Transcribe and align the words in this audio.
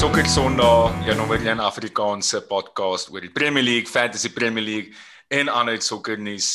Sokker 0.00 0.24
Sondag, 0.32 0.94
jou 1.04 1.12
nommer 1.18 1.42
1 1.44 1.58
Afrikaanse 1.60 2.38
podcast 2.48 3.10
oor 3.12 3.20
die 3.20 3.28
Premier 3.28 3.60
League, 3.60 3.90
Fantasy 3.92 4.30
Premier 4.32 4.64
League 4.64 4.94
en 5.28 5.50
ander 5.52 5.76
sokkernuus. 5.84 6.46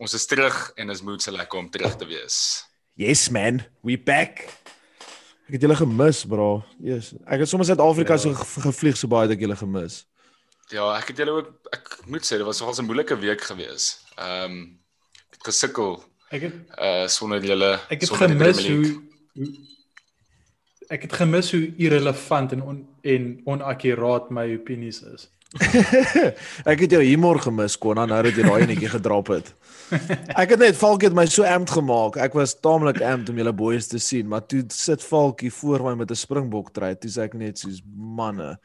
Ons 0.00 0.14
is 0.16 0.24
terug 0.24 0.56
en 0.80 0.88
is 0.88 1.02
moed 1.04 1.20
se 1.20 1.34
lekker 1.34 1.60
om 1.60 1.66
terug 1.68 1.98
te 2.00 2.06
wees. 2.08 2.38
Yes 2.96 3.26
man, 3.28 3.60
we 3.84 3.98
back. 4.00 4.40
Ek 5.50 5.58
het 5.58 5.66
julle 5.66 5.76
gemis, 5.82 6.22
bro. 6.24 6.62
Yes. 6.80 7.10
Ek 7.28 7.44
het 7.44 7.50
sommer 7.52 7.68
Suid-Afrika 7.68 8.16
ja. 8.16 8.22
so 8.24 8.40
ge 8.40 8.64
gevlieg 8.64 8.96
so 8.96 9.12
baie 9.12 9.28
dat 9.28 9.36
ek 9.36 9.44
julle 9.44 9.58
gemis. 9.60 9.98
Ja, 10.72 10.86
ek 10.94 11.12
het 11.12 11.20
julle 11.20 11.34
ook 11.42 11.74
ek 11.76 11.92
moet 12.08 12.24
sê 12.24 12.40
dit 12.40 12.48
was 12.48 12.64
nogal 12.64 12.80
'n 12.80 12.88
moeilike 12.88 13.20
week 13.20 13.44
gewees. 13.50 13.98
Ehm 14.16 14.48
um, 14.48 14.64
gesukkel. 15.44 16.00
Ek 16.32 16.48
het 16.48 16.56
uh 16.80 17.04
sonder 17.04 17.44
julle 17.44 17.74
Ek 17.92 18.00
het 18.00 18.16
gemis 18.16 18.64
hoe, 18.64 18.96
hoe 19.36 19.71
ek 20.92 21.06
het 21.08 21.14
gemis 21.22 21.52
hoe 21.54 21.62
irrelevant 21.80 22.52
en 22.52 22.62
on, 22.62 22.82
en 23.02 23.28
onakkuraat 23.48 24.30
my 24.34 24.44
opinies 24.58 25.00
is. 25.08 25.28
ek 26.72 26.86
het 26.86 26.94
jou 26.96 27.02
humor 27.04 27.40
gemis 27.44 27.76
kon 27.80 27.98
nou 28.00 28.20
dat 28.24 28.36
jy 28.36 28.44
daai 28.46 28.64
netjie 28.70 28.92
gedrop 28.92 29.32
het. 29.34 29.52
Ek 30.40 30.54
het 30.54 30.60
net 30.62 30.76
Falkie 30.78 31.10
het 31.10 31.16
my 31.16 31.26
so 31.28 31.44
amped 31.44 31.74
gemaak. 31.76 32.16
Ek 32.16 32.32
was 32.32 32.54
taamlik 32.64 33.02
amped 33.04 33.28
om 33.28 33.36
julle 33.36 33.52
boeis 33.52 33.90
te 33.90 34.00
sien, 34.00 34.24
maar 34.30 34.46
toe 34.48 34.62
sit 34.72 35.04
Falkie 35.04 35.50
voor 35.52 35.84
my 35.84 35.92
met 36.00 36.10
'n 36.10 36.16
springbok 36.16 36.72
trui. 36.72 36.94
Toe 36.96 37.10
sê 37.12 37.26
ek 37.28 37.36
net 37.36 37.60
soos 37.60 37.82
manne. 37.92 38.56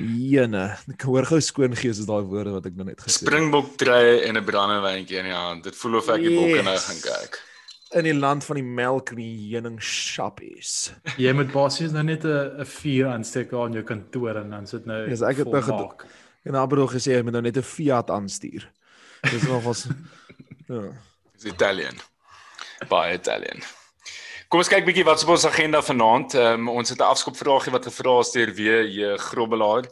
Jene, 0.00 0.78
ek 0.92 1.04
hoor 1.04 1.28
gou 1.28 1.40
skoon 1.40 1.76
gees 1.76 2.00
is 2.00 2.08
daai 2.08 2.24
woorde 2.24 2.56
wat 2.56 2.66
ek 2.72 2.76
nou 2.76 2.88
net 2.88 3.00
gesê 3.04 3.20
het. 3.20 3.28
Springbok 3.28 3.76
trui 3.76 4.24
en 4.24 4.40
'n 4.40 4.44
brandewyntjie 4.44 5.20
in 5.20 5.28
die 5.28 5.36
hand. 5.36 5.64
Dit 5.64 5.76
voel 5.76 6.00
of 6.00 6.08
ek 6.08 6.24
die 6.24 6.32
yes. 6.32 6.40
bokke 6.40 6.62
nou 6.64 6.78
gaan 6.78 7.00
kyk 7.04 7.40
in 7.94 8.04
die 8.04 8.14
land 8.14 8.44
van 8.44 8.58
die 8.58 8.64
melk 8.64 9.12
en 9.14 9.20
die 9.20 9.52
heuning 9.52 9.76
shoppies. 9.82 10.92
Jy 11.20 11.32
moet 11.38 11.52
basies 11.52 11.92
nou 11.92 12.02
net 12.02 12.24
'n 12.24 12.60
'n 12.60 12.64
vuur 12.64 13.06
aansteek 13.06 13.52
aan 13.52 13.72
jou 13.72 13.82
kantoor 13.82 14.36
en 14.36 14.50
dan 14.50 14.66
sit 14.66 14.86
nou 14.86 15.02
Ja, 15.02 15.08
yes, 15.08 15.22
ek 15.22 15.36
het 15.36 15.48
nou 15.48 15.62
gedoen. 15.62 15.92
En 16.44 16.54
Abro 16.54 16.86
gesê 16.86 17.12
jy 17.14 17.22
moet 17.22 17.32
nou 17.32 17.42
net 17.42 17.56
'n 17.56 17.62
Fiat 17.62 18.10
aanstuur. 18.10 18.70
Dis 19.22 19.42
nog 19.42 19.62
was 19.62 19.86
ja. 20.68 20.92
Dis 21.34 21.44
Italian. 21.44 21.94
Baie 22.88 23.14
Italian. 23.14 23.62
Kom 24.48 24.60
ons 24.60 24.68
kyk 24.68 24.84
bietjie 24.84 25.04
wat 25.04 25.22
op 25.22 25.28
ons 25.28 25.46
agenda 25.46 25.82
vanaand. 25.82 26.34
Um, 26.34 26.68
ons 26.68 26.88
het 26.88 26.98
'n 26.98 27.02
afskopvraagie 27.02 27.72
wat 27.72 27.86
gevra 27.86 28.18
is 28.20 28.30
deur 28.30 28.52
W. 28.54 29.16
Grobbelaar 29.18 29.84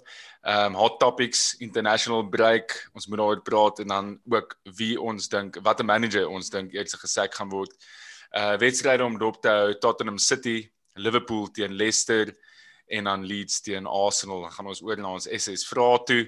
um 0.44 0.74
hot 0.76 0.98
topics 1.00 1.54
international 1.64 2.22
break 2.28 2.74
ons 2.92 3.06
moet 3.08 3.18
daaroor 3.18 3.42
praat 3.42 3.78
en 3.80 3.88
dan 3.88 4.08
ook 4.28 4.56
wie 4.76 4.94
ons 5.00 5.28
dink 5.32 5.56
wat 5.64 5.80
'n 5.80 5.86
manager 5.88 6.28
ons 6.28 6.50
dink 6.50 6.74
eers 6.74 6.94
gesek 6.94 7.34
gaan 7.34 7.48
word. 7.48 7.72
Uh 8.36 8.56
wedstryde 8.60 9.04
om 9.04 9.18
dop 9.18 9.40
te 9.42 9.48
hou 9.48 9.74
Tottenham 9.78 10.18
City, 10.18 10.68
Liverpool 10.94 11.48
teen 11.50 11.72
Leicester 11.72 12.34
en 12.88 13.04
dan 13.04 13.24
Leeds 13.24 13.60
teen 13.60 13.86
Arsenal. 13.86 14.42
Dan 14.42 14.52
gaan 14.52 14.66
ons 14.66 14.82
oor 14.82 14.96
na 14.96 15.12
ons 15.12 15.28
SS 15.28 15.64
vrae 15.64 16.04
toe. 16.04 16.26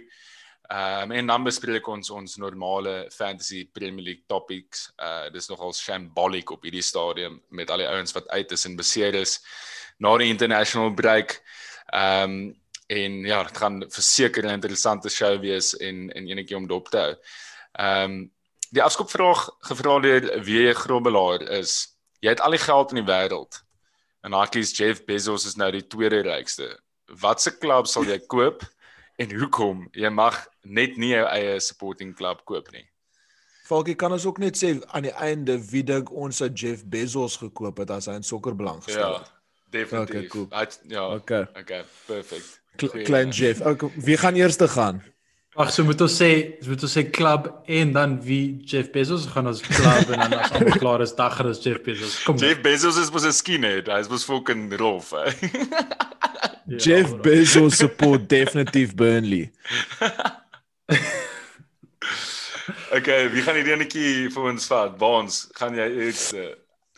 Um 0.71 1.13
en 1.13 1.27
dan 1.27 1.45
bespreek 1.45 1.87
ons 1.89 2.11
ons 2.11 2.37
normale 2.37 3.11
fantasy 3.11 3.69
Premier 3.73 4.05
League 4.05 4.25
topics. 4.27 4.93
Uh 4.99 5.29
dis 5.31 5.49
nogal 5.49 5.73
shambolic 5.73 6.51
op 6.51 6.63
hierdie 6.63 6.83
stadium 6.83 7.43
met 7.51 7.71
al 7.71 7.85
die 7.85 7.89
ouens 7.89 8.13
wat 8.17 8.29
uit 8.29 8.53
is 8.53 8.65
en 8.65 8.77
beseer 8.77 9.15
is 9.15 9.41
na 9.99 10.17
die 10.17 10.33
international 10.33 10.95
break. 10.95 11.43
Um 11.93 12.57
en 12.87 13.21
ja, 13.27 13.43
dit 13.43 13.57
gaan 13.57 13.85
verseker 13.89 14.45
'n 14.45 14.59
interessante 14.59 15.09
show 15.09 15.41
wees 15.41 15.77
en 15.77 16.11
en 16.13 16.29
enetjie 16.29 16.57
om 16.57 16.67
dop 16.67 16.89
te 16.89 16.99
hou. 16.99 17.15
Ehm 17.73 18.11
um, 18.11 18.33
die 18.71 18.83
afskopvraag 18.83 19.49
gevra 19.59 20.01
deur 20.01 20.43
wie 20.45 20.73
Grobbelaar 20.75 21.43
is, 21.43 21.97
jy 22.21 22.29
het 22.35 22.41
al 22.41 22.51
die 22.51 22.63
geld 22.63 22.93
in 22.93 23.05
die 23.05 23.13
wêreld. 23.13 23.63
En 24.23 24.33
Hakies 24.33 24.75
Jeff 24.77 25.05
Bezos 25.05 25.47
is 25.47 25.57
nou 25.57 25.71
die 25.71 25.87
tweede 25.87 26.21
rykste. 26.27 26.81
Watse 27.21 27.59
klub 27.59 27.87
sal 27.87 28.05
jy 28.05 28.19
koop 28.27 28.63
en 29.23 29.39
hoekom? 29.39 29.89
Jy 29.93 30.11
mag 30.11 30.47
net 30.63 30.97
nie 30.97 31.15
jou 31.15 31.27
eie 31.31 31.61
supporting 31.61 32.15
club 32.17 32.45
koop 32.45 32.73
nie. 32.73 32.85
Falkie 33.67 33.97
kan 33.99 34.13
ons 34.13 34.27
ook 34.27 34.39
net 34.39 34.59
sê 34.59 34.77
aan 34.95 35.09
die 35.09 35.15
einde 35.15 35.57
wie 35.71 35.83
dink 35.87 36.13
ons 36.13 36.37
sou 36.43 36.51
Jeff 36.55 36.85
Bezos 36.87 37.39
gekoop 37.41 37.79
het 37.83 37.91
as 37.91 38.07
hy 38.07 38.19
in 38.21 38.27
sokker 38.27 38.55
belang 38.55 38.83
gestel 38.85 39.19
het. 39.19 39.27
Ja, 39.27 39.63
definitief. 39.79 40.21
Okay, 40.21 40.29
cool. 40.31 40.47
I, 40.53 40.67
ja. 40.95 41.09
Okay. 41.17 41.47
Okay, 41.63 41.83
perfect. 42.07 42.61
Klein 42.77 43.31
Jeff. 43.31 43.61
Okay, 43.61 43.89
wie 43.97 44.17
gaan 44.17 44.35
eers 44.35 44.57
te 44.57 44.69
gaan? 44.69 45.03
Ag, 45.57 45.71
so 45.73 45.81
moet 45.89 45.97
ons 46.05 46.13
sê, 46.13 46.61
moet 46.69 46.83
ons 46.85 46.93
sê 46.99 47.07
klub 47.09 47.47
en 47.79 47.93
dan 47.95 48.19
wie 48.21 48.61
Jeff 48.69 48.91
Bezos 48.93 49.25
gaan 49.33 49.47
ons 49.49 49.63
klub 49.65 50.11
en 50.13 50.21
dan 50.21 50.35
as 50.37 50.53
ons 50.59 50.77
klaar 50.83 51.01
is, 51.01 51.15
dan 51.17 51.33
gaan 51.33 51.49
ons 51.49 51.63
Jeff 51.65 51.81
Bezos. 51.87 52.19
Kom. 52.27 52.37
Jeff 52.43 52.61
Bezos 52.65 52.97
is 53.01 53.09
mos 53.15 53.25
'n 53.25 53.33
skinhead. 53.33 53.89
Hy 53.89 54.01
is 54.05 54.11
mos 54.13 54.25
fucking 54.29 54.69
rof. 54.77 55.15
ja, 55.17 55.33
Jeff 56.77 57.09
bro. 57.15 57.23
Bezos 57.25 57.81
support 57.81 58.29
definitief 58.29 58.93
Burnley. 58.95 59.47
okay, 62.97 63.33
wie 63.33 63.41
gaan 63.41 63.57
hierdie 63.57 63.77
enetjie 63.79 64.29
vir 64.37 64.45
ons 64.53 64.69
vat? 64.69 64.93
Baans, 65.01 65.49
gaan 65.57 65.73
jy 65.81 65.89
eers 66.05 66.37
uh, 66.37 66.53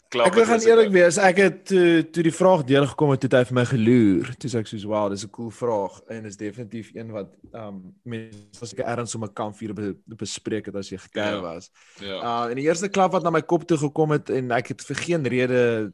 klap. 0.08 0.30
Ek 0.32 0.48
gaan 0.48 0.62
eerlik 0.64 0.90
wees, 0.92 1.18
ek 1.20 1.40
het 1.42 1.58
toe 1.68 2.02
toe 2.12 2.24
die 2.26 2.34
vraag 2.34 2.64
deurgekom 2.68 3.12
het, 3.14 3.26
het 3.28 3.36
hy 3.38 3.42
vir 3.50 3.56
my 3.58 3.64
geloer. 3.68 4.30
Toe 4.40 4.50
sê 4.50 4.62
ek 4.62 4.70
soos, 4.70 4.84
"Wow, 4.88 5.10
dis 5.10 5.24
'n 5.24 5.30
cool 5.30 5.50
vraag 5.50 6.00
en 6.08 6.24
is 6.24 6.36
definitief 6.36 6.90
een 6.94 7.12
wat 7.12 7.34
um 7.52 7.94
mense 8.04 8.62
as 8.62 8.72
ek 8.72 8.84
erns 8.86 9.14
om 9.14 9.24
'n 9.24 9.32
kampvuur 9.32 9.74
be, 9.74 9.96
bespreek 10.06 10.66
het 10.66 10.76
as 10.76 10.90
jy 10.90 10.98
gekeer 10.98 11.38
ja. 11.38 11.40
was." 11.40 11.70
Ja. 12.00 12.18
Uh 12.22 12.50
en 12.50 12.56
die 12.56 12.64
eerste 12.64 12.88
klap 12.88 13.12
wat 13.12 13.22
na 13.22 13.30
my 13.30 13.42
kop 13.42 13.66
toe 13.66 13.78
gekom 13.78 14.10
het 14.10 14.30
en 14.30 14.50
ek 14.50 14.68
het 14.68 14.82
vir 14.82 14.96
geen 14.96 15.24
rede 15.26 15.92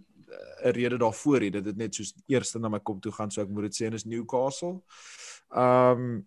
'n 0.65 0.73
rede 0.73 0.99
daarvoor 0.99 1.41
hê 1.41 1.51
dit 1.51 1.65
het 1.65 1.77
net 1.77 1.95
soos 1.95 2.15
eerste 2.27 2.59
na 2.59 2.69
my 2.69 2.81
kop 2.81 3.03
toe 3.03 3.13
gaan, 3.13 3.31
so 3.31 3.43
ek 3.43 3.49
moet 3.49 3.63
dit 3.63 3.75
sê 3.75 3.87
en 3.87 3.93
is 3.93 4.05
Newcastle. 4.05 4.83
Um 5.51 6.27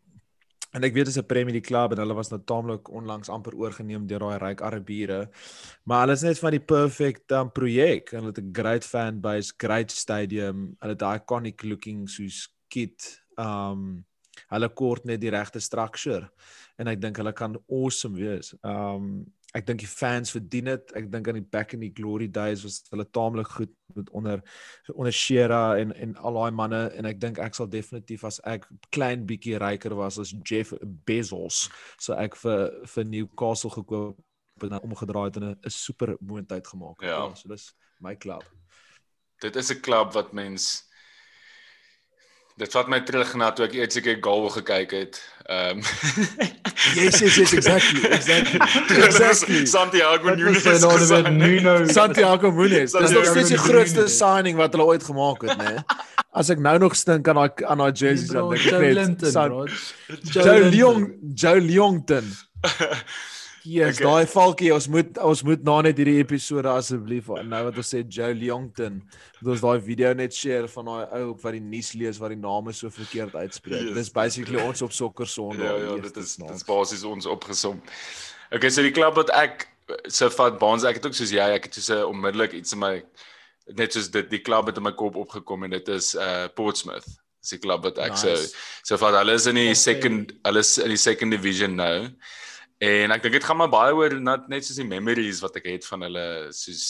En 0.77 0.85
ek 0.85 0.93
weet 0.93 1.07
dit 1.09 1.15
is 1.15 1.21
'n 1.21 1.25
Premier 1.25 1.53
League 1.55 1.69
klub 1.69 1.91
en 1.91 1.97
hulle 1.97 2.13
was 2.13 2.29
nou 2.29 2.41
taamlik 2.45 2.89
onlangs 2.89 3.29
amper 3.29 3.55
oorgeneem 3.57 4.05
deur 4.07 4.19
daai 4.19 4.37
ryk 4.37 4.61
Arabiere. 4.61 5.29
Maar 5.83 5.99
hulle 6.01 6.13
is 6.13 6.21
net 6.21 6.39
van 6.39 6.51
die 6.51 6.59
perfect 6.59 7.31
um, 7.31 7.51
projek. 7.51 8.11
Hulle 8.11 8.27
het 8.27 8.37
'n 8.37 8.53
great 8.53 8.85
fan 8.85 9.19
base, 9.19 9.53
great 9.57 9.91
stadium, 9.91 10.75
hulle 10.79 10.93
het 10.93 10.99
daai 10.99 11.19
iconic 11.19 11.63
looking 11.63 12.09
soos 12.09 12.53
kit. 12.69 13.23
Um 13.37 14.05
hulle 14.47 14.69
kort 14.69 15.05
net 15.05 15.21
die 15.21 15.29
regte 15.29 15.59
structure 15.59 16.29
en 16.77 16.87
ek 16.87 17.01
dink 17.01 17.17
hulle 17.17 17.33
kan 17.33 17.57
awesome 17.67 18.17
wees. 18.19 18.53
Um 18.61 19.25
ek 19.57 19.65
dink 19.67 19.81
die 19.81 19.89
fans 19.89 20.31
verdien 20.35 20.69
dit. 20.71 20.93
Ek 20.99 21.09
dink 21.11 21.27
aan 21.27 21.39
die 21.39 21.49
back 21.55 21.73
in 21.73 21.81
the 21.83 21.89
glory 21.97 22.27
days 22.27 22.63
was 22.65 22.81
hulle 22.91 23.05
taamlik 23.17 23.49
goed 23.57 23.73
met 23.95 24.09
onder 24.09 24.43
onder 24.93 25.13
Shera 25.13 25.77
en 25.81 25.93
en 25.95 26.15
al 26.17 26.39
daai 26.39 26.51
manne 26.59 26.81
en 26.99 27.09
ek 27.09 27.19
dink 27.23 27.41
ek 27.43 27.57
sal 27.57 27.69
definitief 27.71 28.25
as 28.27 28.39
ek 28.45 28.67
klein 28.95 29.25
bietjie 29.29 29.57
ryker 29.63 29.95
was 29.97 30.19
as 30.21 30.35
Jeff 30.43 30.73
Bezos 31.09 31.67
so 31.97 32.13
ek 32.13 32.37
vir 32.43 32.69
vir 32.95 33.09
Newcastle 33.13 33.73
gekoop 33.73 34.19
en 34.63 34.73
dan 34.73 34.81
omgedraai 34.81 35.25
het 35.29 35.41
en 35.41 35.49
'n 35.49 35.69
super 35.69 36.15
moontlikheid 36.19 36.67
gemaak. 36.67 37.01
Ja. 37.01 37.07
ja, 37.07 37.33
so 37.35 37.49
dis 37.49 37.73
my 37.99 38.15
klub. 38.15 38.43
Dit 39.39 39.55
is 39.55 39.69
'n 39.69 39.81
klub 39.81 40.13
wat 40.13 40.33
mens 40.33 40.86
Dit 42.57 42.73
vat 42.73 42.87
my 42.89 42.97
terug 43.05 43.35
na 43.37 43.51
toe 43.53 43.67
ek 43.67 43.75
eers 43.77 43.99
keer 44.01 44.17
goal 44.25 44.47
gekyk 44.49 44.93
het. 44.97 45.19
Ehm 45.45 45.77
um, 45.77 45.83
Yes, 46.95 47.19
yes, 47.19 47.35
yes, 47.35 47.53
exactly. 47.53 48.01
Exactly. 48.09 48.59
Exactly. 49.07 49.65
Santiago 49.65 50.33
Nunes. 50.35 50.63
Santiago 51.93 52.51
Nunes. 52.51 52.91
Dis 52.91 53.11
nog 53.13 53.25
steeds 53.25 53.53
die 53.53 53.61
grootste 53.61 54.07
signing 54.09 54.57
wat 54.57 54.73
hulle 54.73 54.89
ooit 54.89 55.05
gemaak 55.05 55.45
het, 55.45 55.57
né? 55.61 55.83
As 56.33 56.49
ek 56.53 56.61
nou 56.61 56.77
nog 56.81 56.97
stink 56.97 57.29
aan 57.29 57.37
daai 57.43 57.65
aan 57.69 57.81
daai 57.83 57.93
jerseys 57.93 58.33
dan 58.33 58.49
dink 58.49 58.65
ek 58.65 58.81
net 58.81 59.21
Joe 60.33 60.69
Leong, 60.73 61.09
Joe 61.37 61.61
Leongton. 61.61 62.33
Yes, 63.67 63.97
okay. 63.97 64.05
daai 64.05 64.29
valkie, 64.31 64.69
ons 64.71 64.85
moet 64.91 65.17
ons 65.27 65.41
moet 65.43 65.63
na 65.67 65.75
net 65.87 65.97
hierdie 65.99 66.21
episode 66.21 66.69
asseblief 66.71 67.27
nou 67.27 67.61
wat 67.67 67.79
ons 67.81 67.89
sê 67.91 68.03
Joe 68.03 68.35
Longton, 68.37 69.01
moet 69.41 69.49
ons 69.55 69.63
daai 69.65 69.81
video 69.83 70.13
net 70.15 70.35
share 70.35 70.69
van 70.71 70.87
daai 70.87 71.15
ou 71.19 71.33
wat 71.41 71.57
die 71.57 71.63
nuus 71.63 71.91
lees 71.99 72.21
wat 72.21 72.31
die 72.31 72.39
name 72.39 72.71
so 72.75 72.91
verkeerd 72.93 73.35
uitspreek. 73.35 73.89
Yes. 73.89 73.97
Dis 73.97 74.11
basically 74.15 74.61
ons 74.63 74.85
op 74.85 74.95
sokker 74.95 75.27
sonde. 75.27 75.65
Ja, 75.65 75.75
ja, 75.83 75.97
dit 76.05 76.21
is 76.21 76.37
dit 76.39 76.53
is 76.55 76.67
basies 76.67 77.03
ons 77.07 77.27
opgesom. 77.27 77.81
Okay, 78.55 78.71
so 78.71 78.85
die 78.85 78.93
klub 78.95 79.19
wat 79.19 79.33
ek 79.35 79.67
so 80.07 80.31
vat 80.37 80.59
Baans, 80.61 80.87
ek 80.87 81.01
het 81.01 81.09
ook 81.09 81.19
soos 81.19 81.35
jy, 81.35 81.51
ek 81.57 81.67
het 81.67 81.81
so 81.81 82.07
onmiddellik 82.07 82.55
iets 82.61 82.75
in 82.77 82.83
my 82.83 82.93
net 83.75 83.95
soos 83.95 84.07
dit 84.13 84.31
die 84.31 84.43
klub 84.43 84.71
het 84.71 84.79
in 84.79 84.87
my 84.87 84.95
kop 84.95 85.19
opgekom 85.19 85.67
en 85.67 85.75
dit 85.75 85.95
is 85.97 86.13
uh 86.15 86.47
Portsmouth. 86.55 87.07
Dis 87.43 87.57
die 87.57 87.63
klub 87.63 87.83
wat 87.83 87.99
ek 87.99 88.15
nice. 88.15 88.23
so 88.23 88.93
so 88.93 89.03
vat 89.03 89.19
hulle 89.19 89.35
is 89.35 89.47
in 89.51 89.59
die 89.59 89.71
okay. 89.73 89.81
second 89.83 90.35
hulle 90.47 90.63
is 90.63 90.77
in 90.83 90.93
die 90.95 91.03
second 91.09 91.35
division 91.35 91.75
nou. 91.79 91.95
En 92.77 93.13
ek 93.13 93.23
dink 93.23 93.37
dit 93.39 93.45
gaan 93.45 93.57
maar 93.57 93.71
baie 93.73 93.93
oor 93.97 94.13
net 94.21 94.49
net 94.51 94.65
soos 94.65 94.77
die 94.77 94.87
memories 94.87 95.41
wat 95.41 95.55
ek 95.57 95.65
het 95.71 95.87
van 95.89 96.05
hulle 96.05 96.27
soos 96.53 96.83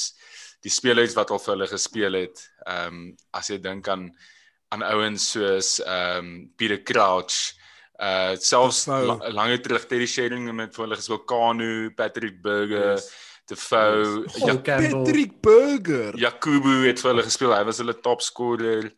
die 0.65 0.73
spelers 0.73 1.15
wat 1.15 1.31
al 1.31 1.39
vir 1.39 1.53
hulle 1.55 1.69
gespeel 1.71 2.19
het. 2.23 2.41
Ehm 2.65 2.97
um, 2.97 3.05
as 3.37 3.51
jy 3.53 3.61
dink 3.63 3.87
aan 3.87 4.09
aan 4.75 4.83
ouens 4.83 5.31
soos 5.35 5.77
ehm 5.85 6.25
um, 6.25 6.33
Peter 6.59 6.81
Crouch, 6.83 7.55
uh 8.03 8.35
selfs 8.35 8.85
la, 8.87 9.15
lange 9.31 9.61
terug 9.63 9.87
Terry 9.87 10.07
Sheringham 10.07 10.59
met 10.59 10.75
vir 10.75 10.85
hulle 10.85 10.99
gespeel 10.99 11.23
Kanu, 11.29 11.71
Patrick 11.95 12.41
Burger, 12.41 12.97
yes. 12.97 13.07
Defoe, 13.47 14.25
yes. 14.25 14.43
ja, 14.43 14.57
Patrick 14.59 15.39
Burger. 15.41 16.17
Jakubu 16.19 16.81
het 16.83 16.99
vir 16.99 17.13
hulle 17.13 17.23
gespeel. 17.23 17.55
Hy 17.55 17.63
was 17.69 17.79
hulle 17.79 17.95
topscorer. 18.03 18.91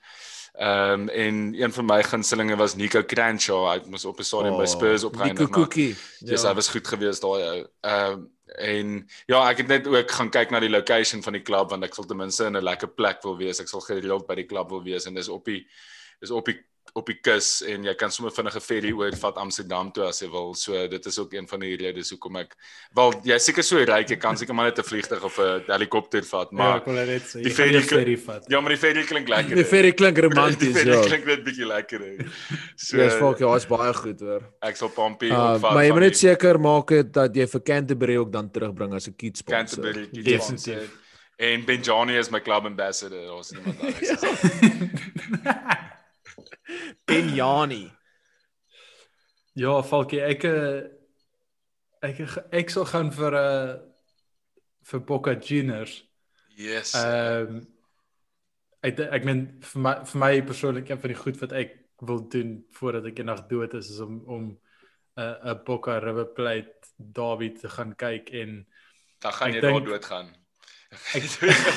Ehm 0.59 0.91
um, 0.91 1.07
en 1.07 1.61
een 1.61 1.73
van 1.73 1.85
my 1.85 2.03
gunstelinge 2.03 2.55
was 2.55 2.75
Nico 2.75 3.03
Crenshaw. 3.05 3.69
Hy 3.71 3.89
was 3.89 4.05
op 4.05 4.19
'n 4.19 4.23
stadium 4.23 4.53
oh, 4.53 4.59
by 4.59 4.65
Spurs 4.65 5.03
opgeëindig. 5.03 5.39
Nico 5.39 5.51
Cookie. 5.51 5.95
Ja, 6.19 6.31
yes, 6.31 6.43
hy 6.43 6.53
was 6.53 6.67
goed 6.67 6.87
geweest 6.87 7.21
daai 7.21 7.43
ou. 7.43 7.67
Ehm 7.81 8.11
um, 8.11 8.31
en 8.45 9.09
ja, 9.25 9.49
ek 9.49 9.57
het 9.57 9.67
net 9.67 9.87
ook 9.87 10.11
gaan 10.11 10.29
kyk 10.29 10.49
na 10.49 10.59
die 10.59 10.69
location 10.69 11.23
van 11.23 11.33
die 11.33 11.41
klub 11.41 11.69
want 11.69 11.83
ek 11.83 11.93
sal 11.93 12.05
ten 12.05 12.17
minste 12.17 12.45
in 12.45 12.57
'n 12.57 12.63
lekker 12.63 12.89
plek 12.91 13.23
wil 13.23 13.37
wees. 13.37 13.59
Ek 13.59 13.67
sal 13.67 13.79
gereeld 13.79 14.27
by 14.27 14.35
die 14.35 14.45
klub 14.45 14.69
wil 14.69 14.83
wees 14.83 15.05
en 15.05 15.13
dis 15.13 15.29
op 15.29 15.45
die 15.45 15.67
dis 16.19 16.31
op 16.31 16.45
die 16.45 16.59
op 16.93 17.05
die 17.05 17.19
kus 17.21 17.61
en 17.61 17.83
jy 17.83 17.93
kan 17.95 18.11
sommer 18.11 18.31
vinnige 18.31 18.59
ferry 18.61 18.91
oor 18.91 19.11
vat 19.15 19.35
Amsterdam 19.37 19.91
toe 19.91 20.03
as 20.07 20.19
jy 20.21 20.29
wil. 20.31 20.53
So 20.55 20.87
dit 20.87 21.05
is 21.05 21.19
ook 21.19 21.33
een 21.33 21.47
van 21.47 21.59
die 21.59 21.75
redes 21.77 22.09
hoekom 22.09 22.35
ek 22.37 22.55
wel 22.95 23.13
jy 23.23 23.37
seker 23.37 23.63
so 23.63 23.77
ryk 23.77 24.09
jy 24.09 24.15
kan 24.17 24.37
seker 24.37 24.53
maar 24.55 24.65
net 24.65 24.79
'n 24.79 24.83
vliegtuig 24.83 25.23
of 25.23 25.37
'n 25.39 25.63
helikopter 25.67 26.23
vat, 26.23 26.51
maar 26.51 26.73
Ja, 26.75 26.79
kon 26.79 26.95
net 26.95 27.21
sê. 27.23 27.41
die 27.43 27.51
ferry, 27.51 27.81
ferry 27.81 28.17
vat. 28.17 28.45
Ja, 28.49 28.59
maar 28.61 28.69
die 28.71 28.77
ferry 28.77 29.03
klink 29.03 29.27
lekker. 29.29 29.55
Die 29.55 29.65
ferry 29.65 29.91
klink 29.93 30.17
romanties, 30.17 30.59
die 30.73 30.73
ferry 30.73 30.91
ja. 30.97 31.01
klink 31.07 31.25
net 31.25 31.43
bietjie 31.43 31.65
lekker. 31.65 32.01
So 32.75 32.97
Ja, 32.97 33.09
fuck, 33.09 33.39
ja, 33.39 33.55
is 33.55 33.65
baie 33.67 33.93
goed 33.93 34.19
hoor. 34.19 34.41
ek 34.61 34.75
sal 34.75 34.89
Pompey 34.89 35.29
Uh, 35.29 35.53
opvat. 35.55 35.73
maar 35.73 35.83
jy 35.83 35.91
moet 35.91 36.01
net 36.01 36.17
seker 36.17 36.59
maak 36.59 36.89
het 36.89 37.13
dat 37.13 37.35
jy 37.35 37.45
vir 37.47 37.61
Canterbury 37.61 38.15
ook 38.17 38.31
dan 38.31 38.49
terugbring 38.51 38.93
as 38.93 39.07
'n 39.07 39.15
kid 39.15 39.37
sponsor. 39.37 39.83
Canterbury 39.83 40.07
Definitief. 40.11 40.41
sponsor. 40.43 40.89
En 41.37 41.63
Benjani 41.65 42.17
is 42.17 42.29
my 42.29 42.41
club 42.41 42.65
ambassador. 42.65 43.21
Daar's 43.25 43.51
niemand 43.51 43.79
anders. 43.83 44.09
Benjani. 47.07 47.91
Ja, 49.59 49.81
Falkie, 49.83 50.21
ek 50.23 50.43
eh, 50.47 50.83
ek 52.05 52.21
ek 52.55 52.69
sal 52.71 52.85
gaan 52.85 53.09
vir 53.11 53.33
'n 53.35 53.39
uh, 53.39 53.79
vir 54.89 54.99
Boca 55.05 55.33
Juniors. 55.35 56.03
Yes. 56.55 56.93
Ehm 56.95 57.65
ek 58.83 58.95
de- 58.95 59.09
ek 59.11 59.25
meen 59.25 59.59
vir 59.61 59.81
my 59.81 59.93
vir 60.05 60.19
my 60.19 60.41
persoonlik 60.41 60.89
een 60.89 60.99
van 61.01 61.09
die 61.11 61.19
goed 61.19 61.37
wat 61.41 61.51
ek 61.51 61.73
wil 62.07 62.21
doen 62.31 62.63
voordat 62.71 63.05
ek 63.11 63.19
eendag 63.19 63.41
dood 63.49 63.73
is 63.73 63.89
is 63.89 63.99
om 63.99 64.21
om 64.27 64.43
'n 64.47 64.57
uh, 65.19 65.51
'n 65.51 65.63
Boca 65.65 65.99
River 65.99 66.25
Plate 66.25 66.79
derby 66.95 67.49
te 67.49 67.67
gaan 67.69 67.95
kyk 67.95 68.29
en 68.31 68.67
dan 69.19 69.33
gaan 69.33 69.49
ek 69.49 69.55
jy 69.55 69.61
daar 69.61 69.83
doodgaan. 69.83 70.27
ek 71.13 71.23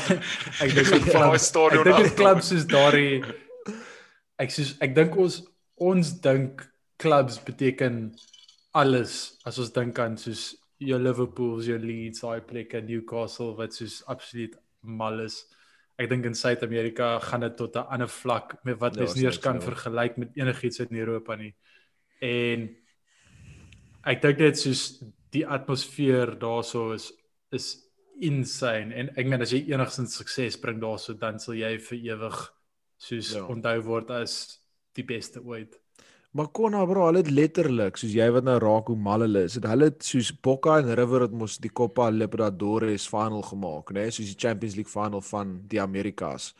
ek 0.64 0.70
dink 0.74 0.86
gaan 0.86 1.02
daai 1.10 1.38
klub 1.38 1.38
stadion 1.38 1.86
ek 1.86 1.96
dink 1.96 1.96
die 1.98 2.06
afkom. 2.06 2.16
klub 2.16 2.40
soos 2.42 2.64
daardie 2.66 3.24
ek 4.42 4.50
soos 4.54 4.74
ek 4.84 4.94
dink 4.96 5.16
ons 5.20 5.40
ons 5.82 6.12
dink 6.24 6.64
clubs 7.02 7.38
beteken 7.46 8.12
alles 8.78 9.38
as 9.48 9.58
ons 9.62 9.72
dink 9.74 9.98
aan 10.02 10.16
soos 10.20 10.52
jou 10.82 10.98
Liverpools, 10.98 11.68
jou 11.70 11.78
Leeds, 11.78 12.24
daai 12.24 12.42
plekke, 12.42 12.80
Newcastle 12.82 13.52
wat 13.58 13.76
soos 13.76 14.00
absoluut 14.10 14.56
mal 14.82 15.20
is. 15.22 15.44
Ek 16.00 16.08
dink 16.10 16.26
in 16.26 16.34
Suid-Amerika 16.34 17.14
gaan 17.22 17.44
dit 17.46 17.56
tot 17.56 17.76
'n 17.76 17.86
ander 17.94 18.08
vlak 18.08 18.56
met 18.64 18.80
wat 18.80 18.96
Ja, 18.96 19.02
mens 19.02 19.14
nie 19.14 19.26
eens 19.26 19.38
kan 19.38 19.60
so. 19.60 19.70
vergelyk 19.70 20.18
met 20.18 20.30
enigiets 20.34 20.80
in 20.80 20.96
Europa 20.96 21.36
nie. 21.36 21.54
En 22.20 22.74
ek 24.04 24.22
dink 24.22 24.38
dit 24.38 24.58
soos 24.58 25.04
die 25.30 25.46
atmosfeer 25.46 26.38
daarso 26.38 26.92
is 26.92 27.12
is 27.52 27.78
insane 28.20 28.94
en 28.94 29.10
ek 29.16 29.26
meen 29.26 29.42
as 29.42 29.52
jy 29.52 29.72
enigstens 29.72 30.16
sukses 30.16 30.56
bring 30.60 30.80
daarso 30.80 31.14
dan 31.14 31.38
sal 31.38 31.54
jy 31.54 31.78
vir 31.78 31.98
ewig 31.98 32.52
soos 33.02 33.32
Ja. 33.34 33.44
onthou 33.50 33.78
word 33.88 34.10
as 34.14 34.60
die 34.94 35.04
beste 35.04 35.42
ooit. 35.42 35.78
Maar 36.32 36.46
Konna 36.48 36.80
bro, 36.88 37.02
hulle 37.10 37.20
het 37.20 37.28
letterlik 37.28 37.98
soos 38.00 38.14
jy 38.16 38.24
wat 38.32 38.46
nou 38.46 38.54
raak 38.62 38.86
hoe 38.88 38.94
mal 38.96 39.20
hulle 39.20 39.42
is. 39.44 39.58
Het 39.58 39.66
hulle 39.68 39.90
het 39.90 40.04
soos 40.06 40.30
Boca 40.40 40.78
en 40.80 40.86
River 40.96 41.26
het 41.26 41.32
mos 41.36 41.58
die 41.60 41.68
Copa 41.68 42.06
Libertadores 42.08 43.04
final 43.04 43.42
gemaak, 43.44 43.90
né? 43.92 44.06
Nee? 44.06 44.14
Soos 44.16 44.30
die 44.30 44.38
Champions 44.40 44.78
League 44.78 44.88
final 44.88 45.20
van 45.26 45.50
die 45.68 45.80
Amerikas. 45.82 46.54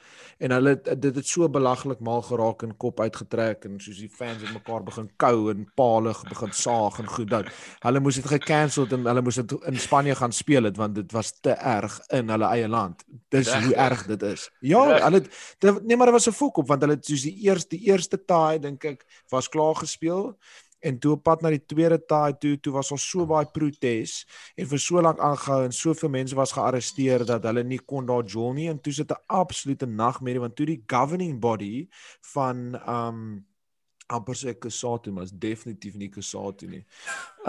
En 0.45 0.53
hulle 0.53 0.75
dit 0.77 1.17
het 1.17 1.25
so 1.25 1.49
belaglik 1.49 2.03
mal 2.05 2.21
geraak 2.27 2.67
en 2.67 2.75
kop 2.85 3.01
uitgetrek 3.01 3.65
en 3.65 3.79
soos 3.81 4.03
die 4.05 4.11
fans 4.13 4.43
het 4.45 4.53
mekaar 4.53 4.85
begin 4.91 5.09
kou 5.17 5.49
en 5.55 5.65
paal 5.81 6.11
begin 6.29 6.53
saag 6.53 7.01
en 7.01 7.09
goed 7.15 7.33
dat 7.33 7.49
hulle 7.87 8.05
moes 8.05 8.21
dit 8.21 8.29
gekansel 8.35 8.93
en 8.93 9.09
hulle 9.09 9.25
moes 9.25 9.41
dit 9.41 9.57
in 9.73 9.81
Spanje 9.81 10.19
gaan 10.21 10.37
speel 10.37 10.69
het 10.69 10.77
want 10.77 11.01
dit 11.01 11.17
was 11.17 11.33
te 11.41 11.57
erg 11.57 11.97
in 12.13 12.29
hulle 12.29 12.53
eie 12.59 12.69
land. 12.69 13.07
Dis 13.33 13.49
Regtig? 13.49 13.65
hoe 13.65 13.81
erg 13.89 14.05
dit 14.13 14.29
is. 14.35 14.47
Ja, 14.61 14.85
Regtig? 14.85 15.09
hulle 15.09 15.25
het 15.25 15.89
nee 15.89 15.97
maar 15.97 16.13
dit 16.13 16.19
was 16.21 16.29
'n 16.29 16.37
fok 16.43 16.61
op 16.61 16.69
want 16.69 16.85
hulle 16.85 17.01
het 17.01 17.07
soos 17.09 17.25
die 17.25 17.37
eerste 17.49 17.77
die 17.79 17.89
eerste 17.89 18.21
taai 18.21 18.61
dink 18.61 18.85
ek 18.85 19.09
was 19.33 19.49
klaar 19.49 19.61
gespeel 19.79 20.32
en 20.82 20.99
toe 20.99 21.12
op 21.14 21.23
pad 21.23 21.43
na 21.43 21.53
die 21.55 21.62
tweede 21.62 21.99
taai 22.11 22.35
toe 22.43 22.56
toe 22.61 22.73
was 22.75 22.91
ons 22.94 23.05
so 23.11 23.26
baie 23.31 23.47
protes 23.55 24.14
en 24.59 24.67
vir 24.73 24.82
so 24.82 25.03
lank 25.06 25.20
aangehou 25.23 25.61
en 25.67 25.76
soveel 25.79 26.11
mense 26.17 26.38
was 26.38 26.55
gearresteer 26.56 27.25
dat 27.29 27.47
hulle 27.47 27.62
nie 27.67 27.79
kon 27.93 28.09
daar 28.09 28.26
jol 28.26 28.53
nie. 28.59 28.69
En 28.73 28.81
toe 28.82 28.93
sit 28.93 29.12
'n 29.12 29.23
absolute 29.26 29.87
nagmerrie 29.87 30.43
want 30.43 30.56
toe 30.56 30.67
die 30.67 30.82
governing 30.87 31.38
body 31.41 31.88
van 32.35 32.75
um 32.97 33.47
amper 34.06 34.34
sê 34.34 34.54
Kusatu 34.58 35.12
maar 35.12 35.25
is 35.25 35.32
definitief 35.32 35.94
nie 35.94 36.08
Kusatu 36.08 36.69
nie. 36.69 36.82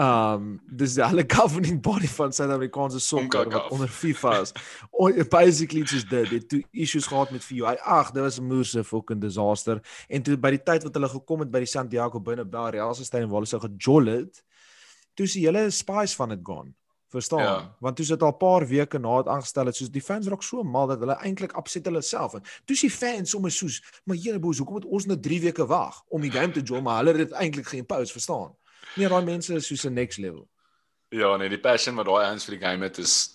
Um 0.00 0.60
dis 0.68 0.94
die 0.98 1.04
hele 1.04 1.24
governing 1.36 1.80
body 1.82 2.08
van 2.16 2.32
Suid-Afrikaanse 2.32 3.00
sokker 3.00 3.50
wat 3.52 3.70
onder 3.74 3.88
FIFA 3.88 4.34
is. 4.42 4.54
O, 4.92 5.10
basically 5.30 5.84
soos 5.86 6.06
dit, 6.10 6.30
dit 6.30 6.48
toe 6.48 6.62
issues 6.72 7.08
gehad 7.10 7.34
met 7.34 7.44
FIFA. 7.44 7.76
Ag, 7.82 8.12
dit 8.12 8.22
was 8.22 8.40
'n 8.40 8.48
moerse 8.48 8.84
fucking 8.84 9.20
disaster. 9.20 9.82
En 10.08 10.22
toe 10.22 10.36
by 10.36 10.50
die 10.50 10.62
tyd 10.62 10.82
wat 10.82 10.94
hulle 10.94 11.08
gekom 11.08 11.40
het 11.40 11.50
by 11.50 11.64
die 11.64 11.72
Santiago 11.74 12.20
Bernabéu 12.20 12.70
Real 12.70 12.94
Stadium 12.94 13.30
waar 13.30 13.42
hulle 13.42 13.50
so 13.50 13.60
gejol 13.60 14.06
het, 14.06 14.42
toe 15.14 15.26
is 15.26 15.32
die 15.32 15.46
hele 15.46 15.70
spice 15.70 16.16
van 16.16 16.28
dit 16.28 16.40
gone. 16.42 16.74
Verstaan? 17.14 17.42
Ja. 17.42 17.76
Want 17.78 17.96
toe 17.96 18.04
sit 18.04 18.22
al 18.22 18.32
'n 18.32 18.36
paar 18.36 18.66
weke 18.66 18.98
na 18.98 19.16
dit 19.16 19.28
aangestel 19.30 19.66
het, 19.66 19.76
soos 19.76 19.90
die 19.90 20.02
fans 20.02 20.26
raak 20.26 20.42
so 20.42 20.62
mal 20.62 20.86
dat 20.86 20.98
hulle 20.98 21.14
eintlik 21.22 21.56
upset 21.56 21.84
hulle 21.86 22.02
self. 22.02 22.34
En 22.34 22.42
toe 22.64 22.76
die 22.76 22.90
fans 22.90 23.30
sommer 23.30 23.50
soos, 23.50 23.82
maar 24.04 24.16
julle 24.16 24.38
boos, 24.38 24.58
hoekom 24.58 24.74
moet 24.74 24.84
ons 24.84 25.06
nou 25.06 25.20
3 25.20 25.40
weke 25.40 25.66
wag 25.66 26.02
om 26.08 26.20
die 26.20 26.30
game 26.30 26.52
te 26.52 26.60
jol, 26.60 26.82
maar 26.82 26.96
hulle 26.96 27.18
het 27.18 27.28
dit 27.28 27.38
eintlik 27.38 27.66
geïmpose, 27.66 28.12
verstaan? 28.12 28.56
Nee, 28.96 29.08
daai 29.08 29.24
mense 29.24 29.54
is 29.54 29.66
soos 29.66 29.84
'n 29.84 29.92
next 29.92 30.18
level. 30.18 30.48
Ja, 31.08 31.36
nee, 31.36 31.48
die 31.48 31.60
passion 31.60 31.94
wat 31.94 32.06
daai 32.06 32.26
ouens 32.26 32.44
vir 32.44 32.58
die 32.58 32.66
game 32.66 32.84
het 32.84 32.98
is 32.98 33.33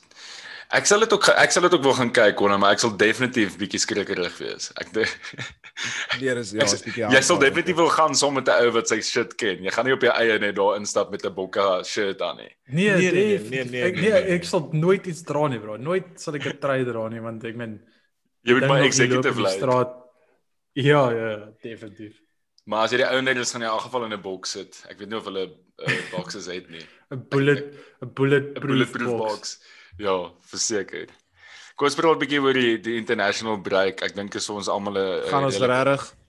Ek 0.69 0.85
sal 0.85 1.01
dit 1.01 1.13
ook 1.15 1.25
ek 1.33 1.53
sal 1.53 1.63
dit 1.65 1.73
ook 1.73 1.81
wil 1.81 1.95
gaan 1.97 2.11
kyk 2.13 2.41
hoor, 2.43 2.51
maar 2.61 2.75
ek 2.75 2.81
sal 2.83 2.91
definitief 2.93 3.55
bietjie 3.57 3.79
skrikkerig 3.81 4.35
wees. 4.37 4.69
Ek 4.77 4.91
Nee, 6.19 6.33
dis 6.39 6.51
ja, 6.53 6.65
is 6.67 6.83
bietjie 6.85 7.07
jy 7.09 7.21
sal 7.25 7.39
hard, 7.39 7.47
definitief 7.47 7.77
wil 7.79 7.89
gaan 7.89 8.13
saam 8.13 8.35
met 8.37 8.51
'n 8.51 8.67
ou 8.67 8.71
wat 8.75 8.91
sy 8.91 8.99
shit 9.01 9.33
ken. 9.39 9.63
Jy 9.65 9.73
gaan 9.73 9.85
nie 9.89 9.95
op 9.95 10.03
jou 10.05 10.13
eie 10.13 10.37
net 10.39 10.55
daar 10.59 10.77
instap 10.77 11.09
met 11.09 11.25
'n 11.25 11.33
Bokka 11.33 11.81
shirt 11.83 12.21
aan 12.21 12.37
nie. 12.37 12.51
Nee, 12.69 12.93
Nee, 12.93 13.11
nee, 13.11 13.11
nee, 13.11 13.39
nee, 13.39 13.63
nee, 13.63 13.83
ek, 13.83 13.95
nee, 13.95 14.01
nee, 14.01 14.21
nee. 14.21 14.35
ek 14.37 14.43
sal 14.45 14.69
nooit 14.71 15.07
iets 15.07 15.23
dra 15.23 15.47
nie, 15.47 15.59
bro. 15.59 15.77
Nooit 15.77 16.21
sal 16.21 16.35
ek 16.35 16.45
'n 16.45 16.59
trui 16.59 16.85
dra 16.85 17.09
nie 17.09 17.21
want 17.21 17.43
ek 17.43 17.55
meen 17.55 17.81
Jy 18.45 18.53
moet 18.53 18.69
loop 18.69 18.85
executive 18.85 19.49
straat. 19.49 19.95
Ja, 20.73 21.09
ja, 21.11 21.49
definitief. 21.61 22.21
Maar 22.69 22.85
as 22.85 22.91
jy 22.91 22.97
die 23.01 23.09
ouer 23.09 23.37
is 23.37 23.51
gaan 23.51 23.61
jy 23.61 23.67
in 23.67 23.73
elk 23.73 23.81
geval 23.89 24.05
in 24.05 24.13
'n 24.13 24.21
boks 24.21 24.51
sit. 24.51 24.85
Ek 24.87 24.99
weet 24.99 25.09
nie 25.09 25.17
of 25.17 25.25
hulle 25.25 25.49
uh, 25.49 25.97
boxes 26.11 26.45
het 26.45 26.69
nie. 26.69 26.85
'n 27.11 27.25
bullet 27.27 27.73
'n 28.05 28.13
bulletproof, 28.13 28.63
'n 28.63 28.67
bulletproof 28.67 29.17
box. 29.17 29.33
box. 29.33 29.59
Ja, 29.99 30.31
verseker. 30.47 31.09
Kom 31.75 31.87
ons 31.87 31.95
praat 31.95 32.15
'n 32.15 32.19
bietjie 32.19 32.41
oor 32.41 32.53
die 32.53 32.77
die 32.79 32.97
international 32.97 33.59
break. 33.59 34.01
Ek 34.01 34.15
dink 34.15 34.35
is 34.35 34.49
ons 34.49 34.67
almal 34.67 34.97
'n 34.97 35.29
Gaan 35.29 35.45
ons 35.45 35.59
regtig 35.59 36.19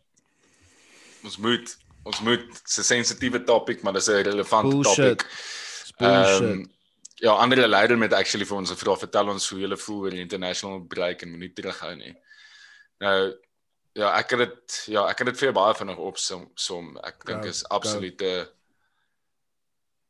ons 1.25 1.39
moet 1.39 1.77
ons 2.09 2.21
moet 2.21 2.47
'n 2.49 2.83
sensitiewe 2.83 3.45
topik, 3.45 3.83
maar 3.83 3.93
dis 3.93 4.09
'n 4.09 4.25
relevante 4.25 4.71
Bullshit. 4.71 5.27
bullshit. 5.99 6.43
Ehm, 6.43 6.65
ja, 7.17 7.33
ander 7.33 7.69
leier 7.69 7.99
met 7.99 8.13
actually 8.13 8.47
vir 8.47 8.57
ons 8.57 8.71
gevra 8.71 8.97
vertel 8.97 9.29
ons 9.29 9.49
hoe 9.51 9.61
julle 9.61 9.77
voel 9.77 10.01
oor 10.01 10.11
die 10.11 10.21
international 10.21 10.81
break 10.81 11.23
en 11.23 11.31
moenie 11.31 11.53
terughou 11.53 11.95
nie. 11.97 12.17
Nou 13.01 13.35
ja, 13.93 14.17
ek 14.19 14.31
het 14.31 14.39
dit 14.39 14.85
ja, 14.87 15.07
ek 15.09 15.19
het 15.19 15.27
dit 15.27 15.39
vir 15.39 15.53
baie 15.53 15.75
vinnig 15.75 15.99
opsom 15.99 16.51
som. 16.55 16.97
Ek 17.05 17.25
dink 17.25 17.45
is 17.45 17.65
absolute 17.69 18.49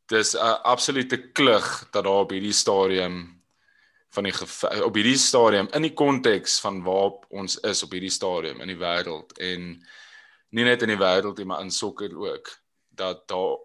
dis 0.07 0.35
'n 0.35 0.63
absolute 0.63 1.33
klug 1.33 1.89
dat 1.91 2.05
daar 2.05 2.23
op 2.23 2.31
hierdie 2.31 2.53
stadium 2.53 3.40
van 4.11 4.27
die 4.27 4.35
op 4.85 4.95
hierdie 4.99 5.19
stadium 5.19 5.69
in 5.77 5.87
die 5.87 5.95
konteks 5.95 6.59
van 6.61 6.83
waar 6.83 7.13
ons 7.31 7.59
is 7.67 7.83
op 7.87 7.93
hierdie 7.95 8.13
stadium 8.13 8.61
in 8.61 8.73
die 8.73 8.81
wêreld 8.81 9.37
en 9.39 9.73
nie 10.51 10.65
net 10.67 10.83
in 10.83 10.95
die 10.95 11.01
wêreld 11.01 11.39
nie 11.39 11.47
maar 11.47 11.63
in 11.63 11.71
sokker 11.71 12.17
ook 12.19 12.51
dat 13.01 13.29
daar 13.31 13.59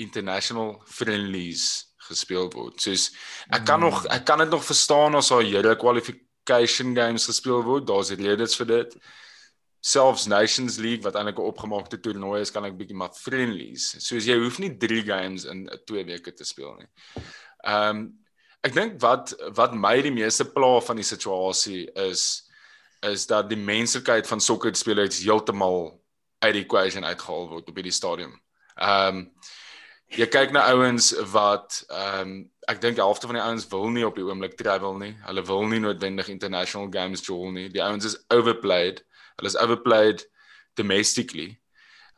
international 0.00 0.82
friendlies 0.86 1.94
gespeel 2.08 2.50
word. 2.52 2.80
Soos 2.82 3.10
ek 3.54 3.66
kan 3.68 3.80
nog 3.84 4.04
ek 4.12 4.24
kan 4.28 4.42
dit 4.42 4.50
nog 4.52 4.64
verstaan 4.64 5.16
as 5.18 5.30
daar 5.32 5.44
hele 5.44 5.76
qualification 5.80 6.94
games 6.96 7.28
gespeel 7.30 7.62
word. 7.64 7.86
Daar's 7.88 8.12
redes 8.18 8.56
vir 8.60 8.70
dit. 8.72 8.96
Selfs 9.84 10.26
Nations 10.26 10.78
League 10.80 11.04
wat 11.04 11.16
eintlik 11.20 11.38
'n 11.38 11.50
opgemaakte 11.52 12.00
toernooi 12.00 12.40
is, 12.40 12.50
kan 12.50 12.64
ek 12.64 12.76
bietjie 12.76 12.96
maar 12.96 13.12
friendlies. 13.12 13.94
Soos 14.00 14.24
jy 14.24 14.38
hoef 14.40 14.58
nie 14.58 14.76
3 14.76 15.02
games 15.04 15.44
in 15.44 15.68
2 15.86 16.04
weke 16.04 16.32
te 16.32 16.44
speel 16.44 16.76
nie. 16.80 16.88
Ehm 17.64 17.96
um, 17.96 18.23
ek 18.64 18.74
dink 18.76 18.96
wat 19.02 19.34
wat 19.58 19.74
my 19.76 19.96
die 20.02 20.14
meeste 20.14 20.46
pla 20.48 20.78
van 20.84 21.00
die 21.00 21.06
situasie 21.06 21.84
is 22.08 22.44
is 23.04 23.26
dat 23.28 23.50
die 23.50 23.60
menslikheid 23.60 24.26
van 24.26 24.40
sokkerspelers 24.40 25.20
heeltemal 25.20 25.92
uit 26.40 26.54
die 26.56 26.64
equation 26.64 27.04
uitgehaal 27.04 27.50
word 27.50 27.68
op 27.68 27.76
hierdie 27.76 27.98
stadium. 27.98 28.34
Ehm 28.80 29.20
um, 29.20 29.28
jy 30.14 30.26
kyk 30.30 30.52
na 30.52 30.66
ouens 30.72 31.12
wat 31.32 31.82
ehm 31.88 32.20
um, 32.20 32.36
ek 32.68 32.80
dink 32.80 32.96
die 32.96 33.04
helfte 33.04 33.28
van 33.28 33.36
die 33.36 33.44
ouens 33.44 33.66
wil 33.68 33.90
nie 33.92 34.06
op 34.06 34.16
die 34.16 34.24
oomblik 34.24 34.56
travel 34.56 34.96
nie. 34.98 35.12
Hulle 35.26 35.44
wil 35.44 35.66
nie 35.68 35.82
noodwendig 35.84 36.30
international 36.32 36.88
games 36.92 37.24
jol 37.26 37.50
nie. 37.52 37.68
Die 37.68 37.82
ouens 37.84 38.08
is 38.08 38.16
overplayed. 38.32 39.04
Hulle 39.36 39.52
is 39.52 39.60
overplayed. 39.60 40.24
domestically. 40.74 41.60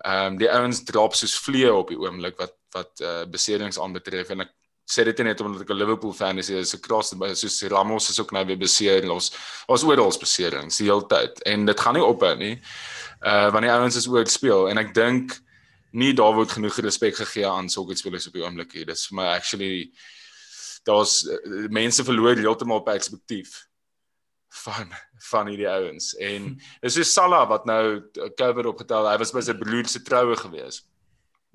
Ehm 0.04 0.32
um, 0.32 0.38
die 0.38 0.50
ouens 0.52 0.82
drop 0.84 1.14
soos 1.16 1.38
vliee 1.40 1.72
op 1.72 1.88
die 1.88 1.98
oomblik 1.98 2.36
wat 2.40 2.54
wat 2.76 3.00
uh, 3.00 3.24
beserings 3.32 3.78
aanbetref 3.80 4.34
en 4.34 4.44
ek 4.44 4.52
sê 4.86 5.04
dit 5.04 5.18
net 5.26 5.40
omdat 5.40 5.62
ek 5.62 5.70
'n 5.70 5.78
Liverpool 5.78 6.12
fan 6.12 6.38
is, 6.38 6.48
is 6.50 6.74
'n 6.74 6.80
cross 6.80 7.10
soos 7.10 7.62
Ramos 7.62 8.10
is 8.10 8.20
ook 8.20 8.32
nou 8.32 8.44
weer 8.46 8.58
beseer. 8.58 9.10
Ons 9.10 9.32
ons 9.68 9.82
oral 9.82 10.12
beserings 10.18 10.78
die 10.78 10.86
hele 10.86 11.06
tyd 11.06 11.42
en 11.44 11.66
dit 11.66 11.80
gaan 11.80 11.94
nie 11.94 12.02
ophou 12.02 12.36
nie. 12.36 12.60
Uh 13.22 13.50
want 13.50 13.62
die 13.62 13.72
ouens 13.72 13.96
is 13.96 14.06
oor 14.06 14.26
speel 14.26 14.68
en 14.68 14.78
ek 14.78 14.94
dink 14.94 15.40
nie 15.92 16.12
daar 16.12 16.34
word 16.34 16.52
genoeg 16.52 16.78
respek 16.78 17.16
gegee 17.16 17.46
aan 17.46 17.68
sokkerspelers 17.68 18.26
op 18.26 18.32
die 18.32 18.42
oomblik 18.42 18.72
hier. 18.72 18.86
Dis 18.86 19.06
vir 19.08 19.16
my 19.16 19.26
actually 19.34 19.92
daar's 20.84 21.26
uh, 21.26 21.68
mense 21.68 22.04
verloor 22.04 22.36
heeltemal 22.36 22.82
perspektief 22.82 23.66
van 24.64 24.92
van 25.30 25.48
hierdie 25.48 25.68
ouens 25.68 26.14
en 26.22 26.60
dis 26.80 26.94
so 26.94 27.02
Salah 27.02 27.48
wat 27.48 27.66
nou 27.66 28.02
cover 28.38 28.66
opgetel 28.66 29.08
hy 29.08 29.16
was 29.18 29.32
by 29.32 29.42
sy 29.42 29.54
broer 29.58 29.88
se 29.88 30.02
troue 30.02 30.36
gewees. 30.36 30.84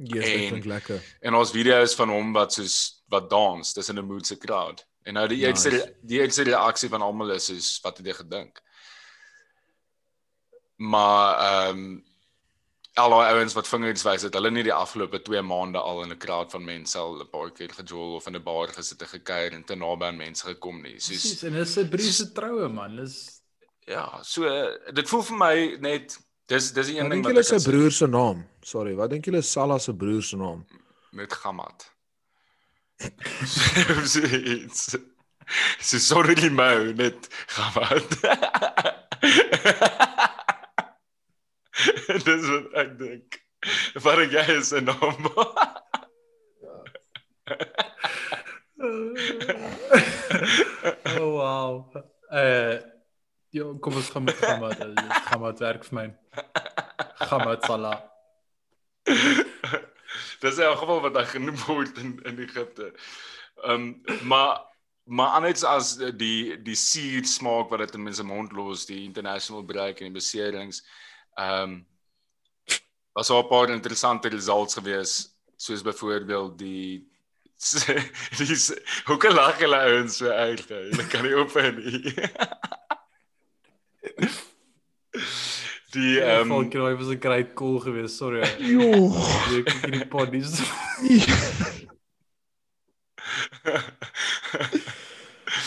Ja, 0.02 0.18
yes, 0.18 0.28
ek 0.28 0.56
dink 0.56 0.66
lekker. 0.66 1.00
En 1.22 1.38
ons 1.38 1.54
video's 1.54 1.94
van 1.96 2.10
hom 2.10 2.34
wat 2.34 2.54
soos 2.58 3.01
wat 3.12 3.30
dans 3.30 3.74
tussen 3.74 4.00
'n 4.00 4.06
mood 4.06 4.28
se 4.28 4.38
crowd. 4.38 4.86
En 5.04 5.14
nou 5.14 5.28
die 5.28 5.42
eerste 5.46 5.70
nice. 5.70 5.96
die 6.02 6.20
eerste 6.20 6.44
reaksie 6.44 6.90
van 6.90 7.02
almal 7.02 7.32
is 7.36 7.46
soos 7.46 7.80
wat 7.84 7.98
het 7.98 8.06
jy 8.06 8.14
gedink? 8.14 8.62
Maar 10.76 11.38
ehm 11.40 11.78
um, 11.78 12.06
al 13.00 13.14
die 13.14 13.28
ouens 13.34 13.54
wat 13.56 13.68
vingers 13.68 14.04
wys 14.04 14.26
het 14.28 14.36
hulle 14.36 14.52
nie 14.52 14.66
die 14.68 14.74
afgelope 14.74 15.22
2 15.24 15.42
maande 15.48 15.80
al 15.80 16.04
in 16.04 16.12
'n 16.12 16.18
crowd 16.18 16.52
van 16.52 16.64
mense 16.64 16.98
al 16.98 17.22
'n 17.22 17.30
paar 17.30 17.52
keer 17.52 17.72
gejol 17.72 18.16
of 18.16 18.28
in 18.28 18.36
'n 18.36 18.44
bar 18.44 18.68
gesit 18.68 19.02
en 19.02 19.08
gekuier 19.08 19.54
en 19.54 19.64
te 19.64 19.76
naby 19.76 20.06
aan 20.06 20.18
mense 20.18 20.46
gekom 20.46 20.82
nie. 20.82 21.00
Soos 21.00 21.08
Precies, 21.08 21.44
en 21.44 21.54
dis 21.54 21.78
'n 21.78 21.90
brief 21.90 22.14
se 22.14 22.32
troue 22.32 22.68
man. 22.68 22.96
Dis 22.96 23.42
ja, 23.88 24.20
so 24.24 24.44
dit 24.94 25.10
voel 25.10 25.24
vir 25.24 25.38
my 25.38 25.78
net 25.80 26.20
dis 26.46 26.72
dis 26.72 26.88
die 26.88 27.00
een 27.00 27.10
ding 27.10 27.24
wat 27.24 27.32
ek 27.32 27.38
Dink 27.38 27.50
jy 27.50 27.60
sy 27.60 27.70
broer 27.70 27.92
se 27.92 28.08
naam? 28.08 28.46
Sorry, 28.62 28.96
wat 28.96 29.10
dink 29.10 29.26
julle 29.26 29.42
Salah 29.42 29.80
se 29.80 29.94
broer 29.94 30.24
se 30.24 30.38
naam? 30.38 30.66
Met 31.12 31.34
Gamat. 31.34 31.92
Dis 34.02 34.98
Dis 35.80 36.08
sorry 36.08 36.36
limou 36.36 36.94
net 36.96 37.28
Gamat. 37.56 38.10
Dis 42.26 42.46
wat 42.48 42.68
ek 42.84 42.94
dink. 43.00 43.40
Wat 44.04 44.22
ek 44.26 44.32
jy 44.38 44.46
is 44.58 44.72
'n 44.74 44.88
naam. 44.88 45.22
oh 51.20 51.32
wow. 51.36 51.72
Eh 52.32 52.80
uh, 53.60 53.76
kom 53.84 53.96
ons 54.00 54.10
gaan 54.10 54.24
met 54.24 54.40
Gamat. 54.40 54.80
Gamat 55.28 55.60
werk 55.60 55.84
vir 55.90 55.96
my. 56.00 56.08
Gamat 57.28 57.68
Salah. 57.68 58.00
Dis 60.42 60.58
'n 60.58 60.78
geval 60.78 61.02
wat 61.02 61.16
hy 61.16 61.26
genoem 61.38 61.60
word 61.68 61.98
in 62.02 62.20
in 62.26 62.40
Egipte. 62.40 62.92
Ehm 63.64 63.74
um, 63.74 64.28
maar 64.28 64.62
maar 65.04 65.36
anders 65.38 65.64
as 65.64 65.98
die 66.18 66.62
die 66.62 66.76
suur 66.76 67.26
smaak 67.26 67.70
wat 67.70 67.80
dit 67.80 67.94
in 67.98 68.04
mense 68.04 68.24
mond 68.24 68.52
los, 68.52 68.86
die 68.86 69.04
international 69.04 69.64
break 69.64 70.00
en 70.00 70.10
die 70.10 70.20
beserings. 70.20 70.84
Ehm 71.38 71.64
um, 71.64 71.88
was 73.14 73.30
al 73.30 73.44
'n 73.44 73.48
paar 73.48 73.70
interessante 73.70 74.30
results 74.30 74.74
gewees, 74.74 75.38
soos 75.58 75.82
byvoorbeeld 75.82 76.58
die 76.58 77.08
dis 78.38 78.74
hoe 79.06 79.18
kan 79.18 79.34
lag 79.34 79.60
hulle 79.60 79.78
ouens 79.78 80.18
so 80.18 80.30
uit? 80.30 80.68
Hulle 80.70 81.08
kan 81.08 81.24
nie 81.24 81.38
op 81.38 81.54
nie. 81.78 82.14
Die 85.92 86.22
ehm 86.22 86.42
um, 86.42 86.48
Falkroy 86.48 86.96
was 86.96 87.08
'n 87.08 87.20
great 87.20 87.54
call 87.54 87.80
geweest, 87.80 88.16
sorry. 88.18 88.48
Jo. 88.58 89.12
Ek 89.58 89.66
kyk 89.66 89.92
die 89.92 90.08
podies. 90.08 90.62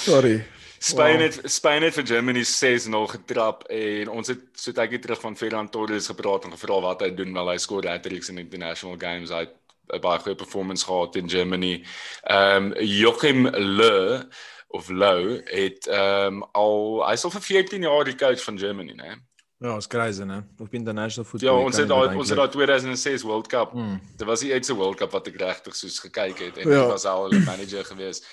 sorry. 0.08 0.44
Spain 0.78 1.20
het 1.20 1.36
wow. 1.36 1.48
Spain 1.48 1.82
het 1.82 1.94
vir 1.94 2.06
Germany 2.06 2.44
6-0 2.44 3.04
getrap 3.16 3.64
en 3.72 4.08
ons 4.08 4.28
het 4.28 4.40
so 4.52 4.72
tydjie 4.72 4.98
terug 5.00 5.20
van 5.20 5.36
Ferran 5.36 5.68
Torres 5.72 6.08
gepraat 6.12 6.44
en 6.44 6.56
gevra 6.56 6.80
wat 6.84 7.00
hy 7.04 7.10
doen 7.16 7.32
wel 7.32 7.52
hy 7.52 7.58
skoor 7.60 7.86
hat-tricks 7.88 8.28
in 8.32 8.40
international 8.42 8.96
games 9.00 9.30
uit 9.32 9.52
'n 9.92 10.00
baie 10.00 10.18
goeie 10.18 10.36
performance 10.36 10.84
gehad 10.84 11.16
in 11.16 11.28
Germany. 11.28 11.84
Ehm 12.22 12.72
um, 12.72 12.74
Joachim 12.80 13.48
Löw 13.52 14.24
of 14.68 14.88
Lou 14.88 15.40
het 15.44 15.86
ehm 15.86 16.40
um, 16.40 16.42
al 16.52 17.04
hy's 17.08 17.24
al 17.24 17.30
vir 17.36 17.46
14 17.52 17.82
jaar 17.82 18.04
die 18.04 18.16
coach 18.16 18.42
van 18.44 18.58
Germany, 18.58 18.92
né? 18.92 19.20
Ja, 19.64 19.76
is 19.76 19.86
crazy, 19.86 20.22
né? 20.22 20.44
Op 20.58 20.74
international 20.74 21.28
football. 21.30 21.58
Ja, 21.58 21.64
ons 21.64 21.76
het 21.76 21.88
daai 21.88 22.16
ons 22.16 22.28
het 22.28 22.36
daai 22.36 22.50
2006 22.52 23.22
World 23.22 23.46
Cup. 23.48 23.72
Mm. 23.72 24.00
Dit 24.16 24.26
was 24.28 24.40
die 24.44 24.50
eerste 24.52 24.74
World 24.76 24.98
Cup 25.00 25.14
wat 25.16 25.30
ek 25.30 25.38
regtig 25.40 25.76
soos 25.78 25.96
gekyk 26.04 26.42
het 26.42 26.58
en 26.60 26.68
ja. 26.68 26.82
hy 26.82 26.90
was 26.90 27.06
al 27.08 27.30
'n 27.30 27.44
manager 27.46 27.84
geweest. 27.84 28.26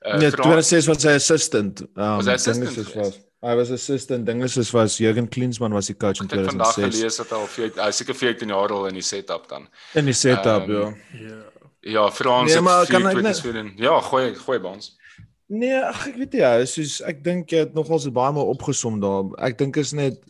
Uh, 0.00 0.16
nee, 0.16 0.30
2006 0.30 0.86
was 0.88 1.04
hy 1.04 1.12
assistant. 1.20 1.82
Um, 1.82 2.16
was 2.16 2.30
hy 2.30 2.38
assistant? 2.38 2.94
Was, 2.94 3.18
hy 3.44 3.56
was 3.60 3.72
assistant. 3.76 4.24
Dinge 4.26 4.48
soos 4.48 4.70
was 4.72 4.96
Jürgen 4.96 5.28
Klinsmann 5.28 5.76
was 5.76 5.92
die 5.92 5.96
coach 5.96 6.24
in 6.24 6.32
2006. 6.32 6.32
Ek 6.32 6.48
het 6.48 6.56
vandag 6.56 6.96
gelees 6.96 7.20
dat 7.20 7.28
hy 7.28 7.84
al 7.84 7.92
seker 7.92 8.16
14 8.22 8.48
jaar 8.56 8.72
al 8.72 8.88
in 8.88 8.96
die 9.02 9.04
setup 9.04 9.44
dan. 9.52 9.68
In 10.00 10.08
die 10.08 10.16
setup, 10.16 10.64
um, 10.64 10.72
ja. 10.72 10.88
Ja. 11.26 11.42
Ja, 11.80 12.10
Frans 12.12 12.52
nee, 12.52 12.60
maar 12.60 12.86
kan 12.86 13.06
ek 13.08 13.20
net 13.20 13.76
Ja, 13.76 14.00
gooi 14.00 14.34
gooi 14.34 14.58
by 14.58 14.72
ons. 14.72 14.96
Nee, 15.48 15.76
ag 15.76 16.06
ek 16.08 16.16
weet 16.16 16.32
nie, 16.32 16.40
ja, 16.40 16.64
soos 16.64 17.00
ek 17.04 17.24
dink 17.24 17.52
jy 17.52 17.66
het 17.66 17.72
nogals 17.74 18.08
baie 18.08 18.32
maar 18.32 18.48
opgesom 18.52 19.00
daar. 19.00 19.32
Ek 19.44 19.58
dink 19.58 19.76
is 19.76 19.92
net 19.92 20.20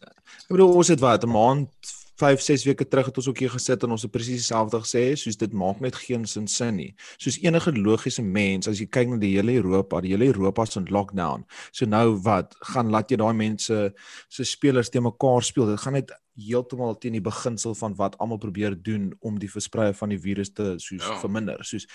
ek 0.50 0.56
bedoel 0.56 0.72
ons 0.80 0.88
het 0.90 0.98
wat 0.98 1.22
'n 1.22 1.30
maand 1.30 1.70
5 2.18 2.40
6 2.40 2.64
weke 2.64 2.88
terug 2.88 3.06
het 3.06 3.16
ons 3.16 3.28
ook 3.28 3.38
hier 3.38 3.50
gesit 3.50 3.82
en 3.82 3.90
ons 3.90 4.02
het 4.02 4.10
presies 4.10 4.42
dieselfde 4.42 4.80
gesê, 4.82 5.16
soos 5.16 5.36
dit 5.36 5.52
maak 5.52 5.80
net 5.80 5.94
geen 5.94 6.26
sin 6.26 6.48
sin 6.48 6.74
nie. 6.76 6.94
Soos 7.16 7.38
enige 7.40 7.72
logiese 7.72 8.22
mens 8.22 8.68
as 8.68 8.80
jy 8.80 8.86
kyk 8.86 9.08
na 9.08 9.16
die 9.16 9.36
hele 9.36 9.52
Europa, 9.52 10.00
die 10.00 10.10
hele 10.10 10.26
Europa 10.26 10.64
se 10.66 10.80
lockdown. 10.80 11.46
So 11.72 11.86
nou 11.86 12.18
wat, 12.26 12.56
gaan 12.74 12.90
laat 12.90 13.10
jy 13.10 13.16
daai 13.16 13.32
mense 13.34 13.94
se 14.28 14.44
spelers 14.44 14.90
te 14.90 15.00
mekaar 15.00 15.42
speel. 15.42 15.66
Dit 15.66 15.80
gaan 15.80 15.92
net 15.92 16.10
heeltemal 16.40 16.98
teen 16.98 17.16
die 17.16 17.24
beginsel 17.24 17.74
van 17.74 17.94
wat 17.98 18.16
almal 18.18 18.38
probeer 18.38 18.76
doen 18.82 19.10
om 19.20 19.38
die 19.38 19.50
verspreiding 19.50 19.96
van 19.96 20.14
die 20.14 20.20
virus 20.20 20.52
te 20.52 20.74
soos 20.76 21.04
ja. 21.06 21.18
verminder. 21.22 21.64
Soos 21.64 21.86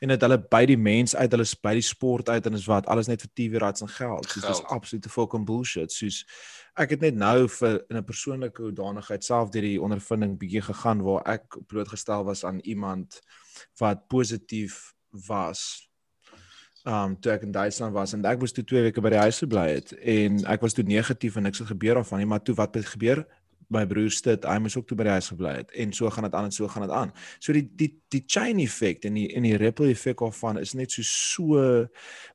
en 0.00 0.12
dit 0.14 0.26
hulle 0.26 0.38
by 0.50 0.64
die 0.70 0.78
mens 0.80 1.16
uit, 1.16 1.30
hulle 1.32 1.46
by 1.62 1.74
die 1.78 1.86
sport 1.86 2.28
uit 2.28 2.46
en 2.46 2.58
is 2.58 2.68
wat 2.70 2.88
alles 2.92 3.10
net 3.10 3.24
vir 3.24 3.32
TV 3.34 3.62
rights 3.62 3.84
en 3.84 3.92
geld. 3.92 4.28
Soos 4.30 4.46
dis 4.46 4.64
absolute 4.74 5.12
fucking 5.12 5.46
bullshit. 5.48 5.92
Soos 5.92 6.24
ek 6.80 6.96
het 6.96 7.06
net 7.06 7.18
nou 7.18 7.48
vir 7.48 7.80
in 7.90 7.96
'n 7.96 8.04
persoonlike 8.04 8.62
hoedanigheid 8.62 9.24
self 9.24 9.50
deur 9.50 9.62
die 9.62 9.80
ondervinding 9.80 10.38
bietjie 10.38 10.62
gegaan 10.62 11.02
waar 11.02 11.22
ek 11.26 11.58
blootgestel 11.66 12.24
was 12.24 12.44
aan 12.44 12.60
iemand 12.60 13.20
wat 13.78 14.08
positief 14.08 14.94
was 15.28 15.88
um 16.84 17.16
toe 17.20 17.32
ek 17.32 17.42
in 17.46 17.52
Duitsland 17.52 17.94
was 17.94 18.12
en 18.12 18.24
ek 18.24 18.40
was 18.40 18.52
toe 18.52 18.64
2 18.64 18.82
weke 18.82 19.00
by 19.00 19.14
die 19.14 19.22
huis 19.22 19.38
gebly 19.40 19.64
het 19.70 19.92
en 19.92 20.42
ek 20.44 20.60
was 20.60 20.76
toe 20.76 20.84
negatief 20.84 21.36
en 21.36 21.46
niks 21.48 21.62
het 21.62 21.70
gebeur 21.72 21.96
af 21.96 22.08
van 22.08 22.20
nie 22.20 22.28
maar 22.28 22.42
toe 22.44 22.54
wat 22.54 22.74
het 22.74 22.90
gebeur 22.92 23.24
my 23.74 23.84
broer 23.90 24.12
sit, 24.14 24.46
hy 24.48 24.56
moes 24.62 24.76
ook 24.78 24.86
toe 24.88 24.98
by 24.98 25.08
die 25.08 25.16
huis 25.16 25.30
gebly 25.32 25.56
het 25.58 25.72
en 25.80 25.92
so 25.96 26.10
gaan 26.12 26.28
dit 26.28 26.36
aan 26.38 26.48
en 26.48 26.54
so 26.54 26.68
gaan 26.70 26.86
dit 26.86 26.94
aan. 26.94 27.12
So 27.38 27.56
die 27.56 27.66
die 27.80 27.90
die 28.14 28.22
chain 28.30 28.60
effect 28.62 29.04
en 29.08 29.18
die 29.18 29.26
en 29.34 29.46
die 29.46 29.56
ripple 29.60 29.90
effect 29.90 30.22
of 30.22 30.38
van 30.38 30.60
is 30.60 30.74
net 30.78 30.94
so 30.94 31.02
so 31.04 31.66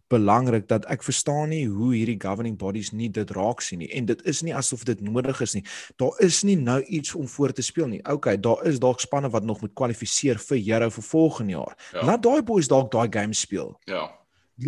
belangrik 0.10 0.68
dat 0.68 0.88
ek 0.90 1.04
verstaan 1.06 1.52
nie 1.54 1.66
hoe 1.70 1.92
hierdie 1.94 2.18
governing 2.20 2.58
bodies 2.58 2.92
nie 2.92 3.12
dit 3.14 3.32
raak 3.38 3.62
sien 3.62 3.84
nie 3.84 3.90
en 3.96 4.08
dit 4.10 4.22
is 4.28 4.42
nie 4.46 4.56
asof 4.58 4.84
dit 4.90 5.02
nodig 5.06 5.42
is 5.46 5.56
nie. 5.58 5.64
Daar 6.02 6.18
is 6.26 6.42
nie 6.44 6.58
nou 6.60 6.80
iets 6.84 7.16
om 7.16 7.28
voor 7.28 7.54
te 7.54 7.66
speel 7.66 7.88
nie. 7.88 8.02
Okay, 8.04 8.38
daar 8.38 8.66
is 8.68 8.82
dalk 8.82 9.02
spanne 9.04 9.30
wat 9.30 9.46
nog 9.46 9.62
moet 9.62 9.76
kwalifiseer 9.78 10.42
vir 10.50 10.58
Here 10.60 10.90
vir 10.92 11.04
volgende 11.04 11.54
jaar. 11.54 11.76
Ja. 11.94 12.06
Laat 12.06 12.24
daai 12.24 12.42
boys 12.44 12.68
dalk 12.68 12.92
daai 12.92 13.08
game 13.12 13.34
speel. 13.34 13.76
Ja. 13.86 14.10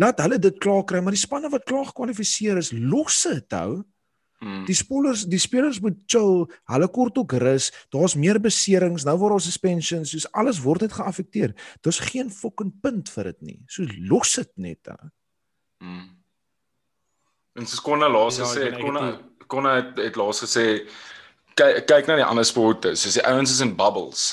Laat 0.00 0.22
hulle 0.24 0.38
dit 0.40 0.58
klaar 0.62 0.84
kry, 0.88 1.02
maar 1.04 1.12
die 1.12 1.20
spanne 1.20 1.50
wat 1.52 1.66
klaar 1.68 1.90
gekwalifiseer 1.90 2.56
is, 2.56 2.70
los 2.72 3.18
dit 3.28 3.56
hou. 3.58 3.82
Mm. 4.42 4.64
Die 4.66 4.74
spelers, 4.74 5.22
die 5.30 5.38
spelers 5.38 5.78
moet 5.80 6.00
chill. 6.10 6.48
Hulle 6.66 6.88
kort 6.90 7.18
ook 7.20 7.32
rus. 7.38 7.70
Daar's 7.94 8.16
meer 8.18 8.40
beserings. 8.42 9.06
Nou 9.06 9.14
word 9.20 9.38
ons 9.38 9.46
suspensions, 9.46 10.10
soos 10.10 10.26
alles 10.34 10.58
word 10.64 10.82
net 10.82 10.96
geaffekteer. 10.98 11.54
Daar's 11.86 12.00
geen 12.10 12.30
fucking 12.34 12.72
punt 12.82 13.12
vir 13.14 13.30
dit 13.30 13.40
nie. 13.52 13.60
So 13.70 13.86
los 14.10 14.34
dit 14.40 14.50
net. 14.66 14.90
Mm. 15.78 16.08
En 17.54 17.68
soos 17.68 17.82
Konna 17.84 18.08
laas 18.10 18.40
ja, 18.40 18.48
gesê, 18.48 18.72
Konna 18.80 19.12
Konna 19.46 19.74
het, 19.78 19.98
het 20.00 20.16
laas 20.16 20.40
gesê 20.42 20.66
kyk 21.58 21.84
kyk 21.86 22.08
na 22.08 22.16
die 22.18 22.26
ander 22.26 22.46
sporte. 22.48 22.96
Soos 22.98 23.20
die 23.20 23.26
ouens 23.28 23.52
is 23.52 23.62
in 23.62 23.76
bubbles. 23.78 24.30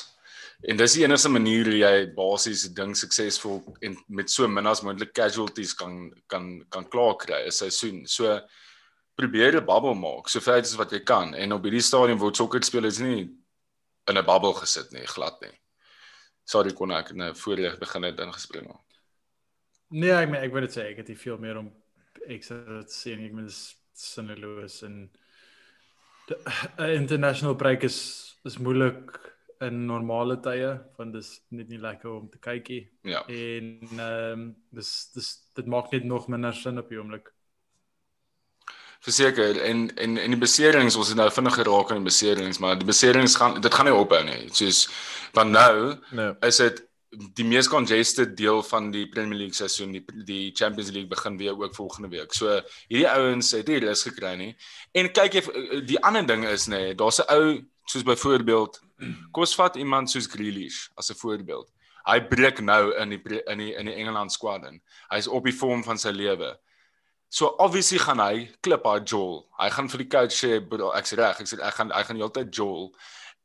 En 0.68 0.80
dis 0.80 0.96
die 0.98 1.06
enigste 1.06 1.30
manier 1.32 1.70
hoe 1.70 1.78
jy 1.80 1.92
basies 2.16 2.66
ding 2.76 2.96
suksesvol 2.98 3.62
en 3.86 3.94
met 4.10 4.32
so 4.32 4.48
min 4.50 4.68
as 4.68 4.82
moontlik 4.84 5.14
casualties 5.14 5.76
kan 5.78 6.10
kan 6.32 6.50
kan 6.74 6.88
klaar 6.90 7.14
kry 7.22 7.46
'n 7.46 7.52
seisoen. 7.52 8.08
So 8.08 8.40
probeer 9.20 9.58
'n 9.60 9.66
bubble 9.66 9.96
maak 9.96 10.30
so 10.30 10.40
ver 10.40 10.62
as 10.64 10.76
wat 10.80 10.92
jy 10.92 11.02
kan 11.04 11.34
en 11.36 11.54
op 11.54 11.64
hierdie 11.64 11.84
stadium 11.84 12.20
word 12.20 12.38
sokkerspelers 12.38 13.00
nie 13.00 13.22
in 14.08 14.18
'n 14.18 14.26
bubble 14.26 14.54
gesit 14.62 14.92
nie 14.92 15.06
glad 15.16 15.42
nie. 15.42 15.56
Sorry 16.46 16.74
kon 16.74 16.92
ek 16.92 17.12
net 17.14 17.38
voorreg 17.38 17.80
begin 17.80 18.04
het 18.04 18.20
ingespring. 18.20 18.70
Nee, 19.90 20.12
ek 20.12 20.30
meen 20.30 20.44
ek 20.44 20.54
wil 20.54 20.62
dit 20.62 20.78
sê 20.78 20.90
ek 20.92 20.98
het 20.98 21.08
nie 21.08 21.24
veel 21.26 21.38
meer 21.38 21.58
om 21.58 21.72
ek 22.28 22.44
sê 22.44 22.56
dit 22.66 23.18
nie 23.18 23.28
ek 23.30 23.34
meen 23.34 23.52
sinneloos 23.94 24.84
en 24.84 25.10
'n 26.78 26.96
international 27.02 27.56
break 27.56 27.84
is 27.84 28.00
is 28.46 28.58
moeilik 28.58 29.18
in 29.62 29.86
normale 29.86 30.38
tye 30.40 30.70
want 30.98 31.14
dis 31.14 31.42
net 31.52 31.68
nie 31.70 31.82
lekker 31.82 32.10
om 32.10 32.30
te 32.30 32.40
kyk 32.40 32.70
nie. 32.70 32.84
Ja. 33.04 33.24
En 33.28 33.68
ehm 34.00 34.32
um, 34.32 34.56
dis 34.72 35.12
dis 35.16 35.30
dit 35.56 35.68
maak 35.68 35.92
net 35.92 36.06
nog 36.06 36.28
minder 36.28 36.54
sin 36.54 36.80
op 36.80 36.90
die 36.90 37.00
oomblik. 37.00 37.34
Verseker 39.00 39.62
en 39.64 39.88
en 39.96 40.18
en 40.18 40.36
die 40.36 40.40
beserings 40.40 40.96
ons 41.00 41.08
het 41.08 41.18
nou 41.18 41.30
vinnig 41.32 41.56
geraak 41.56 41.92
aan 41.92 42.04
die 42.04 42.10
beserings, 42.12 42.60
maar 42.60 42.76
die 42.78 42.88
beserings 42.88 43.36
gaan 43.40 43.62
dit 43.62 43.74
gaan 43.74 43.86
nie 43.86 43.96
ophou 43.96 44.24
nie. 44.24 44.50
Soos 44.52 44.90
want 45.34 45.52
nou 45.52 45.96
Nee. 46.12 46.34
is 46.48 46.58
dit 46.58 46.84
die 47.10 47.46
mees 47.46 47.68
congested 47.68 48.36
deel 48.38 48.62
van 48.64 48.92
die 48.92 49.08
Premier 49.10 49.38
League 49.38 49.56
seisoen 49.58 49.96
die 49.96 50.04
die 50.26 50.52
Champions 50.54 50.92
League 50.92 51.10
begin 51.10 51.38
weer 51.38 51.58
ook 51.58 51.76
volgende 51.76 52.10
week. 52.10 52.34
So 52.34 52.60
hierdie 52.88 53.10
ouens 53.10 53.52
het 53.52 53.68
nie 53.68 53.80
rus 53.80 54.04
gekry 54.04 54.36
nie. 54.38 54.56
En 54.94 55.10
kyk 55.12 55.40
jy 55.40 55.82
die 55.90 56.00
ander 56.04 56.26
ding 56.28 56.46
is 56.46 56.68
nê, 56.68 56.78
nee, 56.90 56.96
daar's 56.96 57.20
'n 57.20 57.32
ou 57.34 57.62
soos 57.86 58.04
byvoorbeeld 58.04 58.80
kom 59.32 59.44
ons 59.44 59.56
vat 59.56 59.76
iemand 59.76 60.10
soos 60.10 60.28
Grealish 60.28 60.90
as 60.96 61.10
'n 61.10 61.16
voorbeeld. 61.16 61.70
Hy 62.06 62.20
breek 62.22 62.60
nou 62.62 62.94
in 62.98 63.10
die 63.10 63.22
in 63.48 63.58
die 63.58 63.74
in 63.74 63.86
die 63.86 63.96
Engeland 63.96 64.32
squad 64.32 64.66
in. 64.66 64.82
Hy's 65.10 65.28
op 65.28 65.44
die 65.46 65.54
vorm 65.54 65.84
van 65.84 65.98
sy 65.98 66.10
lewe. 66.10 66.58
So 67.30 67.54
obviously 67.62 68.00
gaan 68.02 68.20
hy 68.20 68.50
klip 68.66 68.86
haar 68.90 69.04
Joel. 69.06 69.44
Hy 69.60 69.70
gaan 69.70 69.90
vir 69.90 70.02
die 70.02 70.10
coach 70.10 70.34
sê 70.34 70.60
"Bro, 70.60 70.92
ek's 70.98 71.14
reg. 71.14 71.40
Ek 71.40 71.48
sê 71.48 71.60
ek 71.62 71.76
gaan 71.78 71.92
hy 71.92 72.04
gaan 72.04 72.18
heeltyd 72.18 72.50
Joel. 72.56 72.90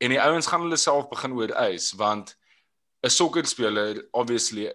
En 0.01 0.11
die 0.11 0.21
ouens 0.21 0.47
gaan 0.47 0.65
hulle 0.65 0.77
self 0.77 1.11
begin 1.11 1.37
oorwys 1.37 1.93
want 2.01 2.35
'n 3.05 3.11
sokkerspeler 3.11 4.01
obviously 4.13 4.73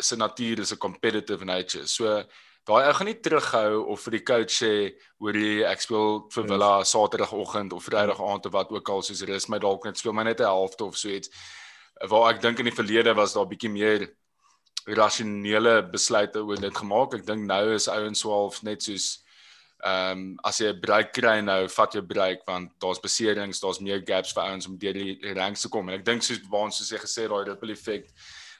se 0.00 0.16
natuur 0.16 0.58
is 0.58 0.72
'n 0.72 0.78
competitive 0.78 1.44
nature. 1.44 1.86
So 1.86 2.24
daai 2.66 2.86
ou 2.88 2.92
gaan 2.92 3.06
nie 3.06 3.14
terughou 3.14 3.86
of 3.92 4.00
vir 4.00 4.10
die 4.10 4.24
coach 4.24 4.52
sê 4.62 4.92
hoorie 5.20 5.64
ek 5.64 5.80
speel 5.80 6.28
vir 6.28 6.44
Villa 6.44 6.84
Saterdagoggend 6.84 7.72
of 7.72 7.84
Vrydag 7.84 8.20
aand 8.20 8.46
of 8.46 8.52
wat 8.52 8.70
ook 8.70 8.88
al 8.88 9.02
soos 9.02 9.22
rus 9.22 9.48
my 9.48 9.58
dalk 9.58 9.84
net 9.84 9.96
speel 9.96 10.12
my 10.12 10.24
net 10.24 10.40
'n 10.40 10.50
helfte 10.50 10.84
of 10.84 10.96
so 10.96 11.08
iets. 11.08 11.30
Waar 12.08 12.34
ek 12.34 12.42
dink 12.42 12.58
in 12.58 12.66
die 12.66 12.74
verlede 12.74 13.14
was 13.14 13.34
daar 13.34 13.46
bietjie 13.46 13.70
meer 13.70 14.08
rasionele 14.96 15.82
besluite 15.92 16.40
oor 16.40 16.60
dit 16.60 16.76
gemaak. 16.76 17.14
Ek 17.14 17.26
dink 17.26 17.46
nou 17.46 17.74
is 17.74 17.88
ouens 17.88 18.24
swaalf 18.24 18.62
net 18.62 18.82
soos 18.82 19.18
ehm 19.78 20.18
um, 20.18 20.22
as 20.42 20.58
jy 20.58 20.72
'n 20.72 20.80
break 20.80 21.12
kry 21.14 21.40
nou, 21.40 21.68
vat 21.68 21.94
'n 21.94 22.06
break 22.06 22.40
want 22.46 22.72
daar's 22.80 22.98
beserings, 22.98 23.60
daar's 23.60 23.80
meer 23.80 24.02
gaps 24.02 24.32
vir 24.32 24.42
ouens 24.42 24.66
om 24.66 24.78
deur 24.78 24.92
die 24.92 25.34
ranks 25.34 25.62
te 25.62 25.68
kom. 25.68 25.88
En 25.88 25.94
ek 25.94 26.04
dink 26.04 26.22
soos 26.22 26.40
waar 26.50 26.66
ons 26.66 26.78
soos 26.78 26.90
jy 26.90 26.98
gesê 26.98 27.28
daai 27.28 27.44
ripple 27.46 27.72
effect 27.72 28.10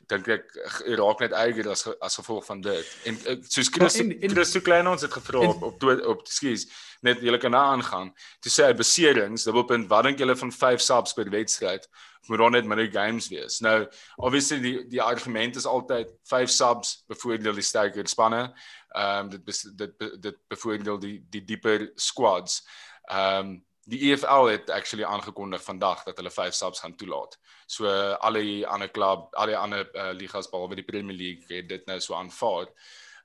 dink 0.08 0.28
ek 0.28 0.44
g- 0.52 0.96
raak 0.98 1.20
net 1.20 1.32
erger 1.32 1.70
as 1.70 1.86
as 2.00 2.16
gevolg 2.16 2.44
van 2.48 2.60
dit. 2.60 2.86
En 3.04 3.18
ek- 3.34 3.44
soos 3.48 3.68
Chris 3.68 3.96
Ja, 3.98 4.04
en- 4.04 4.20
en- 4.20 4.30
Chris 4.30 4.52
so 4.52 4.60
klein 4.60 4.86
ons 4.88 5.02
het 5.02 5.12
gevra 5.12 5.38
op 5.48 5.62
op 5.62 5.82
op 6.06 6.26
skus 6.26 6.66
net 7.02 7.20
julle 7.20 7.38
kan 7.38 7.52
daar 7.52 7.72
aangaan. 7.76 8.12
Toe 8.40 8.50
sê 8.52 8.64
hy 8.66 8.74
beserings, 8.74 9.44
dubbelpunt, 9.44 9.88
wat 9.88 10.04
dink 10.04 10.18
julle 10.18 10.36
van 10.36 10.52
5 10.52 10.80
subs 10.80 11.12
per 11.14 11.30
wedstryd? 11.30 11.86
Moet 12.28 12.38
dan 12.38 12.52
net 12.52 12.64
minder 12.66 12.88
games 12.92 13.28
wees. 13.28 13.60
Nou, 13.60 13.86
obviously 14.16 14.58
die 14.60 14.86
die 14.88 15.02
argument 15.02 15.56
is 15.56 15.66
altyd 15.66 16.08
5 16.24 16.50
subs 16.50 17.04
bevoordeel 17.08 17.54
die 17.54 17.62
sterker 17.62 18.06
spanne. 18.08 18.52
Ehm 18.96 19.18
um, 19.24 19.30
dit 19.30 19.62
dit 19.76 20.22
dit 20.22 20.36
bevoordeel 20.48 20.98
die 20.98 21.24
die 21.30 21.44
dieper 21.44 21.90
squads. 21.94 22.62
Ehm 23.10 23.46
um, 23.46 23.64
die 23.88 24.00
EFL 24.10 24.50
het 24.52 24.70
actually 24.70 25.04
aangekondig 25.04 25.62
vandag 25.64 26.02
dat 26.04 26.16
hulle 26.16 26.30
5 26.30 26.54
subs 26.54 26.80
gaan 26.80 26.96
toelaat. 26.96 27.38
So 27.66 27.88
alle 28.20 28.42
die 28.44 28.66
ander 28.66 28.88
klub, 28.88 29.34
al 29.34 29.46
die 29.46 29.56
ander 29.56 29.88
uh, 29.94 30.10
ligas 30.12 30.50
behalwe 30.50 30.76
die 30.76 30.84
Premier 30.84 31.16
League 31.16 31.56
het 31.56 31.68
dit 31.68 31.86
nou 31.86 32.00
so 32.00 32.14
aanvaar. 32.14 32.68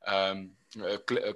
Ehm 0.08 0.38
um, 0.38 0.52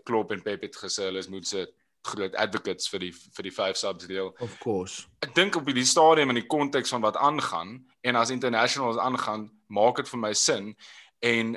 Klopp 0.03 0.31
en 0.33 0.41
Pep 0.41 0.63
het 0.65 0.77
gesê 0.81 1.11
hulle 1.11 1.21
is 1.21 1.27
moet 1.29 1.47
se 1.47 1.67
groot 2.01 2.35
advocates 2.35 2.87
vir 2.89 3.03
die 3.05 3.11
vir 3.13 3.45
die 3.45 3.53
5 3.53 3.77
subs 3.77 4.07
reël. 4.09 4.31
Of 4.41 4.55
course. 4.63 5.05
Ek 5.21 5.35
dink 5.35 5.59
op 5.59 5.67
hierdie 5.69 5.85
stadium 5.85 6.33
in 6.33 6.39
die 6.39 6.47
konteks 6.49 6.89
van 6.95 7.03
wat 7.05 7.19
aangaan 7.21 7.77
en 8.01 8.15
as 8.15 8.33
internationals 8.33 8.97
aangaan, 8.97 9.45
maak 9.67 10.01
dit 10.01 10.09
vir 10.09 10.23
my 10.23 10.33
sin 10.33 10.71
en 11.19 11.53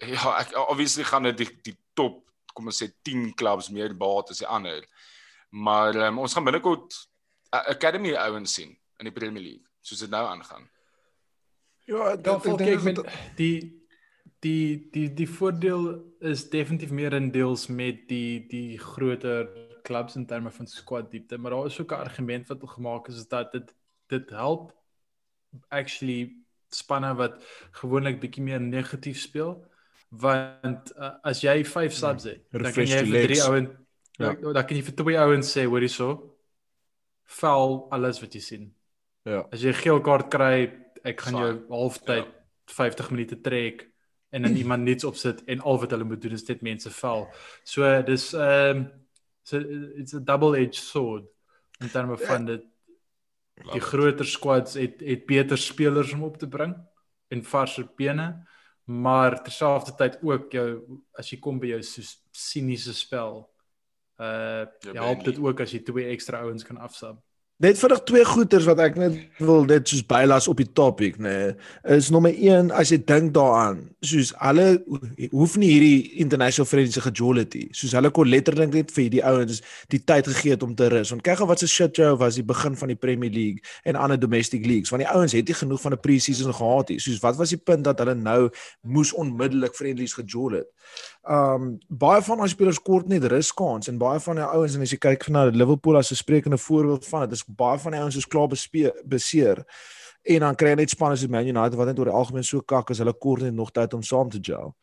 ja, 0.00 0.32
ek 0.40 0.56
obviously 0.64 1.04
gaan 1.04 1.28
dit 1.28 1.44
die, 1.44 1.50
die 1.70 1.76
top 1.94 2.24
kom 2.54 2.72
ons 2.72 2.82
sê 2.82 2.90
10 3.06 3.30
clubs 3.38 3.70
meer 3.70 3.94
baat 3.94 4.32
as 4.32 4.42
die 4.42 4.48
ander. 4.48 4.82
Maar 5.50 5.96
um, 6.08 6.18
ons 6.24 6.34
gaan 6.34 6.48
binnekort 6.48 6.96
academy 7.52 8.14
ouens 8.14 8.54
sien 8.54 8.76
in 8.98 9.04
die 9.08 9.12
Premier 9.12 9.42
League 9.42 9.64
soos 9.80 9.98
dit 10.00 10.10
nou 10.10 10.26
aangaan. 10.26 10.68
Ja, 11.86 11.96
Ja, 11.96 12.12
ek 12.12 12.22
dink 12.24 12.42
kyk 12.42 12.58
dit- 12.58 12.84
met 12.84 12.98
die 13.36 13.76
die 14.40 14.88
die 14.92 15.08
die 15.14 15.26
voordeel 15.28 16.04
is 16.20 16.48
definitief 16.50 16.90
meer 16.90 17.12
in 17.12 17.30
deels 17.30 17.66
met 17.68 18.06
die 18.08 18.46
die 18.48 18.78
groter 18.78 19.48
clubs 19.82 20.16
in 20.16 20.26
terme 20.26 20.50
van 20.50 20.66
squad 20.66 21.10
diepte, 21.10 21.38
maar 21.38 21.50
daar 21.50 21.66
is 21.66 21.80
ook 21.80 21.92
'n 21.92 21.94
argument 22.06 22.46
wat 22.48 22.60
gemaak 22.62 23.08
is, 23.08 23.16
is 23.16 23.26
dat 23.28 23.52
dit 23.52 23.74
dit 24.08 24.30
help 24.30 24.72
actually 25.68 26.32
spanne 26.70 27.14
wat 27.14 27.42
gewoonlik 27.72 28.20
bietjie 28.20 28.42
meer 28.42 28.60
negatief 28.60 29.18
speel 29.18 29.64
want 30.10 30.92
uh, 30.96 31.10
as 31.22 31.40
jy 31.40 31.64
5 31.64 31.92
subs 31.92 32.24
het, 32.24 32.42
dan 32.50 32.72
kan 32.72 32.86
jy 32.86 33.04
vir 33.04 33.26
drie 33.26 33.42
ouens 33.42 33.70
Ja. 34.18 34.34
dan 34.34 34.66
kan 34.66 34.76
jy 34.76 34.82
vir 34.82 34.94
twee 34.94 35.18
ouens 35.18 35.56
sê 35.56 35.64
hoor 35.64 35.80
hierso 35.80 36.29
val 37.38 37.86
alles 37.94 38.20
wat 38.20 38.34
jy 38.34 38.40
sien. 38.40 38.66
Ja. 39.28 39.44
As 39.52 39.62
jy 39.62 39.70
'n 39.70 39.82
geel 39.82 40.00
kaart 40.00 40.30
kry, 40.30 40.72
ek 41.04 41.20
gaan 41.20 41.34
jou 41.34 41.52
Fine. 41.52 41.68
halftyd 41.68 42.26
ja. 42.26 42.32
50 42.66 43.10
minute 43.10 43.40
trek 43.40 43.86
en 44.30 44.42
dan 44.42 44.56
iemand 44.62 44.84
niets 44.84 45.04
opsit 45.04 45.44
en 45.46 45.60
al 45.60 45.78
wat 45.78 45.90
hulle 45.90 46.04
moet 46.04 46.22
doen 46.22 46.32
is 46.32 46.48
net 46.48 46.62
mense 46.62 46.90
val. 46.90 47.28
So 47.64 48.02
dis 48.02 48.32
ehm 48.34 48.76
um, 48.76 48.90
so 49.42 49.58
it's 49.96 50.14
a 50.14 50.20
double 50.20 50.54
edged 50.56 50.74
sword 50.74 51.24
in 51.80 51.88
terme 51.88 52.16
van 52.16 52.44
dit 52.46 52.64
die 53.72 53.80
groter 53.80 54.26
squads 54.26 54.74
het 54.74 55.00
het 55.04 55.26
beter 55.26 55.58
spelers 55.58 56.12
om 56.12 56.22
op 56.24 56.38
te 56.38 56.48
bring 56.48 56.74
en 57.28 57.44
varser 57.44 57.88
bene 57.96 58.46
maar 58.84 59.42
terselfdertyd 59.42 60.18
ook 60.22 60.52
jou 60.52 60.68
as 61.18 61.30
jy 61.30 61.38
kom 61.40 61.60
by 61.60 61.74
jou 61.74 61.82
so 61.86 62.04
siniese 62.32 62.94
spel 62.96 63.44
uh 64.20 64.66
Jou 64.84 64.94
help 64.94 65.24
Burnley. 65.24 65.32
dit 65.32 65.42
ook 65.44 65.60
as 65.60 65.72
jy 65.72 65.82
twee 65.84 66.12
ekstra 66.12 66.44
ouens 66.44 66.64
kan 66.64 66.76
afsub. 66.76 67.18
Net 67.60 67.76
vinnig 67.76 67.98
twee 68.08 68.24
goeters 68.24 68.64
wat 68.64 68.78
ek 68.80 68.94
net 68.96 69.16
wil 69.44 69.66
net 69.68 69.90
soos 69.90 70.00
bylas 70.08 70.46
op 70.48 70.56
die 70.62 70.68
topik 70.72 71.18
nê 71.20 71.32
nee, 71.32 71.50
is 71.92 72.08
nommer 72.08 72.32
1 72.32 72.70
as 72.72 72.88
jy 72.88 72.96
dink 73.04 73.34
daaraan 73.36 73.82
soos 74.00 74.30
hulle 74.40 74.64
hoef 75.28 75.58
nie 75.60 75.68
hierdie 75.68 76.22
international 76.24 76.68
friends 76.70 76.96
se 76.96 77.02
agility 77.04 77.66
soos 77.76 77.92
hulle 77.98 78.08
kon 78.16 78.30
letterlik 78.32 78.72
net 78.72 78.94
vir 78.96 79.04
hierdie 79.04 79.20
ouens 79.28 79.60
die 79.92 80.00
tyd 80.00 80.30
gegee 80.32 80.56
het 80.56 80.64
om 80.64 80.72
te 80.78 80.88
rus 80.88 81.12
want 81.12 81.24
kyk 81.26 81.42
gou 81.42 81.50
wat 81.52 81.60
se 81.60 81.68
shit 81.68 82.00
show 82.00 82.14
was 82.22 82.40
die 82.40 82.46
begin 82.48 82.80
van 82.80 82.94
die 82.94 82.98
Premier 83.04 83.36
League 83.36 83.60
en 83.84 84.00
ander 84.00 84.16
domestic 84.24 84.64
leagues 84.64 84.94
want 84.94 85.04
die 85.04 85.12
ouens 85.12 85.36
het 85.36 85.52
nie 85.52 85.60
genoeg 85.60 85.84
van 85.84 85.98
'n 85.98 86.00
pre-season 86.00 86.56
gehad 86.56 86.94
nie 86.94 86.98
soos 86.98 87.20
wat 87.20 87.36
was 87.36 87.52
die 87.52 87.60
punt 87.60 87.84
dat 87.84 88.00
hulle 88.00 88.16
nou 88.16 88.48
moes 88.80 89.12
onmiddellik 89.12 89.76
friendlies 89.76 90.16
gejol 90.16 90.62
het 90.62 90.68
um 91.28 91.78
baie 91.88 92.22
van 92.22 92.38
daai 92.38 92.48
spelers 92.48 92.80
kort 92.80 93.08
net 93.08 93.24
ruskans 93.28 93.88
en 93.88 93.98
baie 94.00 94.20
van 94.24 94.36
die 94.40 94.44
ouens 94.44 94.74
en 94.74 94.82
as 94.82 94.92
jy 94.94 94.98
kyk 94.98 95.28
na 95.28 95.44
Liverpool 95.52 95.98
as 95.98 96.12
'n 96.12 96.16
sprekende 96.16 96.58
voorbeeld 96.58 97.06
van 97.06 97.28
dit 97.28 97.32
is 97.32 97.44
baie 97.44 97.78
van 97.78 97.92
die 97.92 98.00
ouens 98.00 98.16
is 98.16 98.26
klaar 98.26 98.48
beseer 98.48 99.64
en 100.22 100.40
dan 100.44 100.54
kry 100.54 100.74
jy 100.74 100.76
net 100.76 100.92
spanne 100.92 101.16
soos 101.16 101.30
Man 101.32 101.48
United 101.48 101.76
wat 101.78 101.88
net 101.88 101.98
oor 101.98 102.10
die 102.10 102.16
algemeen 102.16 102.44
so 102.44 102.60
kak 102.60 102.90
as 102.90 102.98
hulle 103.00 103.12
kort 103.12 103.42
net 103.42 103.54
nog 103.56 103.72
tyd 103.72 103.94
om 103.96 104.02
saam 104.02 104.28
te 104.30 104.40
gel. 104.42 104.74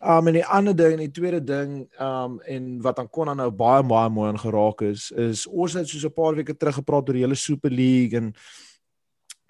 Um 0.00 0.28
en 0.30 0.38
die 0.38 0.44
ander 0.44 0.76
ding 0.76 0.92
en 0.92 1.02
die 1.02 1.10
tweede 1.10 1.40
ding 1.42 1.88
um 1.98 2.38
en 2.46 2.68
wat 2.82 2.98
aan 2.98 3.10
Konan 3.10 3.36
nou 3.36 3.50
baie 3.50 3.82
baie 3.82 4.10
mooi 4.10 4.28
aan 4.30 4.38
geraak 4.38 4.82
is 4.86 5.10
is 5.10 5.46
ons 5.46 5.74
het 5.74 5.88
soos 5.88 6.04
'n 6.04 6.12
paar 6.12 6.34
weke 6.34 6.54
terug 6.54 6.74
gepraat 6.74 7.08
oor 7.08 7.14
die 7.14 7.24
hele 7.24 7.34
Super 7.34 7.70
League 7.70 8.18
en 8.18 8.34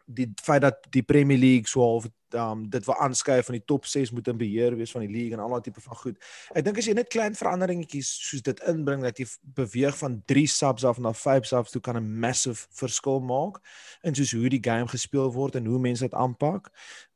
die 0.06 0.30
feit 0.42 0.62
dat 0.62 0.86
die 0.90 1.02
Premier 1.02 1.38
League 1.38 1.68
so 1.68 1.82
half 1.82 2.06
um 2.34 2.70
dit 2.70 2.84
wil 2.84 2.96
aanskuif 2.96 3.44
van 3.44 3.54
die 3.54 3.64
top 3.64 3.86
6 3.86 4.10
moet 4.10 4.28
in 4.28 4.36
beheer 4.36 4.76
wees 4.76 4.90
van 4.90 5.00
die 5.00 5.10
league 5.10 5.32
en 5.32 5.38
al 5.38 5.48
daai 5.48 5.60
tipe 5.60 5.80
van 5.80 5.96
goed. 5.96 6.16
Ek 6.54 6.64
dink 6.66 6.78
as 6.80 6.88
jy 6.88 6.94
net 6.98 7.10
klein 7.12 7.36
veranderingetjies 7.38 8.10
soos 8.28 8.42
dit 8.46 8.62
inbring 8.66 9.04
dat 9.06 9.20
jy 9.20 9.28
beweeg 9.58 9.96
van 9.98 10.18
3 10.26 10.46
subs 10.50 10.84
af 10.84 10.98
na 10.98 11.12
5 11.14 11.46
subs 11.46 11.74
toe 11.74 11.80
kan 11.80 11.96
'n 11.96 12.18
massive 12.20 12.66
verskil 12.70 13.20
maak 13.20 13.60
in 14.02 14.14
soos 14.14 14.32
hoe 14.32 14.48
die 14.48 14.62
game 14.62 14.88
gespeel 14.88 15.32
word 15.32 15.54
en 15.54 15.66
hoe 15.66 15.78
mense 15.78 16.04
dit 16.04 16.14
aanpak. 16.14 16.70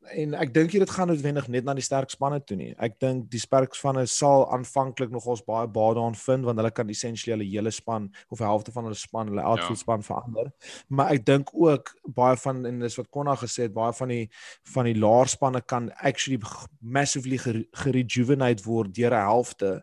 En 0.08 0.32
ek 0.34 0.54
dink 0.54 0.72
dit 0.72 0.90
gaan 0.90 1.08
noodwendig 1.08 1.46
net 1.52 1.64
na 1.64 1.74
die 1.76 1.84
sterk 1.84 2.08
spanne 2.10 2.38
toe 2.40 2.56
nie. 2.56 2.70
Ek 2.80 2.94
dink 2.98 3.26
die 3.30 3.38
sterk 3.38 3.74
spanne 3.76 4.06
sal 4.08 4.46
aanvanklik 4.50 5.10
nogals 5.12 5.42
baie 5.44 5.68
baie 5.68 5.94
daarin 5.94 6.16
vind 6.16 6.44
want 6.44 6.56
hulle 6.58 6.70
kan 6.72 6.88
essentially 6.88 7.34
hulle 7.36 7.44
hele 7.50 7.70
span 7.70 8.06
of 8.32 8.38
helfte 8.40 8.72
van 8.72 8.84
hulle 8.88 8.96
span, 8.96 9.28
hulle 9.28 9.42
outfield 9.44 9.76
Ja. 9.76 9.82
span 9.82 10.02
verander. 10.02 10.52
Maar 10.88 11.12
ek 11.12 11.24
dink 11.26 11.50
ook 11.52 11.92
baie 12.16 12.36
van 12.36 12.64
en 12.66 12.78
dis 12.80 12.96
wat 12.96 13.10
Konna 13.10 13.36
gesê 13.36 13.62
het, 13.68 13.74
baie 13.74 13.92
van 13.92 14.08
die 14.08 14.30
van 14.72 14.84
die 14.88 14.94
laer 14.96 15.28
spanne 15.28 15.60
kan 15.60 15.90
actually 16.00 16.40
massively 16.80 17.36
gere- 17.36 17.66
gerejuvenate 17.72 18.64
word 18.64 18.94
deur 18.94 19.12
'n 19.12 19.20
helfte. 19.28 19.82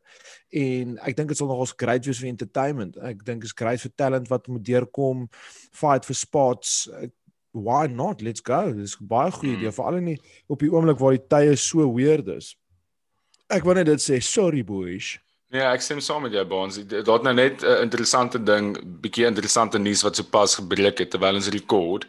En 0.51 0.97
ek 1.05 1.15
dink 1.15 1.29
dit 1.29 1.37
sal 1.37 1.47
nogals 1.47 1.73
great 1.77 2.05
wees 2.05 2.19
vir 2.19 2.29
entertainment. 2.29 2.97
Ek 2.97 3.23
dink 3.23 3.43
is 3.43 3.53
great 3.53 3.79
vir 3.81 3.91
talent 3.95 4.27
wat 4.29 4.47
moet 4.47 4.63
deurkom, 4.65 5.29
fight 5.71 6.05
for 6.05 6.15
spots. 6.15 6.89
Ek- 7.01 7.11
Why 7.51 7.87
not? 7.87 8.21
Let's 8.21 8.41
go. 8.41 8.73
Dis 8.73 8.95
baie 8.99 9.31
goeie 9.31 9.55
Mm. 9.55 9.59
idee, 9.61 9.71
veral 9.71 9.95
in 9.95 10.05
die 10.05 10.19
op 10.47 10.59
die 10.59 10.69
oomblik 10.71 10.99
waar 10.99 11.11
die 11.17 11.27
tye 11.27 11.55
so 11.55 11.93
weird 11.93 12.27
is. 12.27 12.55
Ek 13.49 13.63
wou 13.63 13.73
net 13.73 13.85
dit 13.85 13.99
sê, 13.99 14.21
sorry 14.21 14.63
boys. 14.63 15.17
Ja, 15.49 15.71
ek 15.73 15.81
stem 15.81 16.01
saam 16.03 16.21
met 16.23 16.33
jou 16.33 16.43
Baans. 16.45 16.77
Daar't 16.85 17.23
nou 17.23 17.33
net 17.33 17.61
'n 17.63 17.65
uh, 17.65 17.81
interessante 17.81 18.37
ding, 18.43 18.75
bietjie 19.01 19.25
interessante 19.25 19.79
nuus 19.79 20.03
wat 20.03 20.15
sopas 20.15 20.55
gebreek 20.55 20.97
het 20.99 21.09
terwyl 21.11 21.35
ons 21.35 21.47
rekord. 21.49 22.05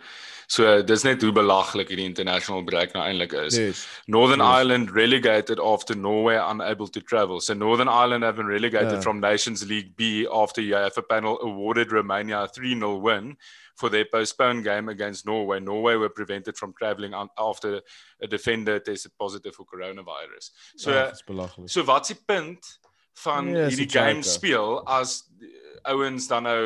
So 0.49 0.81
dis 0.83 1.03
net 1.05 1.21
hoe 1.23 1.33
belaglik 1.37 1.91
hierdie 1.93 2.07
international 2.09 2.63
break 2.65 2.95
nou 2.97 3.03
eintlik 3.05 3.35
is. 3.37 3.59
Yes. 3.61 3.83
Northern 4.07 4.41
Yes. 4.41 4.61
Ireland 4.61 4.91
relegated 4.97 5.61
after 5.61 5.95
Norway 5.95 6.37
unable 6.41 6.89
to 6.89 7.01
travel. 7.03 7.41
So 7.41 7.53
Northern 7.55 7.89
Ireland 7.89 8.25
have 8.25 8.37
been 8.37 8.47
relegated 8.49 8.93
Yeah. 8.93 9.01
from 9.03 9.21
Nations 9.21 9.69
League 9.69 9.95
B 9.97 10.27
after 10.33 10.63
UEFA 10.63 11.03
panel 11.07 11.39
awarded 11.43 11.93
Romania 11.93 12.45
a 12.45 12.49
3-0 12.49 12.99
win 13.03 13.37
for 13.77 13.91
their 13.91 14.07
postponed 14.07 14.65
game 14.65 14.89
against 14.89 15.27
Norway. 15.27 15.61
Norway 15.61 15.97
were 15.97 16.09
prevented 16.09 16.57
from 16.57 16.73
travelling 16.73 17.13
on, 17.15 17.29
after 17.39 17.83
a 18.23 18.27
defender 18.27 18.81
tested 18.81 19.13
positive 19.19 19.55
for 19.55 19.65
coronavirus. 19.67 20.51
So 20.77 20.91
ja, 20.91 21.13
so 21.67 21.85
wat's 21.85 22.09
die 22.09 22.17
punt 22.27 22.79
van 23.25 23.51
Nee, 23.53 23.67
is 23.67 23.75
hierdie 23.75 23.87
die 23.87 23.99
game 23.99 24.21
joke. 24.23 24.29
speel 24.29 24.87
as 24.87 25.25
uh, 25.41 25.49
ouens 25.93 26.27
dan 26.29 26.43
nou 26.43 26.63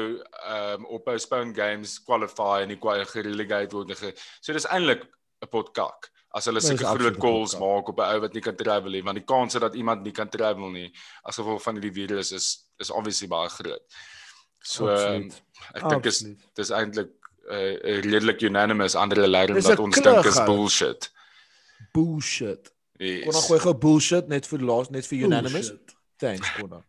um 0.57 0.87
op 0.87 1.05
postponed 1.05 1.57
games 1.57 1.99
qualify 2.05 2.62
en 2.65 2.79
kwa- 2.79 3.05
gerelegate 3.05 3.73
word 3.77 3.93
ge- 3.99 4.15
So 4.41 4.53
dis 4.53 4.67
eintlik 4.67 5.05
'n 5.43 5.49
pot 5.51 5.73
kak 5.75 6.11
as 6.35 6.47
hulle 6.47 6.61
Dis 6.61 6.69
sulke 6.69 6.85
groot 6.99 7.19
calls 7.21 7.55
maak 7.61 7.88
op 7.88 7.99
'n 8.01 8.15
ou 8.15 8.21
wat 8.21 8.33
nie 8.35 8.41
kan 8.43 8.57
travel 8.57 8.91
nie, 8.91 9.03
want 9.03 9.17
die 9.19 9.25
kans 9.25 9.53
dat 9.55 9.75
iemand 9.75 10.03
nie 10.03 10.12
kan 10.12 10.29
travel 10.29 10.71
nie 10.71 10.93
as 11.25 11.37
gevolg 11.37 11.62
van 11.62 11.75
hierdie 11.77 11.93
virus 11.93 12.33
is 12.33 12.67
is 12.79 12.91
obviously 12.91 13.29
baie 13.29 13.49
groot. 13.49 13.83
So 14.65 14.87
um, 14.88 14.93
Absoluut. 14.95 15.43
ek 15.75 15.88
dink 15.91 16.07
is 16.07 16.25
dis 16.55 16.71
eintlik 16.71 17.11
uh, 17.51 17.75
redelik 18.07 18.41
unanimous 18.43 18.95
ander 18.95 19.17
dat 19.19 19.29
'n 19.79 19.83
ons 19.83 20.01
dink 20.01 20.25
is 20.25 20.41
bullshit. 20.45 21.11
Bullshit. 21.93 22.71
Yes. 22.99 23.25
Kon 23.25 23.33
nog 23.33 23.47
gooi 23.47 23.59
gou 23.61 23.75
bullshit 23.75 24.29
net 24.29 24.47
vir 24.47 24.61
laas 24.62 24.91
net 24.91 25.07
vir 25.07 25.19
unanimous. 25.27 25.69
Bullshit. 25.73 25.95
Thanks 26.23 26.53
Konna. 26.55 26.83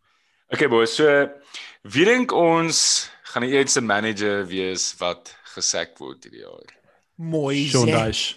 Okay 0.54 0.68
boys, 0.70 0.94
so 0.94 1.10
wie 1.96 2.06
dink 2.06 2.34
ons 2.38 3.10
gaan 3.34 3.46
die 3.48 3.56
eerste 3.58 3.82
manager 3.82 4.44
wees 4.46 4.92
wat 5.00 5.34
gesek 5.56 5.98
word 6.02 6.28
hierdie 6.28 6.44
jaar? 6.46 6.74
Mooi. 7.18 7.64
Sean 7.72 7.90
sê. 7.90 7.98
Dyche. 7.98 8.36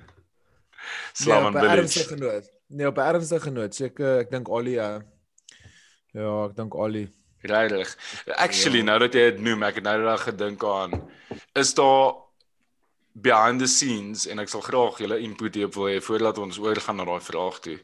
Slavan 1.20 1.52
nee, 1.52 1.62
op 1.62 1.78
ernstige 1.78 2.16
noot. 2.20 2.50
Nee, 2.66 2.86
op 2.86 2.98
'n 3.00 3.08
ernstige 3.14 3.50
noot. 3.50 3.74
Seker 3.74 4.18
ek 4.24 4.30
dink 4.30 4.48
Ali 4.48 4.76
uh, 4.78 5.00
ja, 6.12 6.34
ek 6.44 6.56
dink 6.56 6.76
Ali. 6.76 7.06
Regtig. 7.40 7.96
Actually, 8.36 8.78
Ja. 8.84 8.84
nou 8.84 8.98
dat 8.98 9.14
jy 9.16 9.30
dit 9.30 9.40
noem, 9.40 9.62
ek 9.64 9.80
het 9.80 9.84
nou 9.84 9.96
daaraan 9.96 10.24
gedink 10.26 10.64
aan 10.64 10.92
is 11.56 11.72
daar 11.74 12.14
behind 13.12 13.60
the 13.60 13.66
scenes 13.66 14.26
en 14.26 14.38
ek 14.38 14.48
sal 14.52 14.60
graag 14.60 15.00
julle 15.00 15.18
input 15.24 15.54
hierop 15.54 15.74
wil 15.74 15.88
hê 15.88 16.00
voordat 16.04 16.38
ons 16.38 16.58
oorgaan 16.58 16.96
na 17.00 17.04
daai 17.08 17.20
vraag 17.24 17.58
toe. 17.64 17.78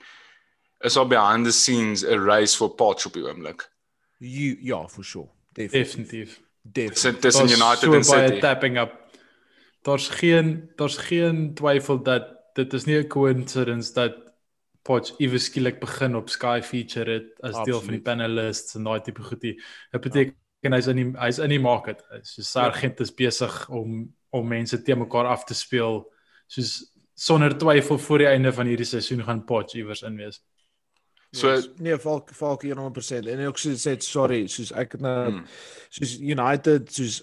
Is 0.80 0.92
daar 0.92 1.06
behind 1.06 1.44
the 1.44 1.52
scenes 1.52 2.04
'n 2.04 2.24
race 2.24 2.56
for 2.56 2.70
Poch 2.74 3.06
op 3.06 3.12
die 3.12 3.22
oomblik? 3.24 3.70
You, 4.18 4.58
ja, 4.60 4.88
for 4.88 5.04
sure. 5.04 5.28
Definitief. 5.52 6.40
Definitief. 6.62 7.20
Tussen 7.20 7.48
United 7.48 7.78
so 7.78 7.92
en 7.92 8.02
baie 8.06 8.28
City. 8.28 8.40
tapping 8.40 8.78
up. 8.78 8.92
Daar's 9.82 10.08
geen 10.08 10.70
daar's 10.76 10.96
geen 10.96 11.54
twyfel 11.54 12.02
dat 12.02 12.24
dit 12.54 12.72
is 12.72 12.84
nie 12.84 12.98
'n 12.98 13.08
coincidence 13.08 13.92
dat 13.92 14.14
Poch 14.82 15.18
iewes 15.18 15.44
skielik 15.44 15.80
begin 15.80 16.14
op 16.16 16.28
Sky 16.28 16.60
feature 16.62 17.12
het 17.12 17.40
as 17.42 17.52
deel 17.64 17.64
van 17.64 17.64
die 17.64 17.74
Absoluut. 17.74 18.02
panelists 18.02 18.74
en 18.74 18.84
daai 18.84 19.00
tipe 19.00 19.22
goedie. 19.22 19.62
Dit 19.90 20.00
beteken 20.00 20.72
hy's 20.72 20.86
in 20.86 20.96
die 20.96 21.12
hy's 21.18 21.38
in 21.38 21.48
die 21.48 21.60
market. 21.60 22.02
So 22.22 22.42
Sargent 22.42 23.00
is 23.00 23.14
besig 23.14 23.68
om 23.68 24.14
om 24.30 24.48
mense 24.48 24.82
te 24.82 24.94
mekaar 24.94 25.26
af 25.26 25.44
te 25.44 25.54
speel. 25.54 26.12
Soos 26.46 26.92
sonder 27.14 27.58
twyfel 27.58 27.98
voor 27.98 28.18
die 28.18 28.26
einde 28.26 28.52
van 28.52 28.66
hierdie 28.66 28.86
seisoen 28.86 29.24
gaan 29.24 29.44
Poch 29.44 29.74
iewers 29.74 30.02
in 30.02 30.16
wees. 30.16 30.40
So 31.36 31.50
Yes. 31.52 31.68
nee, 31.78 31.98
Falk 32.00 32.30
Falk 32.32 32.62
100% 32.64 33.26
en 33.28 33.46
ook 33.46 33.58
soos 33.60 33.82
sê 33.86 33.96
sorry, 34.00 34.46
soos 34.48 34.70
ek 34.72 34.92
het 34.96 35.00
nou 35.04 35.30
Hmm. 35.30 35.44
soos 35.90 36.16
United 36.20 36.92
soos 36.92 37.22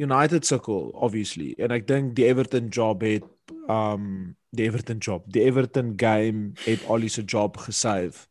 United 0.00 0.46
sukkel 0.48 0.90
obviously 1.06 1.52
en 1.62 1.70
ek 1.76 1.86
dink 1.86 2.14
die 2.16 2.24
Everton 2.26 2.68
job 2.72 3.02
het 3.06 3.26
um 3.70 4.34
die 4.52 4.66
Everton 4.68 4.98
job, 5.00 5.24
die 5.32 5.44
Everton 5.48 5.94
game 5.96 6.52
het 6.66 6.82
Ali 6.90 7.08
se 7.08 7.22
job 7.24 7.56
gesave. 7.56 8.26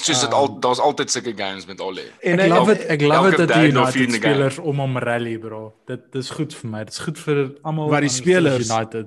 soos 0.00 0.20
dit 0.20 0.32
al 0.36 0.50
daar's 0.60 0.78
altyd 0.78 1.10
sulke 1.10 1.32
games 1.36 1.64
met 1.66 1.80
Ollie. 1.80 2.04
En 2.22 2.38
Ek 2.44 2.50
love 2.52 2.72
it. 2.74 2.82
Ek 2.92 3.00
love 3.02 3.30
it 3.32 3.38
dat 3.40 3.48
die 3.54 3.70
United 3.72 4.12
spelers 4.18 4.58
om 4.58 4.78
hom 4.78 4.98
rally 5.00 5.38
bro. 5.40 5.72
Dit 5.88 6.10
dis 6.12 6.28
goed 6.36 6.52
vir 6.54 6.70
my. 6.70 6.82
Dit 6.84 6.92
is 6.92 6.98
goed 7.06 7.18
vir 7.18 7.38
almal. 7.62 7.88
Maar 7.90 8.04
die 8.04 8.10
spelers- 8.12 8.68
United. 8.68 9.06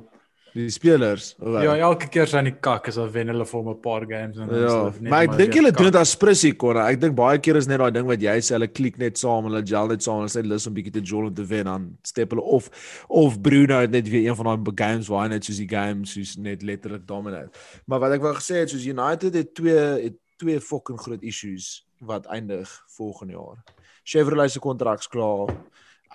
Die 0.59 0.73
spelers. 0.73 1.31
wat? 1.39 1.63
Ja, 1.63 1.75
elke 1.89 2.09
keer 2.11 2.27
sy 2.29 2.41
in 2.43 2.49
die 2.49 2.55
kak 2.67 2.87
as 2.91 2.97
hulle 2.99 3.11
wen 3.13 3.31
hulle 3.31 3.45
vir 3.49 3.57
hom 3.59 3.69
'n 3.73 3.79
paar 3.81 4.05
games 4.05 4.37
en 4.37 4.47
dan 4.47 4.55
is 4.55 4.71
Ja, 4.71 4.83
net 4.99 5.11
maar 5.11 5.23
ek 5.23 5.37
dink 5.37 5.53
hulle 5.59 5.71
doen 5.71 5.91
dit 5.91 5.95
as 5.95 6.15
prissie 6.15 6.53
konna. 6.53 6.87
Ek 6.89 6.99
dink 7.01 7.15
baie 7.15 7.39
keer 7.39 7.55
is 7.57 7.67
net 7.67 7.79
daai 7.79 7.91
ding 7.91 8.07
wat 8.07 8.21
jy 8.21 8.37
sê 8.39 8.55
hulle 8.57 8.67
klik 8.67 8.97
net 8.97 9.17
saam, 9.17 9.45
hulle 9.49 9.63
gel 9.65 9.87
net 9.87 10.03
saam, 10.03 10.21
hulle 10.23 10.29
sê 10.29 10.45
lus 10.45 10.67
om 10.67 10.73
bietjie 10.73 10.93
te 10.93 11.01
jol 11.01 11.27
om 11.27 11.33
te 11.33 11.43
wen 11.43 11.67
aan 11.67 11.97
step 12.03 12.31
hulle 12.31 12.43
of 12.43 12.69
of 13.09 13.41
Bruno 13.41 13.79
het 13.81 13.91
net 13.91 14.09
weer 14.09 14.29
een 14.29 14.35
van 14.35 14.45
daai 14.45 14.75
games 14.75 15.07
waar 15.07 15.27
hy 15.27 15.35
net 15.35 15.43
soos 15.45 15.57
die 15.57 15.69
game 15.69 16.05
soos 16.05 16.37
net 16.37 16.63
letterlik 16.63 17.07
dominate. 17.07 17.49
Maar 17.85 17.99
wat 17.99 18.11
ek 18.11 18.21
wou 18.21 18.33
gesê 18.33 18.61
het 18.63 18.69
soos 18.69 18.85
United 18.85 19.33
het 19.33 19.55
twee 19.55 19.77
het 20.03 20.15
twee 20.37 20.59
fucking 20.59 20.99
groot 20.99 21.23
issues 21.23 21.85
wat 21.99 22.25
eindig 22.25 22.69
volgende 22.95 23.33
jaar. 23.33 23.63
Chevrolet 24.03 24.51
se 24.51 24.59
kontrak's 24.59 25.07
klaar. 25.07 25.51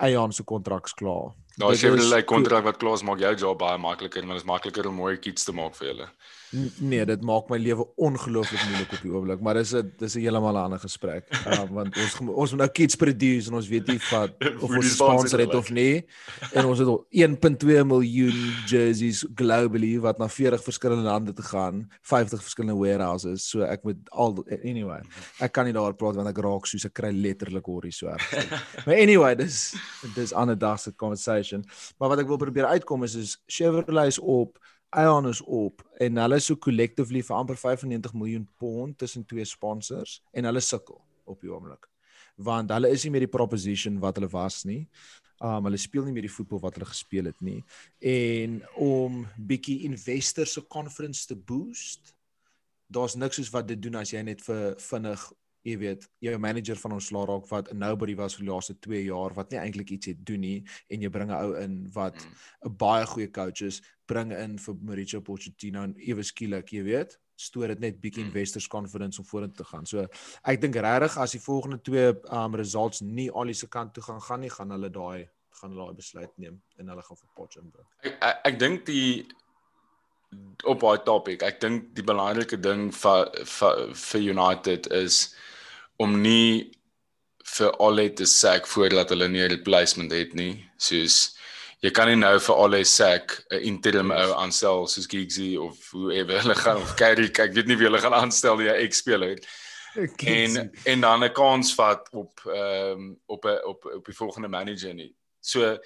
Ayan 0.00 0.32
se 0.32 0.42
kontrak's 0.42 0.94
klaar. 0.94 1.34
Daar 1.56 1.70
is 1.70 1.80
Dit 1.80 1.92
is 1.92 1.96
Chevrolet 1.96 2.24
kontrak 2.26 2.64
wat 2.64 2.76
klaar 2.76 2.96
is 2.98 3.02
maak 3.06 3.20
jou 3.22 3.34
job 3.34 3.58
baie 3.58 3.78
makliker, 3.78 4.24
maar 4.26 4.40
dit 4.40 4.42
is 4.42 4.50
makliker 4.50 4.88
om 4.90 4.94
mooi 4.98 5.16
kits 5.22 5.44
te 5.46 5.52
maak 5.54 5.76
vir 5.78 5.92
julle. 5.92 6.08
N- 6.52 6.72
Nee, 6.78 7.04
dit 7.06 7.22
maak 7.22 7.48
my 7.48 7.56
lewe 7.58 7.86
ongelooflik 7.96 8.60
moeilik 8.68 8.92
op 8.92 9.02
die 9.02 9.10
oomblik, 9.12 9.40
maar 9.40 9.54
dis 9.54 9.72
'n 9.74 9.92
dis 9.98 10.14
'n 10.16 10.20
heeltemal 10.20 10.54
'n 10.54 10.64
ander 10.64 10.78
gesprek. 10.78 11.24
Uh, 11.46 11.64
want 11.78 11.96
ons 11.96 12.14
ons 12.20 12.50
moet 12.50 12.60
nou 12.60 12.68
kids 12.70 12.94
produce 12.96 13.48
en 13.48 13.54
ons 13.54 13.68
weet 13.68 13.86
nie 13.86 13.98
wat 14.10 14.30
of 14.62 14.70
ons 14.70 14.84
'n 14.86 14.90
sponsor 14.90 15.38
het 15.40 15.54
of 15.54 15.70
nie. 15.70 16.04
En 16.52 16.64
ons 16.66 16.78
het 16.78 16.88
al 16.88 17.06
1.2 17.10 17.84
miljoen 17.84 18.54
jerseys 18.66 19.24
globally 19.34 19.98
wat 20.00 20.18
na 20.18 20.28
40 20.28 20.62
verskillende 20.62 21.02
lande 21.04 21.32
te 21.32 21.42
gaan, 21.42 21.88
50 22.02 22.42
verskillende 22.42 22.78
warehouses. 22.80 23.48
So 23.50 23.62
ek 23.62 23.82
moet 23.82 23.96
al 24.10 24.44
anyway. 24.62 25.00
Ek 25.40 25.52
kan 25.52 25.64
nie 25.64 25.72
daaroor 25.72 25.94
praat 25.96 26.14
want 26.14 26.28
ek 26.28 26.38
raak 26.38 26.66
soos 26.66 26.84
ek 26.84 26.92
kry 26.94 27.10
letterlik 27.12 27.64
horrie 27.66 27.92
so 27.92 28.06
erg. 28.06 28.22
maar 28.86 28.94
anyway, 28.96 29.34
dis 29.34 29.74
dis 30.14 30.32
ander 30.32 30.58
dag 30.58 30.78
se 30.80 30.92
conversation. 30.96 31.64
Maar 31.98 32.08
wat 32.08 32.18
ek 32.18 32.26
wil 32.28 32.36
probeer 32.36 32.64
uitkom 32.66 33.02
is 33.04 33.14
is 33.14 33.38
Chevrolet 33.46 34.06
is 34.06 34.18
op 34.18 34.58
Aon 34.94 35.26
is 35.28 35.40
op 35.42 35.82
en 35.98 36.20
hulle 36.22 36.38
so 36.42 36.56
collectively 36.56 37.22
vir 37.26 37.36
amper 37.36 37.58
95 37.58 38.14
miljoen 38.14 38.46
pond 38.62 38.98
tussen 38.98 39.26
twee 39.26 39.44
sponsors 39.48 40.20
en 40.32 40.46
hulle 40.46 40.62
sukkel 40.62 41.00
op 41.26 41.40
die 41.42 41.50
oomblik. 41.50 41.88
Want 42.36 42.70
hulle 42.74 42.90
is 42.94 43.04
nie 43.04 43.12
meer 43.14 43.26
die 43.26 43.34
proposition 43.34 43.98
wat 44.02 44.18
hulle 44.18 44.30
was 44.30 44.62
nie. 44.68 44.84
Um 45.42 45.66
hulle 45.66 45.80
speel 45.82 46.06
nie 46.06 46.14
meer 46.14 46.28
die 46.28 46.34
voetbal 46.34 46.62
wat 46.62 46.78
hulle 46.78 46.90
gespeel 46.90 47.30
het 47.30 47.40
nie. 47.42 47.60
En 47.98 48.60
om 48.78 49.24
bietjie 49.34 49.80
investor 49.88 50.46
se 50.46 50.62
conference 50.70 51.26
te 51.26 51.36
boost, 51.36 52.14
daar's 52.86 53.18
niks 53.18 53.40
soos 53.40 53.50
wat 53.54 53.66
dit 53.70 53.82
doen 53.82 53.98
as 53.98 54.14
jy 54.14 54.22
net 54.22 54.42
vir 54.46 54.76
vinnig 54.90 55.26
jy 55.64 55.78
weet, 55.80 56.06
jou 56.20 56.36
manager 56.38 56.76
van 56.76 56.92
ons 56.92 57.06
slaag 57.08 57.28
raak 57.28 57.48
wat 57.48 57.72
'n 57.72 57.78
nobody 57.78 58.14
was 58.14 58.34
vir 58.36 58.44
die 58.44 58.52
laaste 58.52 58.74
2 58.74 59.04
jaar 59.04 59.34
wat 59.34 59.50
nie 59.50 59.58
eintlik 59.58 59.90
iets 59.90 60.06
het 60.06 60.24
doen 60.24 60.40
nie 60.40 60.64
en 60.90 61.00
jy 61.02 61.08
bring 61.08 61.30
'n 61.30 61.42
ou 61.42 61.54
in 61.56 61.90
wat 61.94 62.16
'n 62.64 62.76
baie 62.76 63.06
goeie 63.06 63.30
coach 63.32 63.62
is, 63.62 63.82
bring 64.06 64.32
in 64.32 64.58
vir 64.58 64.74
Mauricio 64.74 65.20
Pochettino 65.20 65.82
en 65.82 65.94
ewe 65.96 66.22
skielik, 66.22 66.72
jy 66.72 66.82
weet, 66.82 67.18
stoor 67.36 67.68
dit 67.68 67.80
net 67.80 68.00
bietjie 68.00 68.22
Mm. 68.22 68.26
investors 68.26 68.68
confidence 68.68 69.18
om 69.18 69.24
vorentoe 69.24 69.64
te 69.64 69.64
gaan. 69.64 69.86
So 69.86 70.06
ek 70.44 70.60
dink 70.60 70.74
regtig 70.74 71.16
as 71.16 71.32
die 71.32 71.40
volgende 71.40 71.80
twee 71.82 72.12
um 72.30 72.54
results 72.54 73.00
nie 73.00 73.30
al 73.30 73.54
se 73.54 73.66
kant 73.66 73.94
toe 73.94 74.02
gaan 74.02 74.20
gaan 74.20 74.40
nie, 74.40 74.50
gaan 74.50 74.70
hulle 74.70 74.90
daai 74.90 75.28
gaan 75.50 75.70
hulle 75.70 75.86
daai 75.86 75.94
besluit 75.96 76.30
neem 76.38 76.60
en 76.78 76.88
hulle 76.88 77.02
gaan 77.02 77.16
vir 77.16 77.28
Poch 77.34 77.56
inbring. 77.56 77.86
Ek 78.02 78.16
ek, 78.20 78.40
ek 78.44 78.58
dink 78.58 78.86
die 78.86 79.26
op 80.64 80.80
daai 80.80 80.98
topik, 81.04 81.42
ek 81.42 81.60
dink 81.60 81.94
die 81.94 82.02
belangrike 82.02 82.60
ding 82.60 82.90
vir 82.92 83.30
vir 83.44 83.94
vir 83.94 84.20
United 84.20 84.86
is 84.92 85.34
om 85.96 86.20
nie 86.20 86.72
vir 87.56 87.74
Ole 87.78 88.08
te 88.12 88.26
sack 88.26 88.66
voordat 88.66 89.08
hulle 89.08 89.28
nie 89.28 89.42
'n 89.42 89.50
replacement 89.50 90.12
het 90.12 90.34
nie. 90.34 90.64
Soos 90.76 91.36
jy 91.84 91.90
kan 91.90 92.08
nie 92.08 92.16
nou 92.16 92.38
vir 92.40 92.56
Ole 92.56 92.84
sack 92.84 93.44
'n 93.50 93.60
interim 93.62 94.10
ou 94.10 94.32
aanstel 94.32 94.86
soos 94.86 95.06
Giggsy 95.06 95.56
of 95.56 95.76
whoever 95.92 96.40
hulle 96.40 96.54
gaan 96.54 96.76
of 96.76 96.96
Carrick, 96.96 97.38
ek 97.38 97.54
weet 97.54 97.66
nie 97.66 97.76
wie 97.76 97.86
hulle 97.86 98.00
gaan 98.00 98.14
aanstel 98.14 98.56
nie, 98.56 98.68
'n 98.68 98.80
ex-speler. 98.86 99.38
en 100.26 100.70
en 100.84 101.00
dan 101.00 101.24
'n 101.24 101.32
kans 101.32 101.74
vat 101.74 102.08
op 102.12 102.40
ehm 102.46 102.90
um, 102.90 103.20
op 103.26 103.44
'n 103.44 103.64
op 103.64 103.84
op 103.84 104.04
die 104.04 104.14
volgende 104.14 104.48
manager 104.48 104.94
nie. 104.94 105.14
So 105.40 105.78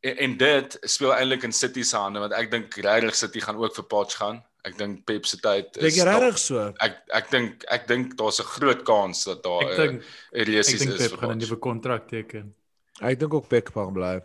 en, 0.00 0.16
en 0.16 0.36
dit 0.36 0.76
speel 0.80 1.14
eintlik 1.14 1.42
in 1.42 1.52
City 1.52 1.82
se 1.82 1.96
hande 1.96 2.18
want 2.18 2.32
ek 2.32 2.50
dink 2.50 2.74
regtig 2.74 3.14
City 3.14 3.40
gaan 3.40 3.56
ook 3.56 3.74
vir 3.74 3.84
Poch 3.84 4.16
gaan. 4.16 4.44
Ek 4.64 4.76
dink 4.78 5.06
Pep 5.06 5.24
se 5.26 5.36
tyd 5.40 5.72
Dink 5.72 5.94
jy 5.94 6.02
stop. 6.04 6.20
regtig 6.22 6.38
so? 6.38 6.72
Ek 6.80 6.96
ek 7.14 7.30
dink 7.30 7.64
ek 7.68 7.86
dink 7.88 8.16
daar's 8.18 8.40
'n 8.40 8.44
groot 8.44 8.82
kans 8.84 9.24
dat 9.24 9.42
daar 9.42 9.62
Ek 9.62 9.70
'n 9.72 9.76
dink 9.76 10.02
'n 10.02 10.40
ek 10.40 10.46
dink 10.46 10.90
is 11.00 11.08
Pep 11.08 11.18
gaan 11.20 11.30
'n 11.32 11.38
nuwe 11.38 11.56
kontrak 11.58 12.08
teken. 12.08 12.54
Ek 13.00 13.18
dink 13.18 13.32
ook 13.34 13.48
Pep 13.48 13.68
gaan 13.74 13.92
bly. 13.92 14.20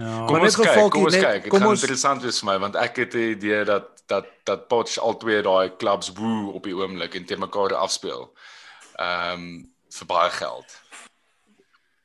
Ja. 0.00 0.24
Kom 0.26 0.40
ons 0.40 0.56
kyk, 0.56 0.90
kom 0.90 1.04
ons 1.04 1.14
net- 1.14 1.24
kyk. 1.24 1.42
Dit 1.44 1.52
gaan 1.52 1.68
ons- 1.68 1.82
interessant 1.82 2.22
wees 2.22 2.40
vir 2.40 2.46
my 2.52 2.58
want 2.58 2.76
ek 2.76 2.96
het 2.96 3.14
'n 3.14 3.18
idee 3.36 3.64
dat 3.64 4.02
dat 4.08 4.26
dat 4.44 4.68
Potch 4.68 4.98
al 4.98 5.16
twee 5.16 5.42
daai 5.42 5.76
clubs 5.78 6.12
woe 6.12 6.52
op 6.52 6.62
die 6.64 6.74
oomblik 6.74 7.14
en 7.14 7.24
teen 7.24 7.38
mekaar 7.40 7.74
afspeel. 7.74 8.32
Ehm 8.98 9.32
um, 9.32 9.70
vir 9.90 10.06
baie 10.06 10.30
geld. 10.30 10.64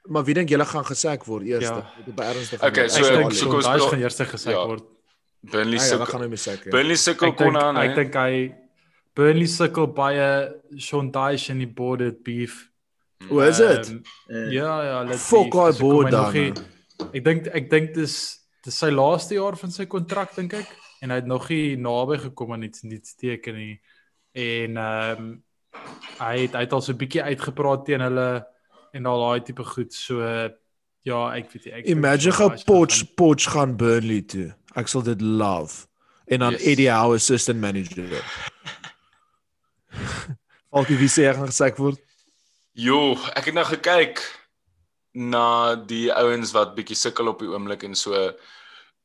Maar 0.07 0.23
wie 0.23 0.33
dink 0.33 0.49
julle 0.49 0.65
gaan 0.65 0.85
gesek 0.85 1.23
word 1.25 1.43
eers? 1.45 1.63
Ja. 1.63 1.91
Ernstig. 2.17 2.61
Okay, 2.63 2.87
so- 2.89 2.99
Ek 2.99 3.03
so 3.05 3.09
dink 3.15 3.21
kom 3.23 3.31
so 3.33 3.55
ons 3.55 3.65
daai 3.65 3.77
praat- 3.77 3.89
gaan 3.89 3.99
eers 4.01 4.15
gesê 4.19 4.51
ja. 4.51 4.65
word. 4.67 4.83
Burnley 5.51 5.77
Ja, 5.77 5.83
ja, 5.83 5.89
sukkel. 5.89 5.97
dan 5.97 6.07
gaan 6.07 6.21
hy 6.21 6.27
mee 6.27 6.37
sek. 6.41 6.63
Burnley 6.71 6.95
sukkel 6.95 7.33
kon 7.33 7.57
aan. 7.57 7.77
ek 7.77 7.95
dink 7.95 8.13
hy 8.15 8.55
Burnley 9.15 9.47
sukkel 9.47 9.87
baie 9.93 10.53
Sean 10.77 11.11
Dyche 11.11 11.51
in 11.51 11.59
die 11.63 11.67
boarded 11.67 12.23
beef. 12.23 12.69
Hoe 13.29 13.45
is 13.47 13.57
dit? 13.57 13.87
Ehm, 13.89 14.01
Eh, 14.29 14.51
Ja, 14.53 14.83
ja, 14.83 15.03
let's 15.03 15.27
Fuck 15.29 15.51
daai 15.51 15.73
board 15.79 16.11
dan. 16.11 16.35
Ek 17.13 17.23
dink 17.23 17.47
ek 17.47 17.69
dink 17.69 17.93
dis 17.93 18.41
dis 18.63 18.77
sy 18.79 18.89
laaste 18.89 19.35
jaar 19.35 19.55
van 19.55 19.71
sy 19.71 19.85
kontrak 19.85 20.33
dink 20.35 20.53
ek 20.53 20.67
en 21.01 21.09
hy 21.11 21.15
het 21.15 21.27
nog 21.27 21.49
nie 21.49 21.75
naby 21.77 22.17
gekom 22.17 22.51
aan 22.53 22.63
iets 22.63 22.83
nie 22.83 22.99
teken 22.99 23.55
nie. 23.55 23.79
En 24.33 24.77
ehm 24.77 25.19
um, 25.19 25.43
hy 26.19 26.37
het 26.45 26.53
hy 26.53 26.61
het 26.63 26.73
al 26.73 26.81
so 26.81 26.91
'n 26.93 26.97
bietjie 26.97 27.21
uitgepraat 27.23 27.85
teen 27.85 28.01
hulle 28.01 28.45
en 28.93 29.05
al 29.05 29.19
daai 29.21 29.43
tipe 29.43 29.63
goed. 29.63 29.93
So 29.93 30.19
ja, 31.05 31.19
ek 31.37 31.51
weet 31.53 31.65
ek 31.71 31.89
Imagine 31.93 32.33
gou 32.35 32.49
Potch 32.65 32.99
gaan- 33.03 33.13
Potch 33.19 33.49
gaan 33.53 33.75
Burnley 33.77 34.21
toe. 34.25 34.47
Ek 34.75 34.87
sal 34.91 35.03
dit 35.05 35.21
love. 35.21 35.85
En 36.27 36.39
dan 36.41 36.55
Yes. 36.57 36.63
Eddie 36.65 36.89
Howe 36.91 37.15
assistant 37.15 37.59
manager. 37.61 38.09
Falkie 40.73 40.97
wie 40.99 41.07
sê 41.11 41.27
hy 41.29 41.35
gaan 41.37 41.51
gesek 41.51 41.77
word? 41.79 41.99
Jo, 42.75 43.13
ek 43.37 43.45
het 43.51 43.55
nou 43.55 43.63
gekyk 43.69 44.19
na 45.15 45.75
die 45.87 46.09
ouens 46.11 46.51
wat 46.51 46.73
bietjie 46.75 46.97
sukkel 46.99 47.29
op 47.31 47.39
die 47.39 47.47
oomblik 47.53 47.85
en 47.87 47.95
so 47.95 48.11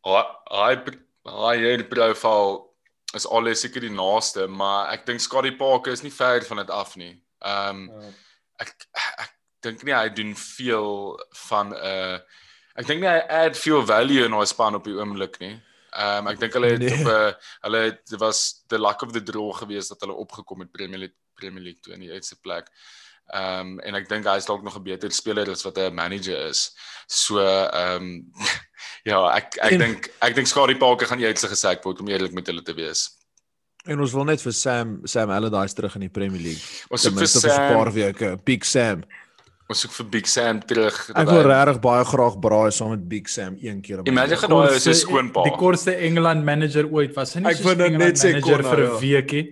hy 0.09 0.73
hy 1.31 1.53
hier 1.61 1.85
profiel 1.87 2.57
is 3.15 3.27
alles 3.27 3.61
seker 3.63 3.85
die 3.85 3.93
naaste, 3.95 4.47
maar 4.49 4.91
ek 4.95 5.05
dink 5.07 5.21
Scotty 5.23 5.53
Parker 5.59 5.93
is 5.95 6.03
nie 6.03 6.11
ver 6.15 6.43
van 6.49 6.63
dit 6.63 6.71
af 6.75 6.97
nie. 6.99 7.13
Ehm 7.45 7.85
um, 7.91 8.11
ek 8.61 8.73
ek 8.97 9.31
dink 9.63 9.83
nie 9.83 9.95
hy 9.95 10.09
doen 10.09 10.35
veel 10.37 11.19
van 11.49 11.73
'n 11.73 11.75
uh, 11.75 12.19
ek 12.77 12.87
dink 12.87 13.01
nie 13.01 13.09
hy 13.09 13.21
add 13.45 13.59
veel 13.59 13.87
value 13.87 14.25
in 14.25 14.35
ons 14.35 14.49
span 14.55 14.75
op 14.75 14.85
die 14.85 14.97
oomblik 14.97 15.39
nie. 15.41 15.57
Ehm 15.91 16.27
um, 16.27 16.31
ek 16.31 16.39
dink 16.41 16.55
hulle 16.55 16.71
het 16.71 16.79
Nee. 16.83 17.01
op 17.01 17.09
'n 17.09 17.35
hulle 17.67 17.79
het 17.89 18.01
dit 18.11 18.21
was 18.21 18.65
the 18.69 18.79
luck 18.79 19.03
of 19.03 19.13
the 19.13 19.23
draw 19.23 19.53
geweest 19.55 19.89
dat 19.89 20.01
hulle 20.01 20.15
opgekom 20.15 20.61
het 20.61 20.73
Premier 20.73 20.99
League 20.99 21.17
Premier 21.35 21.63
League 21.63 21.81
toe 21.83 21.95
in 21.95 22.01
die 22.01 22.13
eerste 22.13 22.37
plek. 22.41 22.71
Ehm 23.33 23.61
um, 23.61 23.81
en 23.81 23.95
ek 23.95 24.09
dink 24.09 24.27
hy 24.27 24.37
is 24.37 24.47
dalk 24.47 24.63
nog 24.63 24.77
'n 24.77 24.83
beter 24.83 25.11
speler 25.11 25.51
as 25.51 25.63
wat 25.63 25.79
'n 25.79 25.95
manager 25.95 26.47
is. 26.49 26.71
So 27.07 27.39
ehm 27.41 28.03
um, 28.03 28.33
ja, 29.11 29.37
ek 29.37 29.57
ek 29.63 29.79
dink 29.79 30.11
ek 30.21 30.35
dink 30.35 30.47
Scotty 30.47 30.75
Parker 30.75 31.07
gaan 31.07 31.21
eers 31.21 31.43
gesek 31.45 31.85
word 31.85 32.01
om 32.01 32.09
eerlik 32.09 32.33
met 32.33 32.47
hulle 32.47 32.63
te 32.63 32.75
wees. 32.75 33.11
En 33.89 34.01
ons 34.01 34.13
wil 34.13 34.25
net 34.25 34.43
vir 34.43 34.53
Sam 34.53 35.01
Sam 35.09 35.31
Allardyce 35.31 35.75
terug 35.75 35.95
in 35.95 36.01
die 36.01 36.13
Premier 36.13 36.41
League. 36.41 36.63
Ons 36.91 37.03
soek 37.03 37.15
vir 37.15 37.21
minste 37.21 37.41
vir 37.41 37.51
'n 37.51 37.75
paar 37.75 37.93
Sam, 37.93 37.95
weke. 37.95 38.37
Big 38.45 38.65
Sam. 38.65 39.05
Ons 39.71 39.85
soek 39.85 39.93
vir 40.01 40.07
Big 40.17 40.29
Sam 40.31 40.61
terug. 40.67 40.97
Ek 41.15 41.31
wil 41.31 41.45
regtig 41.47 41.81
baie 41.85 42.05
graag 42.11 42.37
braai 42.43 42.71
saam 42.75 42.91
met 42.95 43.07
Big 43.09 43.31
Sam 43.31 43.57
een 43.63 43.81
keer. 43.85 44.03
Imagine 44.11 44.37
gaan 44.43 44.51
daai 44.51 44.75
is 44.75 44.87
'n 44.87 44.91
Kortste- 44.91 45.07
skoonpa. 45.07 45.43
Die 45.47 45.57
kortste 45.57 45.95
Engeland 45.95 46.45
manager 46.45 46.87
ooit 46.91 47.15
was. 47.15 47.35
Hy 47.35 47.41
nie 47.41 47.55
Engeland 47.55 47.99
net 47.99 48.19
sê 48.19 48.33
manager 48.33 48.63
vir 48.63 48.79
'n 48.79 48.91
ja. 48.91 49.01
weekie. 49.01 49.45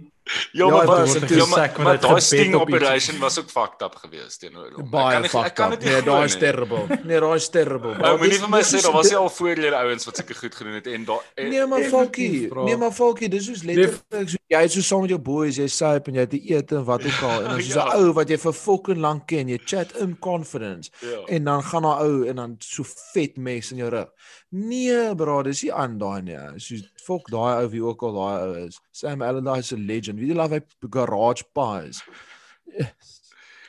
Ja, 0.52 0.64
Ja, 0.64 0.70
maar 0.70 0.86
wat 0.86 0.98
was 0.98 1.14
ja, 1.30 1.46
maar, 1.46 1.72
maar 1.82 1.92
het 1.92 2.02
daai 2.02 2.20
sting 2.20 2.54
operation 2.54 3.18
was 3.18 3.38
ook 3.38 3.50
fucked 3.50 3.82
up 3.82 3.94
geweest 3.94 4.40
teenoor 4.40 4.70
hom. 4.74 4.84
Ek 4.84 4.90
Baie 4.90 5.12
kan 5.12 5.20
nie- 5.22 5.28
ek 5.28 5.30
fucked 5.30 5.52
kan 5.54 5.72
up. 5.72 5.80
dit 5.80 5.88
nie 5.88 5.94
Nee, 5.94 6.04
daai 6.04 6.24
is 6.24 6.36
terrible. 6.36 6.86
Nee, 7.04 7.20
daai 7.20 7.34
is 7.36 7.48
terrible. 7.48 7.94
Ou 8.08 8.18
moenie 8.18 8.38
vir 8.38 8.48
my 8.48 8.60
sê 8.60 8.64
soos- 8.76 8.82
daar 8.82 8.92
was 8.92 9.08
nie 9.08 9.16
al 9.16 9.28
voorheen 9.30 9.74
ouens 9.74 10.04
wat 10.04 10.16
seker 10.16 10.34
goed 10.34 10.54
gedoen 10.54 10.72
het 10.74 10.86
en 10.86 11.04
daar 11.04 11.22
en- 11.34 11.48
Nee 11.48 11.66
maar 11.66 11.82
Falkie, 11.82 12.48
nee 12.64 12.76
maar 12.76 12.92
Falkie, 12.92 13.28
dis 13.28 13.44
soos 13.46 13.62
letterlik 13.62 14.28
so 14.28 14.36
jy 14.48 14.62
is 14.64 14.72
so 14.72 14.80
saam 14.80 15.00
met 15.00 15.10
jou 15.10 15.20
boys, 15.20 15.56
jy 15.56 15.66
syp 15.68 16.08
en 16.08 16.14
jy 16.14 16.20
het 16.20 16.30
te 16.30 16.50
eet 16.50 16.72
en 16.72 16.84
wat 16.84 17.04
ook 17.04 17.22
al 17.22 17.42
en 17.42 17.44
dan 17.48 17.58
is 17.58 17.72
so 17.72 17.80
'n 17.80 17.86
Ja. 17.86 17.96
ou 17.98 18.12
wat 18.12 18.28
jy 18.28 18.36
vir 18.38 18.52
fucking 18.52 18.98
lank 18.98 19.26
ken, 19.26 19.48
jy 19.48 19.58
chat 19.64 19.92
in 19.96 20.18
confidence 20.18 20.90
Ja. 21.00 21.24
en 21.28 21.44
dan 21.44 21.62
gaan 21.62 21.82
daai 21.82 22.02
ou 22.04 22.26
en 22.28 22.36
dan 22.36 22.56
so 22.58 22.82
vet 23.12 23.36
mes 23.36 23.70
in 23.72 23.76
jou 23.78 23.88
rug. 23.90 24.08
Nee 24.50 25.14
bro, 25.14 25.42
dis 25.42 25.62
nie 25.62 25.72
aan 25.72 25.98
daai 25.98 26.22
nie. 26.22 26.36
So 26.56 26.74
fuck 27.04 27.28
daai 27.30 27.62
ou 27.62 27.68
wie 27.68 27.82
ook 27.84 28.02
al 28.02 28.12
daai 28.14 28.40
ou 28.46 28.66
is. 28.66 28.80
Sam 28.92 29.22
Allardyce 29.22 29.58
is 29.74 29.78
'n 29.78 29.86
legend. 29.86 30.17
Wie 30.18 30.28
die 30.32 30.38
love 30.38 30.54
hy 30.58 30.62
garage 30.90 31.44
pies. 31.54 32.02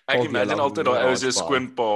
Ek 0.10 0.24
imagine 0.26 0.62
altyd 0.62 0.86
daai 0.86 1.06
ou 1.10 1.16
se 1.16 1.32
skoonpa 1.32 1.90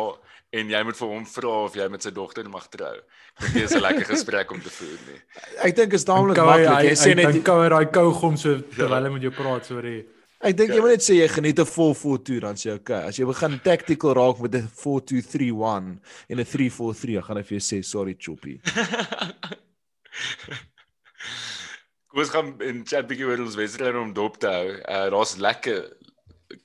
en 0.53 0.69
jy 0.69 0.83
moet 0.85 0.97
vir 0.99 1.07
hom 1.09 1.25
vra 1.25 1.49
of 1.65 1.75
jy 1.75 1.87
met 1.89 2.03
sy 2.05 2.11
dogter 2.13 2.45
mag 2.49 2.67
trou. 2.69 2.93
Dit 3.41 3.55
is 3.63 3.71
'n 3.73 3.81
lekker 3.81 4.05
gesprek 4.05 4.51
om 4.51 4.61
te 4.61 4.69
voer 4.69 4.99
nie. 5.09 5.19
Ek 5.65 5.75
dink 5.75 5.93
is 5.93 6.03
taamlik 6.05 6.37
maklik. 6.37 6.83
Jy 6.91 6.95
sê 6.95 7.15
net 7.15 7.25
dan 7.31 7.41
kou 7.41 7.61
hy 7.63 7.69
daai 7.69 7.85
kougom 7.89 8.37
so 8.37 8.49
Ja. 8.53 8.61
terwyl 8.77 9.03
hy 9.05 9.09
met 9.09 9.21
jou 9.23 9.31
praat 9.31 9.65
sorry. 9.65 10.05
Ek 10.43 10.55
dink 10.57 10.69
jy 10.75 10.81
moet 10.83 10.91
net 10.91 11.01
sê 11.01 11.15
jy 11.17 11.27
geniet 11.27 11.59
'n 11.59 11.65
442 11.65 12.39
dan 12.41 12.55
sê 12.55 12.65
jy 12.69 12.75
okay. 12.75 13.07
As 13.07 13.17
jy 13.17 13.25
begin 13.25 13.59
tactical 13.63 14.13
raak 14.13 14.39
met 14.39 14.53
'n 14.55 14.67
4231 14.67 15.97
en 16.29 16.39
'n 16.39 16.45
343, 16.45 17.13
dan 17.15 17.23
gaan 17.23 17.37
hy 17.37 17.43
vir 17.43 17.57
jou 17.57 17.65
sê 17.65 17.81
sorry 17.83 18.13
choppy. 18.19 18.59
Kom 22.13 22.21
ons 22.21 22.29
gaan 22.29 22.49
in 22.61 22.83
chat 22.85 23.07
bietjie 23.09 23.25
oor 23.25 23.41
ons 23.41 23.55
wedstryd 23.57 23.95
om 23.97 24.11
dop 24.13 24.35
te 24.37 24.49
hou. 24.53 24.67
Uh 24.85 25.07
daar's 25.09 25.31
lekker 25.41 25.79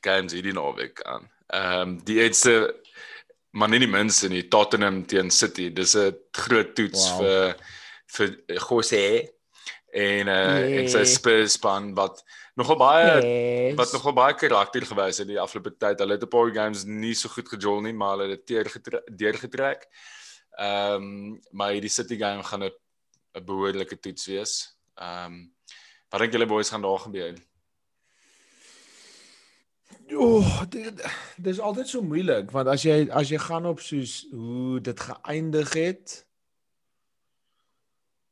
games 0.04 0.34
hierdie 0.36 0.52
naweek 0.52 1.00
aan. 1.08 1.24
Ehm 1.56 1.80
um, 1.80 1.94
die 2.04 2.18
eerste 2.20 2.52
maar 3.56 3.70
nie 3.72 3.80
die 3.80 3.88
minste 3.88 4.28
nie 4.28 4.42
Tottenham 4.52 5.06
teen 5.08 5.30
City. 5.32 5.70
Dis 5.72 5.96
'n 5.96 6.12
groot 6.36 6.74
toets 6.76 7.08
Wow. 7.16 7.22
vir 7.22 7.56
vir 8.12 8.36
Jose 8.68 9.32
en 9.94 10.28
uh 10.28 10.78
en 10.82 10.88
sy. 10.88 11.04
Spurs 11.04 11.52
span 11.56 11.94
wat 11.96 12.20
nogal 12.54 12.76
baie 12.76 13.08
Yes. 13.24 13.76
wat 13.80 13.92
nogal 13.92 14.12
baie 14.12 14.34
karakter 14.36 14.84
gewys 14.84 15.18
het 15.18 15.28
die 15.28 15.40
afgelope 15.40 15.72
tyd. 15.80 15.98
Hulle 15.98 16.12
het 16.18 16.22
'n 16.22 16.28
paar 16.28 16.50
games 16.52 16.84
nie 16.84 17.14
so 17.14 17.28
goed 17.28 17.48
gejol 17.48 17.80
nie, 17.80 17.92
maar 17.94 18.18
hulle 18.18 18.28
het 18.36 18.46
dit 18.46 18.56
deurgetre- 18.56 19.04
deurgetrek. 19.16 19.88
Ehm 20.58 20.94
um, 20.94 21.40
maar 21.52 21.72
hierdie 21.72 21.88
City 21.90 22.18
game 22.18 22.42
gaan 22.42 22.64
'n 22.64 22.70
'n 23.34 23.44
behoorlike 23.44 23.96
toets 24.00 24.26
wees. 24.26 24.76
Ehm 24.98 25.32
um, 25.32 25.38
wat 26.08 26.20
dink 26.20 26.32
julle 26.32 26.46
boys 26.48 26.70
gaan 26.72 26.82
daar 26.82 26.98
gebeur? 26.98 27.34
Oh, 30.16 30.62
dit 30.68 31.02
dis 31.36 31.60
altyd 31.60 31.88
so 31.88 32.02
moeilik 32.02 32.50
want 32.50 32.68
as 32.72 32.82
jy 32.82 33.08
as 33.12 33.28
jy 33.28 33.38
gaan 33.38 33.66
op 33.68 33.80
soos 33.84 34.22
hoe 34.32 34.80
dit 34.80 35.00
geëindig 35.00 35.74
het 35.76 36.22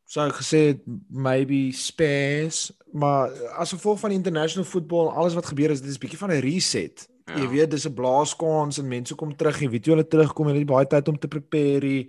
sou 0.07 0.27
ek 0.31 0.39
gesê 0.39 0.63
maybe 1.11 1.73
Spurs, 1.75 2.71
maar 2.95 3.33
as 3.59 3.75
gevolg 3.75 3.99
van 4.05 4.15
international 4.15 4.67
football 4.69 5.11
alles 5.11 5.35
wat 5.35 5.51
gebeur 5.51 5.75
is 5.75 5.83
dit 5.83 5.91
is 5.91 6.01
bietjie 6.01 6.21
van 6.21 6.31
'n 6.31 6.45
reset. 6.45 7.09
Ja. 7.27 7.43
Jy 7.43 7.49
weet 7.49 7.71
dis 7.71 7.87
'n 7.89 7.95
blaaskans 7.95 8.79
en 8.79 8.89
mense 8.89 9.15
kom 9.15 9.37
terug, 9.37 9.61
jy 9.61 9.71
weet 9.71 9.87
hoe 9.87 9.95
hulle 9.95 10.09
terugkom, 10.09 10.47
hulle 10.47 10.59
het 10.59 10.67
baie 10.67 10.87
tyd 10.87 11.09
om 11.09 11.19
te 11.19 11.29
prepare. 11.29 12.09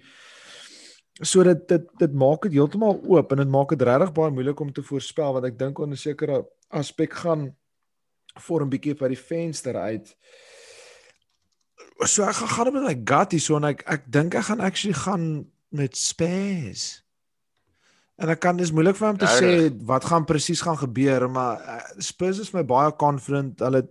So 1.21 1.43
dit 1.43 1.63
dit 1.67 1.86
dit 1.97 2.13
maak 2.13 2.45
dit 2.45 2.58
heeltemal 2.60 2.99
oop 3.10 3.32
en 3.32 3.41
dit 3.41 3.49
maak 3.49 3.71
dit 3.73 3.82
regtig 3.89 4.13
baie 4.13 4.34
moeilik 4.34 4.60
om 4.62 4.73
te 4.73 4.84
voorspel 4.86 5.34
want 5.34 5.47
ek 5.49 5.58
dink 5.58 5.80
onder 5.82 5.97
sekere 5.97 6.43
aspek 6.69 7.15
gaan 7.23 7.49
vorm 8.45 8.69
bietjie 8.69 8.93
by 8.99 9.10
die 9.10 9.17
venster 9.19 9.80
uit. 9.82 10.13
So 12.06 12.27
ek 12.27 12.38
gaan 12.38 12.53
gaan 12.53 12.73
met 12.75 12.86
my 12.86 12.95
gut 13.01 13.34
hier 13.34 13.41
so 13.41 13.58
en 13.58 13.71
ek 13.71 13.82
ek 13.89 14.06
dink 14.13 14.38
ek 14.38 14.49
gaan 14.51 14.62
actually 14.62 14.93
gaan 14.93 15.27
met 15.73 15.97
Spurs. 15.97 17.01
En 18.17 18.30
ek 18.34 18.41
kan 18.41 18.58
dis 18.58 18.73
moeilik 18.73 18.97
vir 18.97 19.08
hom 19.08 19.17
te 19.21 19.30
sê 19.30 19.49
Regtig? 19.49 19.82
wat 19.89 20.06
gaan 20.10 20.25
presies 20.25 20.62
gaan 20.65 20.77
gebeur, 20.77 21.27
maar 21.30 21.62
uh, 21.62 21.82
Spurs 22.01 22.41
is 22.41 22.53
my 22.53 22.63
baie 22.65 22.93
confident. 22.97 23.62
Hulle 23.62 23.84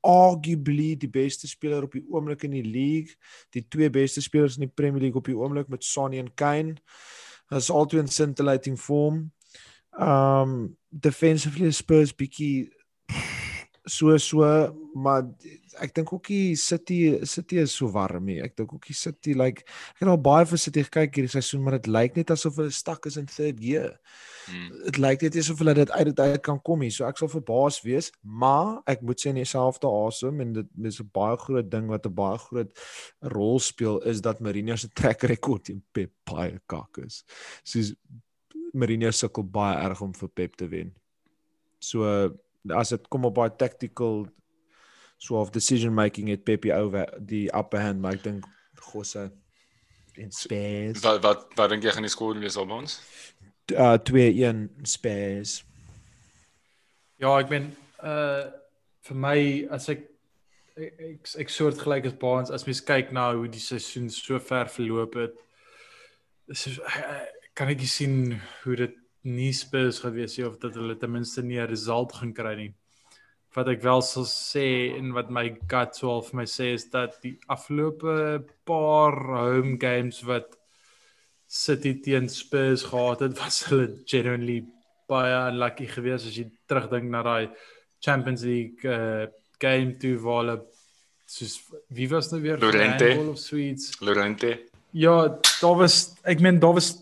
arguably 0.00 0.96
die 0.96 1.10
beste 1.10 1.48
speler 1.48 1.82
op 1.82 1.92
die 1.92 2.04
oomblik 2.08 2.44
in 2.46 2.54
die 2.56 2.64
league, 2.64 3.16
die 3.54 3.64
twee 3.68 3.90
beste 3.90 4.22
spelers 4.22 4.56
in 4.56 4.66
die 4.66 4.74
Premier 4.74 5.00
League 5.00 5.18
op 5.18 5.26
die 5.26 5.36
oomblik 5.36 5.68
met 5.68 5.84
Sonny 5.84 6.18
en 6.18 6.34
Kane. 6.34 6.76
Hulle 7.48 7.60
is 7.60 7.70
albei 7.70 8.00
in 8.02 8.08
scintillating 8.08 8.78
vorm. 8.80 9.28
Um 9.98 10.76
defensively 10.88 11.70
Spurs 11.72 12.14
bietjie 12.14 12.68
so 13.88 14.16
so 14.16 14.44
maar 14.94 15.24
ek 15.84 15.94
dink 15.96 16.12
ook 16.12 16.28
die 16.30 16.56
City 16.56 17.18
City 17.28 17.58
is 17.62 17.74
so 17.76 17.88
warm 17.92 18.26
nie. 18.28 18.38
Ek 18.42 18.56
dink 18.58 18.72
ook 18.74 18.86
die 18.88 18.96
City 18.96 19.34
like 19.38 19.64
ek 19.64 20.02
het 20.02 20.10
al 20.12 20.20
baie 20.22 20.46
vir 20.48 20.60
City 20.60 20.84
gekyk 20.86 21.18
hierdie 21.18 21.32
seisoen 21.32 21.62
maar 21.64 21.78
dit 21.78 21.88
lyk 21.90 22.18
net 22.18 22.32
asof 22.34 22.58
hulle 22.60 22.74
stak 22.74 23.06
is 23.10 23.18
in 23.20 23.26
third. 23.30 23.60
Hmm. 24.48 24.68
Dit 24.86 25.00
lyk 25.00 25.24
net 25.26 25.38
asof 25.42 25.60
hulle 25.62 25.74
dit 25.78 25.90
uit 25.90 26.06
dit 26.10 26.20
uit 26.20 26.42
kan 26.42 26.60
kom 26.64 26.84
hier. 26.84 26.94
So 26.94 27.08
ek 27.08 27.20
sal 27.20 27.30
verbaas 27.32 27.80
wees, 27.84 28.10
maar 28.22 28.78
ek 28.88 29.02
moet 29.06 29.20
sê 29.20 29.32
in 29.32 29.40
dieselfde 29.40 29.90
asem 29.90 30.40
en 30.44 30.54
dit 30.60 30.70
dis 30.86 31.00
'n 31.00 31.10
baie 31.12 31.36
groot 31.36 31.70
ding 31.70 31.88
wat 31.88 32.06
'n 32.06 32.14
baie 32.14 32.38
groot 32.38 32.72
rol 33.34 33.58
speel 33.58 34.00
is 34.02 34.20
dat 34.20 34.40
Mourinho 34.40 34.76
se 34.76 34.88
track 34.88 35.22
record 35.22 35.64
teen 35.64 35.82
Pep 35.92 36.12
baie 36.24 36.60
kak 36.66 36.98
is. 37.06 37.24
Soos 37.64 37.94
Mourinho 38.72 39.10
sukkel 39.10 39.44
baie 39.44 39.76
erg 39.84 40.02
om 40.02 40.12
vir 40.12 40.28
Pep 40.28 40.56
te 40.56 40.68
wen. 40.68 40.94
So 41.80 42.34
as 42.74 42.90
dit 42.90 43.08
kom 43.08 43.24
op 43.28 43.34
baie 43.38 43.50
tactical 43.56 44.26
so 45.18 45.36
of 45.40 45.50
decision 45.50 45.94
making 45.94 46.28
het 46.28 46.44
Pep 46.44 46.62
die 46.62 46.74
over 46.74 47.10
die 47.18 47.48
upper 47.54 47.80
hand, 47.82 48.00
maar 48.00 48.18
ek 48.18 48.24
dink 48.24 48.46
Gosse 48.88 49.28
en 50.18 50.30
Spurs 50.32 51.02
Wat 51.02 51.22
wat 51.22 51.46
wat 51.58 51.70
dink 51.70 51.84
jy 51.84 51.94
gaan 51.94 52.06
die 52.06 52.12
skoor 52.12 52.38
wees 52.38 52.56
op 52.56 52.70
ons? 52.70 53.00
uh 53.74 53.98
2-1 54.00 54.68
Spurs. 54.82 55.64
Ja, 57.20 57.34
ek 57.38 57.50
ben 57.50 57.72
uh 58.02 58.46
vir 59.08 59.16
my 59.16 59.38
as 59.72 59.88
ek 59.92 60.06
ek 60.78 61.02
ek, 61.02 61.28
ek 61.44 61.52
soort 61.52 61.80
gelyk 61.80 62.06
as 62.08 62.16
Baans 62.20 62.52
as 62.54 62.66
mens 62.68 62.80
kyk 62.84 63.12
na 63.12 63.30
hoe 63.34 63.48
die 63.50 63.62
seisoen 63.62 64.08
so 64.12 64.38
ver 64.40 64.70
verloop 64.72 65.18
het. 65.18 65.36
Dis 66.48 66.80
kan 67.58 67.72
ek 67.72 67.82
sien 67.90 68.38
hoe 68.64 68.76
dit 68.76 68.96
nie 69.28 69.52
Spurs 69.52 70.00
gewees 70.04 70.38
het 70.38 70.46
of 70.46 70.58
dat 70.62 70.76
hulle 70.78 70.96
ten 70.96 71.12
minste 71.12 71.42
nie 71.42 71.58
'n 71.58 71.68
result 71.68 72.14
gaan 72.14 72.32
kry 72.32 72.54
nie. 72.56 72.72
Wat 73.58 73.68
ek 73.72 73.82
wel 73.82 74.02
sal 74.06 74.26
sê 74.30 74.68
en 74.94 75.10
wat 75.16 75.32
my 75.34 75.48
gut 75.70 75.96
so 75.98 76.12
al 76.12 76.22
vir 76.28 76.42
my 76.44 76.46
sê 76.46 76.70
is 76.76 76.84
dat 76.92 77.16
die 77.24 77.34
afgelope 77.50 78.44
paar 78.68 79.16
home 79.32 79.74
games 79.82 80.22
wat 80.28 80.54
City 81.48 81.94
teen 82.04 82.28
Spurs 82.28 82.84
gehad 82.90 83.24
het, 83.24 83.38
was 83.42 83.64
hulle 83.70 83.88
genuinely 84.06 84.60
baie 85.08 85.34
unlucky 85.48 85.88
geweest. 85.90 86.28
As 86.28 86.36
jy 86.38 86.46
terugdink 86.70 87.10
na 87.10 87.24
daai 87.26 87.48
Champions 88.04 88.44
League 88.46 88.84
uh, 88.86 89.26
game 89.58 89.96
toe 89.98 90.14
waar 90.22 90.42
hulle 90.42 90.56
soos 91.28 91.58
wie 91.92 92.08
was 92.12 92.30
nou 92.32 92.40
weer? 92.44 92.60
Lorente 92.62 93.10
of 93.26 93.38
Swedes 93.38 93.98
Lorente 94.00 94.54
Ja, 94.96 95.28
daar 95.60 95.76
was 95.76 96.14
ek 96.24 96.40
meen 96.40 96.60
daar 96.62 96.78
was 96.78 96.94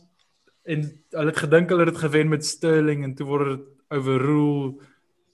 en 0.67 0.89
hulle 1.15 1.31
het 1.31 1.43
gedink 1.45 1.71
hulle 1.71 1.85
het 1.85 1.95
dit 1.95 2.03
gewen 2.03 2.33
met 2.33 2.45
Sterling 2.45 3.05
en 3.05 3.15
toe 3.15 3.27
word 3.27 3.53
dit 3.53 3.67
overrule 3.95 4.75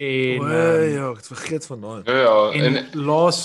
en 0.03 0.41
O, 0.41 0.45
um, 0.45 0.93
ja, 0.97 1.09
ek 1.12 1.17
het 1.23 1.27
vergeet 1.33 1.67
van 1.67 1.81
daai. 1.81 2.01
ja 2.05 2.21
ja 2.27 2.37
en, 2.59 2.77
en 2.77 2.88
laas 3.07 3.43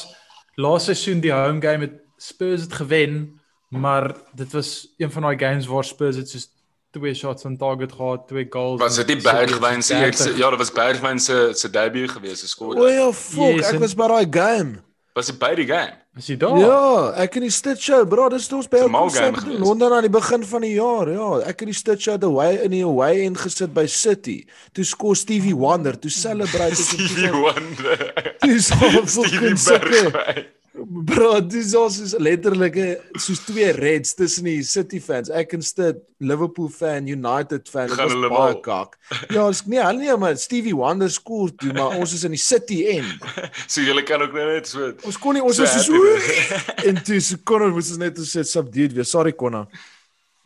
laas 0.56 0.84
seisoen 0.89 1.20
die 1.22 1.32
home 1.34 1.62
game 1.62 1.86
het 1.86 1.98
Spurs 2.17 2.62
het 2.65 2.74
gewen, 2.74 3.39
maar 3.70 4.15
dit 4.34 4.52
was 4.58 4.93
een 4.98 5.12
van 5.12 5.22
daai 5.28 5.38
games 5.38 5.67
waar 5.70 5.84
Spurs 5.86 6.15
het 6.15 6.30
soos 6.30 6.48
twee 6.91 7.13
shots 7.13 7.46
on 7.46 7.58
target 7.58 7.91
gehad, 7.93 8.28
twee 8.28 8.48
goals. 8.50 8.80
was 8.82 8.96
dit 8.96 9.08
die 9.08 9.22
Bergwyn 9.22 9.84
se 9.84 9.93
ja 10.38 10.50
dit 10.50 10.58
was 10.58 10.72
Bergwyn 10.72 11.20
se 11.20 11.52
se 11.54 11.70
debuut 11.70 12.10
gewees 12.12 12.39
se 12.39 12.48
skoor 12.48 12.76
O 12.80 12.88
ja, 12.88 13.12
fuck, 13.13 13.56
Yes, 13.60 13.67
ek 13.67 13.74
en- 13.74 13.80
was 13.80 13.93
by 13.96 14.08
daai 14.08 14.28
game. 14.32 14.80
was 15.13 15.26
dit 15.26 15.38
by 15.39 15.54
die 15.56 15.67
game 15.67 15.93
Is 16.17 16.27
jy 16.32 16.38
daar? 16.41 16.58
Ja, 16.58 16.77
ek 17.21 17.38
in 17.38 17.45
die 17.45 17.53
Stitch 17.53 17.84
show, 17.86 18.01
bro, 18.10 18.25
dis 18.34 18.47
toe 18.49 18.58
ons 18.58 18.69
by 18.71 18.82
Dis 18.88 19.17
sit 19.19 19.38
in. 19.45 19.60
Londen 19.62 19.93
aan 19.93 20.08
die 20.08 20.13
begin 20.13 20.45
van 20.49 20.65
die 20.65 20.73
jaar. 20.73 21.12
Ja, 21.13 21.30
ek 21.51 21.62
in 21.62 21.69
die 21.69 21.77
Stitch 21.77 22.08
show 22.08 22.17
the 22.17 22.32
way 22.34 22.58
in 22.65 22.73
die 22.73 22.84
away 22.86 23.25
end 23.27 23.38
gesit 23.38 23.73
by 23.75 23.86
City. 23.91 24.39
Toe 24.73 24.86
skoor 24.88 25.17
Stevie 25.19 25.56
Wonder, 25.58 25.99
toe 26.01 26.12
celebrate 26.13 26.73
ek 26.73 26.82
Stevie 26.82 27.34
Wonder 27.36 28.01
Toe 28.41 28.60
so 28.62 28.75
fucking 29.06 29.62
Bergwyn 29.62 30.45
Bro, 30.77 31.39
dis 31.49 31.71
ons 31.77 31.95
is 32.03 32.13
letterlik 32.21 32.75
eh, 32.77 32.91
soos 33.17 33.39
twee 33.47 33.71
reds 33.73 34.13
tussen 34.17 34.45
die 34.45 34.59
City 34.65 34.99
fans. 35.01 35.31
Ek 35.33 35.55
en 35.57 35.63
Stit 35.65 36.03
Liverpool 36.21 36.69
fan, 36.73 37.09
United 37.09 37.69
fan, 37.71 37.89
dit 37.89 37.97
was 37.97 38.29
baie 38.33 38.59
kak. 38.65 38.93
Ja, 39.33 39.47
dis 39.49 39.63
nee, 39.65 39.81
hulle 39.81 40.03
nie, 40.03 40.11
maar 40.21 40.37
Stevie 40.37 40.75
Wonder 40.77 41.09
skoor 41.13 41.53
toe, 41.57 41.73
maar 41.77 41.97
ons 41.97 42.13
is 42.17 42.25
in 42.27 42.35
die 42.37 42.41
City 42.41 42.83
end. 42.93 43.25
so 43.71 43.81
julle 43.81 44.05
kan 44.05 44.21
ook 44.25 44.37
nou 44.37 44.47
net 44.51 44.69
so 44.69 44.91
Ons 45.07 45.19
kon 45.21 45.37
nie 45.37 45.43
ons 45.43 45.57
So 45.57 45.65
was 45.65 45.87
so 45.87 46.01
en 46.89 47.01
toe 47.01 47.19
se 47.23 47.39
Connor 47.47 47.73
moes 47.73 47.91
ons 47.95 48.01
net 48.01 48.21
so 48.21 48.45
subdued 48.45 48.93
wees. 48.97 49.09
Sorry 49.13 49.33
Connor. 49.33 49.65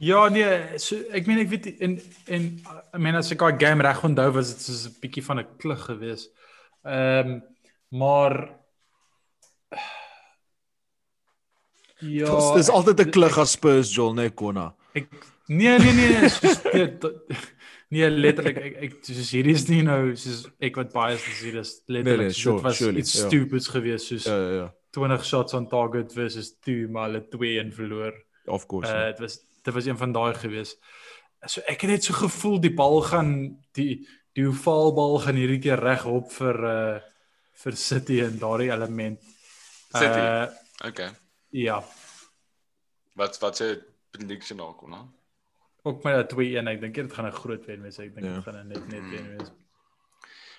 Ja, 0.01 0.23
nee, 0.33 0.79
so 0.81 0.97
ek 1.13 1.27
meen 1.29 1.43
ek 1.43 1.51
weet 1.51 1.71
en 1.83 1.99
en 2.31 2.49
ek 2.95 3.01
meen 3.03 3.19
as 3.19 3.29
ek 3.35 3.43
daai 3.43 3.59
game 3.59 3.83
reg 3.85 3.99
onthou 4.07 4.31
was 4.39 4.55
dit 4.55 4.63
soos 4.69 4.87
'n 4.87 4.99
bietjie 5.03 5.25
van 5.27 5.43
'n 5.43 5.49
klug 5.59 5.87
geweest. 5.91 6.31
Ehm 6.87 7.41
maar 7.91 8.61
Ja, 12.01 12.25
Ja, 12.25 12.53
dis 12.55 12.69
altyd 12.69 12.99
'n 13.05 13.09
klug 13.11 13.37
as 13.37 13.51
Spurs 13.51 13.93
Joel, 13.95 14.13
nee 14.13 14.33
Connor. 14.33 14.73
Ek 14.93 15.07
nee 15.47 15.77
nee 15.79 15.93
nee, 15.93 16.07
nee 16.19 16.29
soos 16.29 16.61
nee, 16.73 16.97
tot- 17.01 17.21
nee 17.91 18.09
letterlik 18.09 18.57
ek, 18.57 18.75
ek 18.87 18.93
soos 19.05 19.31
hierdie 19.35 19.53
is 19.53 19.67
nie 19.67 19.81
nou 19.83 20.15
soos 20.15 20.45
ek 20.59 20.75
wat 20.79 20.93
biased 20.93 21.27
is 21.27 21.41
hier 21.45 21.59
is 21.61 21.71
letterlik 21.87 22.31
nee, 22.31 22.35
soos 22.35 22.41
sure, 22.41 22.55
dit 22.55 22.63
was 22.63 22.77
surely, 22.77 22.99
iets 23.03 23.13
ja. 23.13 23.27
stupids 23.27 23.67
geweest 23.67 24.05
soos 24.07 24.25
Ja 24.25 24.37
ja 24.37 24.51
ja. 24.61 24.67
20 24.91 25.25
shots 25.25 25.53
on 25.53 25.67
target 25.69 26.13
versus 26.13 26.53
2 26.65 26.87
maar 26.91 27.09
hulle 27.09 27.21
2 27.29 27.59
en 27.59 27.71
verloor. 27.71 28.13
Of 28.45 28.65
course. 28.67 28.91
Uh 28.91 28.97
Uh, 28.97 29.05
dit 29.11 29.19
was 29.19 29.39
dit 29.63 29.73
was 29.73 29.85
een 29.85 29.97
van 29.97 30.11
daai 30.11 30.33
geweest. 30.33 30.79
So 31.45 31.61
ek 31.67 31.81
het 31.81 31.89
net 31.91 32.03
so 32.03 32.13
gevoel 32.13 32.59
die 32.59 32.73
bal 32.73 33.01
gaan 33.01 33.57
die 33.77 34.07
die 34.33 34.45
hoofbal 34.45 35.19
gaan 35.19 35.35
hierdie 35.35 35.59
keer 35.59 35.79
regop 35.79 36.31
vir 36.31 36.63
uh 36.63 36.99
vir 37.61 37.75
City 37.77 38.21
en 38.25 38.39
daardie 38.39 38.71
element. 38.71 39.19
City. 39.93 40.19
Uh 40.19 40.47
okay 40.87 41.09
ja, 41.51 41.83
wat 43.15 43.39
wat 43.39 43.57
se 43.57 43.83
prediction 44.11 44.57
daar 44.57 44.73
kom 44.75 44.89
nou 44.89 45.05
ook 45.83 46.03
met 46.03 46.15
'n 46.31 46.35
2-1 46.35 46.67
ek 46.67 46.81
dink 46.81 46.93
dit 46.95 47.13
gaan 47.13 47.25
'n 47.25 47.31
groot 47.31 47.65
wen 47.65 47.81
wees. 47.81 47.99
Ek 47.99 48.13
dink 48.15 48.25
Ja. 48.27 48.33
dit 48.35 48.43
gaan 48.43 48.55
'n 48.55 48.67
net 48.67 48.87
net 48.87 49.01
wen 49.09 49.37
wees. 49.37 49.49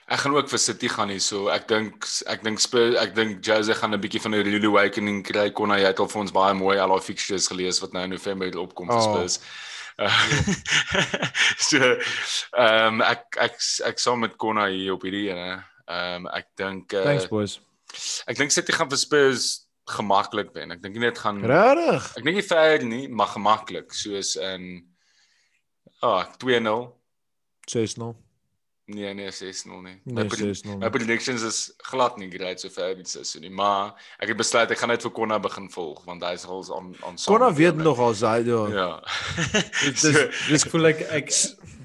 Ek 0.09 0.19
gaan 0.19 0.35
ook 0.37 0.49
vir 0.49 0.59
City 0.59 0.89
gaan 0.89 1.09
hier 1.09 1.21
so. 1.21 1.47
Ek 1.49 1.69
dink 1.69 2.05
ek 2.27 2.43
dink 2.43 2.59
Spurs 2.61 2.97
ek 2.97 3.15
dink 3.15 3.45
Jose 3.45 3.75
gaan 3.75 3.95
'n 3.95 4.01
bietjie 4.01 4.21
van 4.21 4.35
'n 4.35 4.43
rude 4.45 4.67
awakening 4.67 5.23
kry. 5.25 5.51
Kon 5.51 5.71
hy 5.71 5.81
het 5.81 5.99
al 6.01 6.09
vir 6.09 6.21
ons 6.21 6.33
baie 6.33 6.55
mooi 6.55 6.79
al 6.79 6.89
daai 6.89 7.01
fixtures 7.01 7.47
gelees 7.49 7.81
wat 7.81 7.93
nou 7.93 8.03
in 8.05 8.11
November 8.11 8.59
opkom 8.59 8.87
vir 8.89 8.97
Oh. 8.97 9.15
Spurs. 9.15 9.39
Uh, 9.99 10.09
so 11.69 11.77
ehm 12.57 12.95
um, 12.95 13.01
ek 13.03 13.37
ek 13.37 13.55
ek 13.85 13.99
saam 13.99 14.19
met 14.21 14.37
Konna 14.37 14.67
hier 14.69 14.93
op 14.95 15.03
hierdie 15.03 15.31
ene. 15.31 15.65
Ehm 15.87 16.27
um, 16.27 16.27
ek 16.35 16.47
dink 16.57 16.93
uh, 16.93 17.03
Thanks 17.03 17.29
boys. 17.29 17.61
ek 18.27 18.37
dink 18.37 18.51
City 18.51 18.73
gaan 18.73 18.89
vir 18.91 18.99
Spurs 18.99 19.62
gemaklik 19.85 20.53
wen. 20.55 20.71
Ek 20.71 20.83
dink 20.83 20.95
nie 20.95 21.09
dit 21.09 21.19
gaan 21.19 21.41
Regtig? 21.45 22.11
ek 22.17 22.25
dink 22.25 22.37
nie 22.37 22.47
ver 22.47 22.85
nie, 22.87 23.09
maar 23.09 23.33
gemaklik 23.35 23.93
soos 23.93 24.37
in 24.37 24.85
ah 26.03 26.27
2-0. 26.39 26.93
6-0. 27.71 28.15
Nee 28.93 29.15
nee 29.15 29.31
6-0 29.31 29.83
nie. 29.83 30.01
Nee, 30.05 30.15
My 30.15 30.25
pred- 30.27 30.57
6-0 30.67 30.79
My 30.79 30.91
predictions 30.91 31.43
is 31.43 31.73
glad 31.91 32.17
nie 32.19 32.29
great 32.31 32.61
so 32.61 32.69
ver 32.69 32.95
die 32.99 33.07
seisoen 33.07 33.43
nie, 33.47 33.51
maar 33.51 33.95
ek 34.19 34.29
het 34.33 34.37
besluit 34.37 34.71
ek 34.75 34.79
gaan 34.83 34.91
net 34.91 35.03
vir 35.07 35.13
Konna 35.15 35.39
begin 35.39 35.69
volg 35.71 36.03
want 36.05 36.23
hy 36.27 36.33
is 36.35 36.45
al 36.47 36.65
aan 36.77 36.91
aan 37.07 37.15
met 37.15 37.57
weet 37.57 37.77
nog 37.77 37.99
al 38.03 38.15
sy 38.19 38.43
ja. 38.47 38.63
Ja. 38.75 38.89
Dis 39.87 40.03
dis 40.49 40.65
voel 40.65 40.91
ek 40.91 41.01
ek 41.15 41.31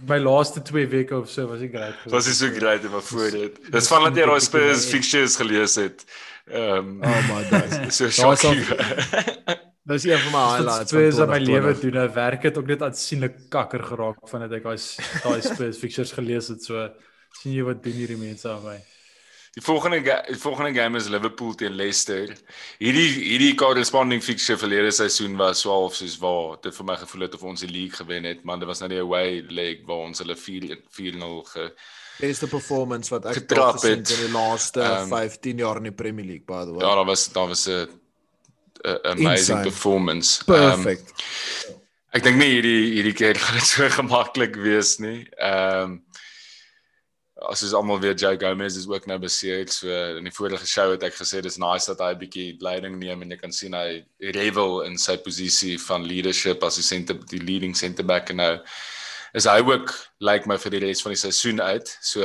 my 0.07 0.17
laaste 0.19 0.61
2 0.61 0.87
weke 0.87 1.15
of 1.17 1.29
so 1.29 1.47
was 1.47 1.61
ek 1.61 1.73
great. 1.75 1.95
Was 2.11 2.27
is 2.27 2.37
so 2.37 2.49
great 2.53 2.83
maar 2.91 3.01
voor 3.01 3.31
dit. 3.31 3.59
Dis 3.71 3.87
van 3.91 4.03
dat 4.07 4.17
jy 4.17 4.25
daai 4.29 4.41
Spurs 4.43 4.85
fixtures 4.91 5.35
gelees 5.35 5.75
het. 5.75 6.03
Ehm 6.47 6.97
Oh 7.03 7.21
my 7.33 7.43
god. 7.51 7.93
so 7.97 8.09
shocking. 8.09 8.63
Dis 9.87 10.03
een 10.03 10.19
van 10.19 10.33
my 10.35 10.43
highlights 10.51 10.91
Spurs 10.91 11.17
in 11.17 11.29
my 11.29 11.39
2020. 11.39 11.47
lewe 11.47 11.79
doen, 11.79 11.93
nou 12.01 12.09
werk 12.13 12.43
het 12.43 12.57
ook 12.57 12.67
net 12.67 12.81
aansienlik 12.83 13.37
kakker 13.49 13.83
geraak 13.83 14.19
vandat 14.27 14.57
ek 14.59 14.67
daai 14.67 14.79
daai 15.23 15.41
Spurs 15.41 15.79
fixtures 15.79 16.11
gelees 16.11 16.51
het 16.51 16.63
so 16.63 16.89
sien 17.39 17.53
jy 17.55 17.63
wat 17.63 17.79
doen 17.83 17.95
hierdie 17.95 18.19
mense 18.19 18.49
aan 18.51 18.63
my. 18.65 18.77
Die 19.57 19.63
volgende 19.65 19.99
die 20.27 20.37
volgende 20.37 20.73
game 20.81 20.97
is 20.99 21.07
Liverpool 21.09 21.55
teen 21.57 21.73
Leicester. 21.73 22.29
Hierdie 22.77 23.07
hierdie 23.09 23.55
corresponding 23.57 24.21
fixture 24.21 24.57
verlede 24.61 24.91
seisoen 24.93 25.33
was 25.39 25.63
so 25.65 25.71
half 25.73 25.95
soos 25.97 26.17
waar 26.21 26.59
dit 26.61 26.75
vir 26.77 26.85
my 26.85 26.95
gevoel 27.01 27.25
het 27.25 27.37
of 27.39 27.45
ons 27.49 27.63
die 27.65 27.71
league 27.71 27.97
gewen 27.97 28.27
het, 28.29 28.43
maar 28.45 28.59
dit 28.61 28.69
was 28.69 28.83
nou 28.83 28.89
die 28.91 28.99
away 29.01 29.39
leg 29.49 29.81
waar 29.89 30.03
ons 30.11 30.21
hulle 30.21 30.35
4 30.37 30.75
4-0 30.99 31.39
ge 31.53 31.65
beste 32.19 32.47
performance 32.49 33.09
wat 33.13 33.25
ek 33.31 33.39
Getrap 33.39 33.81
het. 33.81 34.09
in 34.13 34.21
die 34.27 34.31
laaste 34.35 34.81
Ehm, 34.85 35.09
15 35.09 35.57
jaar 35.65 35.77
in 35.81 35.89
die 35.89 35.95
Premier 36.03 36.25
League 36.25 36.45
by 36.45 36.61
the 36.65 36.73
way. 36.77 36.85
Ja, 36.85 36.93
daar 36.95 37.05
was 37.09 37.25
daar 37.33 37.47
was 37.47 37.65
'n 37.67 37.89
amazing 38.85 39.37
Insane. 39.37 39.63
performance. 39.63 40.43
Ehm, 40.45 40.83
Perfect. 40.83 41.13
Ek 42.13 42.23
dink 42.23 42.37
nie 42.37 42.51
hierdie 42.61 42.93
hierdie 42.93 43.13
keer 43.13 43.35
gaan 43.41 43.57
dit 43.57 43.65
so 43.65 43.89
gemaklik 44.01 44.55
wees 44.55 44.97
nie. 44.99 45.25
Ehm 45.41 45.81
um, 45.81 46.03
as 47.45 47.61
is 47.61 47.73
almal 47.73 47.99
weer 47.99 48.15
Joe 48.15 48.37
Gomez 48.39 48.75
is 48.75 48.87
ook 48.87 49.05
nou 49.05 49.19
beseer. 49.19 49.67
So 49.69 49.89
in 50.17 50.25
die 50.25 50.33
vorige 50.33 50.65
show 50.67 50.89
het 50.91 51.03
ek 51.03 51.17
gesê 51.19 51.41
dis 51.41 51.59
nice 51.61 51.85
dat 51.85 52.01
hy 52.01 52.13
'n 52.13 52.19
bietjie 52.19 52.57
leiding 52.61 52.97
neem 52.97 53.21
en 53.21 53.31
jy 53.31 53.37
kan 53.37 53.51
sien 53.51 53.73
hy 53.73 54.05
revel 54.33 54.81
in 54.81 54.97
sy 54.97 55.17
posisie 55.17 55.77
van 55.77 56.05
leadership 56.05 56.63
as 56.63 56.75
die 56.75 56.83
center 56.83 57.15
die 57.29 57.43
leading 57.43 57.75
center 57.75 58.03
back 58.03 58.29
en 58.29 58.37
nou 58.37 58.53
is 59.33 59.45
hy 59.45 59.59
ook 59.61 59.93
lyk 60.19 60.19
like 60.19 60.47
my 60.47 60.57
vir 60.57 60.71
die 60.71 60.83
res 60.87 61.01
van 61.01 61.13
die 61.13 61.21
seisoen 61.21 61.61
uit. 61.61 61.97
So 62.01 62.23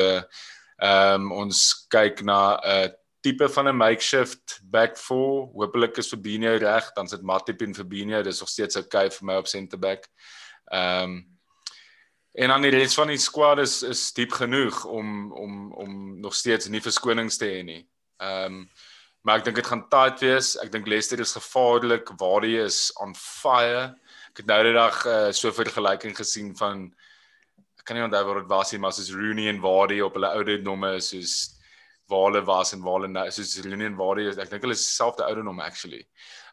ehm 0.83 1.29
um, 1.29 1.33
ons 1.33 1.87
kyk 1.91 2.23
na 2.25 2.59
'n 2.65 2.93
tipe 3.23 3.49
van 3.49 3.69
'n 3.69 3.77
makeshift 3.77 4.61
back 4.65 4.97
four. 4.97 5.51
Hoopelik 5.55 5.99
is 5.99 6.09
Fabinho 6.09 6.57
reg, 6.57 6.93
dan 6.95 7.09
sit 7.09 7.23
Matip 7.23 7.63
en 7.63 7.75
Fabinho, 7.75 8.23
dis 8.23 8.41
nog 8.41 8.49
steeds 8.49 8.77
okay 8.77 9.11
vir 9.11 9.27
my 9.27 9.35
op 9.35 9.47
center 9.47 9.79
back. 9.79 10.09
Ehm 10.73 11.03
um, 11.03 11.32
en 12.33 12.49
dan 12.49 12.65
die 12.65 12.73
res 12.73 12.95
van 12.97 13.13
die 13.13 13.21
squad 13.21 13.61
is 13.61 13.83
is 13.83 14.07
diep 14.17 14.33
genoeg 14.33 14.85
om 14.85 15.33
om 15.33 15.73
om 15.73 16.21
nog 16.21 16.35
steeds 16.35 16.69
nie 16.69 16.81
verskonings 16.81 17.37
te 17.37 17.51
hê 17.51 17.63
nie. 17.67 17.83
Ehm 18.23 18.63
um, 18.63 18.67
maar 19.23 19.39
ek 19.39 19.45
dink 19.47 19.61
dit 19.61 19.67
gaan 19.71 19.85
tight 19.87 20.19
wees. 20.25 20.57
Ek 20.59 20.73
dink 20.73 20.89
Leicester 20.91 21.21
is 21.23 21.37
gevaarlik. 21.37 22.09
Vardy 22.19 22.57
is 22.59 22.91
on 22.99 23.13
fire. 23.15 23.93
Ek 24.33 24.41
het 24.43 24.49
nou 24.51 24.59
die 24.67 24.75
dag 24.75 24.97
uh, 25.07 25.31
so 25.31 25.49
'n 25.49 25.55
vergelyking 25.55 26.17
gesien 26.17 26.57
van 26.59 26.89
ek 27.79 27.85
kan 27.87 27.97
nie 27.97 28.05
onthou 28.05 28.25
wat 28.27 28.41
dit 28.43 28.51
was 28.51 28.73
nie, 28.73 28.81
maar 28.81 28.93
soos 28.93 29.13
Rooney 29.15 29.49
en 29.49 29.61
Vardy 29.63 30.01
op 30.01 30.15
hulle 30.15 30.31
ouderdomme 30.31 31.01
soos 31.01 31.35
waar 32.11 32.31
hulle 32.31 32.43
was 32.45 32.73
en 32.73 32.83
waar 32.83 33.01
hulle 33.01 33.13
nou 33.13 33.31
soos 33.31 33.61
Rooney 33.63 33.87
en 33.87 33.97
Vardy 33.97 34.27
is. 34.31 34.39
Ek 34.39 34.51
dink 34.51 34.63
hulle 34.67 34.75
is 34.75 34.87
dieselfde 34.87 35.25
ouderdom 35.29 35.61
actually. 35.61 36.07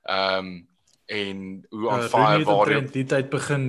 Ehm 0.06 0.46
um, 0.46 0.68
en 1.10 1.66
hoe 1.70 1.88
on 1.90 2.02
Ja, 2.04 2.08
fire 2.08 2.38
het 2.38 2.46
Vardy 2.46 2.76
omtrent 2.76 2.94
die 2.94 3.06
tyd 3.06 3.30
begin 3.34 3.64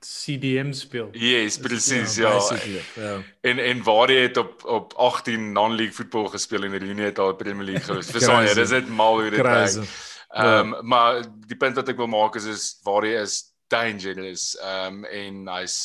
CDM 0.00 0.72
speel. 0.72 1.08
Yes, 1.12 1.58
presies 1.58 2.16
ja. 2.16 2.30
basically, 2.30 2.82
ja. 2.94 3.22
En 3.40 3.58
en 3.58 3.82
waar 3.82 4.08
hy 4.08 4.20
het 4.28 4.36
op 4.36 4.64
op 4.64 4.92
18 4.94 5.52
non-league 5.52 5.94
voetbal 5.94 6.28
gespeel 6.28 6.62
en 6.62 6.78
Rooney 6.78 7.04
het 7.04 7.18
al 7.18 7.34
Premier 7.34 7.64
League 7.64 7.84
gewees. 7.84 8.10
Verstaan 8.16 8.46
jy, 8.46 8.54
dis 8.54 8.70
net 8.70 8.88
mal 8.88 9.20
hoe 9.20 9.30
dit 9.30 9.42
werk. 9.42 9.74
Ehm 10.28 10.74
um, 10.74 10.86
maar 10.86 11.22
die 11.46 11.56
punt 11.56 11.76
wat 11.76 11.88
ek 11.88 11.96
wil 11.96 12.10
maak 12.12 12.36
is 12.36 12.44
is 12.44 12.64
waar 12.86 13.02
hy 13.02 13.16
is 13.22 13.40
dangerous. 13.72 14.52
Ehm 14.60 15.02
um, 15.02 15.04
en 15.04 15.48
hy's 15.56 15.78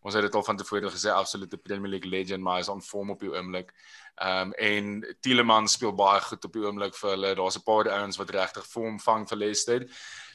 ons 0.00 0.14
het 0.16 0.24
dit 0.24 0.34
al 0.34 0.44
van 0.44 0.56
tevore 0.56 0.90
gesê 0.90 1.12
absolute 1.12 1.58
Premier 1.60 1.90
League 1.90 2.08
legend, 2.10 2.42
maar 2.42 2.56
hy's 2.58 2.72
on 2.72 2.82
form 2.82 3.10
op 3.10 3.20
die 3.20 3.32
oomblik. 3.32 3.74
Ehm 4.20 4.50
um, 4.50 4.52
en 4.52 5.16
Tielemans 5.20 5.72
speel 5.72 5.94
baie 5.94 6.20
goed 6.20 6.44
op 6.44 6.52
die 6.52 6.64
oomblik 6.64 6.96
vir 6.96 7.10
hulle. 7.14 7.34
Daar's 7.34 7.56
'n 7.56 7.64
paar 7.64 7.88
ouens 7.88 8.16
wat 8.16 8.30
regtig 8.30 8.66
vorm 8.66 9.00
vang 9.00 9.28
vir 9.28 9.38
Leicester. 9.38 9.86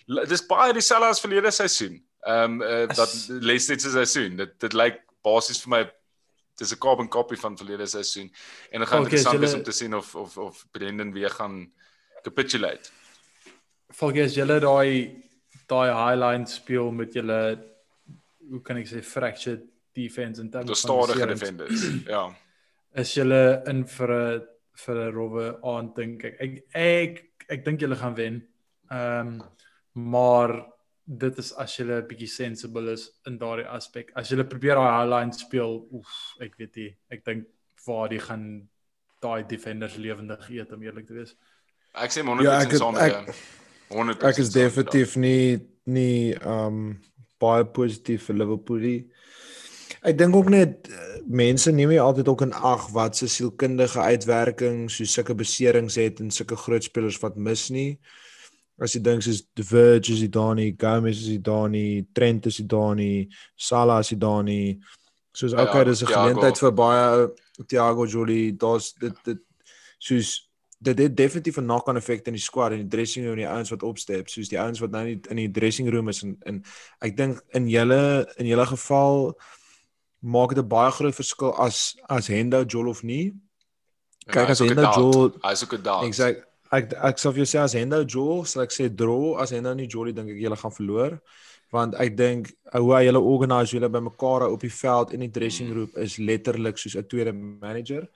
Dis 0.05 0.45
baie 0.45 0.73
dieselfde 0.73 1.09
as 1.09 1.19
verlede 1.19 1.51
seisoen. 1.51 2.03
Ehm 2.26 2.61
um, 2.61 2.61
uh, 2.61 2.88
dat 2.88 2.99
As- 2.99 3.28
Leicester 3.28 3.80
se 3.80 3.89
seisoen. 3.89 4.36
Dit 4.36 4.59
dit 4.59 4.73
lyk 4.73 5.01
basies 5.21 5.61
vir 5.61 5.69
my 5.69 5.82
dis 6.57 6.71
'n 6.73 6.78
carbon 6.80 7.07
copy 7.09 7.36
van 7.36 7.57
verlede 7.57 7.86
seisoen. 7.86 8.32
En 8.71 8.80
dit 8.80 8.88
gaan 8.89 8.99
Okay, 8.99 9.11
interessant 9.11 9.39
wees 9.39 9.53
om 9.53 9.63
te 9.63 9.71
sien 9.71 9.93
of 9.95 10.15
of 10.15 10.38
of 10.38 10.65
Brendan 10.71 11.11
weer 11.13 11.30
gaan 11.30 11.71
capitulate. 12.23 12.89
Volgens 13.93 14.34
julle 14.34 14.59
daai 14.59 15.21
daai 15.67 15.91
highline 15.93 16.47
speel 16.47 16.91
met 16.91 17.13
julle 17.13 17.39
hoe 18.49 18.61
kan 18.61 18.78
ek 18.78 18.88
sê 18.88 19.01
fractured 19.03 19.61
defense 19.93 20.41
in 20.41 20.49
terme 20.49 20.65
Die 20.65 20.76
van 20.76 21.05
stadige 21.05 21.28
defenders. 21.28 21.86
Ja. 22.15 22.36
Is 22.95 23.13
julle 23.13 23.61
in 23.67 23.86
vir 23.88 24.09
'n 24.11 24.41
vir 24.86 24.95
'n 24.95 25.11
rowwe 25.13 25.59
aand 25.63 25.95
dink 25.95 26.23
ek. 26.23 26.36
Ek 26.39 26.63
ek 26.73 27.23
ek 27.49 27.65
dink 27.65 27.80
julle 27.82 27.95
gaan 27.95 28.15
wen. 28.15 28.47
Ehm 28.91 29.28
um, 29.28 29.41
maar 29.93 30.74
dit 31.08 31.38
is 31.38 31.53
as 31.53 31.76
julle 31.78 32.01
'n 32.01 32.08
bietjie 32.08 32.28
sensible 32.28 32.91
is 32.91 33.12
in 33.28 33.38
daardie 33.38 33.68
aspek. 33.68 34.12
As 34.16 34.30
julle 34.30 34.43
probeer 34.43 34.76
daai 34.76 34.91
highline 34.99 35.34
speel, 35.34 35.88
oef, 35.91 36.36
ek 36.41 36.56
weet 36.58 36.76
nie. 36.76 36.95
Ek 37.12 37.24
dink 37.26 37.45
waar 37.86 38.10
die 38.10 38.20
gaan 38.20 38.68
daai 39.22 39.43
defenders 39.47 39.95
lewendig 39.97 40.49
eet 40.49 40.72
om 40.74 40.82
eerlik 40.84 41.08
te 41.08 41.14
wees. 41.14 41.36
Ek 41.93 42.10
sê 42.12 42.24
100% 42.24 42.43
Ja, 42.43 42.60
ek 42.62 42.72
het- 42.72 42.80
saam 42.82 42.93
met 42.93 43.01
ek- 43.03 43.26
jou. 43.26 43.36
100% 43.89 44.24
Ek 44.34 44.38
is 44.39 44.49
definitief 44.51 45.16
nie 45.16 45.60
nie 45.88 46.34
um 46.43 46.99
baie 47.39 47.64
positief 47.66 48.24
vir 48.26 48.36
Liverpool 48.36 48.80
nie. 48.80 49.06
Ek 50.03 50.18
dink 50.18 50.36
ook 50.36 50.49
net 50.49 50.89
eh, 50.89 51.20
mense 51.28 51.72
neem 51.72 51.89
nie 51.89 51.99
altyd 51.99 52.28
ook 52.28 52.41
in 52.41 52.53
ag 52.53 52.89
wat 52.91 53.16
se 53.16 53.28
sielkundige 53.28 53.99
uitwerking 53.99 54.89
so 54.89 55.03
sulke 55.03 55.36
beserings 55.36 55.95
het 55.95 56.20
en 56.20 56.32
sulke 56.32 56.56
groot 56.56 56.84
spelers 56.84 57.20
wat 57.22 57.36
mis 57.38 57.70
nie. 57.70 57.99
As 58.82 58.93
jy 58.93 59.01
dink 59.01 59.23
soos 59.23 59.43
De 59.55 59.63
Verge 59.63 60.11
is 60.11 60.21
hy 60.21 60.28
daar 60.28 60.55
nie, 60.55 60.76
Gomez 60.78 61.21
is 61.21 61.30
hy 61.32 61.39
daar 61.39 61.69
nie, 61.69 62.05
Trent 62.13 62.45
is 62.45 62.57
hy 62.59 62.65
daar 62.67 62.95
nie, 62.95 63.30
Salah 63.55 64.01
is 64.03 64.09
hy 64.11 64.17
daar 64.19 64.43
nie. 64.43 64.80
Soos 65.36 65.51
Ja, 65.51 65.63
okay, 65.63 65.84
dis 65.84 66.01
'n 66.03 66.07
geleentheid 66.07 66.59
vir 66.59 66.71
baie 66.71 67.32
Thiago 67.67 68.05
Jolie, 68.05 68.51
daar's 68.51 68.93
dit 68.93 69.15
dit 69.23 69.39
soos 69.99 70.49
dit 70.86 70.97
het 70.97 71.15
definitief 71.15 71.57
'n 71.57 71.63
knock-on 71.63 71.97
effek 71.97 72.28
in 72.28 72.34
die 72.34 72.41
squad 72.41 72.71
en 72.71 72.78
die 72.84 72.97
dressing 72.97 73.26
room 73.26 73.39
en 73.39 73.43
die 73.45 73.53
ouens 73.55 73.69
wat 73.69 73.84
opstep, 73.84 74.30
soos 74.30 74.49
die 74.49 74.59
ouens 74.59 74.80
wat 74.80 74.91
nou 74.91 75.03
nie 75.03 75.19
in 75.30 75.36
die 75.36 75.51
dressing 75.51 75.89
room 75.89 76.09
is 76.09 76.23
en 76.23 76.38
en 76.45 76.63
ek 77.01 77.17
dink 77.17 77.41
in 77.53 77.67
julle 77.67 78.28
in 78.38 78.45
julle 78.45 78.65
geval 78.65 79.39
maak 80.19 80.49
dit 80.49 80.63
'n 80.63 80.67
baie 80.67 80.91
groot 80.91 81.15
verskil 81.15 81.53
as 81.57 81.95
as 82.09 82.28
Hendo 82.28 82.63
Jol 82.65 82.88
of 82.88 83.03
nie. 83.03 83.34
Kyk 84.28 84.49
as 84.49 84.59
Hendo. 84.59 84.91
Jol 84.95 85.38
Hy 85.41 85.51
is 85.51 85.63
ook 85.63 85.73
'n 85.73 85.82
doubt. 85.82 86.05
Exact. 86.05 86.43
Ek 86.74 86.93
ek 86.93 87.20
sou 87.22 87.32
vir 87.32 87.43
jou 87.43 87.49
sê 87.53 87.59
as 87.61 87.76
Hendo 87.78 88.01
Jol, 88.03 88.45
sal 88.45 88.63
ek 88.66 88.74
sê 88.74 88.89
draw, 88.89 89.36
as 89.41 89.51
Hendo 89.51 89.74
nie 89.74 89.89
Jolie 89.91 90.13
dink 90.13 90.32
ek 90.34 90.41
julle 90.41 90.57
gaan 90.57 90.74
verloor. 90.74 91.20
Want 91.74 91.97
ek 91.99 92.16
dink 92.18 92.53
hoe 92.72 92.93
hy 92.95 93.03
julle 93.07 93.22
organise 93.22 93.76
julle 93.76 93.89
bymekaar 93.91 94.47
op 94.47 94.61
die 94.61 94.72
veld 94.72 95.13
in 95.13 95.26
die 95.26 95.34
dressing 95.34 95.74
room 95.74 95.91
is 96.01 96.18
letterlik 96.18 96.78
soos 96.78 96.95
'n 96.95 97.07
tweede 97.09 97.34
manager. 97.34 98.07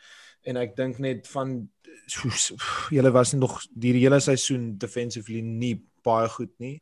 En 0.46 0.58
ek 0.58 0.76
dink 0.76 1.00
net 1.00 1.28
van 1.28 1.70
julle 2.90 3.12
was 3.12 3.34
nie 3.34 3.40
nog 3.40 3.62
die 3.70 3.94
hele 3.94 4.20
seisoen 4.20 4.78
defensively 4.78 5.42
nie 5.42 5.76
baie 6.04 6.30
goed 6.30 6.54
nie 6.60 6.80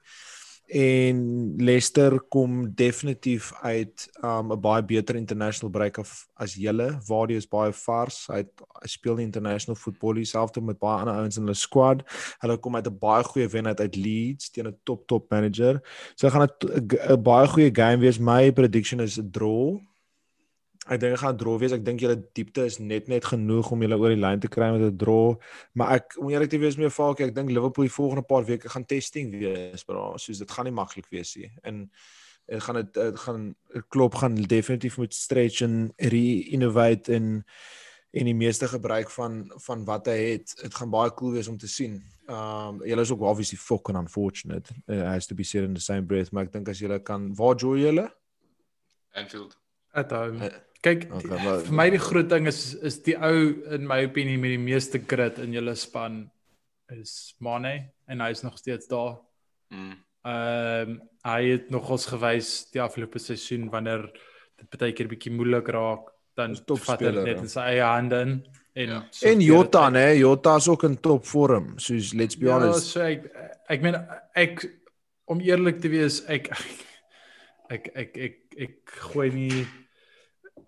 en 0.67 1.53
Leicester 1.57 2.19
kom 2.29 2.75
definitief 2.75 3.53
uit 3.61 4.09
um 4.21 4.51
'n 4.51 4.59
baie 4.59 4.83
beter 4.83 5.15
international 5.15 5.71
break 5.71 5.97
af 5.97 6.27
as 6.35 6.55
julle. 6.55 6.97
Vardy 7.01 7.33
is 7.33 7.47
baie 7.47 7.71
vars. 7.73 8.27
Hy 8.27 8.37
het, 8.43 8.51
hy 8.81 8.87
speel 8.87 9.17
international 9.17 9.75
football 9.75 10.13
dieselfde 10.13 10.61
met 10.61 10.79
baie 10.79 10.99
ander 10.99 11.15
ouens 11.15 11.37
in 11.37 11.43
hulle 11.43 11.55
squad. 11.55 12.03
Hulle 12.39 12.57
kom 12.57 12.75
uit 12.75 12.87
'n 12.87 12.97
baie 12.99 13.23
goeie 13.23 13.47
wen 13.47 13.67
uit 13.67 13.79
uit 13.79 13.95
Leeds 13.95 14.49
teen 14.49 14.67
'n 14.67 14.77
top 14.83 15.07
top 15.07 15.31
manager. 15.31 15.81
So 16.15 16.29
gaan 16.29 16.47
dit 16.47 16.89
'n 17.09 17.21
baie 17.23 17.47
goeie 17.47 17.75
game 17.75 17.97
wees. 17.97 18.19
My 18.19 18.51
prediction 18.51 18.99
is 18.99 19.17
'n 19.17 19.31
draw. 19.31 19.79
Ek 20.87 20.99
dink 21.01 21.13
dit 21.15 21.19
gaan 21.19 21.37
draw 21.37 21.57
wees. 21.59 21.73
Ek 21.75 21.83
dink 21.85 21.99
julle 21.99 22.17
diepte 22.37 22.65
is 22.65 22.77
net 22.79 23.09
net 23.11 23.25
genoeg 23.27 23.71
om 23.71 23.81
julle 23.83 23.97
oor 23.99 24.13
die 24.13 24.21
lyn 24.21 24.39
te 24.39 24.51
kry 24.51 24.71
met 24.71 24.81
'n 24.81 24.97
draw. 24.97 25.35
Maar 25.73 25.95
ek 25.97 26.15
om 26.17 26.29
eerlik 26.29 26.49
te 26.49 26.59
wees 26.59 26.77
met 26.77 26.87
jou 26.87 26.95
Falkie, 26.95 27.25
ek 27.27 27.35
dink 27.35 27.49
Liverpool 27.49 27.85
die 27.85 27.97
volgende 27.99 28.23
paar 28.23 28.45
weke 28.45 28.69
gaan 28.69 28.85
testing 28.85 29.31
wees, 29.31 29.83
bro. 29.83 30.17
Soos 30.17 30.39
dit 30.39 30.51
gaan 30.51 30.65
nie 30.65 30.73
maklik 30.73 31.07
wees 31.11 31.35
nie. 31.35 31.51
En 31.63 31.89
dit 32.47 32.63
gaan 32.63 32.75
dit 32.75 32.93
dit 32.93 33.19
gaan 33.19 33.55
klop 33.89 34.15
gaan 34.15 34.35
definitief 34.35 34.97
moet 34.97 35.13
stretch 35.13 35.61
en 35.61 35.93
re-innovate 35.97 37.13
en 37.13 37.45
en 38.11 38.25
die 38.25 38.35
meeste 38.35 38.67
gebruik 38.67 39.09
van 39.09 39.51
van 39.65 39.83
wat 39.85 40.05
hy 40.05 40.17
het. 40.17 40.55
Dit 40.61 40.75
gaan 40.75 40.89
baie 40.89 41.13
cool 41.13 41.31
wees 41.31 41.47
om 41.47 41.57
te 41.57 41.67
sien. 41.67 42.01
Um 42.29 42.81
julle 42.83 43.01
is 43.01 43.11
ook 43.11 43.21
obviously 43.21 43.57
fucking 43.57 43.97
unfortunate. 43.97 44.73
Uh, 44.85 45.03
has 45.11 45.27
to 45.27 45.35
be 45.35 45.43
said 45.43 45.63
in 45.63 45.73
the 45.73 45.81
same 45.81 46.05
breath, 46.05 46.31
maar 46.31 46.47
ek 46.47 46.53
dink 46.53 46.69
as 46.69 46.79
julle 46.79 46.99
kan 47.03 47.35
waar 47.35 47.55
joy 47.55 47.79
julle? 47.79 48.07
Anfield. 49.13 49.57
At 49.91 50.11
home. 50.11 50.45
Eh, 50.45 50.53
Kyk, 50.81 51.07
okay, 51.11 51.21
die, 51.29 51.43
maar- 51.43 51.61
vir 51.65 51.73
my 51.73 51.89
die 51.89 51.99
groot 51.99 52.29
ding 52.29 52.47
is 52.47 52.75
is 52.85 52.99
die 53.03 53.15
ou 53.17 53.53
in 53.75 53.87
my 53.87 54.03
opinie 54.05 54.37
met 54.37 54.53
die 54.53 54.61
meeste 54.61 54.99
grit 55.07 55.39
in 55.39 55.53
julle 55.53 55.75
span 55.75 56.29
is 56.93 57.33
Mane 57.39 57.89
en 58.07 58.21
hy 58.21 58.29
is 58.31 58.43
nog 58.43 58.57
steeds 58.57 58.87
daar. 58.87 59.17
Mm. 59.73 59.95
Ehm 60.27 60.89
um, 60.91 61.01
hy 61.27 61.41
het 61.51 61.69
nogals 61.71 62.05
gewys 62.07 62.69
die 62.71 62.79
afgelope 62.81 63.19
seisoen 63.19 63.69
wanneer 63.71 64.05
dit 64.57 64.77
baie 64.79 64.93
keer 64.93 65.07
bietjie 65.11 65.31
moeilik 65.35 65.67
raak, 65.75 66.07
dan 66.37 66.55
vat 66.55 67.01
hy 67.01 67.11
net 67.11 67.27
ja. 67.35 67.41
in 67.41 67.49
sy 67.51 67.59
eie 67.73 67.83
hande 67.83 68.21
in 68.21 68.31
en 68.77 68.89
Ja. 68.89 68.99
sorteer 69.11 69.31
En 69.33 69.41
Jota, 69.41 69.83
uit. 69.85 69.93
né? 69.93 70.05
Jota 70.19 70.55
is 70.57 70.67
ook 70.69 70.83
in 70.83 70.95
topvorm. 71.01 71.73
Soos 71.79 72.13
let's 72.13 72.35
be 72.37 72.45
Ja, 72.45 72.59
honest. 72.59 72.87
so 72.93 73.01
ek 73.01 73.25
ek 73.67 73.81
meen 73.81 73.95
ek 74.35 74.65
om 75.25 75.39
eerlik 75.41 75.81
te 75.81 75.89
wees, 75.89 76.21
ek 76.29 76.47
ek 77.75 77.89
ek 77.95 78.17
ek 78.17 78.35
ek 78.57 78.75
gooi 79.11 79.29
nie 79.33 79.65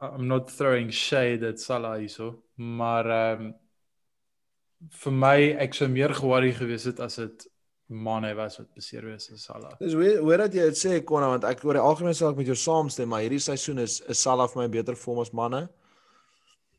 I'm 0.02 0.28
not 0.28 0.50
throwing 0.50 0.90
shade 0.92 1.44
at 1.44 1.60
Salah 1.60 1.98
hierso, 2.00 2.36
maar 2.56 3.06
ehm 3.06 3.42
um, 3.48 3.54
vir 5.04 5.12
my 5.12 5.40
ek 5.60 5.74
sou 5.76 5.90
meer 5.92 6.14
ge-worry 6.16 6.54
gewees 6.56 6.86
het 6.88 7.02
as 7.04 7.18
dit 7.20 7.48
Mane 7.90 8.30
was 8.38 8.56
wat 8.60 8.70
beseer 8.78 9.04
wees 9.10 9.28
as 9.34 9.44
Salah. 9.44 9.74
Dis 9.82 9.98
hoe 9.98 10.14
hoe 10.22 10.38
dat 10.40 10.56
jy 10.56 10.70
dit 10.70 10.80
sê 10.80 11.00
Konna 11.04 11.34
want 11.34 11.48
ek 11.50 11.66
oor 11.66 11.76
die 11.76 11.84
algemeen 11.84 12.16
sal 12.16 12.32
ek 12.32 12.40
met 12.40 12.48
jou 12.48 12.56
saamstem, 12.56 13.10
maar 13.12 13.26
hierdie 13.26 13.42
seisoen 13.44 13.84
is 13.84 14.00
is 14.08 14.22
Salah 14.24 14.48
vir 14.48 14.62
my 14.64 14.68
beter 14.78 14.96
vorm 14.96 15.20
as 15.26 15.34
manne. 15.36 15.66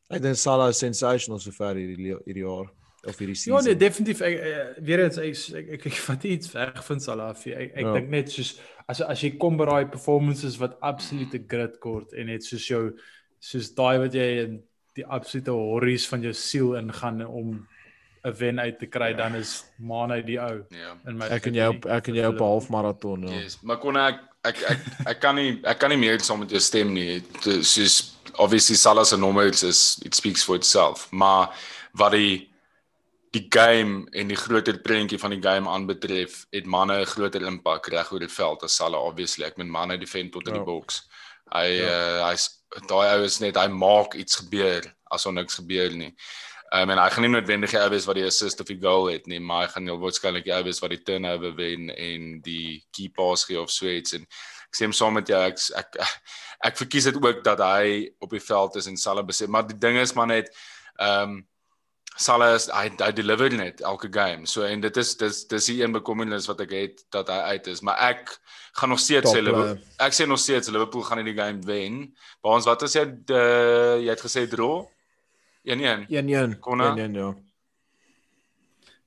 Ek 0.09 0.23
dink 0.25 0.41
Salah 0.41 0.71
is 0.73 0.81
sensational 0.81 1.43
sover 1.43 1.77
hierdie 1.77 2.17
hierdie 2.25 2.47
jaar 2.47 2.73
of 3.07 3.17
hierdie 3.19 3.35
Ja, 3.37 3.41
season. 3.41 3.65
nee, 3.65 3.77
definitief 3.77 4.21
ek, 4.21 4.39
ek 4.41 4.77
weer 4.85 5.05
eens 5.05 5.19
ek 5.19 5.37
ek, 5.57 5.69
ek, 5.79 5.87
ek 5.87 5.93
vat 6.07 6.25
iets 6.25 6.53
weg 6.53 6.85
van 6.85 7.01
Salah 7.01 7.29
af. 7.31 7.45
nie. 7.47 7.55
Ek 7.55 7.73
ek 7.77 7.85
Ja. 7.85 7.93
dink 7.95 8.09
net 8.09 8.31
soos 8.31 8.59
as 8.89 9.01
as 9.01 9.21
jy 9.23 9.31
kom 9.39 9.57
by 9.57 9.65
daai 9.65 9.85
performances 9.91 10.59
wat 10.59 10.77
absolute 10.83 11.39
grit 11.49 11.79
kort 11.81 12.13
en 12.13 12.27
net 12.27 12.45
soos 12.45 12.67
jou 12.69 12.93
soos 13.41 13.71
daai 13.75 13.99
wat 13.99 14.13
jy 14.13 14.45
in 14.45 14.63
die 14.97 15.07
absolute 15.07 15.51
horries 15.51 16.07
van 16.09 16.23
jou 16.23 16.33
siel 16.33 16.75
ingaan 16.77 17.23
om 17.27 17.67
'n 18.25 18.33
wen 18.39 18.59
uit 18.61 18.79
te 18.79 18.87
kry, 18.87 19.15
dan 19.15 19.35
is 19.35 19.65
Mane 19.79 20.23
die 20.23 20.39
ou 20.39 20.65
Ja. 20.71 20.97
in 21.09 21.17
my 21.17 21.27
ek 21.31 21.45
jy 21.47 21.67
op 21.69 21.87
ek 21.87 22.09
en 22.09 22.15
jy 22.15 22.25
op 22.27 22.35
'n 22.35 22.39
halfmaraton. 22.45 23.23
Ja. 23.29 23.41
Yes, 23.41 23.59
maar 23.63 23.79
kon 23.79 23.97
ek 23.97 24.19
ek 24.45 24.57
ek 24.71 24.79
ek 25.07 25.21
kan 25.21 25.35
nie 25.37 25.61
ek 25.65 25.79
kan 25.79 25.89
nie 25.91 25.97
meer 25.99 26.19
saam 26.21 26.41
met 26.41 26.51
jou 26.51 26.61
stem 26.61 26.93
nie. 26.93 27.23
Dit- 27.43 27.65
Soos 27.65 28.17
obviously 28.39 28.77
Salah 28.77 29.05
se 29.05 29.17
nommers 29.17 29.63
is 29.63 29.99
it 30.05 30.15
speaks 30.15 30.43
for 30.45 30.57
itself, 30.57 31.09
maar 31.13 31.49
wat 31.95 32.13
die 32.13 32.50
die 33.31 33.47
game 33.49 34.07
en 34.13 34.29
die 34.29 34.37
groter 34.37 34.79
prentjie 34.83 35.19
van 35.23 35.31
die 35.31 35.43
game 35.43 35.69
aanbetref, 35.71 36.47
het 36.51 36.67
manne 36.67 37.01
'n 37.01 37.07
groter 37.07 37.43
impak 37.47 37.87
reg 37.89 38.13
oor 38.13 38.19
die 38.21 38.29
veld 38.29 38.63
as 38.65 38.75
Salah 38.77 39.01
obviously. 39.01 39.45
Ek 39.47 39.57
meen 39.57 39.71
manne 39.71 39.99
defend 39.99 40.33
tot 40.33 40.49
in 40.49 40.55
Ja. 40.55 40.61
die 40.61 40.67
boks. 40.67 41.03
Hy 41.53 41.67
Ja. 41.79 41.87
uh, 41.87 42.29
hy's 42.31 42.49
daai 42.89 43.17
ou 43.17 43.25
is 43.25 43.41
net 43.41 43.57
hy 43.57 43.67
maak 43.69 44.15
iets 44.15 44.37
gebeur 44.37 44.83
as 45.11 45.27
er 45.27 45.33
niks 45.33 45.55
gebeur 45.55 45.91
nie. 45.91 46.15
Um, 46.73 46.91
en 46.91 46.99
hy 46.99 47.09
gaan 47.11 47.23
nie 47.23 47.41
noodwendig 47.41 47.71
die 47.71 47.79
ou 47.81 47.89
wees 47.91 48.07
wat 48.07 48.15
die 48.15 48.25
assist 48.27 48.61
of 48.61 48.67
die 48.67 48.79
goal 48.81 49.07
het 49.11 49.27
nie, 49.27 49.41
maar 49.41 49.67
hy 49.67 49.73
gaan 49.73 49.87
heel 49.87 49.99
waarskynlik 49.99 50.45
die 50.45 50.53
ou 50.55 50.63
wees 50.63 50.79
wat 50.81 50.91
die 50.91 51.03
turnover 51.03 51.53
wen 51.57 51.91
en 51.91 52.41
die 52.41 52.85
key 52.93 53.09
pass 53.09 53.45
gee 53.45 53.59
of 53.61 53.71
so 53.71 53.87
iets 53.87 54.13
en 54.13 54.23
ek 54.23 54.77
sê 54.79 54.85
hom 54.85 54.93
saam 54.93 55.15
met 55.15 55.27
jou 55.27 55.41
ek 55.41 55.59
ek 55.77 55.97
ek, 55.99 56.23
ek 56.65 56.77
verkies 56.77 57.05
dit 57.05 57.17
ook 57.17 57.43
dat 57.45 57.59
hy 57.59 58.11
op 58.21 58.31
die 58.31 58.41
veld 58.41 58.77
is 58.77 58.87
en 58.87 58.97
Salah 58.97 59.25
besit, 59.27 59.49
maar 59.49 59.67
die 59.67 59.79
ding 59.79 59.97
is 59.99 60.15
maar 60.15 60.27
net 60.29 60.51
ehm 61.01 61.23
um, 61.31 61.47
Salah 62.21 62.51
is 62.53 62.67
hy 62.69 62.91
hy 63.01 63.11
deliver 63.17 63.49
net 63.57 63.81
elke 63.81 64.11
game. 64.13 64.45
So 64.47 64.67
en 64.69 64.83
dit 64.85 64.97
is 65.01 65.15
dis 65.17 65.39
dis 65.49 65.69
die 65.71 65.79
een 65.81 65.93
bekommernis 65.95 66.49
wat 66.51 66.61
ek 66.67 66.73
het 66.77 67.05
dat 67.17 67.31
hy 67.33 67.39
uit 67.55 67.71
is, 67.73 67.81
maar 67.87 67.97
ek 68.11 68.35
gaan 68.77 68.93
nog 68.93 69.01
steeds 69.01 69.33
sê 69.33 69.41
Liverpool. 69.41 69.79
Ek 70.05 70.17
sê 70.17 70.27
nog 70.29 70.41
steeds 70.43 70.69
Liverpool 70.69 71.07
gaan 71.09 71.23
in 71.23 71.31
die 71.31 71.37
game 71.39 71.65
wen. 71.65 72.01
Maar 72.43 72.59
ons 72.59 72.69
wat 72.69 72.83
as 72.85 72.97
jy 72.99 73.07
uh, 73.09 73.97
jy 74.05 74.11
het 74.13 74.25
gesê 74.27 74.45
draw 74.53 74.83
1-1. 75.65 76.11
1-1. 76.13 76.59
Konna? 76.61 76.91
1-1 76.99 77.17
ja. 77.23 77.31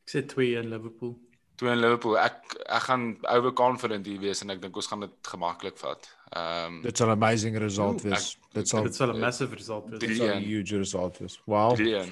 Ek 0.04 0.10
sê 0.16 0.24
2 0.34 0.58
in 0.64 0.74
Liverpool. 0.74 1.14
Toe 1.62 1.70
in 1.70 1.84
Liverpool. 1.84 2.18
Ek 2.18 2.56
ek 2.66 2.88
gaan 2.90 3.04
overconfident 3.30 4.10
hier 4.10 4.22
wees 4.24 4.42
en 4.42 4.56
ek 4.56 4.64
dink 4.64 4.80
ons 4.82 4.90
gaan 4.90 5.06
dit 5.06 5.14
gemaklik 5.30 5.78
vat. 5.82 6.10
Ehm 6.34 6.80
um, 6.80 6.82
Dit 6.82 6.98
sal 6.98 7.14
'n 7.14 7.18
amazing 7.20 7.58
result 7.62 8.02
Oeh, 8.02 8.10
wees. 8.10 8.34
Dit 8.58 8.68
sal 8.68 8.90
Dit 8.90 8.98
sal 8.98 9.14
'n 9.14 9.22
massive 9.22 9.54
result 9.54 9.90
wees. 9.90 10.02
Dit 10.02 10.18
sal 10.18 10.34
'n 10.34 10.42
3-1. 10.42 10.50
huge 10.50 10.82
result 10.82 11.22
wees. 11.22 11.38
Wow. 11.46 11.78
3-1. 11.78 12.10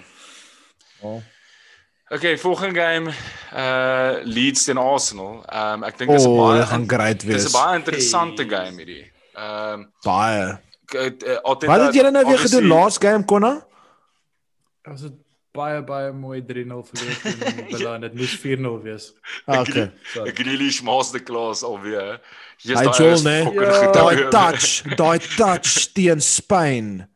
Wow. 1.01 1.21
Okay, 2.11 2.37
volgende 2.37 2.75
game 2.79 3.09
uh 3.55 4.19
Leeds 4.23 4.63
teen 4.63 4.77
Arsenal. 4.77 5.43
Ehm 5.47 5.73
um, 5.73 5.83
ek 5.83 5.97
dink 5.97 6.11
dis 6.11 6.25
'n 6.25 6.29
Oh, 6.29 6.37
baie 6.47 6.59
dit 6.59 6.67
gaan 6.69 6.87
great 6.89 7.19
dis 7.21 7.29
'n 7.29 7.31
wees. 7.31 7.51
baie 7.51 7.77
interessante 7.77 8.43
Hey. 8.43 8.49
game 8.65 8.77
hierdie. 8.77 9.11
Ehm 9.35 9.73
um, 9.73 9.91
Baie. 10.03 10.57
altyd 11.43 11.69
Wat 11.69 11.81
het 11.85 11.93
julle 11.95 12.11
nou 12.11 12.25
weer 12.27 12.37
gedoen 12.39 12.67
last 12.67 13.01
game 13.03 13.23
Konna? 13.25 13.65
Ons 14.89 15.01
het 15.01 15.13
baie 15.53 15.81
baie 15.83 16.11
mooi 16.11 16.41
3-0 16.41 16.83
verloor 16.89 17.15
teen 17.21 17.65
Villa 17.71 17.93
en 17.95 18.01
dit 18.01 18.13
moes 18.13 18.35
4-0 18.39 18.81
wees. 18.83 19.13
Ah, 19.45 19.59
Okay. 19.61 19.91
Ek 20.25 20.37
alweer. 21.63 22.19
Jy's 22.57 22.97
Joel, 22.97 23.13
is 23.13 23.23
nee. 23.23 23.43
fucking 23.43 23.61
Ja. 23.61 23.73
goed. 23.85 23.93
Daai 23.93 24.15
ouwe. 24.15 24.29
touch, 24.29 24.83
daai 24.95 25.19
touch 25.37 25.91
teen 25.93 26.21
Spyn. 26.21 27.07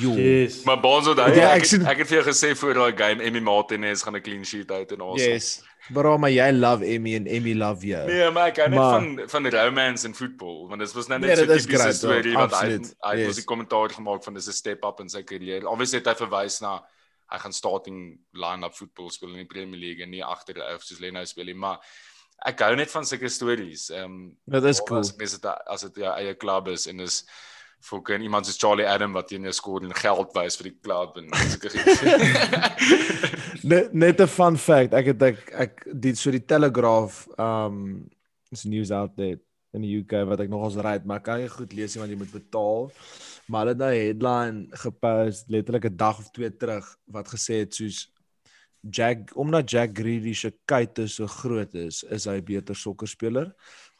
Jo. 0.00 0.12
Yes. 0.14 0.62
Maar 0.64 0.80
Bonzo 0.80 1.14
daai 1.14 1.34
Ja, 1.36 1.52
ek, 1.54 1.62
ek 1.62 1.64
sien- 1.70 1.86
ek 1.86 1.98
het 1.98 2.08
vir 2.10 2.18
jou 2.22 2.26
gesê 2.28 2.54
voor 2.56 2.74
daai 2.74 2.92
game 2.96 3.22
Emmy 3.24 3.40
Martinez 3.40 4.02
gaan 4.02 4.16
'n 4.16 4.22
clean 4.22 4.44
sheet 4.44 4.68
hou 4.70 4.80
in 4.82 5.00
Arsenal. 5.00 5.16
Yes. 5.18 5.62
Bro, 5.90 6.18
maar 6.18 6.30
jy 6.30 6.50
love 6.52 6.84
Emmy 6.84 7.14
en 7.16 7.26
Emmy 7.26 7.54
love 7.54 7.86
jou. 7.86 8.06
Nee, 8.06 8.30
maar 8.30 8.48
ek 8.48 8.56
hou 8.58 8.68
net 8.68 8.78
van 8.78 9.28
van 9.28 9.46
romance 9.50 10.04
in 10.06 10.14
voetbal, 10.14 10.68
want 10.68 10.80
dit 10.80 10.92
was 10.92 11.06
nou 11.08 11.18
net 11.18 11.28
Nee, 11.28 11.36
so 11.36 11.52
is 11.52 11.62
tipiese 11.64 11.80
great, 11.82 11.94
storie 11.96 12.34
wat 12.36 12.52
hy 12.52 12.68
hy 12.68 13.16
Yes. 13.18 13.26
mos 13.26 13.36
die 13.36 13.44
kommentaar 13.44 13.88
gemaak 13.90 14.22
van 14.24 14.34
dis 14.34 14.48
'n 14.48 14.52
step 14.52 14.84
up 14.84 15.00
in 15.00 15.08
sy 15.08 15.22
carrière. 15.22 15.64
Obviously 15.66 15.98
het 15.98 16.06
hy 16.06 16.14
verwys 16.26 16.60
na 16.60 16.82
hy 17.30 17.38
gaan 17.38 17.52
starting 17.52 18.18
line-up 18.34 18.74
voetbal 18.74 19.10
speel 19.10 19.30
in 19.30 19.36
die 19.36 19.44
Premier 19.46 19.78
League 19.80 20.02
en 20.02 20.10
nie 20.10 20.22
agter 20.24 20.54
die 20.54 20.62
ou 20.62 20.78
soos 20.78 21.00
Leno 21.00 21.24
speel 21.24 21.44
nie, 21.46 21.54
maar 21.54 21.78
ek 22.46 22.60
hou 22.60 22.74
net 22.76 22.90
van 22.90 23.04
sulke 23.04 23.28
stories. 23.28 23.90
Ehm 23.90 24.04
um, 24.04 24.36
Dit 24.46 24.64
is 24.64 24.80
cool. 24.80 24.98
As 25.00 25.16
mens 25.16 25.32
dit 25.32 25.44
as 25.66 25.80
dit 25.82 25.94
jou 25.96 26.12
eie 26.16 26.34
klub 26.34 26.68
is 26.68 26.86
en 26.86 27.00
is 27.00 27.24
fucking 27.80 28.22
iemand 28.22 28.46
soos 28.46 28.58
Charlie 28.58 28.86
Adam 28.86 29.12
wat 29.12 29.28
teen 29.28 29.46
jou 29.46 29.52
skoor 29.52 29.84
en 29.86 29.94
geld 29.94 30.32
wys 30.36 30.56
vir 30.58 30.70
die 30.70 30.78
klub 30.82 31.16
en 31.20 31.28
sulke 31.52 31.70
goed. 31.74 32.02
Net 33.70 33.92
net 33.92 34.20
'n 34.20 34.30
fun 34.30 34.56
fact. 34.56 34.94
Ek 34.94 35.12
het 35.12 35.22
ek 35.22 35.52
ek 35.66 35.84
die 35.92 36.14
so 36.14 36.30
die 36.30 36.44
Telegraph 36.44 37.26
um 37.38 38.08
is 38.50 38.64
news 38.64 38.90
outlet 38.90 39.40
in 39.76 39.82
die 39.84 39.98
UK 40.00 40.24
wat 40.28 40.40
ek 40.40 40.50
nogals 40.50 40.78
ry, 40.80 40.98
maar 41.04 41.20
kan 41.20 41.40
nie 41.42 41.50
goed 41.52 41.74
lees 41.76 41.94
nie 41.94 42.00
want 42.02 42.12
jy 42.12 42.18
moet 42.18 42.32
betaal. 42.32 42.88
Maar 43.48 43.60
hulle 43.60 43.74
het 43.74 43.80
daai 43.80 43.98
headline 43.98 44.78
gepost 44.84 45.50
letterlik 45.52 45.84
'n 45.90 45.96
dag 45.96 46.18
of 46.18 46.30
twee 46.30 46.50
terug 46.50 46.86
wat 47.06 47.28
gesê 47.28 47.64
het 47.64 47.74
soos 47.74 48.08
Jack 48.90 49.32
omdat 49.34 49.70
Jack 49.70 49.90
Grealish 49.98 50.40
se 50.40 50.52
kuite 50.64 51.08
so 51.08 51.26
groot 51.26 51.74
is, 51.74 52.02
is 52.02 52.24
hy 52.24 52.38
'n 52.38 52.44
beter 52.44 52.76
sokkerspeler. 52.76 53.54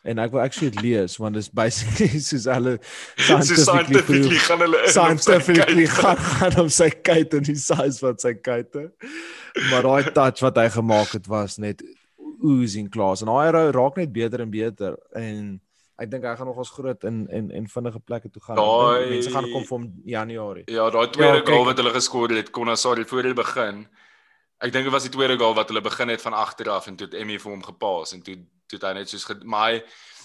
En 0.07 0.19
ek 0.23 0.31
wil 0.31 0.41
actually 0.41 0.71
dit 0.71 0.83
lees 0.85 1.17
want 1.19 1.35
dit 1.35 1.43
is 1.43 1.51
basically 1.51 2.21
soos 2.29 2.45
hulle 2.49 2.77
scientifically 3.17 4.39
scientifically 4.39 4.39
gaan 4.47 4.61
hulle 4.65 4.83
scientifically 4.95 5.87
gaan 5.99 6.17
gaan 6.17 6.59
om 6.63 6.69
sy 6.73 6.89
kuit 7.03 7.35
en 7.35 7.43
die 7.49 7.57
size 7.59 7.99
van 8.05 8.19
sy 8.23 8.35
kuite. 8.35 8.85
Maar 9.71 9.83
daai 9.89 10.13
touch 10.15 10.41
wat 10.47 10.57
hy 10.63 10.69
gemaak 10.79 11.17
het 11.19 11.27
was 11.27 11.59
net 11.59 11.83
oozing 12.43 12.87
class 12.95 13.25
en 13.25 13.33
hy 13.35 13.49
ra- 13.51 13.71
raak 13.75 13.97
net 13.99 14.13
beter 14.15 14.45
en 14.45 14.51
beter 14.53 14.95
en 15.19 15.57
ek 15.99 16.11
dink 16.13 16.23
hy 16.29 16.35
gaan 16.39 16.47
nog 16.47 16.61
ons 16.63 16.71
groot 16.71 17.05
in 17.11 17.25
en 17.35 17.49
en 17.59 17.65
vinnige 17.73 17.99
plekke 18.07 18.31
toe 18.31 18.43
gaan. 18.45 18.57
Daai- 18.61 19.09
Mense 19.11 19.33
gaan 19.35 19.49
kom 19.51 19.65
vir 19.67 19.75
hom 19.79 19.87
Januarie. 20.07 20.63
Ja, 20.71 20.85
daai 20.95 21.09
tweede 21.11 21.41
Ja, 21.41 21.43
ja, 21.43 21.47
goal 21.51 21.65
wat 21.67 21.81
hulle 21.83 21.91
geskoor 21.97 22.31
het, 22.37 22.53
kon 22.55 22.71
sorry 22.79 23.05
voor 23.05 23.23
hulle 23.27 23.35
begin. 23.35 23.81
Ek 24.63 24.71
dink 24.73 24.87
dit 24.87 24.93
was 24.95 25.03
die 25.09 25.11
tweede 25.15 25.35
goal 25.39 25.55
wat 25.59 25.69
hulle 25.73 25.83
begin 25.83 26.09
het 26.15 26.23
van 26.23 26.35
agter 26.39 26.71
af 26.71 26.87
en 26.87 26.95
toe 26.97 27.07
het 27.11 27.19
Emmy 27.19 27.39
vir 27.43 27.51
hom 27.51 27.63
gepaas 27.67 28.15
en 28.15 28.23
toe 28.23 28.37
toe 28.69 28.79
het 28.79 28.87
hy 28.89 28.95
net 29.01 29.09
soos 29.11 29.27
maar 29.45 29.71
hy 29.73 29.83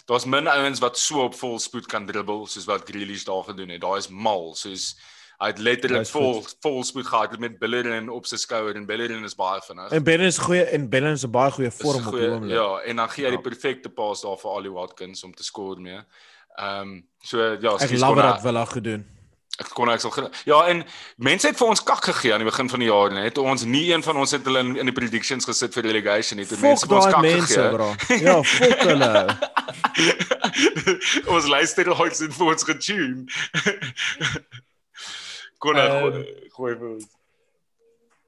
daar's 0.08 0.26
min 0.26 0.48
ouens 0.52 0.80
wat 0.84 0.98
so 1.00 1.24
op 1.24 1.36
vol 1.40 1.60
spoed 1.60 1.86
kan 1.88 2.06
dribbel 2.06 2.46
soos 2.48 2.66
wat 2.68 2.84
Grealish 2.90 3.24
daar 3.26 3.44
gedoen 3.44 3.70
het. 3.70 3.82
Daai 3.82 3.98
is 3.98 4.10
mal, 4.10 4.54
soos 4.56 4.96
hy 5.40 5.48
het 5.50 5.60
letterlik 5.60 6.06
vol 6.08 6.42
vol 6.62 6.84
spoed 6.84 7.08
gehard 7.08 7.40
met 7.40 7.58
Bellerin 7.60 8.10
op 8.10 8.26
sy 8.30 8.36
skouer 8.38 8.76
en 8.76 8.86
Bellerin 8.86 9.24
is 9.24 9.36
baie 9.36 9.62
vinnig. 9.66 9.92
En 9.92 10.04
Bellen 10.04 10.26
is 10.28 10.38
goeie 10.38 10.64
en 10.76 10.90
Bellen 10.90 11.12
is 11.18 11.24
'n 11.26 11.32
baie 11.32 11.52
goeie 11.52 11.72
vorm 11.72 12.08
op 12.08 12.14
die 12.14 12.30
oomblik. 12.30 12.52
Ja, 12.54 12.80
en 12.86 12.96
dan 12.96 13.10
gee 13.10 13.26
hy 13.26 13.32
Ja. 13.32 13.38
die 13.38 13.50
perfekte 13.50 13.90
paas 13.90 14.22
daar 14.22 14.38
vir 14.38 14.52
Ali 14.56 14.70
Watkins 14.70 15.24
om 15.24 15.34
te 15.34 15.44
skoor 15.44 15.80
mee. 15.82 16.00
Ehm 16.60 16.82
um, 16.82 17.08
so 17.22 17.38
ja, 17.40 17.74
Ek 17.80 17.92
love 17.92 18.06
kon 18.14 18.16
hy- 18.16 18.22
dat 18.32 18.42
Villa 18.42 18.66
gedoen. 18.66 19.06
Ek 19.62 19.70
kon 19.78 19.90
ek 19.94 20.02
sal 20.02 20.32
Ja, 20.50 20.64
en 20.72 20.80
mense 21.22 21.48
het 21.48 21.58
vir 21.60 21.68
ons 21.70 21.84
kak 21.86 22.04
gegee 22.10 22.34
aan 22.34 22.42
die 22.42 22.50
begin 22.50 22.70
van 22.70 22.80
die 22.82 22.88
jaar 22.90 23.14
net. 23.14 23.38
Ons 23.38 23.64
nie 23.70 23.92
een 23.94 24.02
van 24.04 24.18
ons 24.18 24.32
het 24.34 24.46
hulle 24.50 24.64
in, 24.66 24.72
in 24.82 24.90
die 24.90 24.96
predictions 24.98 25.46
gesit 25.46 25.74
vir 25.78 25.84
relegation 25.84 26.40
nie. 26.42 26.48
Toe 26.50 26.58
mense 26.64 26.88
vir 26.90 26.98
ons 26.98 27.06
kak 27.12 27.22
mense, 27.22 27.54
gegee. 27.54 27.72
bro. 27.76 27.94
Ja, 28.18 28.42
fuck 28.42 28.82
hulle. 28.90 29.12
ons 31.36 31.46
luisteraars 31.54 32.24
het 32.26 32.34
vir 32.34 32.48
ons 32.56 32.64
getune. 32.72 33.26
kon 35.64 35.78
ek 35.80 35.92
Ehm, 36.02 36.24
gooi, 36.58 36.74
vir 36.80 36.90
ons. 36.96 37.06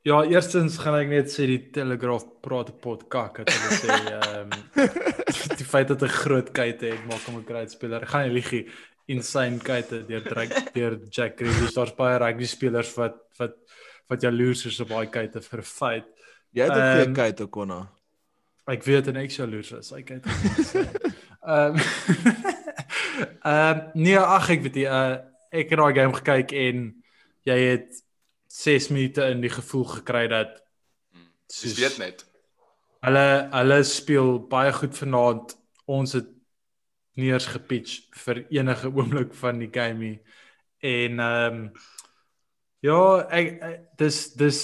Ja, 0.06 0.20
eerstens 0.30 0.78
gaan 0.78 1.00
ek 1.00 1.10
net 1.10 1.32
sê 1.34 1.48
die 1.50 1.62
Telegraph 1.74 2.28
praat 2.46 2.70
'n 2.70 2.78
pot 2.86 3.08
kak 3.10 3.42
het 3.42 3.50
hulle 3.50 3.70
sê 3.82 3.90
ehm 4.14 4.54
die 5.58 5.66
feit 5.66 5.90
dat 5.90 6.06
hy 6.06 6.12
groot 6.22 6.52
kuite 6.54 6.86
het 6.94 7.02
maak 7.10 7.26
hom 7.26 7.40
'n 7.42 7.48
great 7.50 7.72
speler. 7.74 8.06
Gaan 8.06 8.30
nie 8.30 8.36
lieg 8.38 8.52
nie. 8.54 8.66
Insane 9.06 9.60
kuite 9.62 10.06
deur 10.08 10.24
Drake 10.24 10.64
deur 10.74 10.98
Jack 11.10 11.38
Grealish. 11.40 11.74
Daar's 11.76 11.94
baie 11.96 12.18
rugby 12.18 12.46
spelers 12.46 12.94
wat 12.98 13.20
wat 13.38 13.56
wat 14.10 14.22
jaloers 14.22 14.66
is 14.66 14.80
op 14.80 14.90
baie 14.90 15.10
kuite 15.10 15.42
vir 15.42 15.60
'n 15.60 15.64
feit. 15.64 16.08
Jy 16.54 16.64
het 16.64 16.72
'n 16.72 16.82
goeie 16.82 17.06
Ehm, 17.06 17.14
kuite 17.14 17.48
konna. 17.48 17.92
Ek 18.68 18.84
weet 18.84 19.08
en 19.08 19.16
ek 19.18 19.30
is 19.30 19.38
jaloers 19.38 19.72
is. 19.72 19.92
Ek 19.92 20.10
het 20.10 20.26
Ehm 21.46 21.78
Ehm 23.46 23.80
nee, 23.94 24.18
ag 24.18 24.50
ek 24.50 24.62
weet 24.66 24.76
jy 24.76 24.86
uh, 24.90 25.18
ek 25.52 25.70
het 25.70 25.80
daai 25.80 25.94
game 25.94 26.14
gekyk 26.14 26.52
en 26.52 27.04
jy 27.46 27.58
het 27.72 28.02
6 28.48 28.90
minute 28.90 29.22
in 29.32 29.42
die 29.42 29.50
gevoel 29.54 29.84
gekry 29.86 30.28
dat 30.28 30.62
Dis 31.48 31.78
weet 31.78 31.98
net. 31.98 32.26
Hulle 33.06 33.48
hulle 33.54 33.84
speel 33.84 34.40
baie 34.50 34.74
goed 34.74 34.98
vanaand. 34.98 35.54
Ons 35.86 36.14
het 36.18 36.28
nie 37.20 37.32
eers 37.32 37.48
gepitch 37.52 38.06
vir 38.26 38.44
enige 38.54 38.92
oomblik 38.98 39.34
van 39.40 39.60
die 39.62 39.72
game 39.72 40.00
nie. 40.02 40.18
En 40.86 41.20
ehm 41.20 41.60
um, 41.60 41.70
ja, 42.86 43.00
ek, 43.34 43.56
ek 43.66 43.86
dis 43.98 44.20
dis 44.38 44.60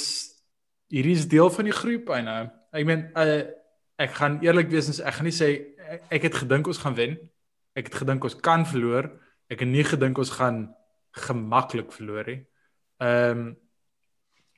hierdie 0.92 1.16
is 1.18 1.30
deel 1.32 1.50
van 1.50 1.66
die 1.66 1.76
groep, 1.76 2.12
I 2.14 2.22
know. 2.22 2.50
Ek 2.76 2.86
meen 2.86 3.08
uh, 3.18 3.42
ek 4.02 4.14
gaan 4.20 4.38
eerlik 4.46 4.70
wees 4.74 4.92
en 4.92 5.00
ek 5.08 5.18
gaan 5.18 5.30
nie 5.30 5.36
sê 5.36 5.50
ek, 5.96 6.06
ek 6.18 6.28
het 6.30 6.38
gedink 6.44 6.70
ons 6.70 6.82
gaan 6.84 6.98
wen. 7.00 7.18
Ek 7.78 7.88
het 7.88 7.98
gedink 8.04 8.28
ons 8.28 8.38
kan 8.44 8.68
verloor. 8.68 9.10
Ek 9.52 9.64
het 9.64 9.72
nie 9.72 9.86
gedink 9.88 10.20
ons 10.22 10.34
gaan 10.36 10.66
gemaklik 11.26 11.92
verloor 11.96 12.30
nie. 12.30 12.42
Ehm 13.02 13.48
um, 13.48 13.52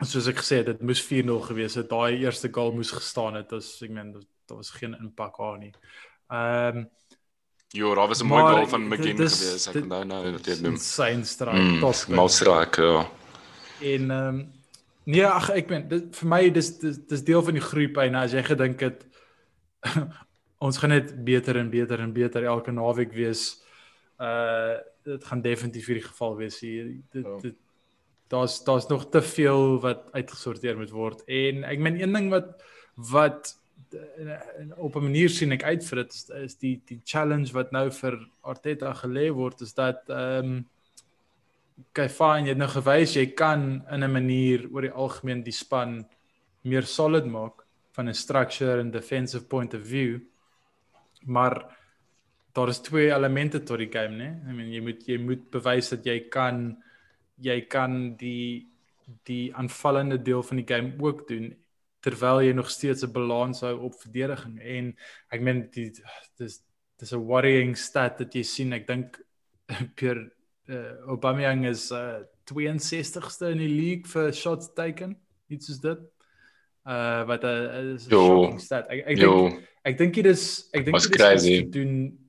soos 0.04 0.26
ek 0.28 0.42
gesê 0.42 0.58
het, 0.60 0.68
dit 0.68 0.82
moes 0.84 1.00
4-0 1.00 1.38
gewees 1.48 1.78
het. 1.80 1.88
Daai 1.88 2.18
eerste 2.26 2.50
goal 2.52 2.74
moes 2.76 2.92
gestaan 2.92 3.38
het. 3.40 3.54
Dis 3.54 3.78
ek 3.86 3.94
meen 3.94 4.12
daar 4.18 4.58
was 4.60 4.74
geen 4.76 4.98
impak 5.00 5.38
daar 5.40 5.62
nie. 5.62 5.72
Ehm 6.34 6.84
um, 6.84 6.90
Jo, 7.74 7.96
daar 7.96 8.08
was 8.08 8.22
'n 8.22 8.26
mooi 8.28 8.42
Maar 8.44 8.54
goal 8.54 8.68
van 8.68 8.88
McGinn 8.88 9.18
gewees. 9.18 9.68
Ek 9.68 9.76
onthou 9.82 10.06
nou 10.06 10.32
dat 10.32 10.46
jy 10.46 10.54
dit 10.54 10.62
noem. 10.62 10.72
insane 10.74 11.24
strike, 11.26 11.58
Mm, 11.62 11.80
top. 11.80 12.08
Mal 12.08 12.30
strike, 12.30 12.82
ja. 12.82 13.10
En 13.82 14.12
ehm 14.12 14.28
um, 14.28 14.52
nee, 15.06 15.26
ag 15.26 15.50
ek 15.50 15.70
meen 15.70 15.88
dit 15.88 16.16
vir 16.16 16.28
my 16.30 16.50
dis 16.50 16.78
dis 16.80 16.98
dis 17.08 17.24
deel 17.24 17.42
van 17.44 17.54
die 17.54 17.62
groep 17.62 17.98
en 17.98 18.16
as 18.16 18.32
jy 18.32 18.44
gedink 18.44 18.80
het 18.80 19.06
ons 20.66 20.78
gaan 20.78 20.90
net 20.90 21.24
beter 21.24 21.58
en 21.58 21.70
beter 21.70 22.00
en 22.00 22.14
beter 22.14 22.44
elke 22.44 22.72
naweek 22.72 23.12
wees. 23.14 23.64
Uh 24.20 24.78
dit 25.04 25.24
gaan 25.26 25.42
definitief 25.42 25.86
hierdie 25.88 26.06
geval 26.08 26.36
wees 26.38 26.60
hier. 26.60 26.86
Dit 27.12 27.26
Ja. 27.26 27.38
dit 27.42 27.56
daar's 28.30 28.64
daar's 28.64 28.88
nog 28.88 29.10
te 29.10 29.22
veel 29.22 29.80
wat 29.82 30.12
uitgesorteer 30.12 30.78
moet 30.78 30.92
word. 30.92 31.24
En 31.26 31.64
ek 31.64 31.80
meen 31.80 32.02
een 32.02 32.14
ding 32.14 32.30
wat 32.30 32.64
wat 32.96 33.58
eh, 33.94 34.72
op 34.78 34.96
'n 34.96 35.04
manier 35.04 35.30
sien 35.30 35.52
ek 35.52 35.64
uit 35.64 35.84
vir 35.86 36.04
dit 36.04 36.14
is, 36.14 36.30
is 36.30 36.56
die 36.56 36.82
die 36.86 37.02
challenge 37.06 37.54
wat 37.54 37.72
nou 37.72 37.90
vir 37.92 38.20
Arteta 38.42 38.94
gelê 38.94 39.30
word 39.34 39.62
is 39.62 39.74
dat 39.74 40.10
ehm 40.10 40.46
um, 40.46 40.66
kyk 41.94 42.12
fyn 42.12 42.46
jy 42.46 42.54
het 42.54 42.58
nou 42.58 42.70
gewys 42.70 43.16
jy 43.16 43.26
kan 43.34 43.84
in 43.92 44.04
'n 44.04 44.12
manier 44.12 44.68
oor 44.72 44.82
die 44.82 44.92
algemeen 44.92 45.44
die 45.44 45.52
span 45.52 46.06
meer 46.64 46.86
solid 46.86 47.26
maak 47.26 47.64
van 47.96 48.10
'n 48.10 48.14
structure 48.14 48.80
and 48.80 48.94
defensive 48.94 49.46
point 49.46 49.74
of 49.74 49.88
view. 49.88 50.20
Maar 51.26 51.78
daar 52.54 52.68
is 52.68 52.80
twee 52.80 53.12
elemente 53.12 53.64
tot 53.64 53.78
die 53.78 53.92
game, 53.92 54.16
né? 54.18 54.50
I 54.50 54.54
mean 54.54 54.72
jy 54.72 54.82
moet 54.82 55.08
jy 55.08 55.18
moet 55.18 55.50
bewys 55.52 55.90
dat 55.90 56.06
jy 56.06 56.20
kan 56.30 56.78
jy 57.38 57.62
kan 57.62 58.16
die 58.16 58.68
die 59.24 59.56
aanvallende 59.56 60.22
deel 60.22 60.44
van 60.44 60.58
die 60.58 60.68
game 60.68 60.94
ook 61.00 61.28
doen 61.28 61.56
terwyl 62.04 62.42
jy 62.44 62.54
nog 62.54 62.70
steeds 62.70 63.04
'n 63.04 63.12
balans 63.12 63.62
hou 63.64 63.76
op 63.88 63.96
verdediging. 64.02 64.60
En 64.60 64.96
ek 65.32 65.42
meen 65.42 65.68
dit 65.72 66.02
dis 66.38 66.62
dis 67.00 67.14
'n 67.14 67.26
worrying 67.26 67.78
stat 67.78 68.18
dat 68.18 68.34
jy 68.34 68.44
sien 68.44 68.74
ek 68.74 68.88
dink 68.88 69.20
Pierre 69.96 70.32
uh, 70.68 71.08
Aubameyang 71.08 71.66
is 71.66 71.92
uh, 71.92 72.24
62ste 72.46 73.52
in 73.52 73.58
die 73.64 73.72
league 73.72 74.08
vir 74.12 74.34
shots 74.34 74.74
taken 74.76 75.18
iets 75.48 75.70
is 75.70 75.80
dit. 75.80 76.00
Uh 76.84 77.24
wat 77.28 77.44
'n 77.44 78.00
shocking 78.00 78.60
stat. 78.60 78.88
Ek 78.90 79.06
ek 79.08 79.18
dink 79.18 79.64
ek 79.84 79.98
dink 79.98 80.14
dit 80.14 80.26
is 80.26 80.70
ek 80.74 80.86
dink 80.86 81.00
dit 81.00 81.22
is 81.22 81.44
te 81.44 81.70
doen 81.70 82.20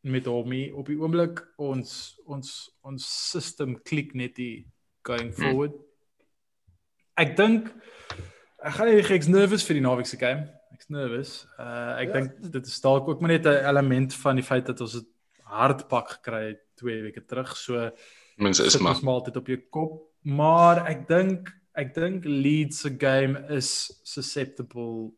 met 0.00 0.26
hom 0.26 0.52
op 0.74 0.86
die 0.86 0.98
oomblik 0.98 1.42
ons 1.56 2.18
ons 2.24 2.72
ons 2.82 3.04
system 3.30 3.76
klik 3.82 4.14
net 4.14 4.34
die 4.36 4.66
going 5.04 5.34
hmm. 5.34 5.42
forward. 5.42 5.72
Hmm. 5.76 5.84
ek 7.22 7.36
dink 7.36 7.68
ek 8.62 8.76
gaan 8.76 8.90
nie 8.90 9.02
ek's 9.02 9.30
nervous 9.30 9.64
vir 9.66 9.78
die 9.78 9.84
naweek 9.84 10.06
se 10.06 10.18
game. 10.20 10.46
Ek's 10.74 10.90
nervous. 10.92 11.32
Uh 11.58 11.98
ek 12.02 12.12
ja. 12.12 12.20
dink 12.20 12.52
dit 12.56 12.66
is 12.66 12.80
dalk 12.84 13.08
ook 13.08 13.20
maar 13.20 13.34
net 13.34 13.46
'n 13.46 13.64
element 13.70 14.14
van 14.14 14.36
die 14.36 14.46
feit 14.46 14.66
dat 14.66 14.80
ons 14.80 14.92
dit 15.00 15.08
hardpak 15.42 16.18
gekry 16.18 16.42
het 16.52 16.62
twee 16.80 17.02
weke 17.02 17.24
terug. 17.24 17.56
So 17.56 17.90
mens 18.36 18.60
is 18.60 18.78
maar. 18.78 19.24
dit 19.24 19.36
op 19.36 19.46
jou 19.46 19.60
kop. 19.70 20.00
Maar 20.22 20.86
ek 20.88 21.08
dink 21.08 21.52
ek 21.74 21.94
dink 21.94 22.24
Leeds 22.24 22.80
se 22.80 22.94
game 22.98 23.44
is 23.48 24.00
susceptible 24.04 25.12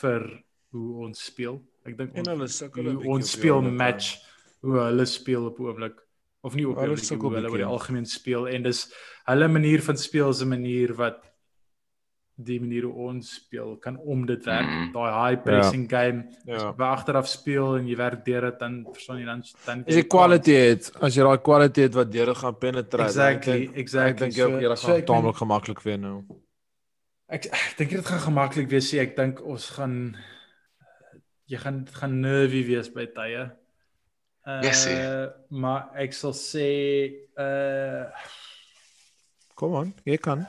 vir 0.00 0.44
hoe 0.70 1.04
ons 1.06 1.24
speel. 1.24 1.60
Ek 1.84 1.98
dink 1.98 2.14
en 2.14 2.30
hulle 2.32 2.48
sukkel 2.48 2.96
ons 2.96 3.30
speel 3.30 3.62
match 3.62 4.16
hoe 4.64 4.78
hulle 4.80 5.06
speel 5.06 5.50
op 5.50 5.60
oomblik. 5.60 6.00
Of 6.44 6.54
nie 6.54 6.66
op 6.68 6.78
oomblik 6.78 7.20
hoe 7.20 7.34
hulle 7.34 7.50
oor 7.50 7.62
die 7.62 7.68
algemeen 7.68 8.06
speel. 8.06 8.48
En 8.48 8.62
dis 8.62 8.86
hulle 9.28 9.48
manier 9.48 9.82
van 9.82 9.96
speel 9.96 10.28
is 10.30 10.42
'n 10.42 10.48
manier 10.48 10.94
wat 10.94 11.33
die 12.34 12.56
manier 12.58 12.88
hoe 12.88 13.08
ons 13.10 13.28
speel 13.38 13.76
kan 13.82 13.96
om 13.98 14.24
dit 14.26 14.42
werk. 14.48 14.66
Mm. 14.66 14.86
Daai 14.94 15.10
high 15.14 15.42
pressing 15.44 15.84
ja. 15.86 15.98
game. 15.98 16.24
Ja. 16.48 16.56
As 16.56 16.78
jy 16.78 16.86
agteraf 16.88 17.28
speel 17.30 17.76
en 17.78 17.86
jy 17.86 17.96
werk 17.98 18.24
deur 18.26 18.48
dit 18.48 18.58
dan 18.58 18.80
verstaan 18.90 19.20
jy 19.20 19.26
dan 19.28 19.44
dan 19.66 19.84
is 19.86 20.00
die 20.00 20.06
quality 20.10 20.56
het 20.58 20.88
as 20.98 21.14
jy 21.14 21.26
daai 21.28 21.42
quality 21.46 21.86
het 21.86 21.98
wat 21.98 22.10
deur 22.12 22.34
gaan 22.34 22.58
penetrate. 22.58 23.10
Exactly, 23.12 23.58
denk, 23.60 23.76
exactly. 23.84 24.10
Ek 24.10 24.22
dink 24.24 24.38
jy 24.40 24.48
so, 24.48 24.62
gaan 24.74 24.82
so 24.82 25.08
tamelik 25.12 25.42
gemaklik 25.42 25.84
wees 25.86 26.00
nou. 26.02 26.16
Ek 27.30 27.50
ek 27.52 27.76
dink 27.78 27.94
dit 27.98 28.10
gaan 28.10 28.24
gemaklik 28.26 28.72
wees. 28.74 28.90
Ek 29.04 29.14
dink 29.18 29.44
ons 29.44 29.68
gaan 29.78 29.98
jy 31.46 31.60
gaan 31.62 31.84
gaan 32.00 32.18
nervy 32.24 32.64
wees 32.66 32.90
by 32.90 33.06
tye. 33.14 33.46
Uh 34.44 34.60
yes, 34.66 34.88
maar 35.48 35.92
ek 36.02 36.12
sal 36.16 36.34
sê 36.36 36.68
uh 37.38 38.10
Kom 39.54 39.76
aan, 39.78 39.92
jy 40.02 40.16
kan. 40.18 40.40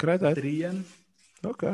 Kry 0.00 0.16
dit. 0.16 0.38
3-1. 0.40 0.78
OK. 1.44 1.64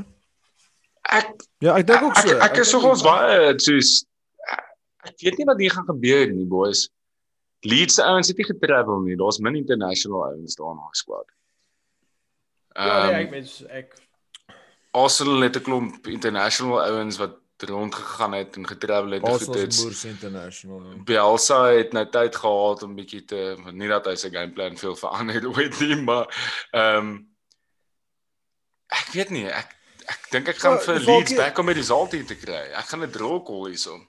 Ek 1.10 1.34
Ja, 1.58 1.76
ek 1.76 1.86
dink 1.86 2.02
ook 2.02 2.16
so. 2.16 2.28
Ek, 2.28 2.42
ek, 2.42 2.50
ek 2.50 2.62
is 2.64 2.72
nogals 2.72 3.02
baie 3.04 3.52
soos 3.58 4.04
ek 5.08 5.16
weet 5.24 5.38
nie 5.40 5.48
wat 5.48 5.60
hier 5.60 5.72
gaan 5.72 5.88
gebeur 5.88 6.26
nie, 6.32 6.46
boys. 6.48 6.88
Leeds 7.64 7.98
se 7.98 8.04
ouens 8.04 8.28
het 8.28 8.38
nie 8.40 8.48
getravel 8.48 9.02
nie. 9.04 9.16
Daar's 9.20 9.40
min 9.40 9.58
international 9.60 10.24
ouens 10.30 10.56
daar 10.56 10.74
na 10.76 10.88
squad. 10.96 11.28
Ehm 12.76 12.86
Ja, 12.86 13.10
nee, 13.10 13.24
ek 13.24 13.30
mens 13.30 13.62
ek 13.68 13.98
Arsenal 14.90 15.46
het 15.46 15.56
'n 15.56 15.62
klomp 15.62 16.06
international 16.06 16.82
ouens 16.82 17.16
wat 17.16 17.36
rond 17.68 17.94
gegaan 17.94 18.32
het 18.32 18.56
en 18.56 18.66
getravel 18.66 19.10
het 19.10 19.28
goed 19.28 19.54
het. 19.54 19.76
Boers 19.76 20.04
international. 20.04 20.82
Bielsa 21.04 21.64
het 21.66 21.92
nou 21.92 22.06
tyd 22.08 22.36
gehad 22.36 22.82
om 22.82 22.94
bietjie 22.94 23.24
te 23.24 23.56
nie 23.72 23.88
dat 23.88 24.06
hy 24.06 24.14
sy 24.14 24.30
gameplan 24.30 24.76
veel 24.76 24.96
verander 24.96 25.56
het 25.56 25.80
nie, 25.84 25.96
maar 25.96 26.26
ehm 26.70 26.96
um, 26.96 27.29
Ek 28.90 29.12
weet 29.14 29.30
nie, 29.30 29.46
ek 29.46 29.76
ek 30.10 30.30
dink 30.32 30.48
ek 30.48 30.58
gaan 30.58 30.78
vir 30.82 30.98
Leeds 31.00 31.34
back 31.38 31.58
om 31.58 31.66
die 31.66 31.74
result 31.78 32.12
hier 32.12 32.26
te 32.26 32.34
kry. 32.34 32.62
Ek 32.74 32.86
gaan 32.90 33.04
'n 33.04 33.10
draw 33.10 33.38
call 33.46 33.68
hierson. 33.68 34.06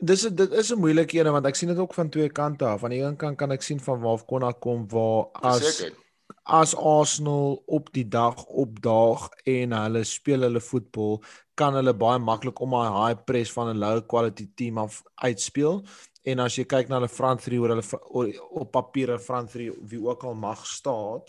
Dis 0.00 0.22
dit 0.22 0.52
is 0.52 0.70
'n 0.72 0.80
moeilike 0.80 1.18
een 1.18 1.32
want 1.32 1.46
ek 1.46 1.54
sien 1.54 1.68
dit 1.68 1.78
ook 1.78 1.94
van 1.94 2.08
twee 2.10 2.28
kante 2.28 2.64
af. 2.64 2.84
Aan 2.84 2.90
die 2.90 3.02
een 3.02 3.16
kant 3.16 3.36
kan 3.36 3.52
ek 3.52 3.62
sien 3.62 3.80
van 3.80 4.00
waar 4.00 4.24
Konna 4.24 4.52
kom 4.52 4.88
waar 4.88 5.28
as 5.32 5.76
Zeker. 5.76 5.96
as 6.44 6.74
Arsenal 6.74 7.62
op 7.66 7.92
die 7.92 8.08
dag 8.08 8.44
opdaag 8.44 9.28
en 9.44 9.72
hulle 9.72 10.04
speel 10.04 10.40
hulle 10.40 10.60
voetbal, 10.60 11.22
kan 11.54 11.74
hulle 11.74 11.94
baie 11.94 12.18
maklik 12.18 12.60
om 12.60 12.70
daai 12.70 12.90
high 13.06 13.24
press 13.24 13.52
van 13.52 13.68
'n 13.68 13.78
low 13.78 14.00
quality 14.06 14.48
team 14.54 14.78
af 14.78 15.02
uitspeel. 15.14 15.84
En 16.24 16.38
as 16.38 16.56
jy 16.56 16.64
kyk 16.64 16.88
na 16.88 16.96
hulle 16.96 17.08
front 17.08 17.42
three 17.42 17.58
oor 17.60 17.68
hulle 17.68 18.40
op 18.50 18.72
papier 18.72 19.12
'n 19.12 19.18
front 19.18 19.50
three 19.50 19.70
wie 19.82 20.00
ook 20.00 20.24
al 20.24 20.34
mag 20.34 20.66
staan, 20.66 21.22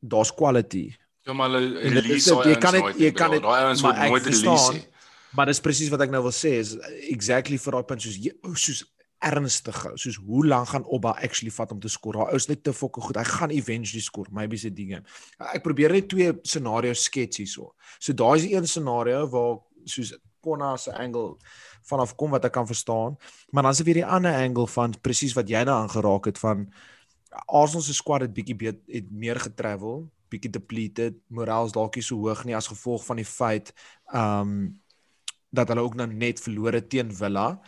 daar's 0.00 0.34
quality. 0.34 0.96
Ja 1.30 1.34
maar 1.38 1.52
hulle 1.52 1.90
release 1.94 2.34
jy 2.42 2.56
kan 2.58 2.74
dit 2.74 3.04
jy 3.06 3.10
kan 3.14 3.30
dit 3.30 3.42
daai 3.44 3.68
ouens 3.68 3.82
word 3.86 4.00
nooit 4.02 4.24
release 4.26 4.72
nie. 4.74 4.86
Maar 5.38 5.46
dis 5.46 5.62
presies 5.62 5.90
wat 5.92 6.02
ek 6.02 6.10
nou 6.10 6.24
wil 6.26 6.34
sê 6.34 6.56
is 6.58 6.72
exactly 7.06 7.58
vir 7.62 7.76
daai 7.76 7.86
punt 7.86 8.02
soos 8.02 8.18
soos 8.58 8.80
ernstig 9.30 9.76
gou 9.84 9.92
soos 10.00 10.18
hoe 10.26 10.42
lank 10.50 10.72
gaan 10.72 10.88
Oba 10.90 11.12
actually 11.22 11.54
vat 11.54 11.70
om 11.76 11.78
te 11.78 11.92
skoor. 11.92 12.18
Daai 12.18 12.34
ou 12.34 12.40
is 12.40 12.48
net 12.50 12.64
te 12.66 12.74
fokke 12.74 13.04
goed. 13.04 13.20
Hy 13.20 13.26
gaan 13.28 13.54
eventually 13.54 14.02
skoor. 14.02 14.26
Maybe 14.34 14.58
se 14.58 14.72
ding. 14.74 14.96
Ek 15.52 15.62
probeer 15.62 15.94
net 15.94 16.10
twee 16.10 16.34
scenario's 16.42 17.06
skets 17.06 17.44
hierso. 17.44 17.70
So 18.00 18.16
daai 18.16 18.40
is 18.40 18.50
een 18.50 18.66
scenario 18.66 19.22
waar 19.30 19.60
soos 19.86 20.16
Konna 20.40 20.72
se 20.80 20.90
angle 20.96 21.36
vanaf 21.84 22.14
kom 22.16 22.32
wat 22.32 22.46
ek 22.48 22.54
kan 22.56 22.66
verstaan. 22.66 23.18
Maar 23.52 23.68
dan 23.68 23.76
is 23.76 23.82
daar 23.82 23.86
weer 23.92 24.00
die 24.02 24.06
ander 24.18 24.34
angle 24.34 24.66
van 24.72 24.96
presies 25.04 25.36
wat 25.36 25.52
jy 25.52 25.62
nou 25.68 25.76
aangeraak 25.84 26.30
het 26.32 26.40
van 26.40 26.66
Arsenal 27.46 27.84
se 27.84 27.94
squad 27.94 28.24
het 28.24 28.32
bietjie 28.34 28.56
beet 28.56 28.80
het 28.90 29.12
meer 29.12 29.38
getravel 29.38 30.08
bietjie 30.30 30.52
depleted, 30.54 31.18
morals 31.28 31.74
dalk 31.76 31.96
nie 31.96 32.06
so 32.06 32.20
hoog 32.22 32.44
nie 32.44 32.56
as 32.56 32.70
gevolg 32.70 33.04
van 33.06 33.20
die 33.22 33.28
feit 33.28 33.74
um 34.14 34.80
dat 35.50 35.68
hulle 35.72 35.82
ook 35.82 35.96
nou 35.98 36.06
net 36.06 36.38
verloor 36.38 36.76
het 36.78 36.86
teen 36.92 37.10
Villa 37.10 37.58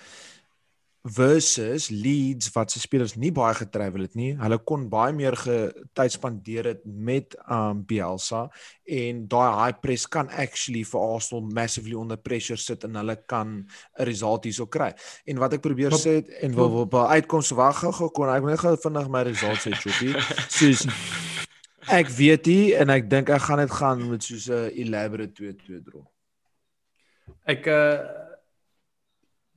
versus 1.02 1.88
Leeds 1.88 2.50
wat 2.54 2.70
se 2.70 2.80
spelers 2.80 3.16
nie 3.18 3.32
baie 3.34 3.54
getravel 3.58 4.04
het 4.06 4.14
nie. 4.14 4.36
Hulle 4.38 4.58
kon 4.62 4.84
baie 4.90 5.14
meer 5.14 5.34
tyd 5.98 6.14
spandeer 6.14 6.68
het 6.70 6.84
met 6.86 7.34
um 7.50 7.80
Bielsa 7.86 8.44
en 8.86 9.24
daai 9.30 9.50
high 9.58 9.80
press 9.82 10.06
kan 10.06 10.30
actually 10.30 10.84
vir 10.86 11.02
Arsenal 11.02 11.42
massively 11.50 11.98
under 11.98 12.16
pressure 12.16 12.60
sit 12.60 12.86
en 12.86 12.94
hulle 13.02 13.16
kan 13.26 13.66
'n 13.98 14.06
result 14.06 14.44
hierso 14.44 14.66
kry. 14.66 14.92
En 15.26 15.38
wat 15.38 15.52
ek 15.54 15.66
probeer 15.66 15.90
sê 15.90 16.22
en 16.40 16.54
wil 16.54 16.70
wil 16.70 16.86
by 16.86 17.18
uitkomste 17.18 17.54
wag 17.54 17.82
gou 17.82 18.10
kon 18.10 18.28
ek 18.28 18.44
net 18.44 18.60
gou 18.60 18.76
vinnig 18.76 19.08
my 19.08 19.22
results 19.22 19.66
sê 19.66 19.74
Choppy. 19.74 20.14
Soos 20.56 20.86
Ek 21.90 22.08
weet 22.14 22.46
nie 22.46 22.74
en 22.78 22.92
ek 22.94 23.08
dink 23.10 23.30
ek 23.32 23.42
gaan 23.42 23.58
dit 23.58 23.72
gaan 23.74 24.02
met 24.10 24.22
soos 24.22 24.48
'n 24.48 24.70
elaborate 24.70 25.34
2-2 25.34 25.82
draw. 25.82 26.04
Ek 27.46 27.66
uh 27.66 27.98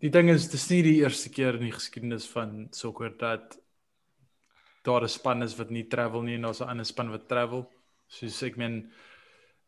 die 0.01 0.09
ding 0.09 0.30
is 0.30 0.49
dis 0.49 0.69
nie 0.69 0.82
die 0.84 0.97
eerste 1.01 1.30
keer 1.30 1.55
in 1.55 1.65
die 1.65 1.73
geskiedenis 1.73 2.28
van 2.28 2.67
sokker 2.71 3.13
dat 3.17 3.57
daar 4.84 5.03
'n 5.03 5.09
span 5.09 5.43
is 5.43 5.57
wat 5.57 5.69
nie 5.69 5.88
travel 5.88 6.21
nie 6.21 6.36
en 6.36 6.41
daar's 6.41 6.61
'n 6.61 6.69
ander 6.69 6.86
span 6.86 7.09
wat 7.09 7.28
travel. 7.28 7.69
Soos 8.07 8.43
ek 8.43 8.57
meen 8.57 8.91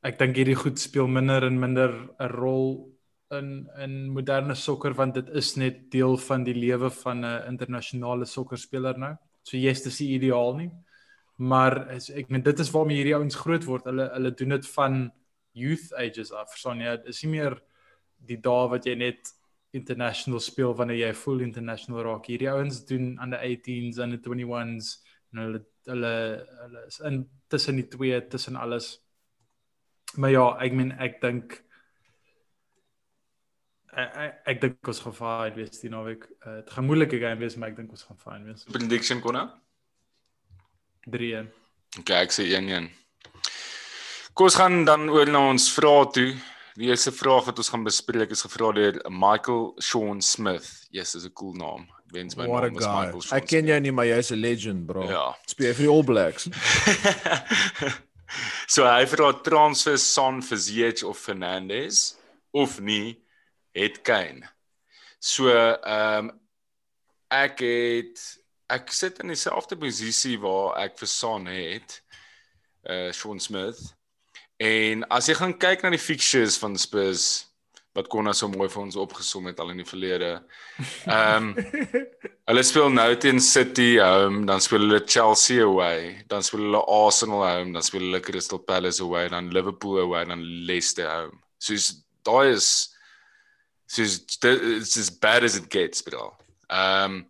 ek 0.03 0.17
dink 0.17 0.35
hierdie 0.35 0.55
goed 0.55 0.79
speel 0.79 1.07
minder 1.07 1.43
en 1.43 1.59
minder 1.59 2.09
'n 2.19 2.29
rol 2.29 2.97
in 3.31 3.67
in 3.77 4.09
moderne 4.09 4.55
sokker 4.55 4.93
want 4.93 5.13
dit 5.13 5.29
is 5.29 5.55
net 5.57 5.91
deel 5.91 6.17
van 6.17 6.43
die 6.43 6.53
lewe 6.53 6.89
van 6.89 7.25
'n 7.25 7.47
internasionale 7.47 8.25
sokkerspeler 8.25 8.97
nou. 8.97 9.15
So 9.43 9.57
jy's 9.57 9.83
dis 9.83 9.99
nie 9.99 10.15
ideaal 10.19 10.55
nie. 10.55 10.71
Maar 11.37 11.83
as, 11.93 12.09
ek 12.09 12.31
meen 12.33 12.43
dit 12.45 12.59
is 12.59 12.71
waarmee 12.73 12.97
hierdie 12.97 13.15
ouens 13.17 13.37
groot 13.37 13.65
word. 13.69 13.85
Hulle 13.89 14.09
hulle 14.15 14.33
doen 14.33 14.55
dit 14.55 14.69
van 14.73 15.01
youth 15.57 15.91
ages 16.01 16.31
af. 16.33 16.51
Verstaan 16.53 16.81
jy? 16.81 16.95
Dit 16.97 17.11
is 17.13 17.23
nie 17.25 17.33
meer 17.35 17.57
die 18.27 18.39
dae 18.41 18.69
wat 18.71 18.87
jy 18.89 18.95
net 18.97 19.33
international 19.77 20.41
speel 20.41 20.73
wanneer 20.77 21.01
jy 21.01 21.11
full 21.17 21.43
international 21.45 22.01
raak. 22.07 22.29
Hierdie 22.31 22.49
ouens 22.49 22.81
doen 22.89 23.15
aan 23.21 23.35
die 23.35 23.41
18s 23.51 24.01
en 24.01 24.15
die 24.15 24.21
21s 24.23 24.95
en 25.33 25.43
hulle 25.43 25.63
hulle 25.87 26.13
hulle 26.63 26.83
is 26.87 26.99
in 27.07 27.21
tussen 27.51 27.77
die 27.79 27.87
twee, 27.87 28.17
tussen 28.27 28.57
alles. 28.59 28.97
Maar 30.15 30.33
ja, 30.33 30.45
ek 30.63 30.75
meen 30.75 30.91
ek 31.03 31.21
dink 31.23 31.59
ek 33.97 34.17
ek, 34.23 34.41
ek 34.53 34.59
dink 34.65 34.91
ons 34.91 34.99
gaan 35.05 35.15
fine 35.19 35.55
wees 35.57 35.79
die 35.83 35.91
naweek. 35.93 36.27
Uh, 36.41 36.59
dit 36.61 36.73
gaan 36.75 36.89
moeilike 36.89 37.21
game 37.21 37.39
wees, 37.43 37.55
maar 37.55 37.71
ek 37.71 37.79
dink 37.79 37.93
ons 37.95 38.05
gaan 38.09 38.19
fine 38.21 38.49
wees. 38.49 38.65
Prediction 38.71 39.23
konna? 39.23 39.47
3-1. 41.11 41.49
Okay, 41.99 42.21
ek 42.21 42.35
sê 42.35 42.47
1-1. 42.51 42.89
Kom 44.37 44.49
ons 44.49 44.57
gaan 44.59 44.83
dan 44.85 45.07
oor 45.09 45.29
na 45.31 45.47
ons 45.49 45.71
vrae 45.73 46.05
toe. 46.13 46.31
Die 46.77 46.91
eerste 46.91 47.09
vraag 47.15 47.47
wat 47.49 47.57
ons 47.57 47.71
gaan 47.73 47.85
bespreek 47.87 48.33
is 48.35 48.43
gevra 48.45 48.69
deur 48.75 48.99
Michael 49.09 49.71
Sean 49.81 50.21
Smith. 50.21 50.67
Yes, 50.93 51.15
is 51.15 51.25
'n 51.25 51.33
cool 51.33 51.55
naam. 51.57 51.87
Wens 52.13 52.35
my 52.37 52.45
What 52.45 52.63
naam 52.63 52.77
is 52.77 52.85
Michael 52.85 53.21
Sean. 53.21 53.37
Ek 53.37 53.47
ken 53.47 53.65
jou 53.65 53.79
nie, 53.79 53.91
maar 53.91 54.05
jy's 54.05 54.31
'n 54.31 54.41
legend, 54.41 54.85
bro. 54.85 55.09
Ja. 55.09 55.35
Speel 55.47 55.73
vir 55.73 55.85
die 55.87 55.91
All 55.91 56.03
Blacks. 56.03 56.49
so 58.73 58.85
hy 58.85 59.05
vra 59.05 59.31
transfer 59.41 59.97
Son 59.97 60.41
vir 60.41 60.57
Ziyech 60.57 61.03
of 61.03 61.17
Fernandez 61.17 62.15
of 62.53 62.79
nie 62.79 63.17
het 63.73 64.03
Kane. 64.03 64.45
So 65.19 65.49
ehm 65.49 66.29
um, 66.29 66.39
ek 67.33 67.59
het 67.59 68.21
ek 68.69 68.91
sit 68.91 69.19
in 69.23 69.31
dieselfde 69.31 69.77
posisie 69.79 70.37
waar 70.43 70.77
ek 70.83 70.97
vir 70.99 71.11
Son 71.11 71.47
het. 71.51 72.01
uh 72.89 73.11
Sean 73.11 73.39
Smith. 73.39 73.79
En 74.57 75.03
as 75.13 75.27
jy 75.27 75.35
gaan 75.37 75.57
kyk 75.59 75.83
na 75.83 75.91
die 75.93 76.01
fixtures 76.01 76.57
van 76.57 76.77
Spurs 76.79 77.47
wat 77.97 78.07
Konna 78.13 78.33
so 78.37 78.49
mooi 78.51 78.67
vir 78.69 78.83
ons 78.83 78.97
opgesom 79.01 79.47
het 79.49 79.59
al 79.61 79.73
in 79.73 79.81
die 79.81 79.87
verlede. 79.87 80.35
Ehm 81.09 81.49
um, 81.49 81.95
hulle 82.47 82.63
speel 82.63 82.91
nou 82.93 83.09
teen 83.19 83.41
City 83.43 83.97
home, 83.99 84.45
dan 84.47 84.61
speel 84.63 84.85
hulle 84.85 85.01
Chelsea 85.03 85.65
away, 85.65 86.13
dan 86.31 86.45
speel 86.45 86.67
hulle 86.67 86.83
Arsenal 86.93 87.43
home, 87.43 87.73
dan 87.75 87.83
speel 87.83 88.05
hulle 88.05 88.21
Crystal 88.23 88.61
Palace 88.69 89.01
away, 89.03 89.25
dan 89.33 89.49
Liverpool 89.51 89.99
away, 90.03 90.23
dan 90.29 90.45
Leicester 90.69 91.09
home. 91.09 91.41
So 91.59 91.73
is 91.73 91.89
daai 92.27 92.53
is 92.53 92.69
so 93.87 94.05
is 94.05 94.21
it's 94.45 94.97
as 94.97 95.09
bad 95.09 95.43
as 95.43 95.57
it 95.57 95.69
gets, 95.73 96.05
bro. 96.05 96.31
Ehm 96.69 97.17
um, 97.17 97.21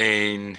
en 0.00 0.52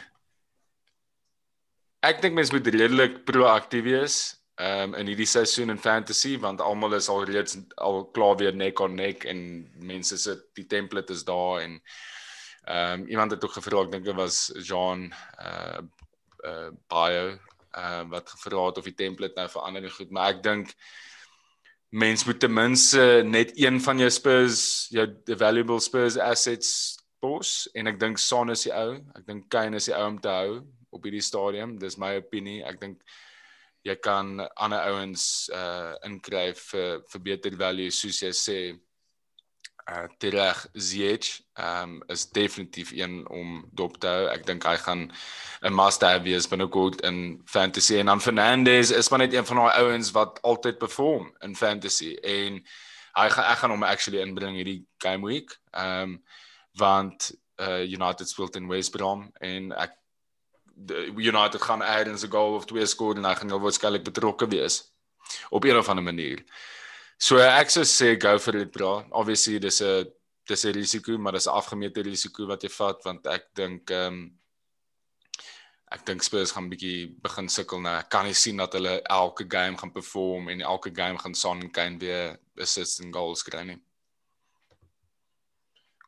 ek 2.04 2.22
dink 2.22 2.36
mense 2.36 2.54
moet 2.54 2.68
redelik 2.68 3.22
proaktief 3.26 3.86
wees 3.88 4.18
um, 4.62 4.94
in 5.00 5.10
hierdie 5.10 5.30
seisoen 5.30 5.74
in 5.74 5.82
fantasy 5.82 6.36
want 6.40 6.62
almal 6.62 6.94
is 6.98 7.10
al 7.10 7.26
reeds 7.26 7.58
al 7.82 8.04
klaar 8.16 8.38
weer 8.42 8.56
nek 8.56 8.82
aan 8.82 8.98
nek 9.00 9.26
en 9.30 9.40
mense 9.82 10.18
sit 10.18 10.44
die 10.58 10.68
template 10.70 11.14
is 11.14 11.26
daar 11.28 11.64
en 11.64 11.80
ehm 12.64 13.02
um, 13.02 13.08
iemand 13.12 13.32
het 13.32 13.44
ook 13.44 13.58
gevra 13.58 13.82
ek 13.84 13.92
dink 13.92 14.06
dit 14.06 14.16
was 14.16 14.52
Jean 14.64 15.10
uh 15.44 15.82
uh 16.48 16.70
bio 16.88 17.26
uh 17.76 18.04
wat 18.12 18.30
gevra 18.30 18.68
het 18.70 18.78
of 18.78 18.88
die 18.88 18.96
template 18.96 19.36
nou 19.36 19.50
verander 19.50 19.84
en 19.84 19.98
goed 19.98 20.12
maar 20.12 20.30
ek 20.32 20.44
dink 20.44 20.72
mens 21.90 22.24
moet 22.26 22.40
ten 22.40 22.54
minste 22.54 23.22
net 23.26 23.52
een 23.60 23.82
van 23.82 24.00
jou 24.00 24.10
Spurs 24.10 24.88
jou 24.96 25.08
valuable 25.38 25.80
Spurs 25.80 26.18
assets 26.18 27.03
pos 27.24 27.56
en 27.74 27.88
ek 27.88 28.00
dink 28.02 28.20
Son 28.20 28.52
is 28.52 28.68
die 28.68 28.76
ou 28.76 29.00
ek 29.16 29.28
dink 29.30 29.48
Kane 29.54 29.80
is 29.80 29.88
die 29.88 29.96
ou 29.96 30.08
om 30.12 30.20
te 30.20 30.32
hou 30.32 30.64
op 30.94 31.06
hierdie 31.08 31.24
stadium. 31.26 31.78
Dis 31.82 31.98
my 31.98 32.18
opinie. 32.20 32.62
Ek 32.68 32.80
dink 32.82 33.02
jy 33.84 33.96
kan 34.00 34.38
ander 34.56 34.88
ouens 34.94 35.50
uh 35.52 35.94
inkry 36.08 36.52
vir 36.56 37.04
vir 37.12 37.24
beter 37.30 37.56
value 37.60 37.92
soos 37.92 38.22
jy 38.24 38.32
sê. 38.38 38.60
Uh 39.84 40.06
Tereg 40.22 40.62
Ziyech 40.80 41.42
um 41.60 41.98
is 42.14 42.24
definitief 42.32 42.94
een 42.96 43.26
om 43.28 43.66
dop 43.76 43.98
te 44.00 44.08
hou. 44.08 44.30
Ek 44.32 44.46
dink 44.48 44.64
hy 44.64 44.78
gaan 44.86 45.10
'n 45.64 45.76
must 45.76 46.02
have 46.02 46.24
wees 46.24 46.48
binnekort 46.48 47.04
in 47.04 47.42
fantasy 47.46 48.00
en 48.00 48.08
dan 48.12 48.24
Fernandes 48.24 48.92
is 48.92 49.10
maar 49.10 49.26
net 49.26 49.34
een 49.34 49.46
van 49.46 49.58
daai 49.58 49.84
ouens 49.84 50.12
wat 50.12 50.40
altyd 50.42 50.80
perform 50.80 51.34
in 51.42 51.56
fantasy 51.56 52.16
en 52.24 52.64
hy 53.14 53.28
gaan 53.30 53.52
ek 53.52 53.60
gaan 53.60 53.72
hom 53.76 53.84
actually 53.84 54.22
inbring 54.22 54.56
hierdie 54.56 54.86
game 55.04 55.28
week. 55.28 55.60
Um 55.74 56.24
want 56.80 57.32
uh 57.62 57.84
United 57.86 58.30
speel 58.30 58.50
teen 58.50 58.68
West 58.68 58.92
Brom 58.92 59.30
en 59.40 59.72
ek 59.78 59.98
United 61.16 61.62
gaan 61.62 61.82
eers 61.82 62.24
'n 62.26 62.32
goal 62.32 62.56
of 62.56 62.66
twee 62.66 62.86
skoor 62.86 63.16
en 63.16 63.26
hy 63.26 63.36
gaan 63.36 63.62
waarskynlik 63.62 64.04
betrokke 64.04 64.48
wees 64.48 64.94
op 65.50 65.64
een 65.64 65.78
of 65.78 65.90
ander 65.90 66.04
manier. 66.04 66.44
So 67.18 67.38
ek 67.38 67.70
sou 67.70 67.86
sê 67.86 68.18
go 68.20 68.40
for 68.40 68.56
it 68.56 68.72
bro. 68.72 69.06
Obviously 69.12 69.60
dis 69.60 69.82
'n 69.82 70.12
dis 70.48 70.66
'n 70.66 70.74
risiko, 70.74 71.18
maar 71.18 71.34
dis 71.34 71.48
'n 71.48 71.58
afgemete 71.62 72.02
risiko 72.02 72.48
wat 72.48 72.64
jy 72.64 72.70
vat 72.70 73.04
want 73.04 73.28
ek 73.28 73.54
dink 73.54 73.92
ehm 73.92 74.14
um, 74.14 74.40
ek 75.92 76.06
dink 76.06 76.24
Spurs 76.24 76.52
gaan 76.52 76.70
bietjie 76.70 77.16
begin 77.22 77.50
sukkel 77.50 77.82
nou. 77.82 77.94
Ek 78.00 78.10
kan 78.10 78.26
nie 78.26 78.34
sien 78.34 78.58
dat 78.58 78.74
hulle 78.74 79.02
elke 79.02 79.46
game 79.48 79.78
gaan 79.78 79.92
perform 79.92 80.50
en 80.50 80.62
elke 80.62 80.92
game 80.96 81.20
gaan 81.20 81.36
Son 81.36 81.62
en 81.62 81.72
Kane 81.72 82.00
weer 82.00 82.40
assists 82.58 83.00
en 83.00 83.14
goals 83.14 83.44
kry 83.44 83.62
nie. 83.64 83.80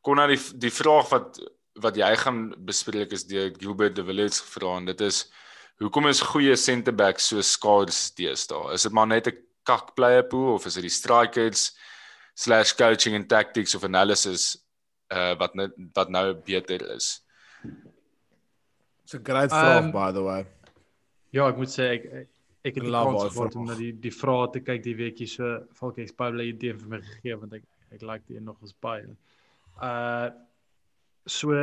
Kon 0.05 0.19
nou 0.21 0.27
die 0.29 0.41
die 0.67 0.73
vraag 0.73 1.09
wat 1.13 1.39
wat 1.83 1.97
jy 1.99 2.11
gaan 2.21 2.45
bespreek 2.67 3.11
is 3.11 3.25
deur 3.27 3.49
Gilbert 3.59 3.97
de 3.97 4.03
Villiers 4.07 4.39
gevra 4.45 4.77
en 4.79 4.85
dit 4.87 5.01
is 5.03 5.25
hoekom 5.83 6.07
is 6.07 6.21
goeie 6.23 6.55
center 6.55 6.95
backs 6.95 7.31
so 7.31 7.41
skaars 7.43 8.13
deesdae? 8.15 8.71
Is 8.73 8.85
dit 8.87 8.93
maar 8.95 9.09
net 9.11 9.27
'n 9.27 9.41
kak 9.65 9.95
player 9.95 10.23
pool 10.23 10.53
of 10.53 10.65
is 10.65 10.75
dit 10.75 10.87
die 10.87 10.93
strikers 10.93 11.73
slash 12.35 12.71
coaching 12.73 13.15
and 13.15 13.27
tactics 13.29 13.75
of 13.75 13.83
analysis 13.83 14.55
uh 15.11 15.35
wat 15.39 15.55
net 15.55 15.71
wat 15.93 16.09
nou 16.09 16.33
beter 16.33 16.81
is? 16.95 17.21
It's 19.03 19.13
a 19.13 19.19
great 19.19 19.51
vraag 19.51 19.83
um, 19.83 19.91
by 19.91 20.11
the 20.11 20.23
way. 20.23 20.45
Ja, 21.29 21.49
ek 21.49 21.57
moet 21.57 21.69
sê 21.69 21.91
ek 21.99 22.05
ek 22.65 22.79
het 22.79 22.87
lank 22.87 23.19
gehad 23.19 23.55
om 23.55 23.67
na 23.69 23.75
die 23.77 23.91
die 23.91 24.13
vrae 24.13 24.47
te 24.53 24.61
kyk 24.65 24.81
die 24.83 24.95
weekie 24.97 25.27
so 25.29 25.59
Falk 25.77 25.99
baie 26.17 26.31
bly 26.33 26.47
idee 26.49 26.73
vir 26.73 26.89
my 26.89 27.01
gegee 27.03 27.35
want 27.37 27.53
ek 27.53 27.65
ek 27.93 28.01
like 28.01 28.25
dit 28.27 28.41
nog 28.41 28.57
ons 28.61 28.73
baie. 28.81 29.05
Uh 29.81 30.29
So 31.25 31.57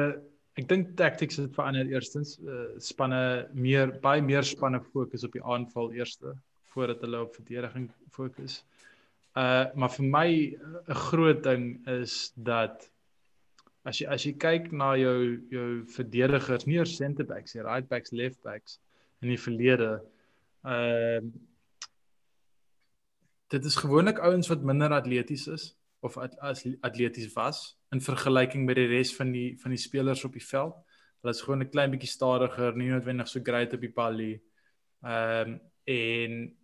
ek 0.58 0.66
dink 0.68 0.96
tactics 0.98 1.38
het 1.38 1.54
verander 1.54 1.88
eerstens 1.88 2.34
uh, 2.42 2.74
spanne 2.82 3.48
meer 3.54 3.92
baie 4.02 4.22
meer 4.22 4.44
spanne 4.44 4.82
fokus 4.90 5.22
op 5.24 5.36
die 5.36 5.44
aanval 5.54 5.92
eerste 5.94 6.34
voordat 6.74 7.04
hulle 7.04 7.20
op 7.22 7.36
verdediging 7.38 7.86
fokus. 8.16 8.62
Uh 9.38 9.70
maar 9.78 9.92
vir 9.94 10.08
my 10.16 10.28
'n 10.88 10.98
groot 11.08 11.42
ding 11.44 11.64
is 11.88 12.32
dat 12.36 12.90
as 13.84 14.00
jy 14.00 14.06
as 14.08 14.26
jy 14.26 14.32
kyk 14.32 14.72
na 14.72 14.96
jou 14.96 15.38
jou 15.50 15.84
verdedigers, 15.86 16.66
nie 16.66 16.76
eers 16.76 16.96
center 16.96 17.24
backs 17.24 17.54
nie, 17.54 17.62
right 17.62 17.88
backs, 17.88 18.12
left 18.12 18.42
backs 18.42 18.80
in 19.22 19.28
die 19.28 19.38
verlede. 19.38 20.02
Uh 20.64 21.22
dit 23.48 23.64
is 23.64 23.76
gewoonlik 23.76 24.18
ouens 24.18 24.48
wat 24.48 24.62
minder 24.62 24.90
atleties 24.90 25.46
is 25.46 25.74
of 26.02 26.18
as 26.18 26.64
atleties 26.82 27.32
was 27.34 27.76
in 27.92 28.00
vergelyking 28.00 28.64
met 28.66 28.76
die 28.76 28.88
res 28.90 29.12
van 29.16 29.30
die 29.32 29.52
van 29.62 29.74
die 29.74 29.80
spelers 29.80 30.24
op 30.26 30.34
die 30.34 30.44
veld. 30.44 30.74
Hulle 31.22 31.34
is 31.34 31.42
gewoon 31.44 31.62
'n 31.62 31.70
klein 31.70 31.90
bietjie 31.90 32.10
stadiger, 32.10 32.76
nie 32.76 32.90
noodwendig 32.90 33.28
so 33.28 33.40
great 33.40 33.74
op 33.74 33.80
die 33.80 33.92
bal 33.92 34.12
nie. 34.12 34.40
Ehm 35.02 35.48
um, 35.48 35.60
en 35.84 36.56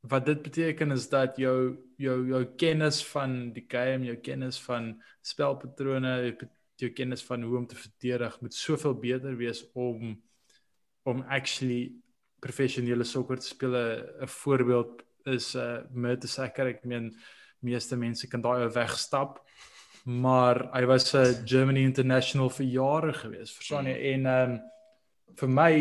wat 0.00 0.26
dit 0.26 0.42
beteken 0.42 0.92
is 0.92 1.08
dat 1.08 1.36
jou 1.36 1.76
jou 1.96 2.26
jou 2.28 2.44
kennis 2.56 3.04
van 3.04 3.52
die 3.52 3.64
game, 3.68 4.04
jou 4.04 4.16
kennis 4.16 4.60
van 4.60 5.02
spelpatrone, 5.20 6.36
jou 6.76 6.90
kennis 6.90 7.22
van 7.22 7.42
hoe 7.42 7.56
om 7.58 7.66
te 7.66 7.76
verdedig 7.76 8.40
moet 8.40 8.54
soveel 8.54 8.94
beter 8.94 9.36
wees 9.36 9.64
om 9.72 10.22
om 11.02 11.20
actually 11.28 11.92
professionele 12.40 13.04
sokker 13.04 13.38
te 13.38 13.46
speel. 13.46 13.74
'n 13.74 14.28
Voorbeeld 14.28 15.04
is 15.24 15.54
uh 15.54 15.84
Mertesacker. 15.90 16.66
Ek 16.66 16.84
meen 16.84 17.12
meeste 17.60 17.96
mense 17.96 18.28
kan 18.28 18.42
daai 18.42 18.68
wegstap 18.68 19.40
maar 20.04 20.70
hy 20.72 20.84
was 20.86 21.14
'n 21.14 21.46
Germany 21.46 21.82
International 21.82 22.50
vir 22.50 22.66
jare 22.66 23.12
gewees 23.12 23.52
verstaan 23.52 23.86
jy? 23.86 23.96
En 24.14 24.26
ehm 24.26 24.50
um, 24.50 24.60
vir 25.36 25.48
my 25.48 25.72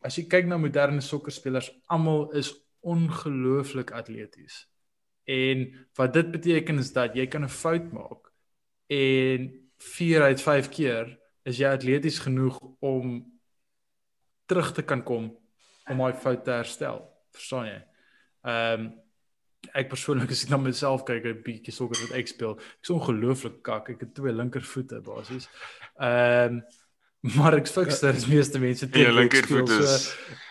as 0.00 0.16
jy 0.16 0.24
kyk 0.28 0.46
na 0.46 0.56
moderne 0.56 1.00
sokkerspelers 1.00 1.70
almal 1.86 2.30
is 2.32 2.54
ongelooflik 2.80 3.90
atleties. 3.90 4.68
En 5.24 5.86
wat 5.96 6.12
dit 6.12 6.30
beteken 6.30 6.78
is 6.78 6.92
dat 6.92 7.14
jy 7.14 7.26
kan 7.26 7.44
'n 7.44 7.48
fout 7.48 7.92
maak 7.92 8.32
en 8.86 9.70
4 9.78 10.22
uit 10.22 10.40
5 10.40 10.68
keer 10.68 11.18
is 11.44 11.58
jy 11.58 11.68
atleties 11.68 12.18
genoeg 12.18 12.60
om 12.80 13.32
terug 14.46 14.72
te 14.72 14.82
kan 14.82 15.02
kom 15.02 15.36
om 15.90 15.98
daai 15.98 16.14
fout 16.14 16.44
te 16.44 16.50
herstel 16.50 17.10
verstaan 17.32 17.66
jy? 17.66 17.82
Ehm 18.42 18.80
um, 18.80 19.03
ek 19.72 19.88
persoonlik 19.88 20.30
as 20.30 20.44
ek 20.44 20.50
na 20.50 20.56
myself 20.56 21.04
kyk 21.08 21.24
'n 21.24 21.42
bietjie 21.46 21.72
sokker 21.74 22.00
wat 22.02 22.16
ek 22.18 22.28
speel, 22.28 22.58
ek's 22.80 22.90
ongelooflik 22.90 23.62
kak. 23.62 23.90
Ek 23.90 24.00
het 24.00 24.14
twee 24.14 24.32
linkervoete 24.32 25.00
basies. 25.00 25.48
Ehm 25.98 26.60
um, 26.60 26.62
maar 27.36 27.54
ek 27.56 27.68
fiks 27.72 28.00
dat 28.00 28.18
die 28.20 28.34
meeste 28.34 28.58
mense 28.60 28.88
twee 28.88 29.12
linkervoete 29.12 29.78
is. 29.80 30.10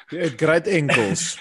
Jy 0.10 0.22
het 0.26 0.38
great 0.42 0.68
ankles. 0.68 1.38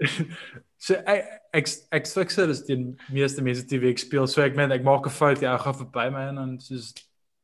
so 0.84 0.94
ek 1.08 1.24
ek 1.56 1.70
ek 1.96 2.06
fiks 2.06 2.36
dat 2.36 2.52
die 2.68 2.78
meeste 3.08 3.42
mense 3.42 3.64
twee 3.64 3.80
week 3.80 3.98
speel. 3.98 4.28
So 4.28 4.42
ek 4.44 4.56
meen 4.58 4.72
ek 4.72 4.84
maak 4.84 5.06
'n 5.06 5.16
fout, 5.16 5.40
jy 5.40 5.56
gaan 5.64 5.78
verby 5.80 6.06
my 6.12 6.28
en 6.28 6.40
dan 6.42 6.52
soos 6.60 6.92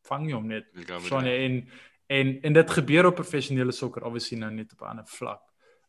vang 0.08 0.28
jy 0.28 0.36
hom 0.36 0.48
net. 0.48 0.68
Sonne 1.08 1.32
en 1.32 1.60
en 2.06 2.38
en 2.42 2.52
dit 2.52 2.70
gebeur 2.70 3.06
op 3.06 3.18
professionele 3.18 3.72
sokker, 3.72 4.04
obviously 4.04 4.38
nou 4.38 4.50
net 4.50 4.72
op 4.72 4.82
'n 4.82 4.90
ander 4.92 5.06
vlak. 5.06 5.42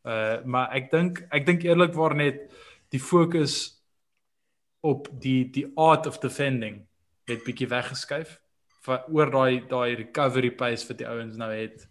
Uh 0.04 0.40
maar 0.46 0.72
ek 0.72 0.92
dink 0.92 1.26
ek 1.32 1.46
dink 1.46 1.64
eerlikwaar 1.64 2.16
net 2.16 2.48
die 2.94 3.02
fokus 3.02 3.78
op 4.86 5.10
die 5.12 5.50
die 5.52 5.66
art 5.76 6.08
of 6.08 6.20
defending 6.24 6.84
het 7.28 7.44
bietjie 7.44 7.68
weggeskuif 7.72 8.38
vir 8.88 9.08
oor 9.12 9.32
daai 9.32 9.66
daai 9.68 9.96
recovery 10.00 10.52
pace 10.56 10.88
wat 10.88 11.02
die 11.02 11.10
ouens 11.10 11.36
nou 11.40 11.52
het. 11.52 11.88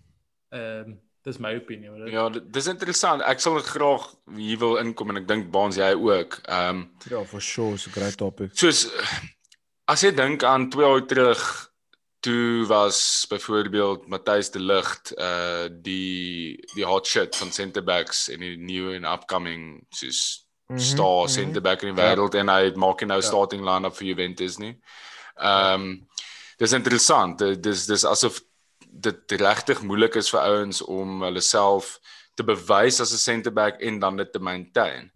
Ehm 0.55 0.93
um, 0.93 1.03
dis 1.27 1.41
my 1.43 1.57
opinie 1.59 1.91
oor 1.91 2.05
dit. 2.05 2.13
Ja, 2.15 2.29
dis 2.31 2.69
interessant. 2.71 3.25
Ek 3.27 3.41
sal 3.43 3.59
graag 3.67 4.05
hier 4.37 4.61
wil 4.63 4.77
inkom 4.79 5.11
en 5.11 5.19
ek 5.19 5.27
dink 5.27 5.49
Baans 5.51 5.79
jy 5.81 5.91
ook. 5.99 6.39
Ehm 6.47 6.85
um, 6.85 6.85
Ja, 7.11 7.25
for 7.25 7.43
sure, 7.43 7.79
so 7.79 7.91
great 7.91 8.17
topic. 8.17 8.55
Soos 8.55 8.87
as 9.91 10.03
jy 10.07 10.13
dink 10.15 10.47
aan 10.47 10.71
2 10.71 10.87
jaar 10.87 11.07
terug 11.07 11.43
toe 12.27 12.67
was 12.67 13.27
byvoorbeeld 13.29 14.07
Matthys 14.09 14.51
de 14.51 14.63
Ligt 14.63 15.13
uh 15.19 15.67
die 15.71 16.57
die 16.75 16.87
hot 16.87 17.07
shit 17.07 17.37
van 17.37 17.53
center 17.53 17.85
backs 17.85 18.29
in 18.29 18.41
die 18.41 18.57
new 18.57 18.95
and 18.95 19.07
upcoming 19.07 19.87
soos 19.91 20.46
mm 20.67 20.77
-hmm, 20.77 20.85
star 20.85 21.21
mm 21.21 21.27
-hmm. 21.27 21.35
center 21.35 21.63
back 21.63 21.83
in 21.83 21.95
die 21.95 22.03
wêreld 22.03 22.33
ja. 22.33 22.41
en 22.41 22.49
hy 22.49 22.73
maak 22.75 23.01
nou 23.01 23.21
ja. 23.21 23.27
starting 23.27 23.65
line-up 23.65 23.97
vir 23.97 24.07
Juventus 24.07 24.59
nie. 24.59 24.79
Ehm 25.37 25.81
um, 25.81 26.09
dis 26.57 26.73
interessant. 26.73 27.39
Dis 27.39 27.87
dis 27.87 28.05
asof 28.05 28.41
dit 28.91 29.33
regtig 29.33 29.83
moeilik 29.83 30.15
is 30.15 30.31
vir 30.31 30.41
ouens 30.41 30.83
om 30.83 31.23
hulle 31.23 31.41
self 31.41 31.99
te 32.35 32.45
bewys 32.45 33.01
as 33.01 33.13
'n 33.13 33.19
center 33.19 33.53
back 33.53 33.81
en 33.81 33.99
dan 33.99 34.17
dit 34.17 34.33
te 34.33 34.39
maintain. 34.39 35.11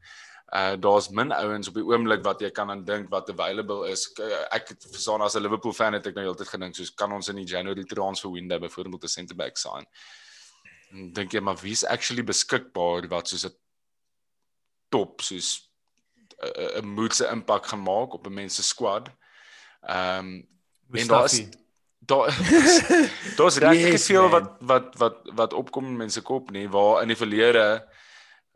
Uh 0.50 0.76
daar's 0.76 1.08
min 1.08 1.32
ouens 1.32 1.68
op 1.68 1.74
die 1.74 1.84
oomblik 1.84 2.24
wat 2.24 2.40
jy 2.40 2.50
kan 2.50 2.70
aan 2.70 2.84
dink 2.84 3.10
wat 3.10 3.30
available 3.30 3.88
is. 3.90 4.08
Ek 4.50 4.68
het 4.68 4.86
verstaan 4.90 5.20
as 5.20 5.36
'n 5.36 5.42
Liverpool 5.42 5.72
fan 5.72 5.92
het 5.92 6.06
ek 6.06 6.14
nou 6.14 6.24
heeltyd 6.24 6.48
gedink 6.48 6.74
soos 6.74 6.94
kan 6.94 7.12
ons 7.12 7.28
in 7.28 7.36
die 7.36 7.44
January 7.44 7.84
transfer 7.84 8.30
window 8.30 8.60
byvoorbeeld 8.60 9.04
'n 9.04 9.08
center 9.08 9.36
back 9.36 9.56
sign. 9.56 9.86
Dink 11.12 11.32
jy 11.32 11.40
maar 11.40 11.56
wie's 11.56 11.84
actually 11.84 12.24
beskikbaar 12.24 13.08
wat 13.08 13.28
soos 13.28 13.44
'n 13.46 13.54
top 14.90 15.22
soos 15.22 15.70
'n 16.80 16.86
moedse 16.86 17.28
impak 17.30 17.66
gemaak 17.66 18.12
op 18.12 18.26
'n 18.26 18.34
mens 18.34 18.54
se 18.54 18.62
squad. 18.62 19.10
Ehm 19.80 20.18
um, 20.18 20.48
en 20.92 21.06
daar's 21.06 21.42
daar 21.98 22.26
daar's 23.36 23.56
regtig 23.66 23.90
yes, 23.90 24.06
veel 24.06 24.28
wat 24.28 24.56
wat 24.60 24.96
wat 24.96 25.16
wat 25.34 25.52
opkom 25.52 25.86
in 25.86 25.96
mense 25.96 26.22
kop 26.22 26.50
nie 26.50 26.68
waar 26.68 27.02
in 27.02 27.08
die 27.08 27.16
verlede 27.16 27.88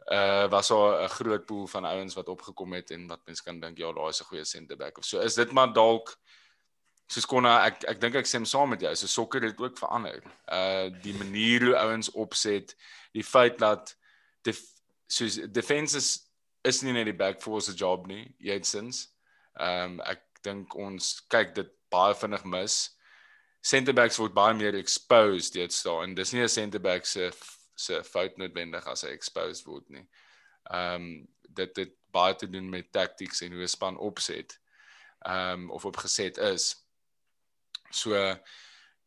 uh 0.07 0.49
was 0.49 0.69
daar 0.69 1.03
'n 1.03 1.09
groot 1.09 1.45
pool 1.47 1.67
van 1.67 1.85
ouens 1.85 2.15
wat 2.15 2.29
opgekom 2.29 2.73
het 2.73 2.91
en 2.91 3.07
wat 3.07 3.21
mense 3.25 3.43
kan 3.43 3.61
dink 3.61 3.79
ja, 3.79 3.93
daar 3.93 4.09
is 4.09 4.21
'n 4.21 4.25
goeie 4.25 4.45
center 4.45 4.77
back 4.77 4.99
of 4.99 5.05
so. 5.05 5.21
Is 5.21 5.35
dit 5.35 5.53
maar 5.53 5.73
dalk 5.73 6.17
soos 7.07 7.27
konna 7.27 7.65
ek 7.67 7.83
ek 7.83 8.01
dink 8.01 8.15
ek 8.15 8.27
stem 8.27 8.45
saam 8.45 8.69
met 8.69 8.81
jou. 8.81 8.95
So 8.95 9.07
sokker 9.07 9.43
het 9.43 9.61
ook 9.61 9.79
verander. 9.79 10.23
Uh 10.53 10.91
die 11.03 11.15
manier 11.15 11.65
hoe 11.65 11.77
ouens 11.77 12.11
opset, 12.11 12.77
die 13.13 13.25
feit 13.25 13.59
dat 13.59 13.97
die 14.43 14.55
soos 15.07 15.35
defense 15.35 16.24
is 16.65 16.83
nie 16.83 16.93
net 16.93 17.07
die 17.07 17.17
back 17.17 17.43
four 17.43 17.61
se 17.63 17.75
job 17.77 18.07
nie, 18.07 18.35
jetsins. 18.41 19.09
Ehm 19.61 19.99
um, 19.99 20.01
ek 20.09 20.23
dink 20.45 20.75
ons 20.77 21.21
kyk 21.33 21.55
dit 21.57 21.71
baie 21.93 22.15
vinnig 22.19 22.45
mis. 22.45 22.79
Center 23.65 23.95
backs 23.97 24.19
word 24.21 24.35
baie 24.37 24.55
meer 24.57 24.77
exposed 24.77 25.55
dit 25.57 25.73
staan 25.73 26.11
en 26.11 26.15
dis 26.15 26.33
nie 26.33 26.43
'n 26.43 26.49
center 26.49 26.81
back 26.81 27.07
se 27.07 27.31
se 27.77 28.03
fout 28.03 28.37
noodwendig 28.39 28.87
as 28.87 29.03
hy 29.03 29.13
exposed 29.15 29.67
word 29.67 29.89
nie. 29.91 30.07
Ehm 30.71 30.95
um, 30.95 31.29
dit 31.49 31.75
dit 31.75 31.95
baie 32.13 32.35
te 32.35 32.47
doen 32.47 32.69
met 32.71 32.93
tactics 32.93 33.43
en 33.43 33.53
hoe 33.53 33.67
span 33.67 33.97
opset. 33.97 34.59
Ehm 35.27 35.65
um, 35.65 35.71
of 35.71 35.85
opgeset 35.85 36.39
is. 36.39 36.75
So 37.91 38.37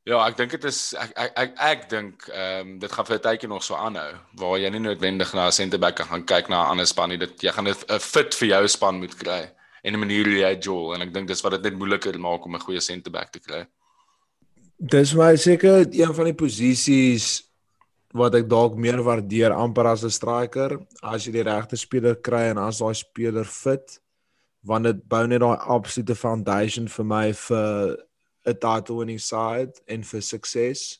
Ja, 0.07 0.21
ek 0.23 0.37
dink 0.39 0.53
dit 0.55 0.65
is 0.69 0.93
ek 0.95 1.09
ek 1.19 1.33
ek, 1.41 1.55
ek 1.67 1.81
dink 1.91 2.27
ehm 2.31 2.61
um, 2.61 2.75
dit 2.79 2.91
gaan 2.91 3.07
vir 3.09 3.17
'n 3.17 3.23
tydjie 3.25 3.49
nog 3.51 3.63
so 3.63 3.75
aanhou 3.75 4.13
waar 4.39 4.59
jy 4.59 4.69
nie 4.71 4.79
noodwendig 4.79 5.33
na 5.35 5.47
'n 5.47 5.57
centerback 5.57 5.99
gaan 5.99 6.23
kyk 6.23 6.47
na 6.49 6.63
'n 6.63 6.69
ander 6.71 6.87
span 6.87 7.09
nie. 7.09 7.17
Dit 7.17 7.43
jy 7.43 7.51
gaan 7.51 7.67
'n 7.67 7.99
fit 7.99 8.33
vir 8.39 8.47
jou 8.47 8.67
span 8.67 8.99
moet 8.99 9.15
kry 9.19 9.51
en 9.83 9.93
'n 9.93 9.99
manier 9.99 10.23
hoe 10.23 10.39
jy 10.39 10.53
jol 10.63 10.93
en 10.93 11.01
ek 11.01 11.13
dink 11.13 11.27
dis 11.27 11.43
wat 11.43 11.51
dit 11.51 11.63
net 11.63 11.79
moeiliker 11.79 12.19
maak 12.19 12.45
om 12.45 12.55
'n 12.55 12.59
goeie 12.59 12.79
centerback 12.79 13.31
te 13.31 13.39
kry. 13.39 13.67
Dis 14.79 15.13
my 15.13 15.35
seker 15.35 15.87
een 15.91 16.13
van 16.13 16.25
die 16.25 16.39
posisies 16.39 17.43
wat 18.13 18.35
ek 18.35 18.47
dalk 18.47 18.77
meer 18.77 19.03
waardeer 19.03 19.51
amper 19.51 19.87
as 19.87 20.03
'n 20.03 20.09
striker 20.09 20.79
as 21.03 21.25
jy 21.25 21.31
die 21.31 21.43
regte 21.43 21.75
speler 21.75 22.15
kry 22.15 22.49
en 22.51 22.57
as 22.57 22.79
daai 22.79 22.95
speler 22.95 23.45
fit 23.45 23.99
want 24.63 24.85
dit 24.85 25.07
bou 25.07 25.27
net 25.27 25.41
daai 25.41 25.57
absolute 25.67 26.15
foundation 26.15 26.87
vir 26.87 27.05
my 27.05 27.33
vir 27.33 28.06
'n 28.47 28.55
title 28.55 28.97
winning 28.97 29.19
side 29.19 29.73
en 29.87 30.03
vir 30.03 30.21
sukses. 30.21 30.99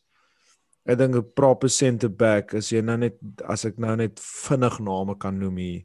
Ek 0.86 0.98
dink 1.00 1.16
'n 1.16 1.32
proper 1.36 1.70
center 1.70 2.10
back 2.10 2.54
as 2.54 2.72
jy 2.72 2.82
nou 2.82 2.98
net 2.98 3.16
as 3.48 3.66
ek 3.66 3.80
nou 3.80 3.95
net 3.95 4.20
vinnig 4.20 4.80
name 4.80 5.16
kan 5.20 5.39
noem 5.39 5.58
hier. 5.58 5.84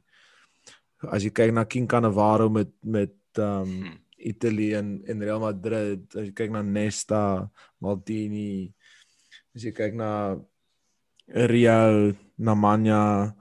As 1.11 1.23
jy 1.23 1.31
kyk 1.31 1.53
na 1.53 1.65
King 1.65 1.87
Cannavaro 1.87 2.49
met 2.49 2.71
met 2.83 3.15
um 3.37 3.99
Italy 4.17 4.73
en 4.75 5.01
in 5.07 5.19
Real 5.19 5.39
Madrid, 5.39 6.07
as 6.15 6.27
jy 6.27 6.33
kyk 6.33 6.51
na 6.51 6.61
Nesta, 6.61 7.49
Maldini, 7.81 8.71
as 9.55 9.63
jy 9.63 9.71
kyk 9.71 9.95
na 9.99 10.39
Rio, 11.27 12.15
Namanya, 12.39 13.35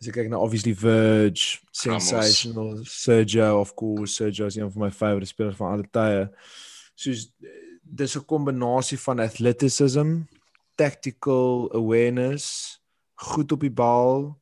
as 0.00 0.08
jy 0.08 0.12
kyk 0.12 0.30
na 0.32 0.40
obviously 0.40 0.72
Verge, 0.72 1.60
sensational. 1.72 2.80
Sergio 2.84 3.60
of 3.60 3.76
course, 3.76 4.16
Sergio 4.16 4.46
is 4.46 4.56
een 4.56 4.72
van 4.72 4.88
my 4.88 4.90
favourite 4.90 5.28
spelers 5.28 5.56
van 5.56 5.72
alle 5.72 5.88
tye 5.92 6.28
soos 6.96 7.28
dis 7.82 8.16
'n 8.16 8.24
kombinasie 8.24 8.98
van 8.98 9.20
athleticism, 9.20 10.24
tactical 10.74 11.70
awareness, 11.72 12.80
goed 13.14 13.52
op 13.52 13.60
die 13.60 13.72
bal, 13.72 14.36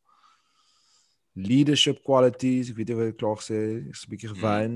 leadership 1.35 2.03
qualities, 2.03 2.71
ek 2.71 2.79
weet 2.79 2.89
jy 2.89 2.99
wat 2.99 3.13
ek 3.13 3.19
klaar 3.19 3.43
sê, 3.43 3.61
ek's 3.91 4.07
'n 4.07 4.11
bietjie 4.11 4.31
hmm. 4.31 4.39
gewyn. 4.39 4.75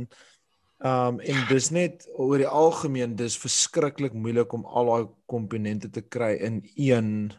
Um 0.79 1.19
en 1.21 1.47
dis 1.49 1.71
net 1.75 2.07
oor 2.15 2.39
die 2.39 2.47
algemeen 2.47 3.17
dis 3.19 3.35
verskriklik 3.39 4.15
moeilik 4.15 4.53
om 4.55 4.65
al 4.65 4.87
daai 4.87 5.09
komponente 5.27 5.91
te 5.91 6.03
kry 6.03 6.37
in 6.39 6.63
een 6.77 7.33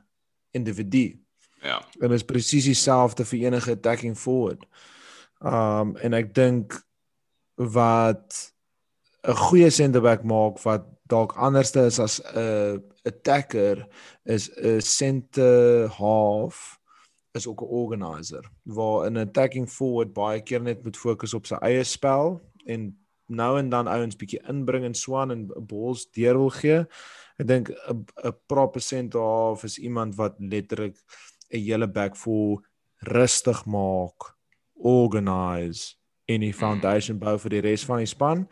individu. 0.51 1.19
Ja. 1.63 1.79
En 2.01 2.09
dit 2.09 2.19
is 2.19 2.27
presies 2.27 2.67
dieselfde 2.67 3.23
vir 3.25 3.45
enige 3.47 3.71
attacking 3.71 4.17
forward. 4.17 4.65
Um 5.39 5.95
en 6.03 6.13
ek 6.13 6.33
dink 6.35 6.75
wat 7.55 8.51
'n 9.27 9.35
goeie 9.35 9.69
centerback 9.69 10.23
maak 10.23 10.59
wat 10.63 10.85
dalk 11.11 11.33
anderste 11.37 11.85
is 11.85 11.99
as 11.99 12.21
'n 12.21 12.83
attacker 13.03 13.87
is 14.23 14.49
'n 14.49 14.81
center 14.81 15.87
half 15.87 16.79
is 17.31 17.47
ook 17.47 17.61
'n 17.61 17.73
organizer 17.81 18.45
waar 18.63 19.09
'n 19.09 19.17
attacking 19.17 19.69
forward 19.69 20.13
baie 20.13 20.41
keer 20.41 20.61
net 20.61 20.83
moet 20.83 20.97
fokus 20.97 21.33
op 21.33 21.45
sy 21.45 21.55
eie 21.61 21.83
spel 21.83 22.41
en 22.65 22.97
nou 23.27 23.57
en 23.59 23.69
dan 23.69 23.87
ouens 23.87 24.15
bietjie 24.15 24.41
inbring 24.47 24.85
en 24.85 24.93
swan 24.93 25.31
en 25.31 25.47
balls 25.67 26.07
deur 26.11 26.37
wil 26.37 26.49
gee. 26.49 26.85
Ek 27.37 27.47
dink 27.47 27.69
'n 27.69 28.05
'n 28.23 28.35
proper 28.47 28.81
center 28.81 29.19
half 29.19 29.63
is 29.63 29.77
iemand 29.77 30.15
wat 30.15 30.35
letterlik 30.39 30.97
'n 31.51 31.59
hele 31.59 31.87
back 31.87 32.15
four 32.15 32.63
rustig 32.99 33.65
maak, 33.65 34.35
organize 34.75 35.98
en 36.29 36.45
die 36.45 36.53
foundation 36.53 37.17
bou 37.19 37.35
vir 37.41 37.55
die 37.57 37.63
res 37.65 37.85
van 37.87 38.03
die 38.03 38.09
span. 38.09 38.45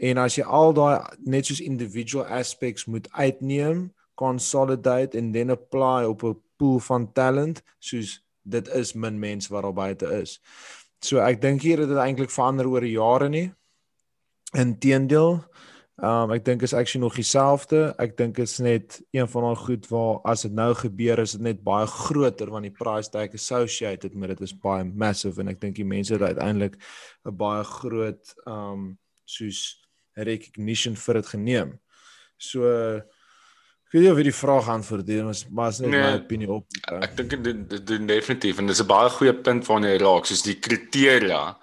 En 0.00 0.18
as 0.18 0.38
jy 0.38 0.44
al 0.44 0.74
daai 0.74 0.98
net 1.28 1.46
soos 1.46 1.62
individual 1.62 2.26
aspects 2.26 2.88
moet 2.90 3.08
uitneem, 3.12 3.90
consolidate 4.20 5.18
en 5.18 5.30
then 5.32 5.54
apply 5.54 6.04
op 6.08 6.24
'n 6.24 6.36
pool 6.58 6.80
van 6.80 7.12
talent, 7.12 7.62
soos 7.78 8.20
dit 8.42 8.68
is 8.68 8.94
min 8.94 9.18
mense 9.18 9.52
wat 9.52 9.62
daar 9.62 9.72
buite 9.72 10.06
is. 10.20 10.40
So 11.00 11.18
ek 11.18 11.40
dink 11.40 11.62
hier 11.62 11.78
het 11.78 11.88
dit 11.88 11.96
eintlik 11.96 12.30
verander 12.30 12.68
oor 12.68 12.84
jare 12.84 13.28
nie. 13.28 13.52
Inteendeel, 14.52 15.44
Um 16.00 16.32
ek 16.32 16.46
dink 16.46 16.62
is 16.64 16.72
actually 16.72 17.04
nog 17.04 17.18
dieselfde. 17.18 17.90
Ek 18.00 18.14
dink 18.16 18.38
dit 18.38 18.48
is 18.48 18.58
net 18.64 18.96
een 19.12 19.28
van 19.28 19.44
daai 19.44 19.60
goed 19.60 19.88
waar 19.90 20.22
as 20.32 20.46
dit 20.46 20.54
nou 20.56 20.70
gebeur 20.74 21.20
is 21.20 21.34
dit 21.36 21.44
net 21.44 21.60
baie 21.64 21.86
groter 21.86 22.48
want 22.48 22.64
die 22.64 22.72
price 22.72 23.12
tag 23.12 23.34
associated 23.36 24.14
met 24.16 24.32
dit 24.32 24.40
is 24.48 24.54
baie 24.56 24.84
massive 24.84 25.42
en 25.42 25.52
ek 25.52 25.60
dink 25.60 25.76
die 25.76 25.84
mense 25.84 26.14
het 26.16 26.24
uiteindelik 26.24 26.78
'n 27.28 27.36
baie 27.36 27.64
groot 27.64 28.34
um 28.46 28.96
soos 29.28 29.76
recognition 30.16 30.96
vir 30.96 31.20
dit 31.20 31.26
geneem. 31.26 31.78
So 32.38 32.64
ek 32.64 33.92
weet 33.92 34.02
nie 34.02 34.12
of 34.12 34.18
jy 34.18 34.24
die 34.30 34.40
vraag 34.40 34.68
antwoord 34.68 35.06
nie, 35.06 35.22
maar 35.50 35.68
is 35.68 35.80
net 35.80 35.90
nee, 35.90 36.00
my 36.00 36.16
opinie 36.16 36.48
op. 36.48 36.66
Ek 37.02 37.16
dink 37.16 37.44
dit 37.44 37.86
dit 37.86 38.08
definitief 38.08 38.58
en 38.58 38.66
dis 38.66 38.80
'n 38.80 38.86
baie 38.88 39.10
goeie 39.10 39.34
punt 39.34 39.66
waarna 39.66 39.92
jy 39.92 40.00
raak, 40.00 40.24
soos 40.24 40.42
die 40.42 40.56
kriteria 40.56 41.58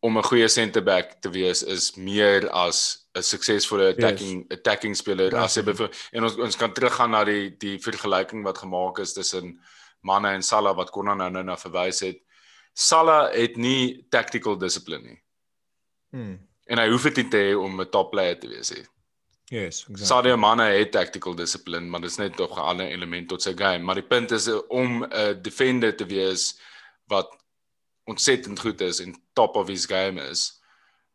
om 0.00 0.18
'n 0.18 0.22
goeie 0.22 0.48
center 0.48 0.82
back 0.82 1.20
te 1.20 1.30
wees 1.30 1.62
is 1.62 1.96
meer 1.96 2.48
as 2.50 2.99
'n 3.14 3.22
suksesvolle 3.22 3.88
attacking 3.90 4.44
yes. 4.46 4.58
attacking 4.58 4.96
speler 4.96 5.34
as 5.36 5.56
jy 5.56 5.88
en 6.12 6.24
ons 6.24 6.36
ons 6.36 6.56
kan 6.56 6.72
teruggaan 6.72 7.10
na 7.10 7.24
die 7.24 7.50
die 7.58 7.78
vergelyking 7.78 8.44
wat 8.44 8.58
gemaak 8.58 8.98
is 8.98 9.12
tussen 9.12 9.58
Manne 10.02 10.34
en 10.34 10.42
Salah 10.42 10.76
wat 10.76 10.90
kon 10.90 11.04
nou 11.04 11.16
nou 11.16 11.42
na 11.42 11.56
verwys 11.56 12.00
het. 12.00 12.22
Salah 12.72 13.32
het 13.34 13.56
nie 13.56 14.06
tactical 14.10 14.56
discipline 14.56 15.02
nie. 15.02 15.18
Hmm. 16.10 16.38
En 16.70 16.78
hy 16.78 16.88
hoef 16.88 17.02
dit 17.10 17.16
nie 17.16 17.28
te 17.30 17.36
hê 17.36 17.58
om 17.58 17.80
'n 17.80 17.90
top 17.90 18.10
player 18.10 18.38
te 18.38 18.48
wees 18.48 18.70
nie. 18.70 18.86
Yes, 19.50 19.82
exactly. 19.82 20.06
Sadio 20.06 20.36
Mane 20.36 20.62
het 20.62 20.92
tactical 20.92 21.34
discipline, 21.34 21.88
maar 21.90 22.00
dit 22.00 22.10
is 22.10 22.18
net 22.18 22.36
tog 22.36 22.56
'n 22.56 22.62
ander 22.62 22.86
element 22.86 23.28
tot 23.28 23.42
sy 23.42 23.52
game, 23.56 23.84
maar 23.84 23.94
die 23.98 24.06
punt 24.06 24.30
is 24.30 24.48
om 24.68 25.04
'n 25.04 25.42
defender 25.42 25.96
te 25.96 26.06
wees 26.06 26.60
wat 27.08 27.36
ontsettend 28.04 28.60
goed 28.60 28.80
is 28.80 29.00
en 29.00 29.14
top 29.32 29.56
of 29.56 29.66
his 29.66 29.86
game 29.86 30.22
is, 30.30 30.59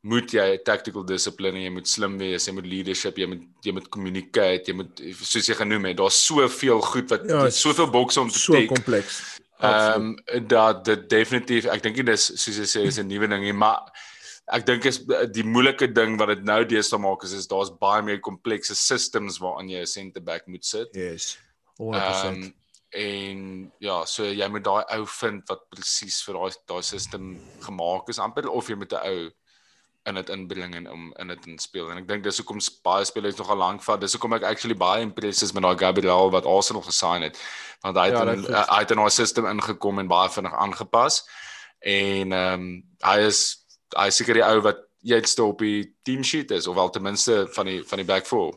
moet 0.05 0.33
jy 0.35 0.45
tactical 0.65 1.05
discipline, 1.07 1.57
jy 1.63 1.71
moet 1.73 1.89
slim 1.89 2.17
wees, 2.21 2.45
jy 2.45 2.53
moet 2.53 2.67
leadership, 2.69 3.17
jy 3.17 3.25
moet 3.31 3.65
jy 3.65 3.73
moet 3.73 3.87
communicate, 3.93 4.69
jy 4.69 4.75
moet 4.77 5.01
soos 5.17 5.49
jy 5.49 5.55
genoem 5.57 5.89
het, 5.89 5.97
daar's 5.97 6.19
soveel 6.27 6.81
goed 6.85 7.09
wat 7.13 7.25
ja, 7.29 7.45
soveel 7.53 7.89
bokse 7.93 8.21
om 8.21 8.29
te 8.29 8.37
so 8.37 8.53
tik. 8.53 8.69
So 8.69 8.75
kompleks. 8.75 9.21
Ehm 9.65 10.11
um, 10.11 10.43
dat 10.51 10.83
dit 10.85 11.07
definitief, 11.09 11.69
ek 11.71 11.81
dink 11.85 11.97
dit 12.03 12.11
is 12.13 12.27
soos 12.27 12.59
jy 12.61 12.67
sê 12.69 12.83
is 12.85 12.99
'n 13.01 13.07
nuwe 13.09 13.29
ding 13.31 13.47
hier, 13.47 13.57
maar 13.57 13.87
ek 14.53 14.65
dink 14.67 14.85
is 14.85 14.99
die 15.33 15.45
moeilike 15.47 15.87
ding 15.89 16.19
wat 16.19 16.35
dit 16.35 16.43
nou 16.45 16.59
deesdae 16.69 16.99
maak 17.01 17.23
is 17.25 17.33
is 17.33 17.49
daar's 17.49 17.71
baie 17.79 18.03
meer 18.05 18.19
komplekse 18.19 18.75
systems 18.77 19.39
waaraan 19.41 19.71
jy 19.71 19.81
'n 19.81 19.93
center 19.93 20.21
back 20.21 20.45
moet 20.47 20.65
sit. 20.65 20.89
Yes. 20.93 21.37
100%. 21.81 21.97
Um, 22.27 22.53
en 22.93 23.71
ja, 23.79 24.05
so 24.05 24.23
jy 24.23 24.47
moet 24.47 24.63
daai 24.63 24.83
ou 24.99 25.07
vind 25.17 25.49
wat 25.49 25.65
presies 25.73 26.21
vir 26.27 26.37
daai 26.37 26.53
daai 26.67 26.83
sisteem 26.83 27.39
gemaak 27.65 28.09
is 28.09 28.19
amper 28.19 28.47
of 28.49 28.69
jy 28.69 28.75
moet 28.75 28.93
'n 28.93 29.09
ou 29.09 29.31
in 30.05 30.15
dit 30.15 30.29
inbring 30.29 30.75
en 30.75 30.91
om 30.91 31.13
in 31.17 31.27
dit 31.27 31.45
in 31.49 31.57
speel. 31.59 31.89
En 31.91 31.97
ek 31.97 32.07
dink 32.07 32.23
dis 32.23 32.37
hoekom 32.37 32.59
baie 32.85 33.05
spelers 33.05 33.35
nogal 33.39 33.57
lank 33.57 33.83
vat. 33.83 34.01
Dis 34.01 34.13
hoekom 34.13 34.33
ek 34.37 34.43
actually 34.43 34.77
baie 34.77 35.01
impressed 35.01 35.41
is 35.47 35.53
met 35.53 35.63
daai 35.63 35.77
Gabriel 35.77 36.29
wat 36.31 36.45
Arsenal 36.45 36.81
gesign 36.85 37.21
het. 37.25 37.39
Want 37.81 37.97
hy 37.97 38.05
het 38.11 38.17
Ja, 38.17 38.21
in, 38.21 38.41
dit 38.41 38.49
is- 38.49 38.67
hy 38.69 38.79
het 38.79 38.91
in 38.91 38.97
daai 38.97 39.09
system 39.09 39.45
ingekom 39.45 39.99
en 39.99 40.07
baie 40.07 40.29
vinnig 40.29 40.53
aangepas. 40.53 41.23
En 41.79 42.31
ehm 42.31 42.53
um, 42.53 42.83
hy 43.05 43.19
is 43.25 43.65
hy 43.97 44.07
is 44.07 44.15
seker 44.15 44.33
die 44.33 44.43
ou 44.45 44.59
wat 44.61 44.77
eerste 45.05 45.43
op 45.43 45.59
die 45.59 45.95
team 46.03 46.23
sheet 46.23 46.51
is 46.51 46.67
of 46.67 46.75
wel 46.75 46.89
ten 46.89 47.01
minste 47.01 47.47
van 47.53 47.65
die 47.65 47.83
van 47.83 47.97
die 47.97 48.05
back 48.07 48.25
four. 48.25 48.55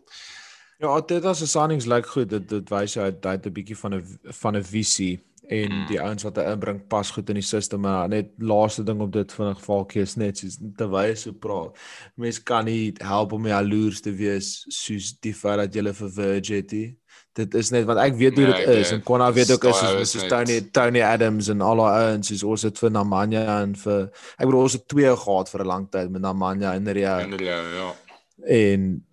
Ja, 0.79 0.89
Arteta 0.89 1.35
se 1.35 1.47
signings 1.47 1.87
lyk 1.87 2.07
goed. 2.07 2.29
Dit 2.31 2.49
dit 2.49 2.69
wys 2.71 2.95
het 2.95 3.25
hy 3.25 3.31
het 3.37 3.47
'n 3.47 3.53
bietjie 3.53 3.77
van 3.77 3.95
'n 3.95 4.19
van 4.25 4.57
'n 4.57 4.63
visie 4.65 5.21
en 5.49 5.73
Mm. 5.73 5.87
die 5.89 6.01
ouens 6.01 6.23
wat 6.23 6.37
hy 6.37 6.43
inbring 6.53 6.81
pas 6.89 7.11
goed 7.11 7.29
in 7.31 7.35
die 7.35 7.43
stelsel 7.43 7.79
maar 7.79 8.09
net 8.09 8.31
laaste 8.39 8.83
ding 8.85 9.01
op 9.01 9.13
dit 9.13 9.33
van 9.33 9.47
'n 9.49 9.57
gevalkie 9.57 10.03
is 10.03 10.17
net 10.17 10.39
soos 10.39 10.59
terwyl 10.77 11.17
so 11.17 11.33
praat. 11.33 11.77
Mense 12.17 12.43
kan 12.43 12.65
nie 12.65 12.93
help 13.01 13.33
om 13.33 13.47
jaloers 13.47 14.01
te 14.01 14.13
wees 14.13 14.65
soos 14.69 15.15
die 15.21 15.33
feit 15.35 15.57
dat 15.59 15.75
jy 15.75 15.93
vir 15.93 16.11
Virgil 16.11 16.57
het. 16.57 16.95
Dit 17.35 17.55
is 17.55 17.71
net 17.71 17.85
want 17.87 17.99
ek 17.99 18.15
weet 18.15 18.35
hoe 18.37 18.47
Nee, 18.47 18.53
dit 18.53 18.69
ek 18.69 18.75
is 18.77 18.91
en 18.93 19.03
Konna 19.03 19.33
weet 19.33 19.51
ook 19.51 19.65
is 19.65 19.79
soos, 19.79 20.11
soos 20.11 20.27
Tony 20.29 20.61
Tony 20.73 21.01
Adams 21.03 21.49
en 21.49 21.61
al 21.61 21.77
daai 21.77 22.11
ouens 22.13 22.29
soos 22.29 22.43
ons 22.43 22.63
het 22.63 22.79
vir 22.79 22.91
Namanya 22.91 23.63
en 23.63 23.75
vir 23.75 24.11
ek 24.39 24.47
bedoel 24.47 24.63
ons 24.63 24.73
het 24.73 24.89
twee 24.89 25.17
gehad 25.17 25.49
vir 25.49 25.61
'n 25.61 25.67
lang 25.67 25.91
tyd 25.91 26.11
met 26.11 26.23
Namanya 26.23 26.75
en 26.75 26.93
Ria 26.93 27.21
En 27.21 27.39
ja, 27.39 27.63
ja. 27.63 27.95
en 28.47 29.05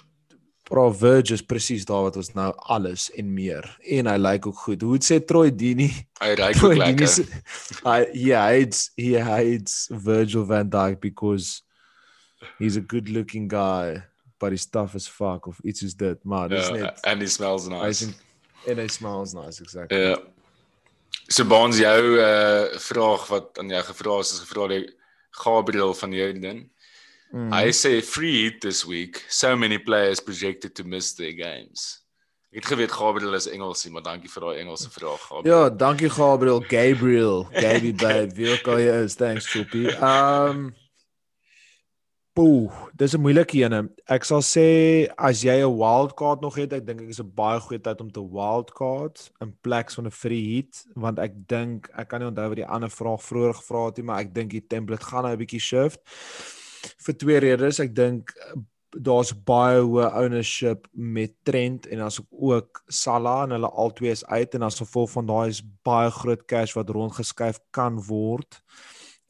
Bro 0.66 0.92
Verge 0.98 1.34
is 1.34 1.44
presies 1.46 1.86
daar 1.86 2.08
wat 2.08 2.16
ons 2.18 2.32
nou 2.34 2.48
alles 2.74 3.12
en 3.14 3.28
meer 3.34 3.68
en 3.86 4.08
hy 4.10 4.16
lyk 4.18 4.48
ook 4.50 4.64
goed. 4.66 4.82
Hoe 4.82 4.96
het 4.98 5.06
sê 5.06 5.20
Troy 5.22 5.52
Dini? 5.54 5.92
Hy 6.22 6.32
ry 6.40 6.50
ook 6.58 6.74
lekker. 6.80 7.30
hy 7.86 8.00
he 8.16 8.32
hates 8.34 8.88
he 8.98 9.14
hates 9.22 9.86
Virgil 9.94 10.46
van 10.50 10.70
Dijk 10.74 11.00
because 11.04 11.62
he's 12.58 12.78
a 12.78 12.82
good 12.82 13.10
looking 13.14 13.46
guy 13.52 14.02
but 14.40 14.52
he's 14.52 14.66
tough 14.66 14.96
as 14.96 15.08
fuck 15.08 15.48
of 15.48 15.60
iets 15.64 15.82
is 15.86 15.94
dit, 15.96 16.18
maar 16.24 16.50
dis 16.50 16.68
Ja, 16.68 16.74
net 16.74 17.06
and 17.06 17.22
he 17.22 17.28
smells 17.28 17.68
nice. 17.70 18.02
in 18.06 18.16
en 18.66 18.82
hy 18.82 18.88
smells 18.90 19.34
nice 19.38 19.62
exactly. 19.62 19.98
Ja. 20.02 20.18
So 21.30 21.46
Baans 21.46 21.78
jou 21.78 22.02
uh 22.22 22.74
vraag 22.82 23.28
wat 23.30 23.58
aan 23.62 23.70
jou 23.70 23.84
gevra 23.84 24.20
is, 24.20 24.34
is 24.34 24.44
gevra 24.46 24.68
deur 24.74 24.90
Gabriel 25.36 25.94
van 25.94 26.14
Jordan. 26.14 26.70
Mm. 27.32 27.52
Hy 27.52 27.72
sê 27.72 28.02
free 28.04 28.44
hit 28.44 28.62
this 28.62 28.86
week. 28.86 29.26
So 29.30 29.56
many 29.56 29.78
players 29.78 30.20
projected 30.20 30.76
to 30.76 30.84
miss 30.84 31.14
their 31.14 31.34
games. 31.34 32.06
Ek 32.56 32.64
het 32.64 32.72
geweet 32.72 32.92
Gabriel 32.92 33.34
is 33.36 33.50
Engelsie, 33.52 33.92
maar 33.92 34.06
dankie 34.06 34.30
vir 34.32 34.46
daai 34.46 34.62
Engelse 34.62 34.88
vraag, 34.90 35.20
Gabriel. 35.28 35.52
Ja, 35.52 35.70
dankie 35.70 36.10
Gabriel, 36.10 36.62
Gabriel, 36.64 37.44
Gabby 37.52 37.92
babe, 37.92 38.32
wie 38.38 38.48
ook 38.54 38.68
al 38.72 38.80
jy 38.80 38.94
is, 39.04 39.18
thanks 39.20 39.50
Choppy. 39.52 39.90
Um 40.00 40.70
Poeh, 42.36 42.72
dis 42.92 43.14
'n 43.16 43.22
moeilike 43.24 43.60
ene. 43.64 43.90
Ek 44.12 44.26
sal 44.28 44.42
sê 44.44 45.08
as 45.18 45.44
jy 45.44 45.56
'n 45.64 45.78
wildcard 45.80 46.42
nog 46.42 46.56
het, 46.56 46.74
ek 46.74 46.86
dink 46.86 47.02
ek 47.02 47.10
is 47.10 47.20
'n 47.20 47.32
baie 47.32 47.60
goeie 47.60 47.80
tyd 47.80 48.02
om 48.02 48.12
te 48.12 48.20
wildcard 48.20 49.32
in 49.42 49.56
plek 49.62 49.92
van 49.92 50.06
'n 50.08 50.12
free 50.12 50.56
hit, 50.56 50.86
want 50.96 51.20
ek 51.20 51.32
dink 51.48 51.90
ek 51.98 52.10
kan 52.10 52.20
nie 52.20 52.28
onthou 52.28 52.50
wat 52.50 52.58
die 52.58 52.68
ander 52.68 52.90
vraag 52.90 53.24
vroeër 53.24 53.54
gevra 53.56 53.86
het 53.86 53.98
nie, 53.98 54.06
maar 54.06 54.20
ek 54.20 54.34
dink 54.34 54.52
die 54.52 54.68
template 54.68 55.06
gaan 55.06 55.24
nou 55.24 55.32
'n 55.32 55.40
bietjie 55.40 55.60
shift. 55.60 56.00
Vir 57.06 57.18
twee 57.18 57.40
redes. 57.44 57.80
Ek 57.80 57.94
dink 57.96 58.34
eh, 58.36 58.56
daar's 58.96 59.34
baie 59.48 59.82
hoë 59.82 60.10
ownership 60.22 60.88
met 60.92 61.34
Trent 61.44 61.88
en 61.92 62.06
as 62.06 62.20
ook 62.30 62.84
Salah 62.88 63.44
en 63.44 63.56
hulle 63.58 63.72
albei 63.72 64.12
is 64.14 64.26
uit 64.26 64.56
en 64.56 64.68
as 64.68 64.80
gevolg 64.80 65.12
van 65.12 65.28
daai 65.28 65.50
is 65.50 65.64
baie 65.84 66.12
groot 66.12 66.46
cash 66.48 66.76
wat 66.78 66.90
rondgeskuif 66.96 67.60
kan 67.76 68.00
word. 68.08 68.62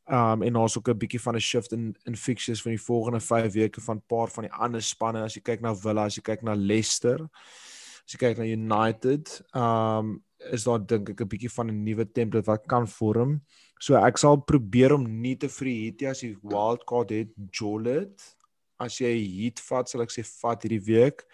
Um 0.05 0.43
en 0.45 0.53
daar's 0.53 0.77
ook 0.77 0.89
'n 0.89 0.97
bietjie 0.97 1.21
van 1.21 1.35
'n 1.35 1.41
shift 1.41 1.71
in 1.71 1.95
in 2.05 2.15
fixtures 2.15 2.61
van 2.61 2.71
die 2.71 2.81
volgende 2.81 3.19
5 3.19 3.53
weke 3.53 3.81
van 3.81 4.01
paar 4.07 4.27
van 4.27 4.43
die 4.43 4.53
ander 4.53 4.81
spanne 4.81 5.23
as 5.23 5.33
jy 5.33 5.41
kyk 5.41 5.61
na 5.61 5.75
Villa, 5.75 6.05
as 6.05 6.15
jy 6.15 6.21
kyk 6.21 6.41
na 6.41 6.53
Leicester, 6.53 7.21
as 8.05 8.13
jy 8.13 8.17
kyk 8.17 8.37
na 8.37 8.43
United, 8.43 9.41
um 9.53 10.23
is 10.51 10.63
daar 10.63 10.79
dink 10.79 11.09
ek 11.09 11.21
'n 11.21 11.27
bietjie 11.27 11.51
van 11.51 11.67
'n 11.69 11.83
nuwe 11.83 12.05
template 12.11 12.45
wat 12.45 12.67
kan 12.67 12.87
vorm. 12.87 13.41
So 13.79 13.95
ek 13.95 14.17
sal 14.17 14.37
probeer 14.37 14.93
om 14.93 15.21
nie 15.21 15.35
te 15.35 15.47
hit 15.47 16.01
nie 16.01 16.07
as 16.07 16.21
jy 16.21 16.35
wildcard 16.41 17.09
het, 17.09 17.29
Jolit. 17.51 18.35
As 18.79 18.99
jy 18.99 19.13
heat 19.13 19.59
vat, 19.59 19.89
sal 19.89 20.01
ek 20.01 20.09
sê 20.11 20.23
vat 20.23 20.61
hierdie 20.63 20.85
week. 20.85 21.25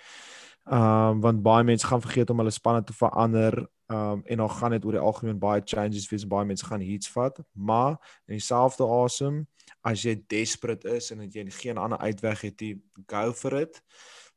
Ehm 0.70 1.18
um, 1.18 1.22
want 1.22 1.42
baie 1.42 1.64
mense 1.64 1.88
gaan 1.88 2.02
vergeet 2.02 2.30
om 2.30 2.38
hulle 2.38 2.52
spanne 2.52 2.84
te 2.84 2.94
verander. 2.94 3.68
Ehm 3.90 3.98
um, 3.98 4.22
en 4.26 4.38
dan 4.38 4.50
gaan 4.50 4.72
dit 4.72 4.86
oor 4.86 4.92
die 4.92 5.02
algemeen 5.02 5.40
baie 5.40 5.62
changes 5.66 6.10
wees. 6.10 6.28
Baie 6.28 6.46
mense 6.46 6.66
gaan 6.66 6.82
heats 6.82 7.10
vat, 7.10 7.40
maar 7.54 7.98
in 8.28 8.38
dieselfde 8.38 8.86
asem 8.86 9.48
as 9.82 10.04
jy 10.04 10.16
desperate 10.28 10.88
is 10.90 11.12
en 11.12 11.24
dat 11.24 11.34
jy 11.34 11.50
geen 11.50 11.78
ander 11.78 11.98
uitweg 11.98 12.42
het 12.42 12.62
nie, 12.62 12.76
go 13.08 13.32
for 13.34 13.58
it. 13.60 13.82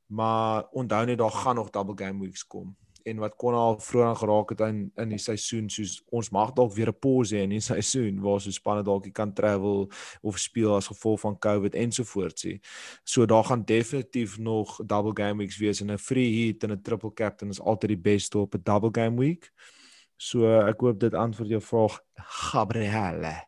Maar 0.06 0.64
onthou 0.72 1.04
net 1.06 1.18
daar 1.18 1.30
gaan 1.30 1.56
nog 1.56 1.70
double 1.70 1.96
game 1.96 2.20
weeks 2.20 2.46
kom. 2.46 2.76
En 3.04 3.18
wat 3.20 3.34
kon 3.36 3.54
al 3.54 3.74
vroeër 3.80 4.06
aan 4.06 4.16
geraak 4.16 4.48
het 4.54 4.60
in 4.64 4.78
in 4.96 5.08
die 5.12 5.18
seisoen 5.20 5.66
soos 5.70 5.98
ons 6.10 6.30
mag 6.32 6.52
dalk 6.56 6.72
weer 6.72 6.88
'n 6.88 6.98
pause 6.98 7.36
hê 7.36 7.42
in 7.44 7.50
die 7.50 7.60
seisoen 7.72 8.20
waar 8.20 8.40
so 8.40 8.50
spanne 8.50 8.82
dalk 8.82 9.04
nie 9.04 9.12
kan 9.12 9.32
travel 9.32 9.90
of 10.22 10.38
speel 10.38 10.74
as 10.76 10.86
gevolg 10.88 11.20
van 11.20 11.38
COVID 11.38 11.74
ensovoorts 11.74 12.44
nie. 12.44 12.60
So 13.04 13.26
daar 13.26 13.44
gaan 13.44 13.64
definitief 13.64 14.38
nog 14.38 14.80
double 14.86 15.12
game 15.14 15.38
weeks 15.38 15.58
wees 15.58 15.80
en 15.80 15.90
'n 15.92 15.98
free 15.98 16.32
hit 16.46 16.64
en 16.64 16.70
'n 16.72 16.82
triple 16.82 17.12
captain 17.12 17.50
is 17.50 17.60
altyd 17.60 17.88
die 17.88 18.02
beste 18.12 18.38
op 18.38 18.54
'n 18.54 18.60
double 18.64 18.90
game 19.02 19.18
week. 19.20 19.52
So 20.16 20.46
ek 20.68 20.80
hoop 20.80 21.00
dit 21.00 21.14
antwoord 21.14 21.48
jou 21.50 21.60
vraag 21.60 22.00
Gabrielle. 22.14 23.44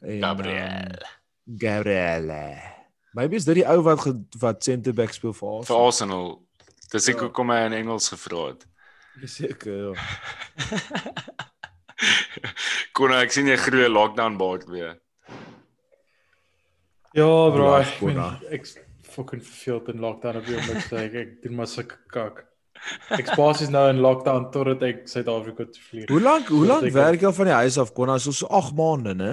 En, 0.00 0.20
Gabriel. 0.22 0.86
Um, 1.48 1.58
Gabrielle. 1.58 2.62
Maybe 3.12 3.36
is 3.36 3.44
dit 3.44 3.54
die 3.54 3.66
ou 3.68 3.82
wat 3.82 4.04
wat 4.38 4.62
center 4.64 4.92
back 4.94 5.12
speel 5.12 5.32
vir 5.32 5.48
ons. 5.48 5.66
Vir 5.66 5.76
Arsenal. 5.76 6.42
Dis 6.92 7.08
ek 7.08 7.16
Ja. 7.16 7.22
hoekom 7.22 7.50
hy 7.50 7.64
in 7.66 7.72
Engels 7.72 8.08
gevra 8.08 8.46
het. 8.48 8.66
Seker. 9.24 9.72
Ja. 9.72 9.92
Kon 12.96 13.12
ek 13.16 13.32
sien 13.32 13.48
jy 13.48 13.56
groei 13.60 13.88
lockdown 13.88 14.36
baard 14.40 14.66
weer. 14.68 14.96
Ja, 17.16 17.24
bro, 17.24 17.78
ek 17.78 17.96
ben, 17.96 18.00
corner. 18.00 18.36
ek 18.52 18.68
fucking 19.08 19.42
verveeld 19.44 19.88
in 19.94 20.00
lockdown 20.04 20.36
op 20.42 20.46
die 20.48 20.56
oomblik 20.58 20.82
sê 20.84 20.96
ek 21.06 21.14
ek 21.22 21.30
doen 21.44 21.54
maar 21.56 21.70
sulke 21.70 21.96
kak. 22.12 22.36
Ek 23.16 23.26
spasie 23.32 23.70
nou 23.72 23.86
in 23.88 24.02
lockdown 24.04 24.50
totdat 24.52 24.80
ek 24.84 25.08
Suid-Afrika 25.08 25.64
toe 25.72 25.82
vlieg. 25.88 26.08
Hoe 26.12 26.20
lank 26.20 26.52
hoe 26.52 26.66
lank 26.68 26.84
werk 26.92 27.24
jy 27.24 27.32
van 27.38 27.48
die 27.48 27.60
huis 27.62 27.76
af? 27.80 27.94
Kon 27.96 28.12
ons 28.12 28.28
so 28.28 28.44
8 28.52 28.76
maande, 28.76 29.16
né? 29.16 29.32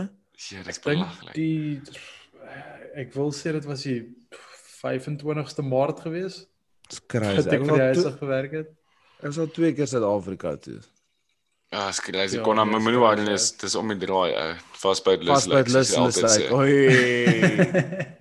Ja, 0.51 0.59
dis 0.63 0.79
Ek 0.79 0.84
dink 0.88 1.03
die 1.36 1.84
ek 3.03 3.11
wil 3.17 3.31
sê 3.36 3.51
dit 3.55 3.65
was 3.67 3.84
die 3.84 3.99
25ste 4.84 5.63
Maart 5.65 5.99
gewees 6.05 6.36
Dis 6.89 7.01
crazy. 7.07 7.39
Ek 7.39 7.45
was 7.45 7.47
vir 7.47 7.79
die 7.79 7.88
huis 7.89 8.05
af 8.07 8.17
gewerk 8.19 8.51
het. 8.59 8.71
Ek 9.24 9.30
was 9.32 9.39
al 9.39 9.51
twee 9.55 9.71
keer 9.78 9.88
Suid-Afrika 9.88 10.57
toe. 10.59 10.82
Ja, 11.74 11.88
dis 11.88 12.01
crazy. 12.05 12.38
Ja, 12.38 12.43
Kon 12.45 12.59
aan 12.59 12.69
my 12.69 12.78
crazy, 12.78 12.99
waar 13.01 13.17
is 13.34 13.51
dis 13.57 13.76
om 13.80 13.88
die 13.89 13.97
draai 13.97 14.34
ou. 14.36 14.49
Fastbyt 14.78 15.24
lus. 15.24 15.47
Fastbyt 15.47 15.71
lus 15.74 15.93
lus 15.97 16.19
like. 16.21 16.51
Oi. 16.53 18.11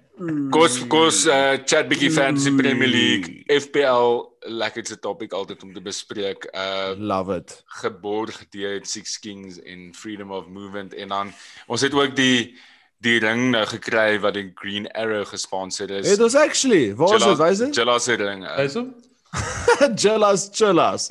Kos 0.54 0.76
kos 0.92 1.24
uh, 1.26 1.56
chat 1.66 1.88
bietjie 1.90 2.12
fantasy 2.14 2.52
Premier 2.54 2.88
League, 2.88 3.42
FPL 3.50 4.20
lekkerste 4.60 4.96
topic 5.02 5.34
altyd 5.34 5.62
om 5.66 5.72
te 5.74 5.82
bespreek. 5.82 6.46
Uh 6.54 6.94
Love 6.96 7.36
it. 7.42 7.56
geborg 7.82 8.38
deur 8.54 8.80
Six 8.86 9.18
Kings 9.18 9.58
en 9.66 9.90
Freedom 9.94 10.30
of 10.32 10.46
Movement 10.46 10.94
en 10.94 11.08
dan 11.08 11.32
ons 11.66 11.80
het 11.82 11.94
ook 11.94 12.14
die 12.16 12.54
die 13.02 13.18
ring 13.18 13.48
nou 13.50 13.64
gekry 13.66 14.20
wat 14.22 14.36
die 14.38 14.52
Green 14.54 14.86
Arrow 14.94 15.26
gesponsor 15.26 15.90
is. 15.90 16.06
It 16.12 16.20
was 16.22 16.36
actually, 16.38 16.94
waar 16.94 17.16
is 17.18 17.24
dit? 17.24 17.40
Is 17.50 17.58
dit? 17.58 17.74
Jealous 17.74 18.06
ring. 18.06 18.44
uh, 18.46 18.84
Jealous. 20.02 20.50
Jealous- 20.50 21.08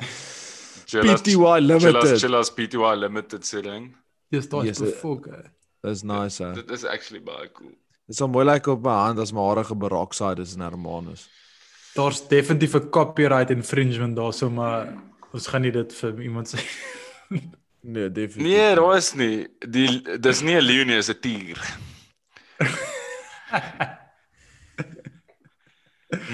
PTY 1.22 1.60
Limited. 1.60 2.18
Jealous 2.20 2.50
PTY 2.50 2.96
Limited 2.98 3.44
se 3.44 3.60
ring. 3.60 3.94
Dis 4.30 4.48
daai 4.48 4.66
Yes, 4.66 4.80
eh. 4.80 5.48
Dis 5.82 6.02
nice. 6.02 6.52
Dit 6.54 6.70
is 6.70 6.84
actually 6.84 7.20
baie 7.20 7.48
cool. 7.52 7.72
Dit 8.06 8.16
sal 8.16 8.28
mooi 8.28 8.44
lyk 8.44 8.66
op 8.66 8.82
my 8.84 8.94
hand 9.06 9.18
as 9.18 9.32
my 9.32 9.40
hare 9.48 9.64
geberokside 9.64 10.42
is 10.42 10.54
in 10.54 10.60
Hermanus. 10.60 11.28
Daar's 11.94 12.22
definitief 12.28 12.74
'n 12.74 12.88
copyright 12.90 13.50
infringement 13.50 14.16
daarso, 14.16 14.50
maar 14.50 14.94
ons 15.32 15.46
gaan 15.46 15.62
nie 15.62 15.72
dit 15.72 15.92
vir 15.92 16.20
iemand 16.22 16.54
sê. 16.54 16.60
Nee, 17.84 18.12
definitief. 18.12 18.36
Nee, 18.46 18.74
daar 18.74 18.96
is 18.96 19.12
nie. 19.14 19.48
Die 19.58 20.18
dis 20.20 20.40
nie 20.42 20.54
'n 20.54 20.62
leeu 20.62 20.84
nie, 20.84 20.96
is 20.96 21.08
'n 21.10 21.18
tier. 21.20 21.58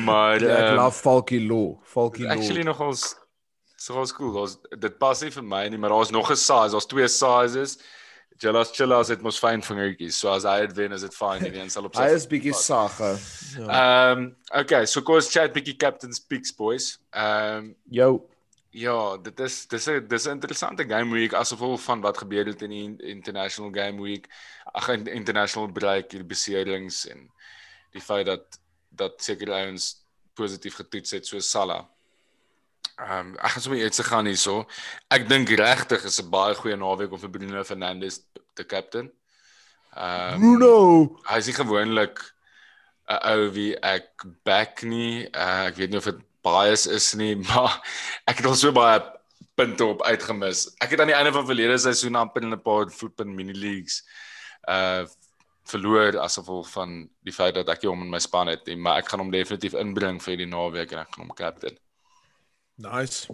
maar 0.05 0.41
Ja, 0.41 0.57
ek 0.57 0.65
ehm, 0.73 0.77
love 0.77 0.99
Falky 1.01 1.39
Law. 1.49 1.77
Falky 1.85 2.23
Law. 2.23 2.33
actually 2.33 2.63
nogals 2.63 3.17
soos 3.77 4.13
cool. 4.13 4.33
Daar's 4.33 4.57
dit 4.79 4.99
pas 4.99 5.21
nie 5.23 5.31
vir 5.31 5.45
my 5.45 5.69
nie, 5.69 5.79
maar 5.79 5.91
daar's 5.91 6.11
nog 6.11 6.31
'n 6.31 6.37
size, 6.37 6.71
daar's 6.75 6.87
twee 6.87 7.09
sizes. 7.09 7.79
Jealous 8.39 8.71
Chillas 8.71 9.09
het 9.09 9.23
mos 9.23 9.39
fyn 9.39 9.63
vingertjies. 9.63 10.19
So 10.19 10.29
as 10.31 10.45
hy 10.45 10.61
dit 10.67 10.77
wen, 10.77 10.93
is 10.93 11.01
dit 11.03 11.15
fyn. 11.15 11.43
Die 11.43 11.59
een 11.61 11.71
sal 11.71 11.85
op 11.85 11.95
sy 11.99 12.03
Hy 12.03 12.15
is 12.15 12.27
bietjie 12.27 12.55
sag. 12.55 12.99
hè. 12.99 13.15
Ja. 13.59 13.67
Ehm 14.13 14.19
um, 14.19 14.37
okay, 14.61 14.87
so 14.87 15.03
kom 15.03 15.17
ons 15.17 15.31
chat 15.31 15.53
bietjie 15.53 15.77
Captain's 15.77 16.21
Picks 16.21 16.53
boys. 16.55 16.99
Ehm 17.11 17.57
um, 17.57 17.77
Jou 17.91 18.21
Ja, 18.71 19.17
dit 19.17 19.41
is 19.41 19.67
dis 19.67 19.89
'n 19.89 20.07
dis 20.09 20.27
'n 20.27 20.31
interessante 20.39 20.85
game 20.85 21.11
week 21.13 21.33
as 21.33 21.51
gevolg 21.51 21.81
van 21.81 22.01
wat 22.01 22.19
gebeur 22.19 22.47
het 22.47 22.63
in 22.63 22.71
die 22.71 22.97
international 23.11 23.71
game 23.73 24.03
week. 24.03 24.29
Ag 24.73 24.89
in 24.89 25.07
international 25.07 25.73
break 25.73 26.13
hier 26.13 26.27
beserings 26.27 27.07
en 27.09 27.31
die 27.93 28.01
feit 28.03 28.27
dat 28.27 28.61
dat 28.89 29.23
sekere 29.23 29.53
ouens 29.53 29.95
positief 30.35 30.79
getoets 30.79 31.11
het 31.11 31.27
soos 31.27 31.51
Salah. 31.51 31.85
Ehm 32.99 33.31
um, 33.31 33.37
ek 33.39 33.53
gaan 33.55 33.63
sommer 33.63 33.85
iets 33.85 34.03
gaan 34.07 34.27
hierso. 34.27 34.65
Ek 35.15 35.29
dink 35.31 35.51
regtig 35.61 36.05
is 36.05 36.19
'n 36.23 36.31
baie 36.31 36.55
goeie 36.55 36.77
naweek 36.77 37.13
om 37.13 37.21
vir 37.21 37.31
Bruno 37.31 37.63
Fernandes 37.65 38.21
te 38.55 38.65
captain. 38.67 39.11
Ehm 39.95 40.35
um, 40.35 40.41
Bruno, 40.41 40.73
hy 41.31 41.39
is 41.39 41.47
nie 41.47 41.59
gewoonlik 41.59 42.19
'n 43.09 43.21
ou 43.33 43.51
wie 43.55 43.75
ek 43.77 44.27
back 44.45 44.83
nie. 44.83 45.29
Uh, 45.31 45.69
ek 45.71 45.79
weet 45.79 45.91
nie 45.91 46.01
of 46.03 46.11
dit 46.11 46.25
bias 46.43 46.87
is 46.87 47.15
nie, 47.15 47.37
maar 47.49 47.79
ek 48.27 48.43
het 48.43 48.47
al 48.51 48.59
so 48.59 48.73
baie 48.73 48.99
punte 49.59 49.85
op 49.85 50.03
uitgemis. 50.03 50.69
Ek 50.83 50.91
het 50.91 51.01
aan 51.01 51.11
die 51.11 51.19
einde 51.19 51.33
van 51.33 51.47
verlede 51.47 51.79
seisoen 51.79 52.19
amper 52.19 52.43
in 52.43 52.55
'n 52.55 52.63
paar 52.63 52.91
voetbal 52.91 53.27
mini 53.27 53.55
leagues 53.55 54.03
uh 54.69 55.07
verloor 55.69 56.19
as 56.23 56.39
gevolg 56.41 56.71
van 56.73 57.03
die 57.27 57.35
feit 57.35 57.55
dat 57.59 57.69
ek 57.73 57.85
hom 57.89 58.07
in 58.07 58.11
my 58.13 58.21
span 58.23 58.51
het, 58.53 58.69
maar 58.77 59.03
ek 59.03 59.13
gaan 59.13 59.23
hom 59.25 59.33
definitief 59.35 59.77
inbring 59.79 60.21
vir 60.25 60.41
die 60.41 60.49
naweek 60.49 60.93
en 60.95 61.05
ek 61.05 61.15
gaan 61.15 61.27
hom 61.27 61.37
captain. 61.37 61.79
nice. 62.79 63.29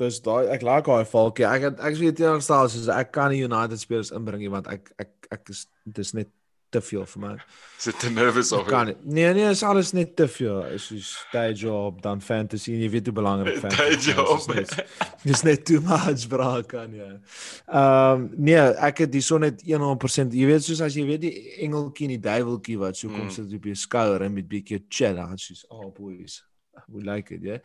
Dis 0.00 0.20
daai 0.24 0.48
ek 0.54 0.62
like 0.64 0.88
daai 0.88 1.04
valkie. 1.04 1.44
Ek 1.44 1.66
het 1.66 1.80
ek 1.84 1.96
weet 2.00 2.16
teenoorgestel 2.16 2.70
soos 2.72 2.88
ek 2.94 3.10
kan 3.12 3.32
nie 3.34 3.42
United 3.44 3.80
spelers 3.82 4.12
inbring 4.16 4.40
nie 4.40 4.52
want 4.52 4.70
ek 4.72 4.88
ek 5.02 5.28
ek 5.36 5.52
is 5.52 5.66
dis 5.84 6.14
net 6.16 6.30
te 6.70 6.80
veel 6.80 7.04
vir 7.06 7.20
my. 7.22 7.32
Sit 7.78 7.98
te 8.00 8.10
nervous 8.10 8.52
of 8.52 8.66
kan 8.68 8.86
nie. 8.90 8.96
Nee 9.04 9.32
nee, 9.34 9.48
is 9.50 9.62
alles 9.66 9.92
net 9.96 10.12
te 10.16 10.28
veel. 10.28 10.62
Is 10.76 10.86
soos 10.90 11.10
day 11.32 11.52
job 11.52 12.00
dan 12.04 12.20
fantasy 12.20 12.72
en 12.74 12.80
jy 12.84 12.90
weet 12.90 13.06
hoe 13.10 13.14
belangrik 13.16 13.58
fantasy 13.62 14.10
is. 14.14 14.46
Dis 14.46 14.46
net- 14.54 14.84
Dis 15.24 15.42
net 15.44 15.64
too 15.68 15.80
much 15.84 16.28
bra 16.28 16.62
kan 16.62 16.94
ja. 16.94 17.10
Ehm 17.66 18.28
nee, 18.36 18.56
ek 18.88 18.98
het 19.04 19.12
hierso 19.14 19.38
net 19.38 19.62
100%. 19.66 20.32
Jy 20.36 20.46
weet 20.46 20.64
soos 20.64 20.80
as 20.84 20.94
jy 20.96 21.04
weet 21.08 21.20
die 21.26 21.34
engeltjie 21.66 22.06
en 22.08 22.14
die 22.16 22.22
duiweltjie 22.28 22.78
wat 22.80 22.96
so 22.96 23.08
kom 23.08 23.26
Mm. 23.26 23.30
sit 23.34 23.52
op 23.54 23.64
jou 23.64 23.74
skouer 23.76 24.22
en 24.22 24.32
met 24.34 24.48
bietjie 24.48 24.84
chat 24.88 25.16
dan 25.16 25.36
soos 25.38 25.64
oh 25.68 25.90
boys. 25.94 26.42
We 26.88 27.02
like 27.04 27.34
it, 27.34 27.42
ja. 27.42 27.58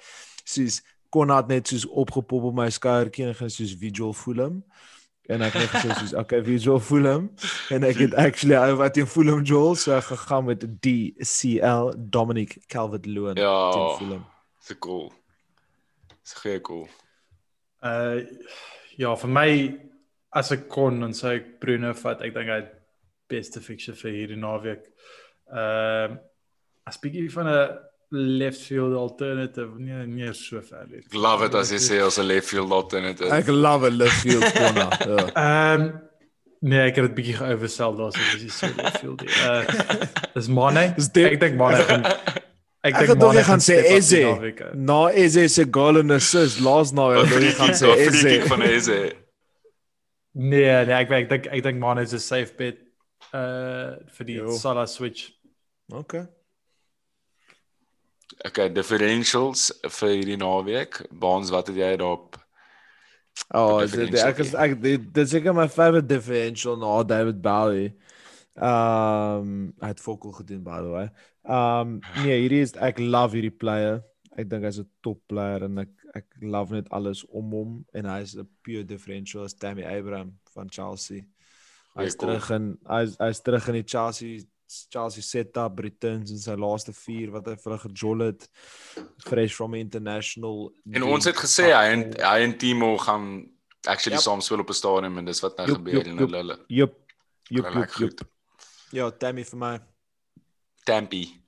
Soos 0.43 0.81
Konrad 1.09 1.47
net 1.47 1.67
soos 1.67 1.85
opgepop 1.87 2.43
op 2.49 2.55
my 2.57 2.69
skouertjie 2.69 3.27
en 3.29 3.35
gaan 3.35 3.49
soos 3.49 3.75
visual 3.79 4.11
voel 4.13 4.41
hom. 4.43 4.63
En 5.27 5.41
ek 5.41 5.53
het 5.57 5.69
gesê 5.73 5.93
soos 5.97 6.13
okay, 6.13 6.41
visual 6.45 6.79
voel 6.79 7.07
hom 7.09 7.23
en 7.73 7.83
ek 7.87 7.97
het 8.03 8.13
actually 8.21 8.57
ou 8.59 8.75
wat 8.77 8.93
teen 8.93 9.07
voel 9.09 9.31
hom 9.33 9.41
Joel 9.43 9.75
so 9.75 9.97
gegaan 10.05 10.45
met 10.45 10.65
DCL 10.85 11.95
Dominic 11.97 12.57
Calvert-Lewin 12.69 13.39
Ja. 13.41 13.71
teen 13.73 13.97
Fulham. 13.97 14.25
Dis 14.67 14.77
cool. 14.79 15.09
Dis 16.21 16.33
goeie 16.41 16.61
cool. 16.61 16.85
Uh 17.81 18.21
ja, 18.97 19.15
vir 19.15 19.29
my 19.29 19.49
as 20.35 20.51
ek 20.55 20.67
kon 20.71 20.99
dan 21.03 21.13
sou 21.13 21.33
ek 21.35 21.59
Bruno 21.59 21.93
vat. 21.93 22.21
Ek 22.21 22.33
dink 22.33 22.49
hy 22.49 22.61
het 22.61 22.71
beste 23.31 23.61
fixture 23.61 23.97
vir 23.97 24.11
hierdie 24.11 24.37
naweek. 24.39 24.85
Ehm 25.49 26.15
uh, 26.15 26.23
as 26.85 26.99
bietjie 27.01 27.31
van 27.33 27.47
'n 27.49 27.77
left 28.11 28.61
field 28.61 28.93
alternative, 28.95 29.79
nee, 29.79 30.05
nie 30.07 30.33
so 30.33 30.61
ver 30.61 30.85
nie. 30.89 31.01
Ek 31.03 31.13
love 31.13 31.45
it 31.45 31.55
as 31.55 31.71
jy 31.71 31.79
sê 31.81 32.01
as 32.05 32.17
'n 32.19 32.27
left 32.27 32.47
field 32.49 32.71
alternative. 32.71 33.31
Ek 33.31 33.47
love 33.47 33.87
'n 33.89 33.97
left 33.97 34.21
field 34.21 34.43
corner. 34.53 34.89
Ja. 35.09 35.25
Ehm 35.35 35.81
um, 35.81 36.01
nee, 36.61 36.79
ek 36.87 36.95
het 36.95 37.07
dit 37.07 37.15
bietjie 37.15 37.37
geoversell 37.37 37.95
daarso, 37.97 38.19
dis 38.33 38.43
nie 38.43 38.49
so 38.49 38.67
left 38.77 38.99
field 38.99 39.21
nie. 39.21 39.29
Uh 39.45 40.31
dis 40.33 40.47
Mane. 40.47 40.93
Dis 40.97 41.09
Ek 41.13 41.39
dink 41.39 41.57
Mane 41.57 41.83
gaan 41.89 42.05
Ek 42.85 43.17
tog 43.17 43.33
nie 43.33 43.43
gaan 43.43 43.61
sê 43.65 43.79
Eze. 43.95 44.21
naweek. 44.21 44.59
Na 44.77 45.09
Eze 45.09 45.47
se 45.49 45.65
goal 45.65 45.97
en 46.03 46.11
assist 46.11 46.59
laas 46.61 46.91
nou 46.93 47.09
die 47.25 47.39
jy 47.49 47.53
gaan 47.57 47.73
sê 47.73 47.89
Eze. 47.97 48.41
van 48.47 48.61
Eze. 48.61 48.99
Nee, 50.35 50.85
nee, 50.85 50.93
ek 50.93 51.11
ek 51.11 51.29
dink 51.29 51.47
ek 51.47 51.63
dink 51.63 51.79
Mane 51.81 52.03
is 52.05 52.13
'n 52.13 52.19
safe 52.19 52.53
bet 52.57 52.77
uh 53.33 53.95
vir 54.17 54.25
die 54.25 54.37
Jo. 54.37 54.51
Salah 54.51 54.85
switch. 54.85 55.31
Okay. 55.91 56.25
Okay, 58.43 58.69
differentials 58.69 59.69
vir 59.99 60.09
hierdie 60.09 60.37
naweek. 60.37 61.05
Baans, 61.11 61.51
wat 61.53 61.71
het 61.71 61.77
jy 61.79 61.93
daarop? 61.95 62.35
Oh, 63.55 63.81
dit 63.83 64.15
ek 64.19 64.39
is 64.43 64.53
ek 64.55 64.77
dit 64.79 65.27
seker 65.27 65.55
my 65.55 65.67
favorite 65.67 66.07
differential 66.07 66.77
na 66.79 67.03
David 67.03 67.41
Bowie. 67.43 67.93
Um 68.55 69.73
hy 69.83 69.91
het 69.91 70.03
fokol 70.03 70.35
gedoen 70.37 70.63
by 70.63 70.79
the 70.79 70.91
way. 70.93 71.07
Um 71.43 71.99
nee, 72.21 72.37
hierdie 72.45 72.63
is 72.63 72.75
ek 72.79 73.01
love 73.03 73.35
hierdie 73.35 73.51
player. 73.51 73.99
Ek 74.35 74.47
dink 74.51 74.67
hy's 74.67 74.79
'n 74.79 74.87
top 75.03 75.19
player 75.27 75.67
en 75.67 75.83
ek 75.83 75.91
ek 76.15 76.25
love 76.41 76.75
net 76.75 76.87
alles 76.95 77.25
om 77.27 77.51
hom 77.51 77.71
en 77.93 78.07
hy's 78.07 78.35
'n 78.35 78.47
pure 78.63 78.83
differential 78.83 79.43
as 79.43 79.53
Tammy 79.53 79.83
Abraham 79.83 80.37
van 80.55 80.69
Chelsea. 80.69 81.27
Hy's 81.95 82.15
terug 82.15 82.49
in 82.51 82.77
hy's 82.87 83.17
hy's 83.19 83.41
terug 83.43 83.67
in 83.67 83.79
die 83.81 83.87
Chelsea 83.87 84.43
Chelsea 84.89 85.21
setup 85.23 85.79
returns 85.79 86.31
in 86.31 86.39
sy 86.41 86.55
laaste 86.57 86.93
4 86.93 87.31
wat 87.31 87.45
hy 87.47 87.55
vir 87.55 87.71
hulle 87.71 87.81
gejol 87.85 88.23
het 88.25 88.47
fresh 89.27 89.53
from 89.53 89.75
international 89.75 90.71
En 90.91 91.03
ons 91.03 91.25
het 91.25 91.35
gesê 91.37 91.69
hy 91.73 91.85
en 91.93 92.05
hy 92.19 92.37
en 92.47 92.57
Timo 92.57 92.97
gaan 92.97 93.27
actually 93.87 94.17
Yep. 94.17 94.23
saam 94.25 94.41
speel 94.41 94.59
op 94.65 94.69
'n 94.69 94.73
stadion 94.73 95.17
en 95.17 95.25
dis 95.25 95.41
wat 95.41 95.57
nou 95.57 95.67
gebeur 95.75 96.07
en 96.07 96.17
hulle 96.17 96.59
jup, 96.67 96.95
lyk 97.49 97.73
jup. 97.75 97.89
goed. 97.91 98.21
Ja, 98.91 99.09
Tammy 99.11 99.43
vir 99.43 99.57
my. 99.59 99.79
Tampy. 100.85 101.41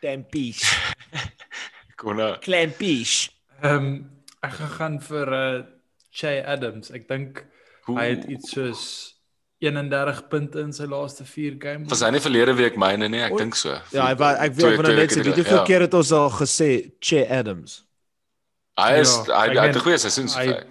Tempies. 0.00 0.62
Konna. 1.96 2.38
Klempies. 2.42 3.30
Ehm 3.62 3.76
um, 3.76 4.22
ek 4.42 4.52
gaan 4.58 4.70
gaan 4.78 4.96
vir 5.00 5.32
uh 5.32 5.62
Che 6.12 6.42
Adams. 6.44 6.90
Ek 6.90 7.06
dink 7.08 7.44
hy 7.86 8.04
het 8.10 8.24
iets 8.28 8.50
soos 8.52 8.82
31 9.62 10.28
punte 10.28 10.60
in 10.60 10.72
sy 10.72 10.84
laaste 10.90 11.24
4 11.24 11.56
games. 11.62 11.88
Was 11.90 12.02
hy 12.02 12.10
nie 12.10 12.20
verlede 12.20 12.54
week 12.58 12.76
myne 12.76 13.08
nie? 13.08 13.20
Ek 13.22 13.36
dink 13.38 13.54
so. 13.54 13.76
Ja, 13.92 14.08
ek 14.10 14.18
wou- 14.18 14.34
ek 14.36 14.52
Twee- 14.58 14.76
wil 14.76 14.82
nou 14.82 14.94
net 14.96 15.10
sê 15.14 15.22
weet 15.24 15.34
hoeveel 15.38 15.58
ja. 15.60 15.64
keer 15.64 15.80
het 15.86 15.94
ons 15.94 16.12
al 16.12 16.30
gesê 16.30 16.68
Che 17.00 17.22
Adams. 17.30 17.84
Hy 18.78 19.00
is 19.00 19.12
Ja, 19.28 19.40
hy 19.42 19.54
hy 19.56 19.66
het 19.68 19.76
'n 19.76 19.80
goeie 19.86 19.98
seisoen 19.98 20.28
so 20.28 20.38
hy- 20.40 20.46
ver. 20.52 20.66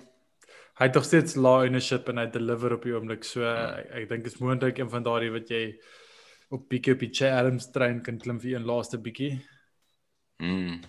Hy 0.81 0.85
het 0.87 0.95
nog 0.95 1.03
steeds 1.05 1.35
lae 1.35 1.65
ownership 1.67 2.09
en 2.09 2.17
hy 2.17 2.25
deliver 2.31 2.73
op 2.73 2.83
die 2.83 2.93
oomblik. 2.93 3.23
So 3.23 3.41
Ja. 3.41 3.75
ek, 3.77 3.91
ek 3.93 4.09
dink 4.09 4.25
is 4.25 4.39
moontlik 4.39 4.77
een 4.79 4.89
van 4.89 5.03
daardie 5.03 5.31
wat 5.31 5.47
jy 5.49 5.75
op 6.51 6.67
bietjie 6.69 6.93
op 6.93 6.99
die 6.99 7.09
Che 7.13 7.29
Adams 7.31 7.71
trein 7.71 8.01
kan 8.01 8.17
klim 8.17 8.39
vir 8.39 8.55
een 8.55 8.65
laaste 8.65 8.97
bietjie. 8.97 9.41
Mm. 10.41 10.81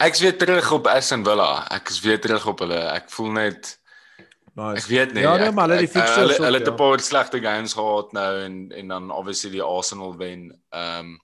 Ek's 0.00 0.20
weer 0.20 0.36
terug 0.38 0.72
op 0.72 0.86
Aston 0.86 1.24
Villa. 1.24 1.66
Ek 1.70 1.88
is 1.90 2.00
weer 2.00 2.18
terug 2.20 2.46
op 2.46 2.58
hulle. 2.58 2.78
Ek 2.94 3.10
voel 3.10 3.32
net 3.32 3.78
Nice. 4.54 4.82
Ek 4.82 4.88
weet 4.90 5.12
nie. 5.16 5.22
Ja, 5.24 5.36
nee, 5.40 5.50
maar 5.50 5.68
hulle 5.68 5.80
die 5.80 5.88
uh, 5.88 5.92
fixtures 5.94 6.16
hulle 6.18 6.34
ook, 6.36 6.44
hulle 6.44 6.58
het 6.58 6.66
ja. 6.66 6.72
'n 6.72 6.76
paar 6.76 7.00
slegte 7.00 7.40
games 7.40 7.72
gehad 7.72 8.12
nou 8.12 8.32
en 8.44 8.56
en 8.72 8.88
dan 8.88 9.10
obviously 9.10 9.50
die 9.50 9.62
Arsenal 9.62 10.16
wen. 10.16 10.50
Ehm 10.70 10.98
um, 10.98 11.20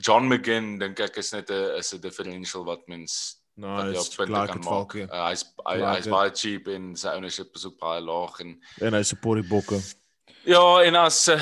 John 0.00 0.28
McGinn 0.28 0.78
dink 0.78 1.00
ek 1.00 1.16
is 1.16 1.32
net 1.32 1.50
'n 1.50 1.78
is 1.78 1.92
'n 1.94 2.00
differential 2.00 2.64
wat 2.64 2.86
mens 2.88 3.36
jy 3.56 3.66
Nice. 3.66 4.00
op 4.00 4.16
punte 4.16 4.32
Klaar 4.32 4.62
valkie. 4.62 5.02
Uh, 5.02 5.26
hy's 5.28 5.44
hy's 5.64 6.08
baie 6.08 6.30
cheap 6.34 6.68
en 6.68 6.96
sy 6.96 7.08
ownership 7.08 7.54
is 7.56 7.64
ook 7.66 7.78
baie 7.78 8.00
laag 8.00 8.40
en 8.40 8.60
En 8.80 8.92
hy 8.94 9.02
support 9.02 9.40
die 9.42 9.48
bokke. 9.48 9.80
ja, 10.44 10.82
en 10.82 10.94
as 10.96 11.28
uh, 11.28 11.40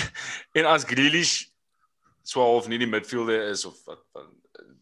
en 0.58 0.64
as 0.66 0.84
Grealish 0.84 1.46
swaalf 2.22 2.68
nie 2.68 2.78
die 2.78 2.88
midfielder 2.88 3.48
is 3.50 3.64
of 3.64 3.76
wat 3.84 4.00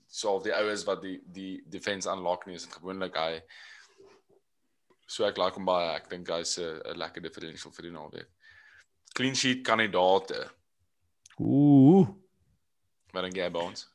swaalf 0.09 0.43
die 0.43 0.55
oues 0.55 0.85
wat 0.85 1.03
die 1.03 1.21
die 1.27 1.63
defense 1.67 2.11
unlock 2.11 2.47
nie 2.47 2.55
is 2.55 2.63
dit 2.67 2.75
gewoonlik 2.75 3.17
hy 3.17 3.43
so 5.13 5.29
ek 5.29 5.39
like 5.41 5.59
hom 5.61 5.69
baie 5.69 5.93
ek 5.95 6.11
dink 6.11 6.33
hy's 6.33 6.57
'n 6.59 6.99
lekker 7.05 7.25
differential 7.29 7.75
vir 7.77 7.89
die 7.89 7.95
naweek 7.99 8.29
clean 9.15 9.35
sheet 9.37 9.65
kandidaate 9.67 10.43
Ooh. 11.41 12.07
wat 13.13 13.25
dink 13.29 13.37
jy 13.37 13.51
by 13.53 13.67
ons 13.71 13.89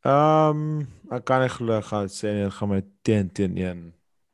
Ehm, 0.00 0.86
ek 1.12 1.26
kan 1.28 1.42
nie 1.44 1.52
glo 1.52 1.76
ek 1.76 1.90
gaan 1.90 2.06
sê 2.08 2.30
nie, 2.32 2.50
gaan 2.56 2.70
my 2.72 2.80
teen 3.04 3.28
teen 3.36 3.58
een 3.60 3.80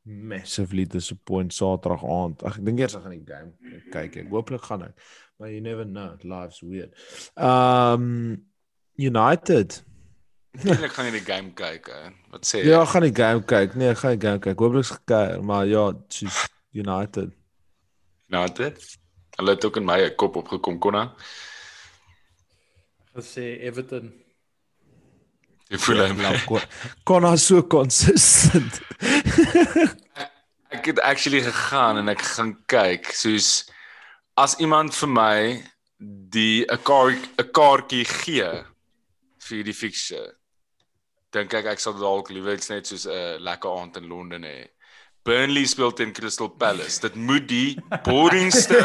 massively 0.06 0.84
disappoint 0.86 1.51
Saterdag 1.55 2.05
aand. 2.06 2.44
Ag, 2.47 2.60
ek 2.60 2.66
dink 2.68 2.78
eers 2.78 2.94
ek 2.94 3.02
gaan 3.02 3.16
die 3.16 3.26
game 3.26 3.80
kyk. 3.90 4.20
Ek 4.22 4.30
hooplik 4.30 4.62
gaan 4.62 4.84
ek. 4.86 5.01
Maar 5.36 5.51
you 5.51 5.60
never 5.60 5.84
know, 5.84 6.14
life's 6.22 6.62
weird. 6.62 6.94
Ehm 7.34 8.36
United. 8.97 9.82
Eintlik 10.64 10.92
gaan 10.96 11.06
jy 11.08 11.12
die 11.18 11.24
game 11.26 11.50
kyk 11.54 11.88
hè 11.92 12.02
wat 12.32 12.46
sê 12.48 12.60
jy 12.62 12.70
Ja, 12.70 12.82
ek 12.82 12.88
gaan 12.94 13.02
die 13.06 13.14
game 13.14 13.42
kyk. 13.44 13.74
Nee, 13.76 13.90
ek 13.92 13.98
gaan 14.02 14.14
die 14.18 14.22
game 14.26 14.40
kyk. 14.40 14.58
Hooplik 14.58 14.86
gekyk, 14.92 15.42
maar 15.42 15.66
ja, 15.66 15.90
soos 16.08 16.46
United. 16.72 17.32
nou 18.28 18.46
dit 18.52 18.86
hulle 19.36 19.50
het 19.54 19.64
ook 19.64 19.76
in 19.76 19.84
my 19.84 19.98
kop 20.18 20.36
opgekom 20.36 20.78
konna 20.82 21.14
Gesê 23.16 23.44
Everton. 23.64 24.12
jy 25.70 25.78
voel 25.82 26.02
hom 26.06 26.20
kon 26.46 26.60
kon 27.04 27.24
hy 27.26 27.36
so 27.36 27.62
consistent. 27.62 28.80
Ek 30.76 30.86
het 30.90 31.00
actually 31.00 31.40
gegaan 31.42 31.96
en 32.02 32.08
ek 32.12 32.20
gaan 32.22 32.52
kyk 32.70 33.08
soos 33.14 33.48
as 34.36 34.56
iemand 34.60 34.94
vir 34.94 35.08
my 35.08 35.38
die 36.36 36.66
'n 36.68 36.78
kaart 36.84 37.22
'n 37.40 37.48
kaartjie 37.58 38.04
gee 38.04 38.50
vir 39.48 39.62
die 39.64 39.72
fixture 39.74 40.34
dink 41.36 41.54
ek 41.58 41.68
ek 41.74 41.82
sal 41.82 41.96
dalk 42.00 42.30
liewer 42.34 42.56
iets 42.56 42.70
net 42.72 42.88
soos 42.88 43.06
'n 43.06 43.42
lekker 43.44 43.70
aand 43.80 44.00
in 44.00 44.08
Londen 44.08 44.44
hê. 44.48 44.58
Burnley 45.26 45.66
speel 45.66 45.90
teen 45.92 46.12
Crystal 46.14 46.48
Palace. 46.48 47.00
Dit 47.02 47.16
moet 47.18 47.48
die 47.50 47.76
boringste 48.06 48.78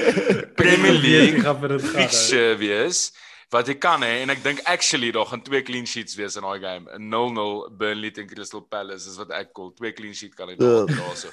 Premier 0.60 0.92
League 0.92 1.80
fixture 1.94 2.56
wees 2.60 3.08
wat 3.48 3.68
jy 3.70 3.78
kan 3.80 4.02
hê 4.04 4.18
en 4.22 4.28
ek 4.34 4.42
dink 4.44 4.58
actually 4.68 5.08
daar 5.16 5.24
gaan 5.30 5.40
twee 5.40 5.62
clean 5.64 5.86
sheets 5.88 6.18
wees 6.20 6.36
in 6.36 6.44
daai 6.44 6.60
game. 6.60 6.84
'n 6.98 7.08
0-0 7.08 7.70
Burnley 7.80 8.10
teen 8.12 8.28
Crystal 8.28 8.60
Palace 8.60 9.08
is 9.08 9.16
wat 9.16 9.32
ek 9.32 9.54
call. 9.56 9.72
Twee 9.78 9.92
clean 9.96 10.14
sheet 10.14 10.36
kan 10.36 10.52
hy 10.52 10.58
daar 10.60 10.84
daarso. 10.86 11.32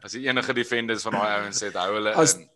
As 0.00 0.16
die 0.16 0.24
enige 0.24 0.54
defenders 0.56 1.04
van 1.04 1.18
daai 1.18 1.42
ouens 1.42 1.60
het, 1.60 1.76
hou 1.76 1.92
hulle 1.98 2.14
As 2.16 2.38
in. 2.38 2.48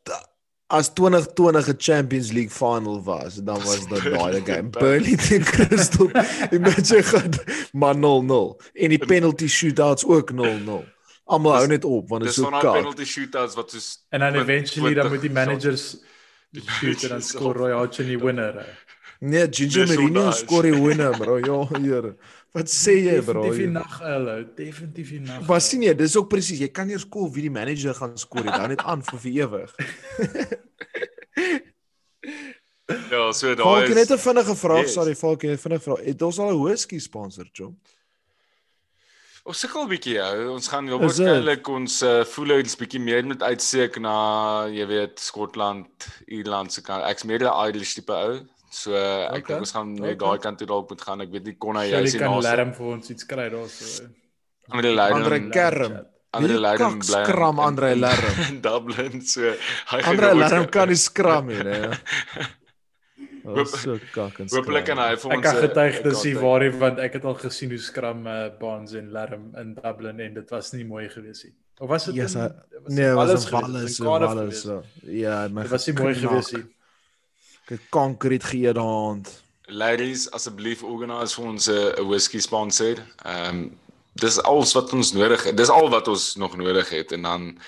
As 0.68 0.88
2020 0.94 1.68
'n 1.68 1.76
Champions 1.78 2.32
League 2.32 2.50
final 2.50 3.02
was, 3.02 3.34
dan 3.34 3.56
was 3.64 3.86
dit 3.88 4.02
daai 4.02 4.40
game. 4.44 4.70
Burnley 4.70 5.16
teen 5.16 5.44
Crystal. 5.54 6.10
Imagine 6.50 7.02
gaan 7.02 7.30
maar 7.72 7.94
0-0 7.94 8.56
en 8.72 8.88
die 8.88 8.98
penalty 9.06 9.46
shootouts 9.48 10.04
ook 10.04 10.30
0-0. 10.32 10.94
Almal 11.24 11.52
hou 11.54 11.66
net 11.66 11.84
op 11.84 12.08
want 12.08 12.22
dit 12.22 12.30
Dis 12.30 12.38
is 12.38 12.44
so 12.44 12.50
van 12.50 12.52
daai 12.52 12.62
koud. 12.62 12.76
penalty 12.76 13.04
shootouts 13.04 13.54
wat 13.54 13.70
soos 13.70 14.06
En 14.08 14.20
dan 14.20 14.32
20 14.32 14.48
eventually 14.48 14.94
dan 14.94 15.08
moet 15.08 15.20
die 15.20 15.30
20 15.30 15.46
managers 15.46 15.96
shoot 16.78 17.02
en 17.02 17.08
dan 17.08 17.22
score 17.22 17.58
Roy 17.58 17.72
Hodgson 17.72 18.06
die 18.06 18.18
winner. 18.18 18.66
Nee, 19.20 19.46
Ginger 19.50 19.86
Dis 19.86 19.96
Mourinho 19.96 20.30
skoor 20.30 20.62
die 20.62 20.74
winner, 20.82 21.10
bro. 21.16 21.38
Ja, 21.38 21.78
hier. 21.80 22.14
Wat 22.52 22.68
sê 22.68 22.94
jy, 23.04 23.20
bro? 23.22 23.42
Definitief 23.42 23.66
die 23.66 23.72
nag 23.72 23.98
hulle, 24.00 24.36
definitief 24.56 25.08
die 25.10 25.20
nag. 25.20 25.46
Maar 25.48 25.60
sien 25.60 25.82
jy, 25.82 25.94
dis 25.94 26.16
ook 26.16 26.28
presies. 26.28 26.58
Jy 26.60 26.68
kan 26.68 26.86
nie 26.86 26.94
eers 26.96 27.08
call 27.08 27.28
wie 27.34 27.42
die 27.42 27.50
manager 27.52 27.94
gaan 27.94 28.16
skoor 28.16 28.44
nie. 28.44 28.52
Hou 28.52 28.68
net 28.68 28.80
aan 28.82 29.02
vir 29.02 29.20
ewig. 29.32 29.74
Ja, 32.86 33.32
so 33.34 33.50
daai 33.54 33.64
Falkie 33.66 33.94
net 33.98 34.10
'n 34.10 34.14
is 34.14 34.22
vinnige 34.22 34.54
vraag, 34.54 34.82
Yes. 34.86 34.92
sorry, 34.94 35.14
Falkie, 35.14 35.48
net 35.50 35.58
'n 35.58 35.62
vinnige 35.62 35.82
vraag. 35.82 36.04
Het 36.04 36.22
ons 36.22 36.38
al 36.38 36.50
'n 36.54 36.62
whisky 36.62 36.98
sponsor, 36.98 37.46
Jom? 37.52 37.76
Ons 39.44 39.58
sukkel 39.60 39.82
'n 39.84 39.88
bietjie 39.88 40.18
ou. 40.22 40.52
Ons 40.54 40.68
gaan 40.68 40.86
heel 40.86 41.00
Is 41.02 41.18
waarskynlik 41.18 41.68
ons 41.68 42.02
uh, 42.02 42.24
voelings 42.24 42.76
bietjie 42.76 43.00
meer 43.00 43.26
met 43.26 43.42
uitseek 43.42 43.98
na 43.98 44.66
jy 44.66 44.86
weet 44.86 45.18
Skotland, 45.20 46.06
Ierland 46.26 46.72
se 46.72 46.82
kant. 46.82 47.04
Ek's 47.04 47.24
meer 47.24 47.42
'n 47.42 47.68
Irish 47.68 47.94
tipe 47.94 48.12
ou. 48.12 48.40
So 48.76 48.92
ek 48.92 49.30
Okay, 49.38 49.54
dink 49.54 49.60
ons 49.64 49.72
gaan 49.76 49.92
net 49.94 50.02
okay. 50.02 50.18
daai 50.24 50.38
kant 50.44 50.58
toe 50.60 50.66
dalk 50.68 50.90
moet 50.92 51.00
gaan. 51.06 51.20
Ek 51.24 51.30
weet 51.32 51.44
nie 51.48 51.54
kon 51.64 51.78
hy 51.80 51.86
Jy 51.88 52.02
jy 52.02 52.10
sien 52.12 52.20
kan 52.26 52.34
ons 52.36 52.44
Larm 52.44 52.72
vir 52.76 52.86
ons 52.96 53.10
iets 53.14 53.24
kry 53.30 53.46
daarso. 53.54 54.08
Andre 54.74 54.90
Leiden 54.98 55.22
Andre 55.22 55.38
Kerm. 55.54 55.96
Andre 56.36 56.58
Leiden 56.60 56.98
kak 57.00 57.06
skram 57.08 57.60
Andre 57.64 57.94
Lerm? 57.96 58.34
in 58.50 58.60
Dublin 58.60 59.22
so 59.24 59.40
hy 59.92 60.00
gaan 60.02 60.10
Andre 60.12 60.34
Lerm 60.42 60.66
kan 60.74 60.88
nie 60.92 60.98
skram 61.00 61.46
nie, 61.48 61.62
nee. 61.64 61.90
Dit 63.46 63.60
is 63.62 63.74
so 63.84 63.94
kak 64.12 64.40
en 64.42 64.48
skram. 64.50 64.64
Hopelik 64.64 64.84
kan 64.90 64.98
hy 65.00 65.12
vir 65.22 65.30
ons 65.30 65.38
Ek 65.38 65.44
kan 65.46 65.58
getuig 65.62 65.98
dis 66.04 66.22
die 66.26 66.32
kan- 66.34 66.42
waarie 66.44 66.72
want 66.82 66.98
ek 67.06 67.14
het 67.20 67.24
al 67.30 67.36
gesien 67.40 67.70
hoe 67.72 67.78
skram 67.80 68.24
uh, 68.26 68.36
Barnes 68.60 68.92
en 68.98 69.08
Larm 69.14 69.44
in 69.62 69.74
Dublin 69.78 70.20
en 70.26 70.34
dit 70.40 70.50
was 70.56 70.72
nie 70.74 70.84
mooi 70.88 71.06
gewees 71.12 71.44
nie. 71.46 71.54
Of 71.78 71.88
was 71.92 72.08
dit 72.10 72.16
Yes, 72.18 72.34
in- 72.34 72.40
hy- 72.42 72.80
was 72.82 72.92
Nee, 72.98 73.10
was 73.14 73.46
in? 73.46 73.52
Wallis, 73.54 74.00
Wallis. 74.02 74.62
so. 74.66 74.82
Ja, 75.06 75.46
my 75.48 75.62
Dit 75.62 75.70
was 75.76 75.86
nie 75.88 75.94
mooi 76.02 76.14
gewees 76.18 76.52
nie. 76.58 76.64
Ek 77.66 77.80
het 78.30 78.44
gee 78.46 78.72
daai 78.72 78.84
hand. 78.86 79.42
Ladies, 79.66 80.28
asseblief 80.30 80.84
organise 80.86 81.34
vir 81.34 81.46
ons 81.46 81.66
'n 81.66 81.98
'n 81.98 82.06
whisky 82.06 82.38
sponsor. 82.38 82.94
Ehm 83.24 83.48
um, 83.48 83.78
dis 84.14 84.38
alles 84.42 84.72
wat 84.72 84.92
ons 84.92 85.12
nodig 85.12 85.44
het. 85.44 85.56
Dis 85.56 85.68
al 85.68 85.90
wat 85.90 86.08
ons 86.08 86.36
nog 86.36 86.56
nodig 86.56 86.88
het 86.88 87.12
en 87.12 87.22
dan 87.22 87.58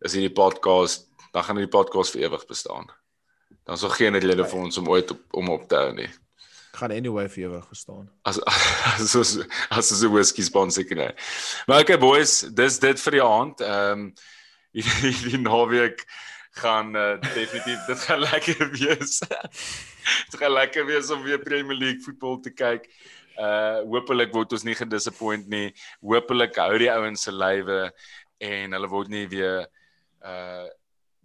is 0.00 0.12
hierdie 0.12 0.32
podcast, 0.34 1.06
dan 1.32 1.44
gaan 1.44 1.56
hierdie 1.56 1.78
podcast 1.78 2.10
vir 2.10 2.22
ewig 2.22 2.46
bestaan. 2.46 2.90
Dan 3.64 3.74
is 3.74 3.80
daar 3.80 3.90
geen 3.90 4.18
rede 4.18 4.44
vir 4.44 4.58
ons 4.58 4.76
om 4.76 4.88
ooit 4.88 5.10
op, 5.10 5.20
om 5.30 5.48
op 5.48 5.68
te 5.68 5.76
hou 5.76 5.92
nie. 5.92 6.10
Gaan 6.72 6.90
anyway 6.90 7.28
vir 7.28 7.44
ewig 7.44 7.68
gestaan. 7.68 8.10
As 8.22 8.42
as 8.98 9.14
ons 9.14 9.38
as 9.70 9.92
ons 9.92 10.02
'n 10.02 10.12
whisky 10.12 10.42
sponsor 10.42 10.84
kry. 10.84 11.14
Maar 11.66 11.80
okay 11.80 11.98
boys, 11.98 12.40
dis 12.40 12.78
dit 12.78 13.00
vir 13.00 13.12
die 13.12 13.22
aand. 13.22 13.60
Ehm 13.60 13.92
um, 13.92 14.14
hierdie, 14.74 15.14
hierdie 15.14 15.38
naweek 15.38 16.06
gaan 16.58 16.96
uh, 16.96 17.20
definitief 17.20 17.86
dit 17.86 18.00
gaan 18.08 18.20
lekker 18.24 18.70
wees. 18.76 19.18
dit 20.30 20.36
gaan 20.40 20.52
lekker 20.52 20.86
wees 20.86 21.10
om 21.10 21.22
weer 21.22 21.38
Premier 21.42 21.76
League 21.76 22.02
voetbal 22.04 22.40
te 22.40 22.50
kyk. 22.50 22.88
Uh 23.38 23.84
hopelik 23.86 24.32
word 24.34 24.52
ons 24.56 24.66
nie 24.66 24.74
gedisappoint 24.74 25.46
nie. 25.48 25.70
Hopelik 26.02 26.58
hou 26.58 26.74
die 26.80 26.90
ouens 26.90 27.22
se 27.22 27.34
lywe 27.34 27.86
en 28.42 28.74
hulle 28.74 28.90
word 28.90 29.12
nie 29.14 29.26
weer 29.30 29.66
uh 30.26 30.66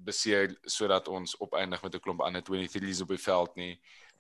beseer 0.04 0.52
sodat 0.68 1.08
ons 1.08 1.36
opeindig 1.40 1.82
met 1.84 1.96
'n 1.96 2.04
klomp 2.04 2.22
ander 2.22 2.44
23s 2.44 3.02
op 3.02 3.14
die 3.14 3.24
veld 3.26 3.56
nie. 3.56 3.74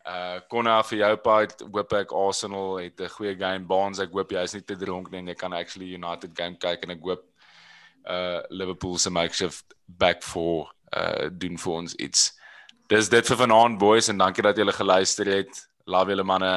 Uh 0.03 0.39
Konna 0.49 0.81
vir 0.83 0.97
jou 0.99 1.15
part, 1.17 1.61
hoop 1.61 1.93
ek 1.93 2.11
Arsenal 2.11 2.77
het 2.77 2.99
'n 2.99 3.09
goeie 3.09 3.35
game. 3.35 3.65
Barnes, 3.65 3.99
ek 3.99 4.11
hoop 4.11 4.31
jy 4.31 4.43
is 4.43 4.53
nie 4.53 4.63
te 4.63 4.75
dronk 4.75 5.11
nie 5.11 5.19
en 5.19 5.27
jy 5.27 5.35
kan 5.35 5.53
actually 5.53 5.93
United 5.93 6.31
game 6.35 6.55
kyk 6.55 6.83
en 6.83 6.91
ek 6.91 7.01
hoop 7.01 7.23
uh 8.09 8.41
Liverpool 8.49 8.97
se 8.97 9.09
makeshift 9.09 9.73
back 9.87 10.23
for 10.23 10.71
uh 10.97 11.29
doen 11.31 11.57
vir 11.57 11.73
ons 11.73 11.95
iets. 11.95 12.31
Dis 12.87 13.09
dit 13.09 13.31
vir 13.31 13.37
vanaand 13.37 13.79
boys 13.79 14.09
en 14.11 14.17
dankie 14.17 14.43
dat 14.43 14.57
julle 14.57 14.75
geluister 14.75 15.25
het. 15.37 15.65
Love 15.85 16.13
julle 16.13 16.23
manne. 16.23 16.53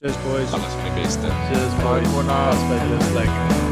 Cheers 0.00 0.16
boys. 0.24 0.52
Alles 0.52 0.78
van 0.78 0.88
die 0.88 1.02
beste. 1.02 1.36
Cheers 1.50 1.76
boys. 1.82 2.08
Pas 2.26 2.66
by 2.70 2.80
die 2.86 3.14
lekker. 3.18 3.71